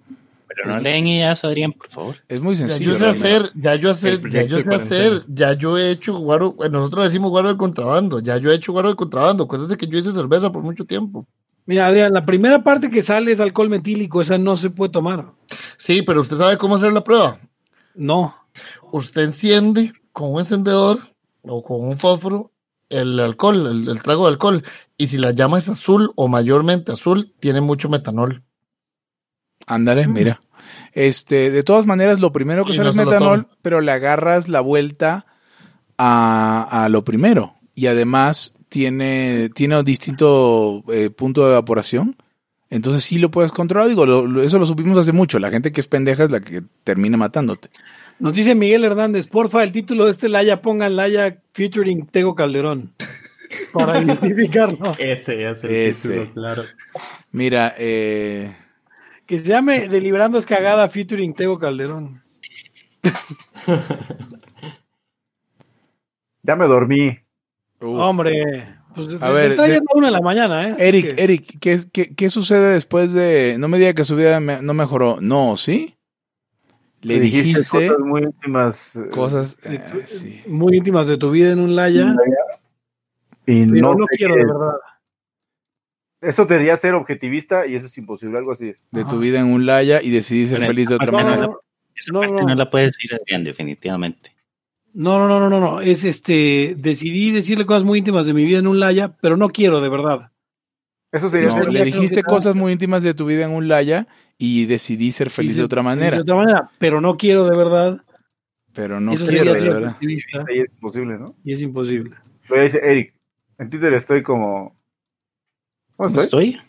Pero 0.47 0.73
no 0.73 0.79
leen 0.81 1.07
ideas, 1.07 1.45
Adrián, 1.45 1.71
por 1.71 1.87
favor. 1.87 2.15
es 2.27 2.41
muy 2.41 2.55
Ya 2.55 2.67
sencillo. 2.67 2.91
yo 2.91 2.97
sé 2.99 3.05
hacer, 3.07 3.41
ya 3.55 3.75
yo 3.75 3.89
hacer, 3.91 4.29
ya 4.29 4.43
yo 4.43 4.59
sé 4.59 4.69
hacer, 4.75 5.23
ya 5.29 5.53
yo 5.53 5.77
he 5.77 5.91
hecho 5.91 6.17
guaro, 6.17 6.51
bueno, 6.53 6.79
nosotros 6.79 7.05
decimos 7.05 7.31
guaro 7.31 7.49
de 7.53 7.57
contrabando, 7.57 8.19
ya 8.19 8.37
yo 8.37 8.51
he 8.51 8.55
hecho 8.55 8.73
guaro 8.73 8.89
de 8.89 8.95
contrabando, 8.95 9.45
acuérdense 9.45 9.77
que 9.77 9.87
yo 9.87 9.97
hice 9.97 10.11
cerveza 10.11 10.51
por 10.51 10.63
mucho 10.63 10.83
tiempo. 10.85 11.25
Mira, 11.65 11.87
Adrián, 11.87 12.13
la 12.13 12.25
primera 12.25 12.63
parte 12.63 12.91
que 12.91 13.01
sale 13.01 13.31
es 13.31 13.39
alcohol 13.39 13.69
metílico, 13.69 14.21
esa 14.21 14.37
no 14.37 14.55
se 14.55 14.69
puede 14.69 14.91
tomar. 14.91 15.33
Sí, 15.77 16.03
pero 16.03 16.21
usted 16.21 16.37
sabe 16.37 16.57
cómo 16.57 16.75
hacer 16.75 16.93
la 16.93 17.03
prueba. 17.03 17.39
No. 17.95 18.35
Usted 18.91 19.23
enciende 19.23 19.93
con 20.11 20.33
un 20.33 20.39
encendedor 20.39 20.99
o 21.41 21.63
con 21.63 21.81
un 21.81 21.97
fósforo 21.97 22.51
el 22.89 23.19
alcohol, 23.19 23.67
el, 23.67 23.89
el 23.89 24.01
trago 24.03 24.25
de 24.25 24.33
alcohol, 24.33 24.63
y 24.97 25.07
si 25.07 25.17
la 25.17 25.31
llama 25.31 25.57
es 25.57 25.67
azul 25.69 26.11
o 26.15 26.27
mayormente 26.27 26.91
azul, 26.91 27.33
tiene 27.39 27.61
mucho 27.61 27.89
metanol. 27.89 28.43
Ándale, 29.65 30.07
mira. 30.07 30.41
Este, 30.93 31.51
de 31.51 31.63
todas 31.63 31.85
maneras, 31.85 32.19
lo 32.19 32.31
primero 32.31 32.63
que 32.63 32.71
Y 32.71 32.75
sale 32.75 32.85
no 32.85 32.89
es 32.91 32.95
metanol, 32.95 33.47
pero 33.61 33.81
le 33.81 33.91
agarras 33.91 34.47
la 34.47 34.61
vuelta 34.61 35.25
a, 35.97 36.83
a 36.83 36.89
lo 36.89 37.03
primero. 37.03 37.55
Y 37.73 37.87
además 37.87 38.53
tiene, 38.79 39.47
tiene 39.55 39.79
un 39.79 39.85
distinto 39.85 40.83
eh, 40.91 41.09
punto 41.09 41.45
de 41.45 41.51
evaporación. 41.51 42.17
Entonces 42.69 43.05
sí 43.05 43.19
lo 43.19 43.31
puedes 43.31 43.53
controlar. 43.53 43.87
Digo, 43.87 44.05
lo- 44.05 44.27
lo- 44.27 44.41
eso 44.43 44.59
lo 44.59 44.65
supimos 44.65 44.97
hace 44.97 45.13
mucho. 45.13 45.39
La 45.39 45.49
gente 45.49 45.71
que 45.71 45.79
es 45.79 45.87
pendeja 45.87 46.25
es 46.25 46.29
la 46.29 46.41
que 46.41 46.61
termina 46.83 47.15
matándote. 47.15 47.69
Nos 48.19 48.33
dice 48.33 48.53
Miguel 48.53 48.83
Hernández, 48.83 49.27
porfa, 49.27 49.63
el 49.63 49.71
título 49.71 50.03
de 50.05 50.11
este 50.11 50.27
Laya 50.27 50.61
pongan 50.61 50.97
Laya 50.97 51.37
featuring 51.53 52.05
Tego 52.07 52.35
Calderón. 52.35 52.93
Para 53.73 54.01
identificarlo. 54.01 54.91
Ese 54.97 55.49
es 55.49 55.63
el 55.63 55.71
Ese. 55.71 56.09
título, 56.09 56.33
claro. 56.33 56.63
Mira, 57.31 57.73
eh, 57.77 58.57
Que 59.25 59.39
se 59.39 59.45
llame 59.45 59.87
Deliberando 59.87 60.37
es 60.37 60.45
cagada 60.45 60.89
featuring 60.89 61.33
Tego 61.33 61.57
Calderón. 61.59 62.21
Ya 66.47 66.55
me 66.55 66.67
dormí. 66.67 67.17
Uf. 67.81 67.99
Hombre, 67.99 68.75
pues 68.93 69.21
A 69.21 69.29
ver, 69.31 69.55
una 69.93 70.07
de 70.07 70.11
la 70.13 70.21
mañana, 70.21 70.69
¿eh? 70.69 70.75
Eric, 70.79 71.15
que- 71.15 71.23
Eric, 71.23 71.57
¿qué, 71.59 71.79
qué, 71.91 72.15
qué 72.15 72.29
sucede 72.29 72.73
después 72.73 73.11
de.? 73.13 73.57
No 73.59 73.67
me 73.67 73.77
diga 73.77 73.93
que 73.93 74.05
su 74.05 74.15
vida 74.15 74.39
me- 74.39 74.61
no 74.61 74.73
mejoró. 74.73 75.17
No, 75.21 75.57
¿sí? 75.57 75.95
Le 77.01 77.19
dijiste, 77.19 77.65
cosas 77.67 77.99
muy 77.99 78.23
íntimas. 78.23 78.95
eh, 78.95 79.09
cosas. 79.11 79.57
de 79.61 79.77
tu- 79.79 80.01
sí. 80.07 80.41
muy 80.47 80.77
íntimas 80.77 81.07
de 81.07 81.17
tu 81.17 81.29
vida 81.31 81.51
en 81.51 81.59
un 81.59 81.75
Laya. 81.75 82.15
y 83.45 83.65
Pero 83.67 83.93
no, 83.95 84.05
quiero, 84.07 84.35
de 84.35 84.45
verdad. 84.45 84.71
Eso 86.21 86.45
debería 86.45 86.75
ser 86.77 86.95
objetivista 86.95 87.67
y 87.67 87.75
eso 87.75 87.85
es 87.85 87.97
imposible, 87.99 88.37
algo 88.39 88.53
así. 88.53 88.73
De 88.91 89.01
Ajá. 89.01 89.09
tu 89.11 89.19
vida 89.19 89.39
en 89.39 89.45
un 89.47 89.67
laya 89.67 90.01
y 90.01 90.09
decidí 90.09 90.47
ser 90.47 90.57
Pero- 90.57 90.67
feliz 90.67 90.89
de 90.89 90.95
otra 90.95 91.11
No, 91.11 91.17
manera. 91.19 91.47
no, 91.47 91.59
Esa 91.95 92.11
No, 92.11 92.19
parte 92.21 92.33
no. 92.33 92.41
no. 92.47 92.55
la 92.55 92.69
puede 92.69 92.85
decir 92.87 93.13
Adrián, 93.13 93.43
definitivamente. 93.43 94.34
No, 94.95 95.19
no, 95.19 95.27
no, 95.27 95.39
no, 95.39 95.49
no, 95.49 95.59
no. 95.59 95.81
Es 95.81 96.03
este, 96.03 96.75
decidí 96.77 97.31
decirle 97.31 97.65
cosas 97.65 97.83
muy 97.83 97.99
íntimas 97.99 98.25
de 98.25 98.33
mi 98.33 98.43
vida 98.43 98.59
en 98.59 98.67
un 98.67 98.79
Laya, 98.79 99.15
pero 99.21 99.37
no 99.37 99.49
quiero, 99.49 99.81
de 99.81 99.89
verdad. 99.89 100.31
Eso 101.15 101.29
sería 101.29 101.47
No, 101.47 101.63
le 101.63 101.85
dijiste 101.85 102.23
cosas 102.23 102.55
muy 102.55 102.73
íntimas 102.73 103.01
de 103.01 103.13
tu 103.13 103.25
vida 103.25 103.45
en 103.45 103.51
un 103.51 103.69
laya 103.69 104.05
y 104.37 104.65
decidí 104.65 105.13
ser 105.13 105.29
feliz 105.29 105.53
Sí, 105.53 105.59
de 105.59 105.63
otra 105.63 105.81
manera. 105.81 106.17
De 106.17 106.23
otra 106.23 106.35
manera, 106.35 106.69
pero 106.77 106.99
no 106.99 107.15
quiero 107.15 107.45
de 107.45 107.55
verdad. 107.55 108.01
Pero 108.73 108.99
no 108.99 109.13
Eso 109.13 109.25
quiero, 109.25 109.53
de 109.53 109.61
verdad. 109.61 109.97
ahí 110.01 110.59
es 110.59 110.69
imposible, 110.73 111.17
¿no? 111.17 111.33
y 111.45 111.53
es 111.53 111.61
imposible. 111.61 112.15
Pero 112.49 112.63
dice 112.63 112.81
Eric, 112.83 113.13
en 113.57 113.69
Twitter 113.69 113.93
estoy 113.93 114.23
como... 114.23 114.75
¿Cómo 115.95 116.09
¿Cómo 116.09 116.21
estoy? 116.21 116.49
estoy? 116.49 116.61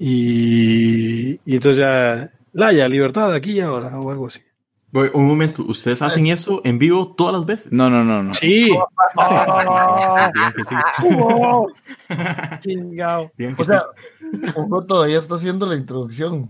Y, 0.00 1.40
y 1.44 1.54
entonces 1.54 1.76
ya, 1.76 2.32
Laya, 2.52 2.88
libertad 2.88 3.32
aquí 3.32 3.52
y 3.52 3.60
ahora, 3.60 3.96
o 4.00 4.10
algo 4.10 4.26
así. 4.26 4.40
Voy, 4.92 5.08
un 5.14 5.26
momento, 5.28 5.62
¿ustedes 5.62 6.02
hacen 6.02 6.26
eso 6.26 6.60
en 6.64 6.78
vivo 6.78 7.14
todas 7.16 7.34
las 7.34 7.46
veces? 7.46 7.72
No, 7.72 7.88
no, 7.88 8.02
no, 8.02 8.22
no. 8.24 8.34
Sí. 8.34 8.70
O 13.58 13.64
sea, 13.64 13.84
Hugo 14.56 14.84
todavía 14.84 15.18
está 15.18 15.36
haciendo 15.36 15.66
la 15.66 15.76
introducción. 15.76 16.48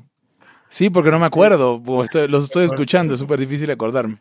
Sí, 0.68 0.88
porque 0.90 1.10
no 1.10 1.18
me 1.18 1.26
acuerdo. 1.26 1.82
estoy- 2.04 2.28
los 2.28 2.44
estoy 2.44 2.64
escuchando, 2.66 3.14
es 3.14 3.20
súper 3.20 3.38
difícil 3.40 3.70
acordarme. 3.70 4.18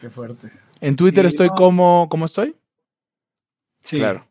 Qué 0.00 0.10
fuerte. 0.10 0.50
En 0.80 0.96
Twitter 0.96 1.24
Sí, 1.24 1.28
estoy 1.28 1.48
no. 1.48 1.54
como... 1.54 2.08
¿Cómo 2.10 2.26
estoy? 2.26 2.54
Sí. 3.82 3.98
Claro. 3.98 4.26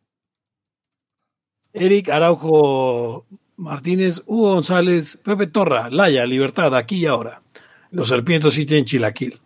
Eric 1.73 2.09
Araujo 2.09 3.25
Martínez, 3.57 4.21
Hugo 4.25 4.53
González, 4.55 5.19
Pepe 5.23 5.47
Torra, 5.47 5.89
Laya, 5.89 6.25
Libertad, 6.25 6.75
aquí 6.75 6.97
y 6.97 7.05
ahora. 7.07 7.41
Los 7.93 8.07
serpientes 8.09 8.53
sí 8.53 8.65
tienen 8.65 8.85
chilaquil. 8.85 9.39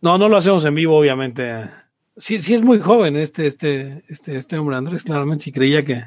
No, 0.00 0.16
no 0.16 0.28
lo 0.28 0.36
hacemos 0.36 0.64
en 0.64 0.74
vivo, 0.74 0.96
obviamente. 0.98 1.68
Sí, 2.16 2.38
sí 2.40 2.54
es 2.54 2.62
muy 2.62 2.80
joven 2.80 3.16
este, 3.16 3.46
este, 3.46 4.04
este, 4.08 4.36
este 4.36 4.58
hombre 4.58 4.76
Andrés, 4.76 5.04
claramente, 5.04 5.44
si 5.44 5.52
creía 5.52 5.84
que, 5.84 6.04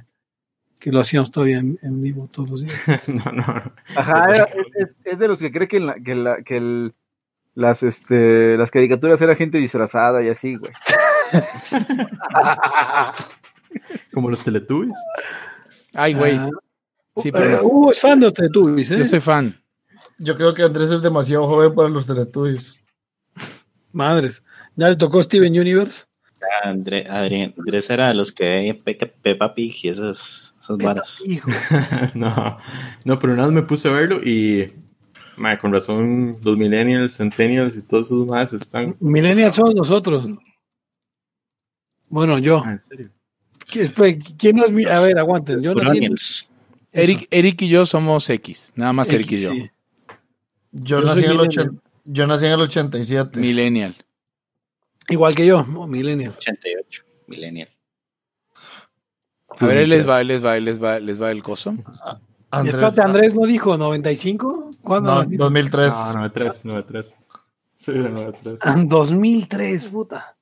que 0.80 0.92
lo 0.92 1.00
hacíamos 1.02 1.32
todavía 1.32 1.58
en, 1.60 1.78
en 1.82 2.02
vivo 2.02 2.28
todos 2.32 2.50
los 2.50 2.62
días. 2.62 2.76
no, 3.08 3.32
no. 3.32 3.74
Ajá, 3.96 4.34
era- 4.34 4.48
es, 4.76 5.00
es 5.06 5.20
de 5.20 5.28
los 5.28 5.40
que 5.40 5.52
cree 5.52 5.68
que, 5.68 5.80
la- 5.80 5.96
que, 5.96 6.16
la- 6.16 6.42
que 6.42 6.58
el- 6.58 6.94
las, 7.54 7.84
este, 7.84 8.58
las 8.58 8.72
caricaturas 8.72 9.22
era 9.22 9.36
gente 9.36 9.58
disfrazada 9.58 10.24
y 10.24 10.30
así, 10.30 10.56
güey. 10.56 10.72
Como 14.14 14.30
los 14.30 14.44
Teletubbies. 14.44 14.96
Ay, 15.94 16.14
güey. 16.14 16.36
Ah, 16.38 16.50
Sí, 17.18 17.30
pero 17.30 17.62
Hugo 17.66 17.92
es 17.92 18.00
fan 18.00 18.22
de 18.22 18.32
Teletubbies, 18.32 18.90
¿eh? 18.92 18.98
yo 19.00 19.04
soy 19.04 19.20
fan. 19.20 19.61
Yo 20.24 20.36
creo 20.36 20.54
que 20.54 20.64
Andrés 20.64 20.92
es 20.92 21.02
demasiado 21.02 21.48
joven 21.48 21.74
para 21.74 21.90
los 21.90 22.06
Teletubbies. 22.06 22.82
Madres. 23.92 24.44
¿Ya 24.76 24.90
le 24.90 24.96
tocó 24.96 25.22
Steven 25.22 25.52
Universe? 25.60 26.06
André, 26.64 27.08
Adrián, 27.10 27.54
Andrés 27.58 27.90
era 27.90 28.08
de 28.10 28.14
los 28.16 28.32
que 28.32 28.44
veía 28.50 28.80
Pe- 28.80 28.96
Peppa 28.96 29.54
Pig 29.54 29.76
y 29.84 29.90
esas, 29.90 30.56
esas 30.60 30.78
varas. 30.78 31.24
No, 32.16 32.58
no, 33.04 33.20
pero 33.20 33.34
una 33.34 33.46
vez 33.46 33.54
me 33.54 33.64
puse 33.64 33.88
a 33.90 33.92
verlo 33.92 34.22
y 34.24 34.72
con 35.60 35.72
razón 35.74 36.38
los 36.44 36.58
millennials, 36.58 37.18
centennials 37.18 37.76
y 37.76 37.82
todos 37.82 38.08
esos 38.08 38.26
más 38.28 38.54
están... 38.54 38.96
Millennials 39.00 39.56
somos 39.56 39.74
nosotros. 39.76 40.28
Bueno, 42.10 42.38
yo. 42.40 42.62
Ah, 42.66 42.72
¿En 42.74 42.82
serio? 42.82 43.10
¿Qui- 43.68 43.82
espera, 43.82 44.18
¿Quién 44.38 44.58
no 44.58 44.66
es 44.66 44.72
mi? 44.72 44.86
A 44.86 45.00
ver, 45.00 45.18
aguanten. 45.18 45.62
Yo 45.62 45.74
nací. 45.74 46.08
Eric, 46.92 47.28
Eric 47.32 47.62
y 47.62 47.70
yo 47.70 47.86
somos 47.86 48.30
X. 48.30 48.74
Nada 48.76 48.92
más 48.94 49.12
Eric 49.14 49.32
y 49.32 49.38
yo. 49.38 49.52
sí. 49.52 49.72
Yo, 50.72 51.02
Yo 51.02 51.06
nací 51.06 51.24
en 51.24 51.32
el 51.32 51.38
millennial. 51.38 51.68
80 51.70 51.92
yo 52.06 52.28
nací 52.28 52.46
en 52.46 52.54
el 52.54 52.62
87. 52.62 53.40
Millennial. 53.40 53.96
Igual 55.10 55.36
que 55.36 55.46
yo, 55.46 55.64
no, 55.64 55.88
Millennial. 55.88 56.34
88, 56.38 57.04
millennial. 57.28 57.70
A 59.60 59.66
ver, 59.66 59.88
les 59.88 60.08
va, 60.08 60.24
les 60.24 60.44
va, 60.44 60.60
les 60.60 60.82
va, 60.82 61.00
les 61.00 61.22
va 61.22 61.32
el 61.32 61.44
coso. 61.44 61.76
Andrés, 62.50 62.76
Espérate, 62.76 63.02
Andrés 63.02 63.36
no 63.36 63.46
dijo 63.46 63.78
95. 63.78 64.76
¿Cuándo? 64.82 65.24
No, 65.24 65.30
2003. 65.30 65.94
No, 65.94 66.14
93, 66.14 66.66
93. 66.66 67.18
Sí, 67.76 67.92
93. 67.92 68.90
2003, 68.90 69.86
puta. 69.88 70.38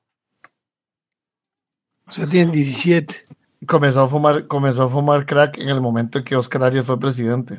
O 2.07 2.11
sea, 2.11 2.27
tienes 2.27 2.51
17. 2.51 3.27
Comenzó 3.65 4.03
a 4.03 4.07
fumar, 4.07 4.47
comenzó 4.47 4.83
a 4.83 4.89
fumar 4.89 5.25
crack 5.25 5.57
en 5.57 5.69
el 5.69 5.81
momento 5.81 6.19
en 6.19 6.23
que 6.23 6.35
Oscar 6.35 6.63
Arias 6.63 6.85
fue 6.85 6.99
presidente. 6.99 7.57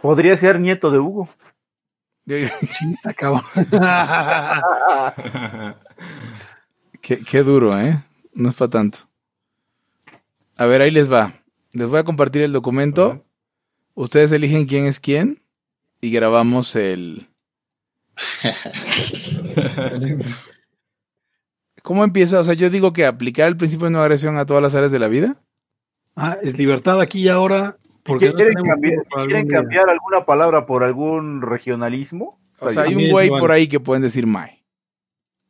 Podría 0.00 0.36
ser 0.36 0.60
nieto 0.60 0.90
de 0.90 0.98
Hugo. 0.98 1.28
Sí, 2.30 2.94
acabó. 3.04 3.42
Qué, 7.00 7.24
qué 7.24 7.42
duro, 7.42 7.80
¿eh? 7.80 8.04
No 8.34 8.50
es 8.50 8.54
para 8.54 8.70
tanto. 8.70 9.08
A 10.56 10.66
ver, 10.66 10.82
ahí 10.82 10.90
les 10.90 11.10
va. 11.10 11.42
Les 11.72 11.88
voy 11.88 11.98
a 11.98 12.04
compartir 12.04 12.42
el 12.42 12.52
documento. 12.52 13.24
Ustedes 13.94 14.32
eligen 14.32 14.66
quién 14.66 14.84
es 14.86 15.00
quién 15.00 15.42
y 16.00 16.10
grabamos 16.10 16.76
el... 16.76 17.28
¿Cómo 21.82 22.04
empieza? 22.04 22.38
O 22.38 22.44
sea, 22.44 22.54
yo 22.54 22.70
digo 22.70 22.92
que 22.92 23.06
aplicar 23.06 23.48
el 23.48 23.56
principio 23.56 23.86
de 23.86 23.92
no 23.92 24.02
agresión 24.02 24.36
a 24.36 24.46
todas 24.46 24.62
las 24.62 24.74
áreas 24.74 24.92
de 24.92 24.98
la 24.98 25.08
vida. 25.08 25.42
Ah, 26.14 26.36
es 26.42 26.58
libertad 26.58 27.00
aquí 27.00 27.22
y 27.22 27.28
ahora. 27.28 27.78
Porque 28.10 28.32
¿Quieren, 28.32 28.64
cambiar, 28.64 29.06
quieren 29.68 29.88
alguna 29.88 30.24
palabra 30.24 30.66
por 30.66 30.84
algún 30.84 31.42
regionalismo? 31.42 32.38
O 32.58 32.68
sea, 32.70 32.82
hay 32.82 32.94
un 32.94 33.10
güey 33.10 33.28
por 33.30 33.50
ahí 33.50 33.66
que 33.68 33.80
pueden 33.80 34.02
decir 34.02 34.26
Mae. 34.26 34.62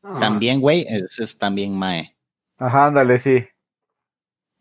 Ah, 0.02 0.16
También, 0.20 0.60
güey, 0.60 0.86
ese 0.88 1.24
es 1.24 1.36
también 1.36 1.76
Mae. 1.76 2.16
Ajá, 2.58 2.86
ándale, 2.86 3.18
sí. 3.18 3.44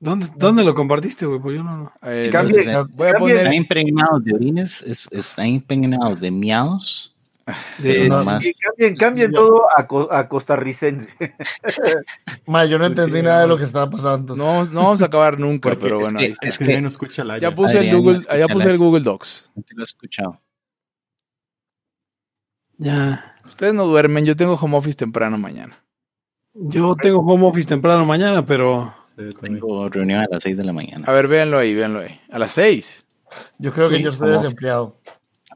¿Dónde, 0.02 0.28
¿Dónde 0.38 0.64
lo 0.64 0.74
compartiste, 0.74 1.26
güey? 1.26 1.40
Pues 1.40 1.58
yo 1.58 1.64
no. 1.64 1.92
Eh, 2.04 2.30
Cambie- 2.32 2.64
voy 2.94 3.08
a 3.08 3.12
cambie- 3.14 3.34
Está 3.34 3.44
poner... 3.44 3.54
impregnado 3.54 4.20
de 4.20 4.34
orines, 4.34 4.82
es- 4.82 5.10
está 5.12 5.46
impregnado 5.46 6.16
de 6.16 6.32
miados. 6.32 7.19
De- 7.80 8.10
No, 8.10 8.24
más. 8.24 8.44
Sí, 8.44 8.54
cambien 8.54 8.96
cambien 8.96 9.32
todo 9.32 9.64
a, 9.76 9.88
co- 9.88 10.12
a 10.12 10.28
costarricense. 10.28 11.14
Ma, 12.46 12.66
yo 12.66 12.78
no 12.78 12.86
Sí, 12.86 12.92
entendí 12.92 13.18
sí, 13.18 13.24
nada 13.24 13.42
de 13.42 13.48
lo 13.48 13.58
que 13.58 13.64
estaba 13.64 13.90
pasando. 13.90 14.36
No, 14.36 14.64
no 14.66 14.82
vamos 14.84 15.02
a 15.02 15.06
acabar 15.06 15.40
nunca, 15.40 15.70
Porque 15.70 15.84
pero 15.86 16.00
es 16.00 16.06
bueno, 16.08 16.20
que- 16.20 16.26
ahí 16.26 16.32
está. 16.32 16.48
Es 16.48 16.58
que 16.58 16.66
que- 16.66 16.72
ya 16.74 16.82
no 16.82 16.88
escucha 16.88 17.24
la 17.24 17.38
Ya 17.40 17.54
puse 17.56 17.80
el 17.80 17.96
Google, 17.96 18.26
ya 18.38 18.48
puse 18.48 18.70
el 18.70 18.78
Google 18.78 19.04
Docs. 19.04 19.52
No 19.56 19.64
te 19.64 19.76
lo 19.76 19.82
he 19.82 19.84
escuchado. 19.84 20.42
Ya. 22.78 23.36
Ustedes 23.46 23.74
no 23.74 23.86
duermen, 23.86 24.26
yo 24.26 24.36
tengo 24.36 24.54
home 24.54 24.78
office 24.78 24.98
temprano 24.98 25.38
mañana. 25.38 25.84
Yo 26.54 26.96
tengo 26.96 27.20
home 27.20 27.46
office 27.46 27.68
temprano 27.68 28.06
mañana, 28.06 28.46
pero 28.46 28.94
Tengo 29.42 29.90
reunión 29.90 30.22
a 30.22 30.28
las 30.32 30.44
6 30.44 30.56
de 30.56 30.64
la 30.64 30.72
mañana. 30.74 31.06
A 31.08 31.12
ver, 31.12 31.28
véanlo 31.28 31.58
ahí, 31.58 31.76
véanlo 31.76 32.00
ahí. 32.00 32.20
A 32.32 32.40
las 32.40 32.54
seis. 32.54 33.06
Yo 33.58 33.74
creo 33.74 33.90
que 33.90 34.02
yo 34.02 34.10
estoy 34.12 34.32
desempleado. 34.32 34.96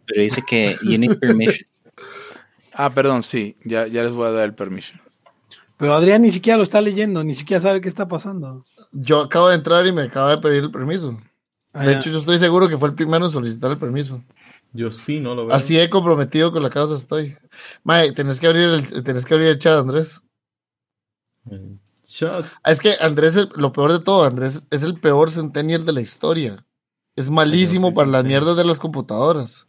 Pero 0.06 0.22
dice 0.22 0.44
que 0.46 0.76
you 0.84 0.98
need 0.98 1.18
permission. 1.18 1.66
Ah, 2.74 2.90
perdón, 2.90 3.24
sí, 3.24 3.56
ya, 3.64 3.88
ya 3.88 4.04
les 4.04 4.12
voy 4.12 4.28
a 4.28 4.32
dar 4.32 4.46
el 4.46 4.56
permiso. 4.56 4.94
pero 5.78 5.94
Adrián 5.96 6.22
ni 6.22 6.32
siquiera 6.32 6.58
lo 6.58 6.64
está 6.64 6.82
leyendo, 6.82 7.24
ni 7.24 7.36
siquiera 7.36 7.62
sabe 7.62 7.82
qué 7.82 7.90
está 7.90 8.08
pasando. 8.08 8.66
Yo 8.92 9.22
acabo 9.22 9.50
de 9.50 9.56
entrar 9.56 9.86
y 9.86 9.92
me 9.92 10.04
acaba 10.04 10.32
de 10.32 10.38
pedir 10.40 10.64
el 10.64 10.72
permiso. 10.72 11.20
Ah, 11.74 11.86
De 11.86 11.94
ya. 11.94 12.00
hecho, 12.00 12.10
yo 12.12 12.20
estoy 12.20 12.38
seguro 12.40 12.70
que 12.70 12.78
fue 12.78 12.90
el 12.90 12.96
primero 12.96 13.26
en 13.26 13.32
solicitar 13.32 13.72
el 13.72 13.78
permiso. 13.80 14.22
Yo 14.74 14.92
sí 14.92 15.20
no 15.20 15.36
lo 15.36 15.46
veo. 15.48 15.56
Así 15.56 15.76
de 15.76 15.90
comprometido 15.90 16.52
con 16.52 16.64
la 16.64 16.70
causa 16.70 16.96
estoy. 16.96 17.36
Mae, 17.84 18.12
tenés 18.14 18.40
que 18.40 18.48
abrir 18.48 18.70
el, 18.70 19.04
tenés 19.04 19.26
que 19.26 19.34
abrir 19.34 19.50
el 19.50 19.60
chat, 19.60 19.80
Andrés. 19.80 20.24
Shut. 22.06 22.46
Ah, 22.64 22.72
Es 22.72 22.80
que 22.80 22.96
Andrés, 23.00 23.36
es- 23.36 23.50
lo 23.56 23.72
peor 23.72 23.92
de 23.92 24.00
todo, 24.00 24.24
Andrés 24.24 24.66
es 24.72 24.84
el 24.84 25.00
peor 25.00 25.32
centennial 25.32 25.86
de 25.86 25.94
la 25.94 26.02
historia. 26.02 26.64
Es 27.16 27.30
malísimo 27.30 27.94
para 27.94 28.08
las 28.08 28.24
mierdas 28.26 28.58
de 28.58 28.66
las 28.66 28.80
computadoras. 28.80 29.68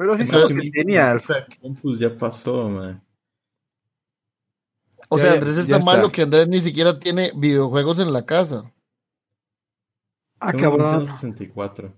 Pero 0.00 0.16
sí 0.16 0.24
somos 0.24 0.48
centennials. 0.54 1.26
Campus 1.60 1.98
ya 1.98 2.16
pasó, 2.16 2.70
man. 2.70 3.04
O 5.10 5.18
Ya, 5.18 5.24
sea, 5.24 5.32
Andrés 5.34 5.56
es 5.58 5.66
ya 5.66 5.72
tan 5.74 5.80
está. 5.80 5.92
malo 5.92 6.10
que 6.10 6.22
Andrés 6.22 6.48
ni 6.48 6.58
siquiera 6.58 6.98
tiene 6.98 7.32
videojuegos 7.36 7.98
en 8.00 8.10
la 8.10 8.24
casa. 8.24 8.64
Ah, 10.38 10.52
Tengo 10.52 10.70
cabrón. 10.70 10.90
Nintendo 11.00 11.14
64. 11.16 11.92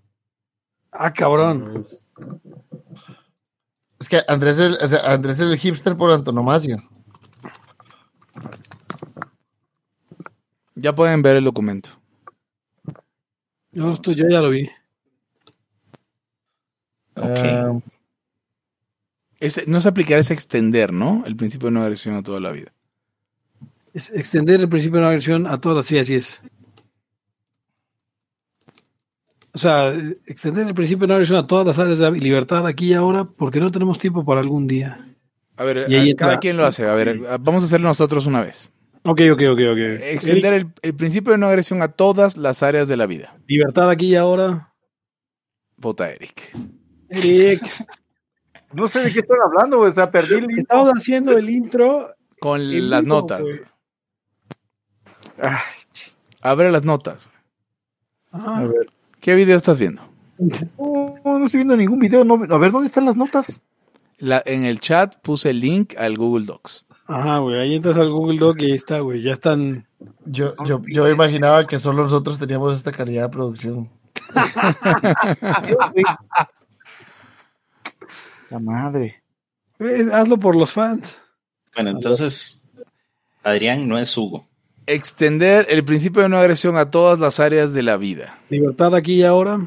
Ah, 0.90 1.12
cabrón. 1.12 1.84
Es 4.00 4.08
que 4.08 4.20
Andrés 4.26 4.58
es, 4.58 4.66
el- 4.66 4.84
o 4.84 4.86
sea, 4.88 5.12
Andrés 5.12 5.38
es 5.38 5.46
el 5.48 5.56
hipster 5.56 5.96
por 5.96 6.10
antonomasia. 6.10 6.78
Ya 10.74 10.92
pueden 10.92 11.22
ver 11.22 11.36
el 11.36 11.44
documento. 11.44 11.90
Yo, 13.70 13.92
estoy, 13.92 14.16
yo 14.16 14.24
ya 14.28 14.40
lo 14.40 14.50
vi. 14.50 14.68
Ok. 17.14 17.38
Ah, 17.44 17.78
No 19.66 19.78
es 19.78 19.86
aplicar, 19.86 20.18
es 20.18 20.30
extender, 20.30 20.92
¿no? 20.92 21.24
El 21.26 21.36
principio 21.36 21.66
de 21.68 21.72
no 21.72 21.82
agresión 21.82 22.14
a 22.14 22.22
toda 22.22 22.40
la 22.40 22.52
vida. 22.52 22.72
Es 23.94 24.10
extender 24.10 24.60
el 24.60 24.68
principio 24.68 24.98
de 24.98 25.04
una 25.04 25.10
versión 25.10 25.46
a 25.46 25.58
todas, 25.58 25.84
sí, 25.84 25.98
así 25.98 26.14
es. 26.14 26.42
O 29.54 29.58
sea, 29.58 29.92
extender 30.26 30.66
el 30.66 30.74
principio 30.74 31.00
de 31.06 31.12
una 31.12 31.18
versión 31.18 31.38
a 31.38 31.46
todas 31.46 31.66
las 31.66 31.78
áreas 31.78 31.98
de 31.98 32.04
la 32.04 32.10
libertad 32.16 32.66
aquí 32.66 32.86
y 32.90 32.94
ahora, 32.94 33.24
porque 33.24 33.60
no 33.60 33.70
tenemos 33.70 33.98
tiempo 33.98 34.24
para 34.24 34.40
algún 34.40 34.66
día. 34.66 35.06
A 35.56 35.64
ver, 35.64 35.84
Y 35.90 36.10
a- 36.10 36.16
cada 36.16 36.38
quien 36.40 36.56
lo 36.56 36.64
hace. 36.64 36.86
A 36.86 36.94
ver, 36.94 37.18
vamos 37.40 37.62
a 37.62 37.66
hacerlo 37.66 37.88
nosotros 37.88 38.24
una 38.26 38.42
vez. 38.42 38.70
Ok, 39.04 39.20
ok, 39.32 39.42
ok, 39.50 39.58
ok. 39.72 39.78
Extender 40.00 40.54
el, 40.54 40.66
el 40.80 40.94
principio 40.94 41.32
de 41.32 41.38
no 41.38 41.48
agresión 41.48 41.82
a 41.82 41.88
todas 41.88 42.36
las 42.36 42.62
áreas 42.62 42.88
de 42.88 42.96
la 42.96 43.06
vida. 43.06 43.36
libertad 43.46 43.90
aquí 43.90 44.06
y 44.06 44.14
ahora. 44.16 44.72
Vota 45.76 46.08
Eric. 46.10 46.56
Eric, 47.10 47.62
No 48.72 48.88
sé 48.88 49.00
de 49.00 49.12
qué 49.12 49.20
están 49.20 49.38
hablando, 49.44 49.78
güey. 49.78 49.90
O 49.90 49.94
sea, 49.94 50.10
perdí 50.10 50.34
el 50.34 50.58
estamos 50.58 50.88
haciendo 50.90 51.36
el 51.36 51.48
intro. 51.50 52.08
Con 52.40 52.90
las 52.90 53.04
notas. 53.04 53.40
güey. 53.40 53.60
Ay, 55.40 55.58
Abre 56.40 56.72
las 56.72 56.82
notas. 56.82 57.30
Ajá. 58.32 58.58
a 58.58 58.64
ver. 58.64 58.90
¿Qué 59.20 59.34
video 59.34 59.56
estás 59.56 59.78
viendo? 59.78 60.02
No, 60.38 61.14
no 61.24 61.46
estoy 61.46 61.58
viendo 61.58 61.76
ningún 61.76 62.00
video. 62.00 62.24
No, 62.24 62.34
a 62.34 62.58
ver, 62.58 62.72
¿dónde 62.72 62.88
están 62.88 63.04
las 63.04 63.16
notas? 63.16 63.60
La, 64.18 64.42
en 64.44 64.64
el 64.64 64.80
chat 64.80 65.16
puse 65.22 65.50
el 65.50 65.60
link 65.60 65.94
al 65.96 66.16
Google 66.16 66.46
Docs. 66.46 66.84
Ajá, 67.06 67.38
güey. 67.38 67.60
Ahí 67.60 67.74
entras 67.74 67.96
al 67.96 68.10
Google 68.10 68.38
Doc 68.38 68.60
y 68.60 68.66
ahí 68.66 68.72
está, 68.72 69.00
güey. 69.00 69.22
Ya 69.22 69.32
están. 69.32 69.86
Yo, 70.24 70.54
yo, 70.64 70.82
yo 70.86 71.08
imaginaba 71.08 71.64
que 71.66 71.78
solo 71.78 72.04
nosotros 72.04 72.38
teníamos 72.38 72.74
esta 72.74 72.90
calidad 72.90 73.24
de 73.24 73.28
producción. 73.28 73.90
La 78.52 78.58
madre. 78.58 79.22
Eh, 79.78 80.04
hazlo 80.12 80.36
por 80.36 80.54
los 80.54 80.70
fans. 80.70 81.18
Bueno, 81.74 81.88
entonces, 81.88 82.70
Adrián 83.42 83.88
no 83.88 83.98
es 83.98 84.14
Hugo. 84.14 84.46
Extender 84.86 85.64
el 85.70 85.82
principio 85.86 86.20
de 86.20 86.28
no 86.28 86.36
agresión 86.36 86.76
a 86.76 86.90
todas 86.90 87.18
las 87.18 87.40
áreas 87.40 87.72
de 87.72 87.82
la 87.82 87.96
vida. 87.96 88.38
Libertad 88.50 88.94
aquí 88.94 89.14
y 89.14 89.22
ahora. 89.22 89.58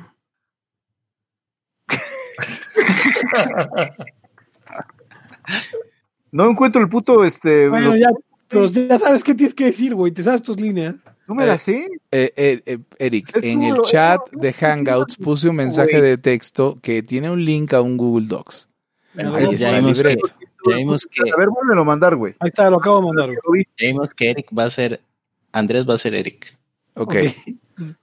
No 6.31 6.49
encuentro 6.49 6.79
el 6.81 6.89
puto, 6.89 7.23
este... 7.23 7.69
Bueno, 7.69 7.91
lo- 7.91 7.97
ya. 7.97 8.09
Pero 8.47 8.67
ya 8.67 8.99
sabes 8.99 9.23
qué 9.23 9.33
tienes 9.33 9.55
que 9.55 9.65
decir, 9.65 9.95
güey. 9.95 10.11
Te 10.11 10.21
sabes 10.21 10.43
tus 10.43 10.59
líneas. 10.59 10.95
No 11.27 11.33
me 11.33 11.47
la 11.47 11.57
sé. 11.57 11.87
Eh, 12.11 12.31
eh, 12.35 12.61
eh, 12.67 12.77
Eric, 12.99 13.35
Es 13.35 13.43
en 13.43 13.59
tú, 13.61 13.75
el 13.75 13.81
chat 13.81 14.21
de 14.31 14.53
Hangouts 14.53 15.17
puse 15.17 15.49
un 15.49 15.55
mensaje 15.55 15.99
de 15.99 16.19
texto 16.19 16.77
que 16.83 17.01
tiene 17.01 17.31
un 17.31 17.43
link 17.43 17.73
a 17.73 17.81
un 17.81 17.97
Google 17.97 18.27
Docs. 18.27 18.69
Ahí 19.17 19.57
ya 19.57 19.71
vimos, 19.79 20.01
que, 20.01 20.17
ya 20.69 20.75
vimos 20.77 21.05
que, 21.05 21.31
A 21.31 21.35
ver, 21.37 21.49
vuélvelo 21.49 21.81
a 21.81 21.85
mandar, 21.85 22.15
güey. 22.15 22.35
Ahí 22.39 22.49
está, 22.49 22.69
lo 22.69 22.77
acabo 22.77 22.99
de 22.99 23.05
mandar, 23.07 23.29
güey. 23.45 23.67
Ya 23.77 23.87
vimos 23.87 24.13
que 24.13 24.29
Eric 24.31 24.47
va 24.57 24.65
a 24.65 24.69
ser, 24.69 25.01
Andrés 25.51 25.87
va 25.87 25.93
a 25.95 25.97
ser 25.97 26.15
Eric. 26.15 26.57
Ok. 26.95 27.15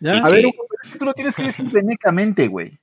¿Ya? 0.00 0.16
Y 0.16 0.18
A 0.18 0.28
ver, 0.28 0.44
tú 0.98 1.04
lo 1.04 1.12
tienes 1.12 1.34
que 1.34 1.42
decir 1.42 1.68
venecamente, 1.72 2.46
güey. 2.48 2.78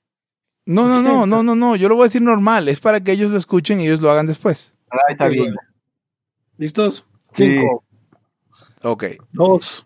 No, 0.66 0.88
no, 0.88 1.02
no, 1.02 1.26
no, 1.26 1.44
no, 1.44 1.56
no. 1.56 1.76
Yo 1.76 1.88
lo 1.88 1.96
voy 1.96 2.04
a 2.04 2.08
decir 2.08 2.22
normal. 2.24 2.68
Es 2.68 2.80
para 2.80 3.00
que 3.00 3.12
ellos 3.12 3.32
lo 3.32 3.38
escuchen 3.38 3.80
y 3.80 3.86
ellos 3.86 4.02
lo 4.02 4.10
hagan 4.12 4.26
después. 4.26 4.74
Ah, 4.90 4.98
está 5.10 5.28
bien. 5.28 5.56
¿Listos? 6.58 7.06
Sí. 7.34 7.46
Cinco, 7.60 7.84
Ok. 8.82 9.04
dos. 9.32 9.85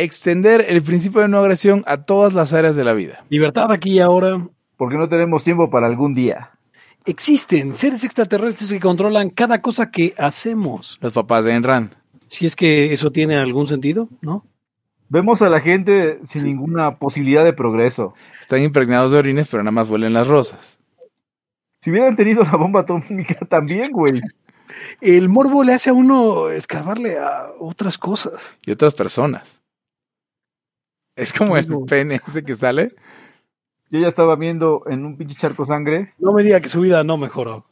Extender 0.00 0.64
el 0.68 0.80
principio 0.82 1.22
de 1.22 1.28
no 1.28 1.38
agresión 1.38 1.82
a 1.86 2.02
todas 2.02 2.32
las 2.32 2.52
áreas 2.52 2.76
de 2.76 2.84
la 2.84 2.94
vida. 2.94 3.24
Libertad 3.30 3.72
aquí 3.72 3.94
y 3.94 3.98
ahora. 3.98 4.38
Porque 4.76 4.96
no 4.96 5.08
tenemos 5.08 5.42
tiempo 5.42 5.70
para 5.70 5.88
algún 5.88 6.14
día. 6.14 6.52
Existen 7.04 7.72
seres 7.72 8.04
extraterrestres 8.04 8.70
que 8.70 8.78
controlan 8.78 9.30
cada 9.30 9.60
cosa 9.60 9.90
que 9.90 10.14
hacemos. 10.16 10.98
Los 11.00 11.12
papás 11.12 11.44
de 11.44 11.52
Enran. 11.54 11.94
Si 12.28 12.46
es 12.46 12.54
que 12.54 12.92
eso 12.92 13.10
tiene 13.10 13.36
algún 13.38 13.66
sentido, 13.66 14.08
¿no? 14.20 14.44
Vemos 15.08 15.42
a 15.42 15.48
la 15.48 15.60
gente 15.60 16.20
sin 16.22 16.44
ninguna 16.44 16.98
posibilidad 16.98 17.42
de 17.42 17.52
progreso. 17.52 18.14
Están 18.40 18.62
impregnados 18.62 19.10
de 19.10 19.18
orines, 19.18 19.48
pero 19.50 19.64
nada 19.64 19.72
más 19.72 19.88
huelen 19.88 20.12
las 20.12 20.28
rosas. 20.28 20.78
Si 21.80 21.90
hubieran 21.90 22.14
tenido 22.14 22.44
la 22.44 22.56
bomba 22.56 22.80
atómica 22.80 23.34
también, 23.48 23.90
güey. 23.90 24.20
El 25.00 25.28
morbo 25.28 25.64
le 25.64 25.72
hace 25.72 25.90
a 25.90 25.94
uno 25.94 26.50
escarbarle 26.50 27.18
a 27.18 27.48
otras 27.58 27.98
cosas. 27.98 28.54
Y 28.64 28.70
otras 28.70 28.94
personas. 28.94 29.57
Es 31.18 31.32
como 31.32 31.56
el 31.56 31.66
pene 31.88 32.20
ese 32.28 32.44
que 32.44 32.54
sale. 32.54 32.90
Yo 33.90 33.98
ya 33.98 34.06
estaba 34.06 34.36
viendo 34.36 34.84
en 34.86 35.04
un 35.04 35.16
pinche 35.16 35.34
charco 35.34 35.64
sangre. 35.64 36.14
No 36.18 36.32
me 36.32 36.44
diga 36.44 36.60
que 36.60 36.68
su 36.68 36.80
vida 36.80 37.02
no 37.02 37.16
mejoró. 37.16 37.66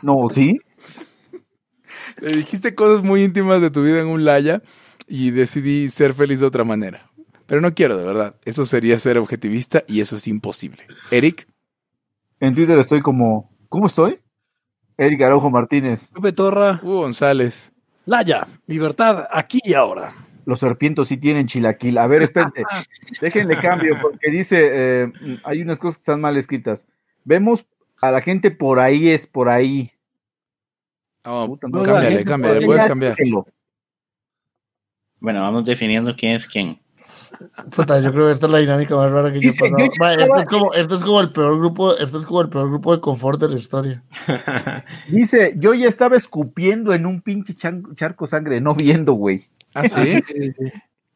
No, 0.00 0.28
¿sí? 0.30 0.58
Le 2.22 2.34
dijiste 2.34 2.74
cosas 2.74 3.04
muy 3.04 3.22
íntimas 3.22 3.60
de 3.60 3.70
tu 3.70 3.82
vida 3.82 4.00
en 4.00 4.06
un 4.06 4.24
laya 4.24 4.62
y 5.06 5.32
decidí 5.32 5.90
ser 5.90 6.14
feliz 6.14 6.40
de 6.40 6.46
otra 6.46 6.64
manera. 6.64 7.10
Pero 7.44 7.60
no 7.60 7.74
quiero, 7.74 7.98
de 7.98 8.06
verdad. 8.06 8.36
Eso 8.46 8.64
sería 8.64 8.98
ser 8.98 9.18
objetivista 9.18 9.84
y 9.86 10.00
eso 10.00 10.16
es 10.16 10.26
imposible. 10.26 10.82
Eric, 11.10 11.46
En 12.40 12.54
Twitter 12.54 12.78
estoy 12.78 13.02
como... 13.02 13.50
¿Cómo 13.68 13.86
estoy? 13.86 14.18
Eric 14.96 15.20
Araujo 15.20 15.50
Martínez. 15.50 16.08
Pepe 16.14 16.32
Torra, 16.32 16.80
Hugo 16.82 17.00
González. 17.00 17.70
Laya, 18.06 18.46
libertad 18.66 19.26
aquí 19.30 19.58
y 19.62 19.74
ahora. 19.74 20.14
Los 20.46 20.60
serpientos 20.60 21.08
sí 21.08 21.18
tienen 21.18 21.46
chilaquil. 21.46 21.98
A 21.98 22.06
ver, 22.06 22.22
espérense. 22.22 22.62
Déjenle 23.20 23.58
cambio 23.60 23.98
porque 24.00 24.30
dice... 24.30 24.70
eh, 24.72 25.12
hay 25.44 25.60
unas 25.60 25.78
cosas 25.78 25.98
que 25.98 26.02
están 26.02 26.20
mal 26.22 26.36
escritas. 26.38 26.86
Vemos 27.24 27.66
a 28.00 28.10
la 28.12 28.20
gente 28.22 28.50
por 28.50 28.78
ahí 28.78 29.08
es 29.10 29.26
por 29.26 29.48
ahí. 29.50 29.90
Oh, 31.24 31.46
Puta, 31.48 31.66
no, 31.68 31.78
la 31.84 31.92
cámbiale, 31.92 32.24
cámbiale, 32.24 32.64
puedes 32.64 32.84
cambiar. 32.86 33.16
Bueno, 35.18 35.40
vamos 35.42 35.66
definiendo 35.66 36.14
quién 36.14 36.32
es 36.36 36.46
quién. 36.46 36.78
Puta, 37.74 38.00
yo 38.00 38.12
creo 38.12 38.26
que 38.26 38.32
esta 38.32 38.46
es 38.46 38.52
la 38.52 38.58
dinámica 38.58 38.94
más 38.94 39.10
rara 39.10 39.32
que 39.32 39.40
yo 39.40 39.48
he 39.48 39.52
pasado. 39.52 39.76
yo 39.78 39.84
ya 39.86 39.90
Ma, 39.98 40.12
esto, 40.12 40.22
estaba- 40.24 40.40
es 40.42 40.48
como, 40.48 40.74
esto 40.74 40.94
es 40.94 41.02
como 41.04 41.20
el 41.20 41.32
peor 41.32 41.58
grupo, 41.58 41.96
esto 41.96 42.18
es 42.18 42.26
como 42.26 42.40
el 42.42 42.48
peor 42.48 42.68
grupo 42.68 42.94
de 42.94 43.00
confort 43.00 43.40
de 43.40 43.48
la 43.48 43.56
historia. 43.56 44.04
Dice, 45.08 45.54
yo 45.58 45.74
ya 45.74 45.88
estaba 45.88 46.16
escupiendo 46.16 46.94
en 46.94 47.04
un 47.06 47.20
pinche 47.20 47.54
charco 47.54 48.26
sangre, 48.26 48.60
no 48.60 48.74
viendo, 48.74 49.14
güey. 49.14 49.42
¿Ah, 49.76 49.88
sí? 49.88 50.22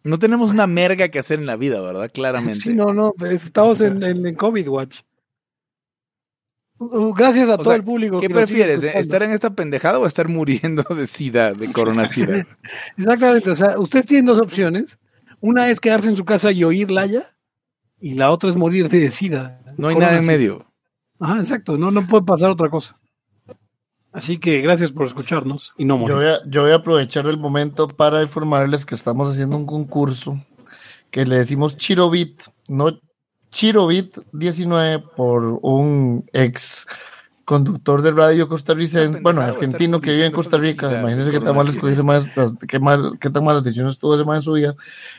No 0.03 0.19
tenemos 0.19 0.51
una 0.51 0.67
merga 0.67 1.09
que 1.09 1.19
hacer 1.19 1.39
en 1.39 1.47
la 1.47 1.57
vida, 1.57 1.81
¿verdad? 1.81 2.11
Claramente. 2.13 2.61
Sí, 2.61 2.75
no, 2.75 2.93
no, 2.93 3.13
pues, 3.17 3.45
estamos 3.45 3.81
en, 3.81 4.03
en, 4.03 4.27
en 4.27 4.35
COVID 4.35 4.69
Watch. 4.69 5.01
Gracias 6.79 7.49
a 7.51 7.55
O 7.55 7.57
todo 7.59 7.65
sea, 7.65 7.77
el 7.77 7.85
público. 7.85 8.21
¿Qué 8.21 8.29
que 8.29 8.35
nos 8.35 8.49
sigue 8.49 8.65
prefieres? 8.65 8.95
eh? 8.95 8.99
¿Estar 8.99 9.23
en 9.23 9.33
esta 9.33 9.51
pendejada 9.51 9.99
o 9.99 10.07
estar 10.07 10.29
muriendo 10.29 10.83
de 10.83 11.07
sida, 11.07 11.53
de 11.53 11.71
coronacida? 11.73 12.47
Exactamente, 12.97 13.51
o 13.51 13.57
sea, 13.57 13.79
ustedes 13.79 14.07
tienen 14.07 14.27
dos 14.27 14.41
opciones. 14.41 14.99
Una 15.41 15.69
es 15.69 15.81
quedarse 15.81 16.09
en 16.09 16.17
su 16.17 16.25
casa 16.25 16.53
y 16.53 16.65
oír 16.65 16.91
Laya, 16.91 17.35
y 17.99 18.15
la 18.15 18.31
otra 18.31 18.49
es 18.51 18.57
morir 18.57 18.89
de 18.89 19.11
sida. 19.11 19.61
No 19.77 19.89
hay 19.89 19.97
nada 19.97 20.19
en 20.19 20.27
medio. 20.27 20.67
Ajá, 21.19 21.39
exacto, 21.41 21.77
no, 21.77 21.91
no 21.91 22.07
puede 22.07 22.25
pasar 22.25 22.51
otra 22.51 22.71
cosa. 22.71 22.99
Así 24.13 24.39
que 24.39 24.61
gracias 24.61 24.91
por 24.91 25.07
escucharnos 25.07 25.73
y 25.77 25.85
no 25.85 25.97
morir. 25.97 26.17
voy, 26.17 26.27
a, 26.27 26.39
yo 26.47 26.63
voy 26.63 26.73
a 26.73 26.77
aprovechar 26.77 27.27
el 27.27 27.39
momento 27.39 27.87
para 27.87 28.23
informarles 28.23 28.85
que 28.85 28.95
estamos 28.97 29.31
haciendo 29.31 29.57
un 29.57 29.67
concurso 29.67 30.39
que 31.11 31.25
le 31.25 31.37
decimos 31.37 31.77
Chirobit, 31.77 32.43
no 32.69 32.99
Chirobit 33.51 34.19
19 34.33 35.05
por 35.17 35.59
un 35.63 36.25
ex 36.33 36.87
conductor 37.51 38.01
de 38.01 38.13
radio 38.13 38.49
costarricense, 38.49 39.19
bueno, 39.23 39.41
argentino 39.41 40.01
que 40.01 40.13
vive 40.13 40.27
en 40.27 40.31
Costa 40.31 40.57
Rica. 40.57 40.87
Imagínense 40.87 41.33
qué 41.33 41.41
tan 41.41 41.57
mal 41.57 41.67
coronavirus. 41.67 41.75
escogió 41.75 41.93
ese 41.95 42.03
más, 42.05 42.29
qué, 42.69 42.79
mal, 42.79 43.19
qué 43.21 43.29
tan 43.29 43.43
malas 43.43 43.65
decisiones 43.65 43.99
tuvo 43.99 44.15
ese 44.15 44.25
más 44.25 44.37
en 44.37 44.43
su 44.43 44.53
vida. 44.53 44.77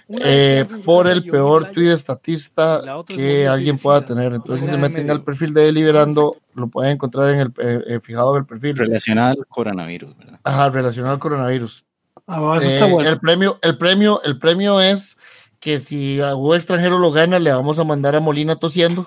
Eh, 0.07 0.65
por 0.85 1.07
el 1.07 1.25
peor 1.29 1.65
tweet 1.73 1.91
estatista 1.91 2.81
que 3.05 3.49
alguien 3.49 3.77
pueda 3.77 4.05
tener. 4.05 4.31
Entonces, 4.33 4.65
si 4.65 4.71
se 4.71 4.77
meten 4.77 5.11
al 5.11 5.23
perfil 5.25 5.53
de 5.53 5.65
Deliberando, 5.65 6.37
lo 6.55 6.69
pueden 6.69 6.93
encontrar 6.93 7.31
en 7.31 7.39
el 7.41 7.47
eh, 7.57 7.83
eh, 7.85 7.99
fijado 8.01 8.35
del 8.35 8.45
perfil. 8.45 8.77
Relacionado 8.77 9.31
al 9.31 9.47
coronavirus, 9.47 10.17
¿verdad? 10.17 10.39
Ajá, 10.45 10.69
relacionado 10.69 11.15
al 11.15 11.19
coronavirus. 11.19 11.83
Ah, 12.27 12.55
eso 12.55 12.65
Eh, 12.65 12.73
está 12.75 12.85
bueno. 12.85 13.09
El 13.09 13.19
premio, 13.19 13.59
el 13.61 13.77
premio, 13.77 14.21
el 14.23 14.39
premio 14.39 14.79
es 14.79 15.17
que 15.59 15.81
si 15.81 16.21
a 16.21 16.35
un 16.35 16.55
extranjero 16.55 16.97
lo 16.97 17.11
gana, 17.11 17.39
le 17.39 17.51
vamos 17.51 17.77
a 17.77 17.83
mandar 17.83 18.15
a 18.15 18.21
Molina 18.21 18.55
tosiendo 18.55 19.05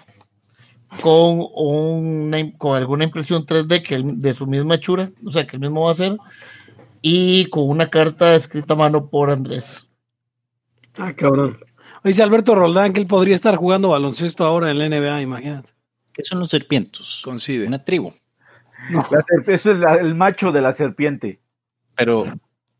con 1.02 1.46
una, 1.54 2.52
con 2.56 2.76
alguna 2.76 3.04
impresión 3.04 3.44
3D 3.46 3.82
que 3.82 3.94
él- 3.96 4.20
de 4.20 4.34
su 4.34 4.46
misma 4.46 4.76
hechura, 4.76 5.10
o 5.24 5.30
sea 5.30 5.46
que 5.46 5.56
él 5.56 5.60
mismo 5.62 5.82
va 5.82 5.88
a 5.88 5.92
hacer, 5.92 6.16
y 7.02 7.46
con 7.46 7.68
una 7.68 7.90
carta 7.90 8.34
escrita 8.34 8.74
a 8.74 8.76
mano 8.76 9.08
por 9.08 9.30
Andrés. 9.30 9.90
Ah, 10.98 11.12
cabrón. 11.12 11.58
Dice 12.02 12.22
Alberto 12.22 12.54
Roldán 12.54 12.92
que 12.92 13.00
él 13.00 13.06
podría 13.06 13.34
estar 13.34 13.56
jugando 13.56 13.88
baloncesto 13.90 14.44
ahora 14.44 14.70
en 14.70 14.78
la 14.78 14.86
NBA, 14.88 15.22
imagínate. 15.22 15.70
¿Qué 16.12 16.22
son 16.22 16.38
los 16.38 16.50
serpientos? 16.50 17.20
Coincide. 17.24 17.66
Una 17.66 17.82
tribu. 17.84 18.12
La 18.90 19.00
serp- 19.02 19.48
eso 19.48 19.72
es 19.72 19.78
la- 19.78 19.94
el 19.96 20.14
macho 20.14 20.52
de 20.52 20.60
la 20.60 20.72
serpiente. 20.72 21.40
Pero, 21.96 22.24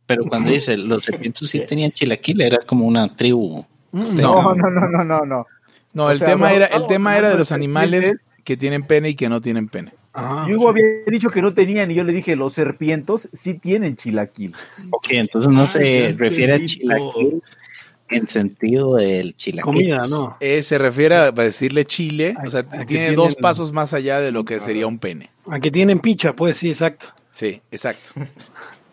pero 0.06 0.24
cuando 0.26 0.50
dice 0.50 0.76
los 0.76 1.04
serpientes 1.04 1.48
sí 1.48 1.60
tenían 1.66 1.90
chilaquil, 1.90 2.40
era 2.42 2.58
como 2.66 2.86
una 2.86 3.14
tribu. 3.16 3.64
Mm, 3.92 4.02
No, 4.20 4.54
no, 4.54 4.70
no, 4.70 4.88
no, 4.88 5.04
no, 5.04 5.24
no. 5.24 5.46
No, 5.94 6.06
O 6.06 6.10
el 6.10 6.18
sea, 6.18 6.28
tema 6.28 6.52
era, 6.52 6.66
el 6.66 6.86
tema 6.86 7.16
era 7.16 7.30
de 7.30 7.38
los 7.38 7.50
animales 7.52 8.16
que 8.44 8.56
tienen 8.56 8.82
pene 8.82 9.10
y 9.10 9.14
que 9.14 9.28
no 9.28 9.40
tienen 9.40 9.68
pene. 9.68 9.94
Ajá. 10.12 10.46
Hugo 10.46 10.68
había 10.68 10.84
dicho 11.06 11.30
que 11.30 11.42
no 11.42 11.54
tenían 11.54 11.90
y 11.90 11.94
yo 11.94 12.04
le 12.04 12.12
dije, 12.12 12.36
los 12.36 12.52
serpientos 12.52 13.28
sí 13.32 13.54
tienen 13.54 13.96
chilaquil. 13.96 14.54
Ok, 14.90 15.06
entonces 15.10 15.50
no 15.50 15.62
Ay, 15.62 15.68
se 15.68 16.14
refiere 16.16 16.54
a 16.54 16.64
chilaquil 16.64 17.42
en 18.10 18.26
sentido 18.26 18.94
del 18.96 19.36
chilaquil. 19.36 19.64
Comida, 19.64 20.06
¿no? 20.08 20.36
Eh, 20.40 20.62
se 20.62 20.78
refiere 20.78 21.16
a 21.16 21.32
para 21.34 21.46
decirle 21.46 21.84
chile, 21.84 22.36
o 22.46 22.50
sea, 22.50 22.62
tiene 22.62 22.84
tienen- 22.86 23.14
dos 23.16 23.34
pasos 23.34 23.72
más 23.72 23.92
allá 23.92 24.20
de 24.20 24.30
lo 24.30 24.44
que 24.44 24.60
sería 24.60 24.86
un 24.86 24.98
pene. 24.98 25.30
A 25.48 25.58
que 25.58 25.70
tienen 25.70 25.98
picha, 25.98 26.32
pues 26.34 26.58
sí, 26.58 26.68
exacto. 26.68 27.06
Sí, 27.30 27.60
exacto. 27.72 28.10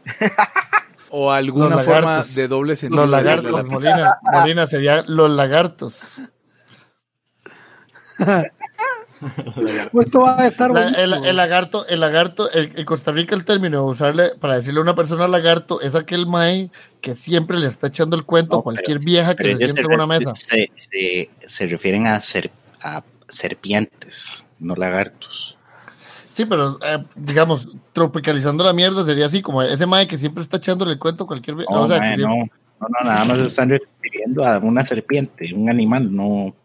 o 1.09 1.31
alguna 1.31 1.77
forma 1.79 2.23
de 2.23 2.47
doble 2.47 2.75
sentido. 2.75 3.01
Los 3.01 3.09
lagartos. 3.11 3.67
Molina 3.67 4.65
sería 4.65 5.03
los 5.07 5.29
lagartos. 5.29 6.19
Pues 9.91 10.07
esto 10.07 10.21
va 10.21 10.39
a 10.41 10.47
estar 10.47 10.71
La- 10.71 10.87
el, 10.89 11.35
lagarto, 11.35 11.85
el 11.87 11.99
lagarto, 11.99 12.49
el- 12.51 12.71
en 12.75 12.85
Costa 12.85 13.11
Rica 13.11 13.35
el 13.35 13.45
término 13.45 13.77
de 13.85 13.91
usarle 13.91 14.29
para 14.39 14.55
decirle 14.55 14.79
a 14.79 14.83
una 14.83 14.95
persona 14.95 15.27
lagarto 15.27 15.79
es 15.79 15.93
aquel 15.93 16.25
mae 16.25 16.71
que 17.01 17.13
siempre 17.13 17.59
le 17.59 17.67
está 17.67 17.87
echando 17.87 18.15
el 18.15 18.23
cuento 18.25 18.57
a 18.59 18.63
cualquier 18.63 18.97
vieja 18.97 19.35
que 19.35 19.43
se 19.55 19.57
siente 19.57 19.81
en 19.81 19.93
una 19.93 20.07
mesa. 20.07 20.33
Se, 20.35 20.71
se- 20.75 21.29
se 21.45 21.67
refieren 21.67 22.07
a, 22.07 22.19
ser- 22.19 22.49
a 22.81 23.03
serpientes, 23.29 24.43
no 24.59 24.75
lagartos. 24.75 25.55
Sí, 26.29 26.45
pero 26.45 26.79
eh, 26.83 27.03
digamos, 27.15 27.67
tropicalizando 27.93 28.63
la 28.63 28.73
mierda 28.73 29.05
sería 29.05 29.27
así, 29.27 29.43
como 29.43 29.61
ese 29.61 29.85
mae 29.85 30.07
que 30.07 30.17
siempre 30.17 30.41
está 30.41 30.57
echándole 30.57 30.93
el 30.93 30.99
cuento 30.99 31.25
a 31.25 31.27
cualquier 31.27 31.57
vieja. 31.57 31.71
No, 31.71 31.81
o 31.81 31.87
sea, 31.87 31.97
que 31.99 32.05
mae, 32.07 32.15
siempre- 32.15 32.37
no, 32.79 32.87
no, 32.87 32.87
no, 33.03 33.07
nada 33.07 33.25
más 33.25 33.37
se 33.37 33.45
están 33.45 33.69
refiriendo 33.69 34.43
a 34.43 34.57
una 34.57 34.83
serpiente, 34.83 35.53
un 35.53 35.69
animal, 35.69 36.11
no. 36.15 36.55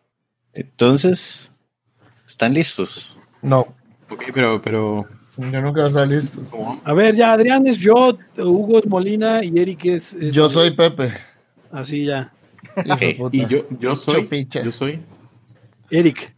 Entonces, 0.56 1.52
¿están 2.26 2.54
listos? 2.54 3.18
no, 3.42 3.74
Ok, 4.08 4.22
pero, 4.32 4.62
pero, 4.62 5.04
yo 5.36 5.60
nunca 5.60 5.80
voy 5.80 5.82
a 5.82 5.86
estar 5.88 6.06
listo. 6.08 6.40
¿cómo? 6.50 6.80
A 6.84 6.92
ver, 6.94 7.14
ya 7.16 7.32
Adrián 7.32 7.66
es 7.66 7.76
yo, 7.78 8.16
Hugo 8.38 8.78
es 8.78 8.86
Molina 8.86 9.42
y 9.44 9.52
Eric 9.58 9.84
es. 9.86 10.14
es- 10.14 10.32
Yo 10.34 10.48
soy 10.48 10.70
Pepe. 10.70 11.12
Así 11.72 12.04
ya. 12.04 12.32
Y 13.32 13.46
yo, 13.46 13.66
yo 13.80 13.96
soy, 13.96 14.22
Chupicha. 14.22 14.62
yo 14.62 14.70
soy 14.72 15.00
Eric. 15.90 16.32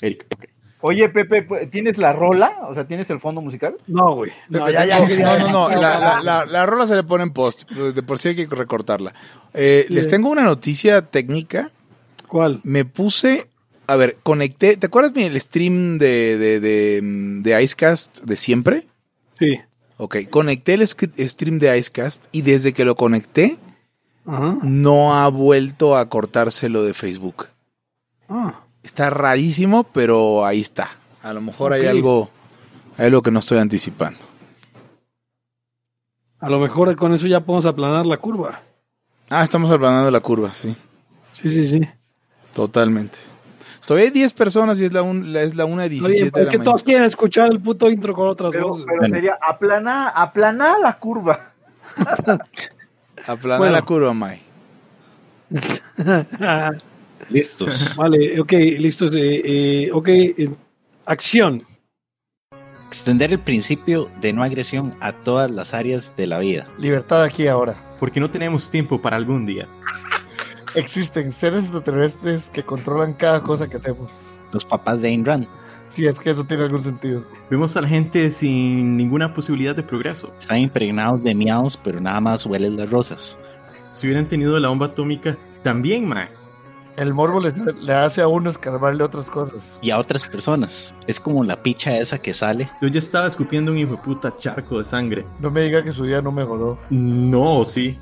Eric. 0.00 0.26
ok. 0.34 0.44
Oye, 0.80 1.08
Pepe, 1.08 1.66
¿tienes 1.66 1.98
la 1.98 2.12
rola? 2.12 2.58
O 2.68 2.72
sea, 2.72 2.86
¿tienes 2.86 3.10
el 3.10 3.18
fondo 3.20 3.40
musical? 3.40 3.74
No, 3.88 4.14
güey. 4.14 4.30
No, 4.48 4.70
ya, 4.70 4.84
ya. 4.86 5.00
no, 5.00 5.38
no, 5.38 5.48
no, 5.50 5.68
la, 5.70 5.98
la- 5.98 6.20
la- 6.22 6.46
la 6.46 6.66
rola 6.66 6.86
se 6.86 6.94
le 6.96 7.02
pone 7.02 7.24
en 7.24 7.32
post, 7.32 7.68
de 7.70 8.02
por 8.02 8.18
sí 8.18 8.28
hay 8.28 8.36
que 8.36 8.46
recortarla. 8.46 9.12
Eh, 9.52 9.84
Sí. 9.88 9.94
Les 9.94 10.08
tengo 10.08 10.30
una 10.30 10.44
noticia 10.44 11.02
técnica. 11.02 11.70
¿Cuál? 12.28 12.60
Me 12.62 12.84
puse, 12.84 13.48
a 13.86 13.96
ver, 13.96 14.18
conecté, 14.22 14.76
¿te 14.76 14.86
acuerdas 14.86 15.12
el 15.16 15.40
stream 15.40 15.98
de, 15.98 16.38
de, 16.38 16.60
de, 16.60 17.00
de 17.42 17.62
Icecast 17.62 18.20
de 18.20 18.36
siempre? 18.36 18.86
Sí. 19.38 19.58
Ok, 19.96 20.16
conecté 20.30 20.74
el 20.74 20.86
stream 20.86 21.58
de 21.58 21.76
Icecast 21.76 22.26
y 22.30 22.42
desde 22.42 22.72
que 22.72 22.84
lo 22.84 22.94
conecté 22.94 23.56
Ajá. 24.26 24.58
no 24.62 25.16
ha 25.16 25.28
vuelto 25.28 25.96
a 25.96 26.08
cortarse 26.08 26.68
lo 26.68 26.84
de 26.84 26.94
Facebook. 26.94 27.46
Ah. 28.28 28.60
Está 28.82 29.10
rarísimo, 29.10 29.84
pero 29.84 30.44
ahí 30.44 30.60
está. 30.60 30.88
A 31.22 31.32
lo 31.32 31.40
mejor 31.40 31.72
hay 31.72 31.86
algo, 31.86 32.30
hay 32.96 33.06
algo 33.06 33.22
que 33.22 33.30
no 33.30 33.40
estoy 33.40 33.58
anticipando. 33.58 34.20
A 36.38 36.48
lo 36.48 36.60
mejor 36.60 36.94
con 36.94 37.12
eso 37.12 37.26
ya 37.26 37.40
podemos 37.40 37.66
aplanar 37.66 38.06
la 38.06 38.18
curva. 38.18 38.62
Ah, 39.28 39.42
estamos 39.42 39.70
hablando 39.70 40.04
de 40.04 40.10
la 40.12 40.20
curva, 40.20 40.52
sí. 40.52 40.76
Sí, 41.32 41.50
sí, 41.50 41.66
sí. 41.66 41.80
Totalmente. 42.58 43.18
Todavía 43.86 44.06
hay 44.08 44.12
10 44.12 44.32
personas 44.32 44.80
y 44.80 44.84
es 44.84 44.92
la, 44.92 45.02
un- 45.02 45.32
la- 45.32 45.42
es 45.42 45.54
la 45.54 45.64
1 45.64 45.80
de 45.82 45.94
Está 45.94 46.08
bien, 46.08 46.12
17 46.12 46.24
de 46.26 46.30
pero 46.32 46.44
la 46.46 46.50
que 46.50 46.58
mañana. 46.58 46.64
todos 46.72 46.82
quieren 46.82 47.04
escuchar 47.04 47.52
el 47.52 47.60
puto 47.60 47.88
intro 47.88 48.12
con 48.14 48.26
otras 48.28 48.50
Pero, 48.50 48.66
voces. 48.68 48.84
pero 48.84 48.98
Bueno. 48.98 49.14
sería 49.14 49.38
aplanar, 49.40 50.12
aplanar 50.12 50.80
la 50.80 50.98
curva. 50.98 51.52
Aplana 53.28 53.58
Bueno. 53.58 53.72
la 53.72 53.82
curva, 53.82 54.12
Mai. 54.12 54.42
Listos. 57.30 57.94
vale, 57.96 58.40
ok, 58.40 58.52
listos. 58.78 59.14
Eh, 59.14 59.42
eh, 59.44 59.90
ok, 59.92 60.08
eh, 60.08 60.50
acción. 61.06 61.62
Extender 62.88 63.30
el 63.32 63.38
principio 63.38 64.08
de 64.20 64.32
no 64.32 64.42
agresión 64.42 64.92
a 65.00 65.12
todas 65.12 65.48
las 65.48 65.74
áreas 65.74 66.16
de 66.16 66.26
la 66.26 66.40
vida. 66.40 66.66
Libertad 66.80 67.22
aquí 67.22 67.46
ahora. 67.46 67.74
Porque 68.00 68.18
no 68.18 68.28
tenemos 68.30 68.68
tiempo 68.72 69.00
para 69.00 69.16
algún 69.16 69.46
día. 69.46 69.66
Existen 70.74 71.32
seres 71.32 71.64
extraterrestres 71.64 72.50
que 72.50 72.62
controlan 72.62 73.14
cada 73.14 73.42
cosa 73.42 73.68
que 73.68 73.76
hacemos. 73.76 74.36
Los 74.52 74.64
papás 74.64 75.02
de 75.02 75.08
Ayn 75.08 75.24
Rand 75.24 75.46
Si 75.88 76.06
es 76.06 76.18
que 76.18 76.30
eso 76.30 76.44
tiene 76.44 76.64
algún 76.64 76.82
sentido. 76.82 77.22
Vemos 77.50 77.76
a 77.76 77.80
la 77.80 77.88
gente 77.88 78.30
sin 78.30 78.96
ninguna 78.96 79.34
posibilidad 79.34 79.74
de 79.74 79.82
progreso. 79.82 80.32
están 80.38 80.58
impregnados 80.58 81.22
de 81.22 81.34
miados, 81.34 81.78
pero 81.82 82.00
nada 82.00 82.20
más 82.20 82.46
huelen 82.46 82.76
las 82.76 82.90
rosas. 82.90 83.38
Si 83.92 84.06
hubieran 84.06 84.26
tenido 84.26 84.58
la 84.58 84.68
bomba 84.68 84.86
atómica, 84.86 85.36
también, 85.62 86.06
mae. 86.06 86.28
El 86.96 87.14
morbo 87.14 87.40
le, 87.40 87.52
le 87.82 87.92
hace 87.92 88.22
a 88.22 88.28
uno 88.28 88.50
escarbarle 88.50 89.04
otras 89.04 89.30
cosas. 89.30 89.78
Y 89.80 89.92
a 89.92 89.98
otras 89.98 90.24
personas. 90.24 90.94
Es 91.06 91.20
como 91.20 91.44
la 91.44 91.54
picha 91.54 91.96
esa 91.96 92.18
que 92.18 92.34
sale. 92.34 92.68
Yo 92.82 92.88
ya 92.88 92.98
estaba 92.98 93.28
escupiendo 93.28 93.70
un 93.70 93.78
hijo 93.78 93.92
de 93.92 93.98
puta 93.98 94.34
charco 94.36 94.80
de 94.80 94.84
sangre. 94.84 95.24
No 95.38 95.50
me 95.50 95.62
diga 95.62 95.84
que 95.84 95.92
su 95.92 96.02
vida 96.02 96.20
no 96.20 96.32
mejoró. 96.32 96.76
No, 96.90 97.64
sí. 97.64 97.96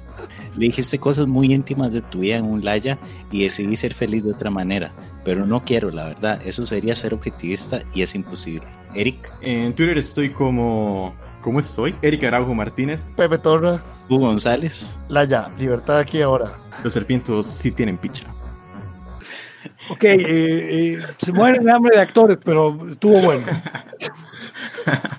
Le 0.56 0.66
dijiste 0.66 0.98
cosas 0.98 1.26
muy 1.26 1.52
íntimas 1.52 1.92
de 1.92 2.00
tu 2.02 2.20
vida 2.20 2.36
en 2.36 2.44
un 2.44 2.64
laya 2.64 2.98
y 3.30 3.44
decidí 3.44 3.76
ser 3.76 3.94
feliz 3.94 4.24
de 4.24 4.32
otra 4.32 4.50
manera. 4.50 4.90
Pero 5.24 5.44
no 5.44 5.64
quiero, 5.64 5.90
la 5.90 6.04
verdad. 6.04 6.40
Eso 6.46 6.66
sería 6.66 6.94
ser 6.96 7.12
objetivista 7.12 7.82
y 7.94 8.02
es 8.02 8.14
imposible. 8.14 8.66
Eric, 8.94 9.30
En 9.42 9.74
Twitter 9.74 9.98
estoy 9.98 10.30
como... 10.30 11.14
¿Cómo 11.42 11.60
estoy? 11.60 11.94
Eric 12.02 12.24
Araujo 12.24 12.54
Martínez. 12.54 13.12
Pepe 13.16 13.38
Torra, 13.38 13.80
Hugo 14.08 14.26
González, 14.26 14.96
Laya, 15.08 15.46
libertad 15.58 15.98
aquí 15.98 16.20
ahora. 16.20 16.50
Los 16.82 16.92
serpientos 16.92 17.46
sí 17.46 17.70
tienen 17.70 17.98
picha. 17.98 18.24
Ok, 19.88 20.02
eh, 20.02 20.16
eh, 20.18 21.06
se 21.18 21.32
mueren 21.32 21.64
de 21.64 21.70
hambre 21.70 21.96
de 21.96 22.02
actores, 22.02 22.38
pero 22.44 22.76
estuvo 22.90 23.20
bueno. 23.20 23.46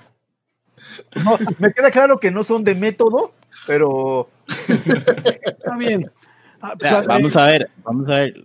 No, 1.24 1.38
me 1.58 1.72
queda 1.72 1.90
claro 1.90 2.20
que 2.20 2.30
no 2.30 2.44
son 2.44 2.62
de 2.64 2.74
método, 2.74 3.32
pero 3.68 4.28
Está 4.66 5.76
bien. 5.78 6.10
Ah, 6.60 6.72
pues, 6.78 6.90
Vea, 6.90 7.00
eh, 7.02 7.06
vamos 7.06 7.36
a 7.36 7.44
ver, 7.46 7.70
vamos 7.84 8.08
a 8.08 8.14
ver. 8.14 8.44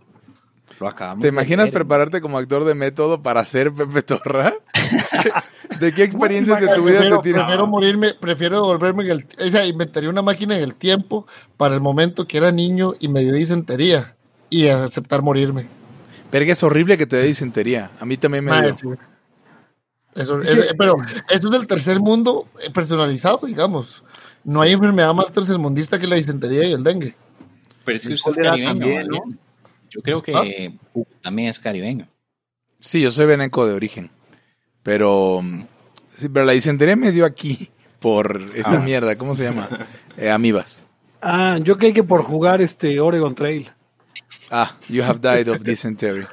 Lo 0.80 0.88
acabamos 0.88 1.22
¿Te 1.22 1.30
imaginas 1.30 1.70
prepararte 1.70 2.20
como 2.20 2.38
actor 2.38 2.66
de 2.66 2.76
método 2.76 3.22
para 3.22 3.44
ser 3.46 3.74
Pepe 3.74 4.02
Torra? 4.02 4.54
¿De 5.80 5.94
qué 5.94 6.04
experiencias 6.04 6.60
de 6.60 6.68
tu 6.76 6.84
vida 6.84 6.98
prefiero, 6.98 7.18
te 7.18 7.24
tienes? 7.24 7.42
prefiero 7.44 7.68
morirme, 7.68 8.14
prefiero 8.20 8.62
volverme 8.64 9.04
en 9.06 9.12
el... 9.12 9.26
O 9.46 9.50
sea, 9.50 9.66
inventaría 9.66 10.10
una 10.10 10.22
máquina 10.22 10.58
en 10.58 10.64
el 10.64 10.76
tiempo 10.76 11.26
para 11.58 11.74
el 11.76 11.82
momento 11.82 12.28
que 12.28 12.38
era 12.38 12.52
niño 12.52 12.94
y 13.00 13.08
me 13.08 13.22
dio 13.22 13.34
disentería 13.34 14.16
y 14.50 14.68
aceptar 14.68 15.22
morirme. 15.22 15.68
Verga, 16.32 16.52
es 16.52 16.64
horrible 16.64 16.98
que 16.98 17.06
te 17.08 17.16
dé 17.16 17.24
disentería. 17.24 17.92
A 18.00 18.06
mí 18.06 18.18
también 18.18 18.44
me 18.44 18.52
Mae, 18.52 18.64
dio. 18.64 18.74
sí. 18.76 18.88
Eso, 20.16 20.42
es- 20.42 20.74
pero 20.78 20.98
esto 21.30 21.48
es 21.48 21.52
del 21.52 21.66
tercer 21.68 22.00
mundo 22.00 22.48
personalizado, 22.74 23.48
digamos. 23.48 24.04
No 24.44 24.62
hay 24.62 24.74
enfermedad 24.74 25.14
más 25.14 25.32
tercermundista 25.32 26.00
que 26.00 26.08
la 26.08 26.16
disentería 26.16 26.66
y 26.68 26.74
el 26.74 26.84
dengue. 26.84 27.16
Pero 27.86 27.98
es 27.98 28.08
que 28.08 28.14
usted 28.14 28.32
es 28.32 28.38
caribeño. 28.38 28.68
también, 28.70 29.08
¿no? 29.08 29.24
Yo 29.90 30.02
creo 30.02 30.22
que 30.24 30.34
¿Ah? 30.36 30.44
También 31.22 31.50
es 31.50 31.60
caribeño. 31.60 32.08
Sí, 32.80 33.02
yo 33.02 33.12
soy 33.12 33.26
veneco 33.26 33.66
de 33.66 33.74
origen. 33.74 34.10
Pero, 34.82 35.42
mm, 35.42 35.64
sí, 36.18 36.30
pero 36.30 36.46
la 36.46 36.52
disentería 36.54 36.96
me 36.96 37.12
dio 37.12 37.26
aquí 37.26 37.70
por 38.00 38.42
esta 38.56 38.78
Ah. 38.78 38.80
mierda. 38.80 39.18
¿Cómo 39.18 39.34
se 39.36 39.44
llama? 39.44 39.88
Eh, 40.18 40.30
amibas. 40.30 40.86
Ah, 41.22 41.58
yo 41.62 41.78
creí 41.78 41.94
que 41.94 42.04
por 42.04 42.22
jugar 42.24 42.62
este 42.62 43.00
Oregon 43.00 43.34
Trail. 43.36 43.70
Ah, 44.52 44.78
you 44.90 45.02
have 45.04 45.20
died 45.22 45.48
of 45.48 45.64
dysentery. 45.64 46.26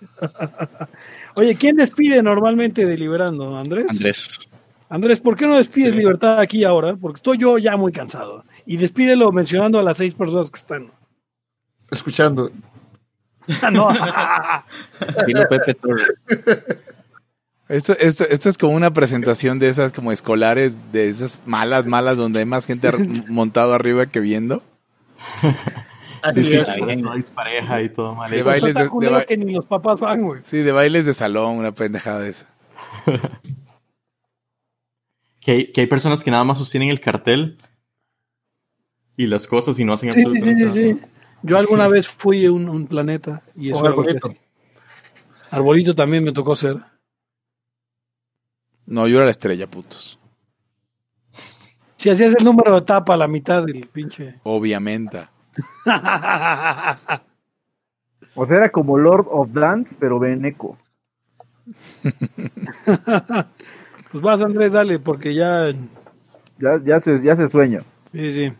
Oye, 1.36 1.56
¿quién 1.56 1.76
despide 1.76 2.22
normalmente 2.22 2.86
de 2.86 2.96
Liberando? 2.96 3.56
¿Andrés? 3.56 3.86
Andrés. 3.90 4.48
Andrés, 4.88 5.20
¿por 5.20 5.36
qué 5.36 5.46
no 5.46 5.56
despides 5.56 5.96
Libertad 5.96 6.38
aquí 6.38 6.62
ahora? 6.64 6.94
Porque 6.96 7.16
estoy 7.18 7.38
yo 7.38 7.58
ya 7.58 7.76
muy 7.76 7.90
cansado. 7.92 8.44
Y 8.66 8.76
despídelo 8.76 9.32
mencionando 9.32 9.78
a 9.78 9.82
las 9.82 9.96
seis 9.96 10.14
personas 10.14 10.50
que 10.50 10.58
están. 10.58 10.90
Escuchando. 11.90 12.50
No. 13.72 13.88
Dilo 15.26 15.46
Pepe. 15.50 15.76
Esto, 17.68 17.94
esto, 17.98 18.24
esto 18.28 18.48
es 18.48 18.56
como 18.56 18.72
una 18.74 18.92
presentación 18.92 19.58
de 19.58 19.68
esas 19.68 19.92
como 19.92 20.12
escolares, 20.12 20.78
de 20.92 21.08
esas 21.10 21.38
malas, 21.44 21.84
malas, 21.86 22.16
donde 22.16 22.38
hay 22.40 22.44
más 22.46 22.64
gente 22.66 22.90
montado 23.28 23.74
arriba 23.74 24.06
que 24.06 24.20
viendo. 24.20 24.62
Así 26.22 26.42
Sí, 26.44 26.56
es. 26.56 26.68
no 26.98 27.14
dispareja 27.14 27.82
y 27.82 27.90
todo 27.90 28.14
mal. 28.14 28.30
De 28.30 28.42
baile. 28.42 28.66
bailes 28.72 28.82
de- 28.82 28.88
culero 28.88 29.12
ba- 29.16 29.24
que 29.24 29.36
ni 29.36 29.52
los 29.52 29.66
papás 29.66 30.00
van, 30.00 30.22
güey. 30.22 30.40
Sí, 30.44 30.58
de 30.58 30.72
bailes 30.72 31.04
de 31.04 31.12
salón, 31.12 31.56
una 31.56 31.72
pendejada 31.72 32.20
de 32.20 32.30
esa. 32.30 32.46
Que 35.44 35.52
hay, 35.52 35.72
que 35.72 35.82
hay 35.82 35.86
personas 35.86 36.24
que 36.24 36.30
nada 36.30 36.42
más 36.42 36.58
sostienen 36.58 36.88
el 36.88 37.00
cartel 37.00 37.58
y 39.16 39.26
las 39.26 39.46
cosas 39.46 39.78
y 39.78 39.84
no 39.84 39.92
hacen 39.92 40.10
Sí, 40.12 40.20
sí, 40.20 40.24
absolutamente 40.26 40.70
sí, 40.70 40.82
sí. 40.82 40.94
nada. 40.94 41.08
Yo 41.42 41.58
alguna 41.58 41.86
vez 41.88 42.08
fui 42.08 42.46
a 42.46 42.52
un, 42.52 42.68
un 42.68 42.86
planeta 42.86 43.42
y 43.54 43.70
eso 43.70 43.80
era 43.80 43.90
arbolito. 43.90 44.34
Arbolito 45.50 45.94
también 45.94 46.24
me 46.24 46.32
tocó 46.32 46.56
ser. 46.56 46.78
No, 48.86 49.06
yo 49.06 49.16
era 49.16 49.26
la 49.26 49.30
estrella, 49.30 49.66
putos. 49.66 50.18
Si 51.96 52.10
hacías 52.10 52.34
el 52.38 52.44
número 52.44 52.74
de 52.74 52.82
tapa 52.82 53.14
a 53.14 53.16
la 53.18 53.28
mitad 53.28 53.62
del 53.64 53.86
pinche. 53.88 54.40
Obviamente. 54.42 55.28
o 58.34 58.46
sea, 58.46 58.56
era 58.56 58.72
como 58.72 58.98
Lord 58.98 59.26
of 59.30 59.52
Dance, 59.52 59.96
pero 59.98 60.18
veneco. 60.18 60.78
Pues 64.14 64.22
vas, 64.22 64.40
Andrés, 64.42 64.70
dale, 64.70 65.00
porque 65.00 65.34
ya. 65.34 65.72
Ya, 66.60 66.80
ya, 66.84 67.00
se, 67.00 67.20
ya 67.20 67.34
se 67.34 67.48
sueño. 67.48 67.82
Sí, 68.12 68.30
sí. 68.30 68.52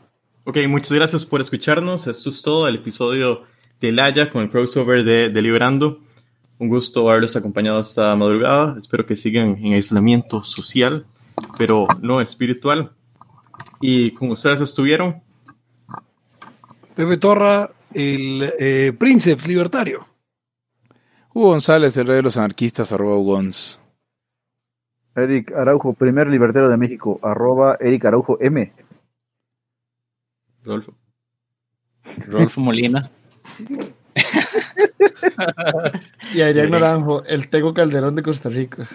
Ok, 0.43 0.57
muchas 0.67 0.91
gracias 0.91 1.25
por 1.25 1.41
escucharnos. 1.41 2.09
Esto 2.09 2.31
es 2.31 2.43
todo 2.43 2.67
el 2.67 2.75
episodio 2.75 3.45
de 3.81 3.93
Laya 3.93 4.33
con 4.33 4.43
el 4.43 4.51
crossover 4.51 5.05
de 5.05 5.31
Deliberando. 5.31 6.01
Un 6.59 6.69
gusto 6.69 7.09
haberlos 7.09 7.37
acompañado 7.37 7.79
esta 7.79 8.17
madrugada. 8.17 8.75
Espero 8.77 9.07
que 9.07 9.15
sigan 9.15 9.57
en 9.65 9.75
aislamiento 9.75 10.43
social, 10.43 11.07
pero 11.57 11.87
no 12.03 12.21
espiritual. 12.21 12.91
Y 13.81 14.11
con 14.11 14.33
ustedes 14.33 14.61
estuvieron 14.61 15.23
Pepe 16.97 17.17
Torra, 17.17 17.71
el 17.93 18.53
eh, 18.59 18.93
Princeps 18.99 19.47
libertario. 19.47 20.05
Hugo 21.33 21.51
González, 21.51 21.97
el 21.97 22.09
rey 22.09 22.17
de 22.17 22.23
los 22.23 22.37
anarquistas, 22.39 22.93
arroba 22.93 23.17
Ugons. 23.17 23.79
Eric 25.17 25.53
Araujo, 25.53 25.93
primer 25.95 26.27
libertero 26.29 26.69
de 26.69 26.77
México, 26.77 27.21
arroba 27.23 27.77
Eric 27.81 28.05
Araujo 28.05 28.37
M. 28.41 28.73
Rodolfo. 30.65 30.95
Rodolfo 32.27 32.61
Molina. 32.61 33.11
Y 36.33 36.41
Adrián 36.41 36.71
Naranjo, 36.71 37.25
el 37.25 37.49
Tego 37.49 37.75
Calderón 37.75 38.17
de 38.17 38.23
Costa 38.23 38.49
Rica. 38.49 38.87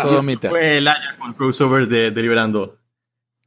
Sodomita. 0.00 0.50
Fue 0.50 0.80
Laya 0.80 1.16
con 1.18 1.30
el 1.30 1.36
crossover 1.36 1.88
de 1.88 2.10
Deliberando. 2.10 2.78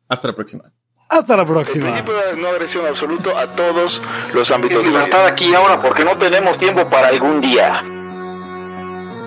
Hasta 0.10 0.28
la 0.30 0.36
próxima. 0.36 0.64
Hasta 1.10 1.36
la 1.38 1.44
El 1.44 1.48
próxima. 1.48 1.86
principio 1.92 2.16
de 2.18 2.42
no 2.42 2.48
agresión 2.50 2.86
absoluto 2.86 3.38
a 3.38 3.48
todos 3.56 4.02
los 4.34 4.52
ámbitos 4.52 4.86
libertad 4.86 5.26
aquí 5.26 5.50
y 5.50 5.54
ahora 5.54 5.82
porque 5.82 6.04
no 6.04 6.16
tenemos 6.18 6.58
tiempo 6.58 6.90
para 6.90 7.08
algún 7.08 7.40
día. 7.40 7.82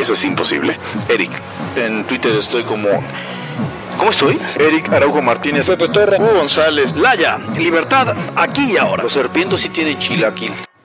eso 0.00 0.14
es 0.14 0.24
imposible. 0.24 0.76
Eric, 1.08 1.30
en 1.76 2.04
Twitter 2.04 2.34
estoy 2.36 2.62
como. 2.64 2.88
¿Cómo 3.98 4.10
estoy? 4.10 4.38
Eric 4.58 4.92
Araujo 4.92 5.22
Martínez, 5.22 5.66
Pepe 5.66 5.88
Torra, 5.88 6.18
Hugo 6.18 6.34
González, 6.34 6.96
Laya, 6.96 7.38
libertad 7.56 8.14
aquí 8.36 8.72
y 8.72 8.76
ahora. 8.76 9.02
Los 9.02 9.14
serpientes 9.14 9.60
sí 9.60 9.70
tienen 9.70 9.98
chilaquil. 9.98 10.52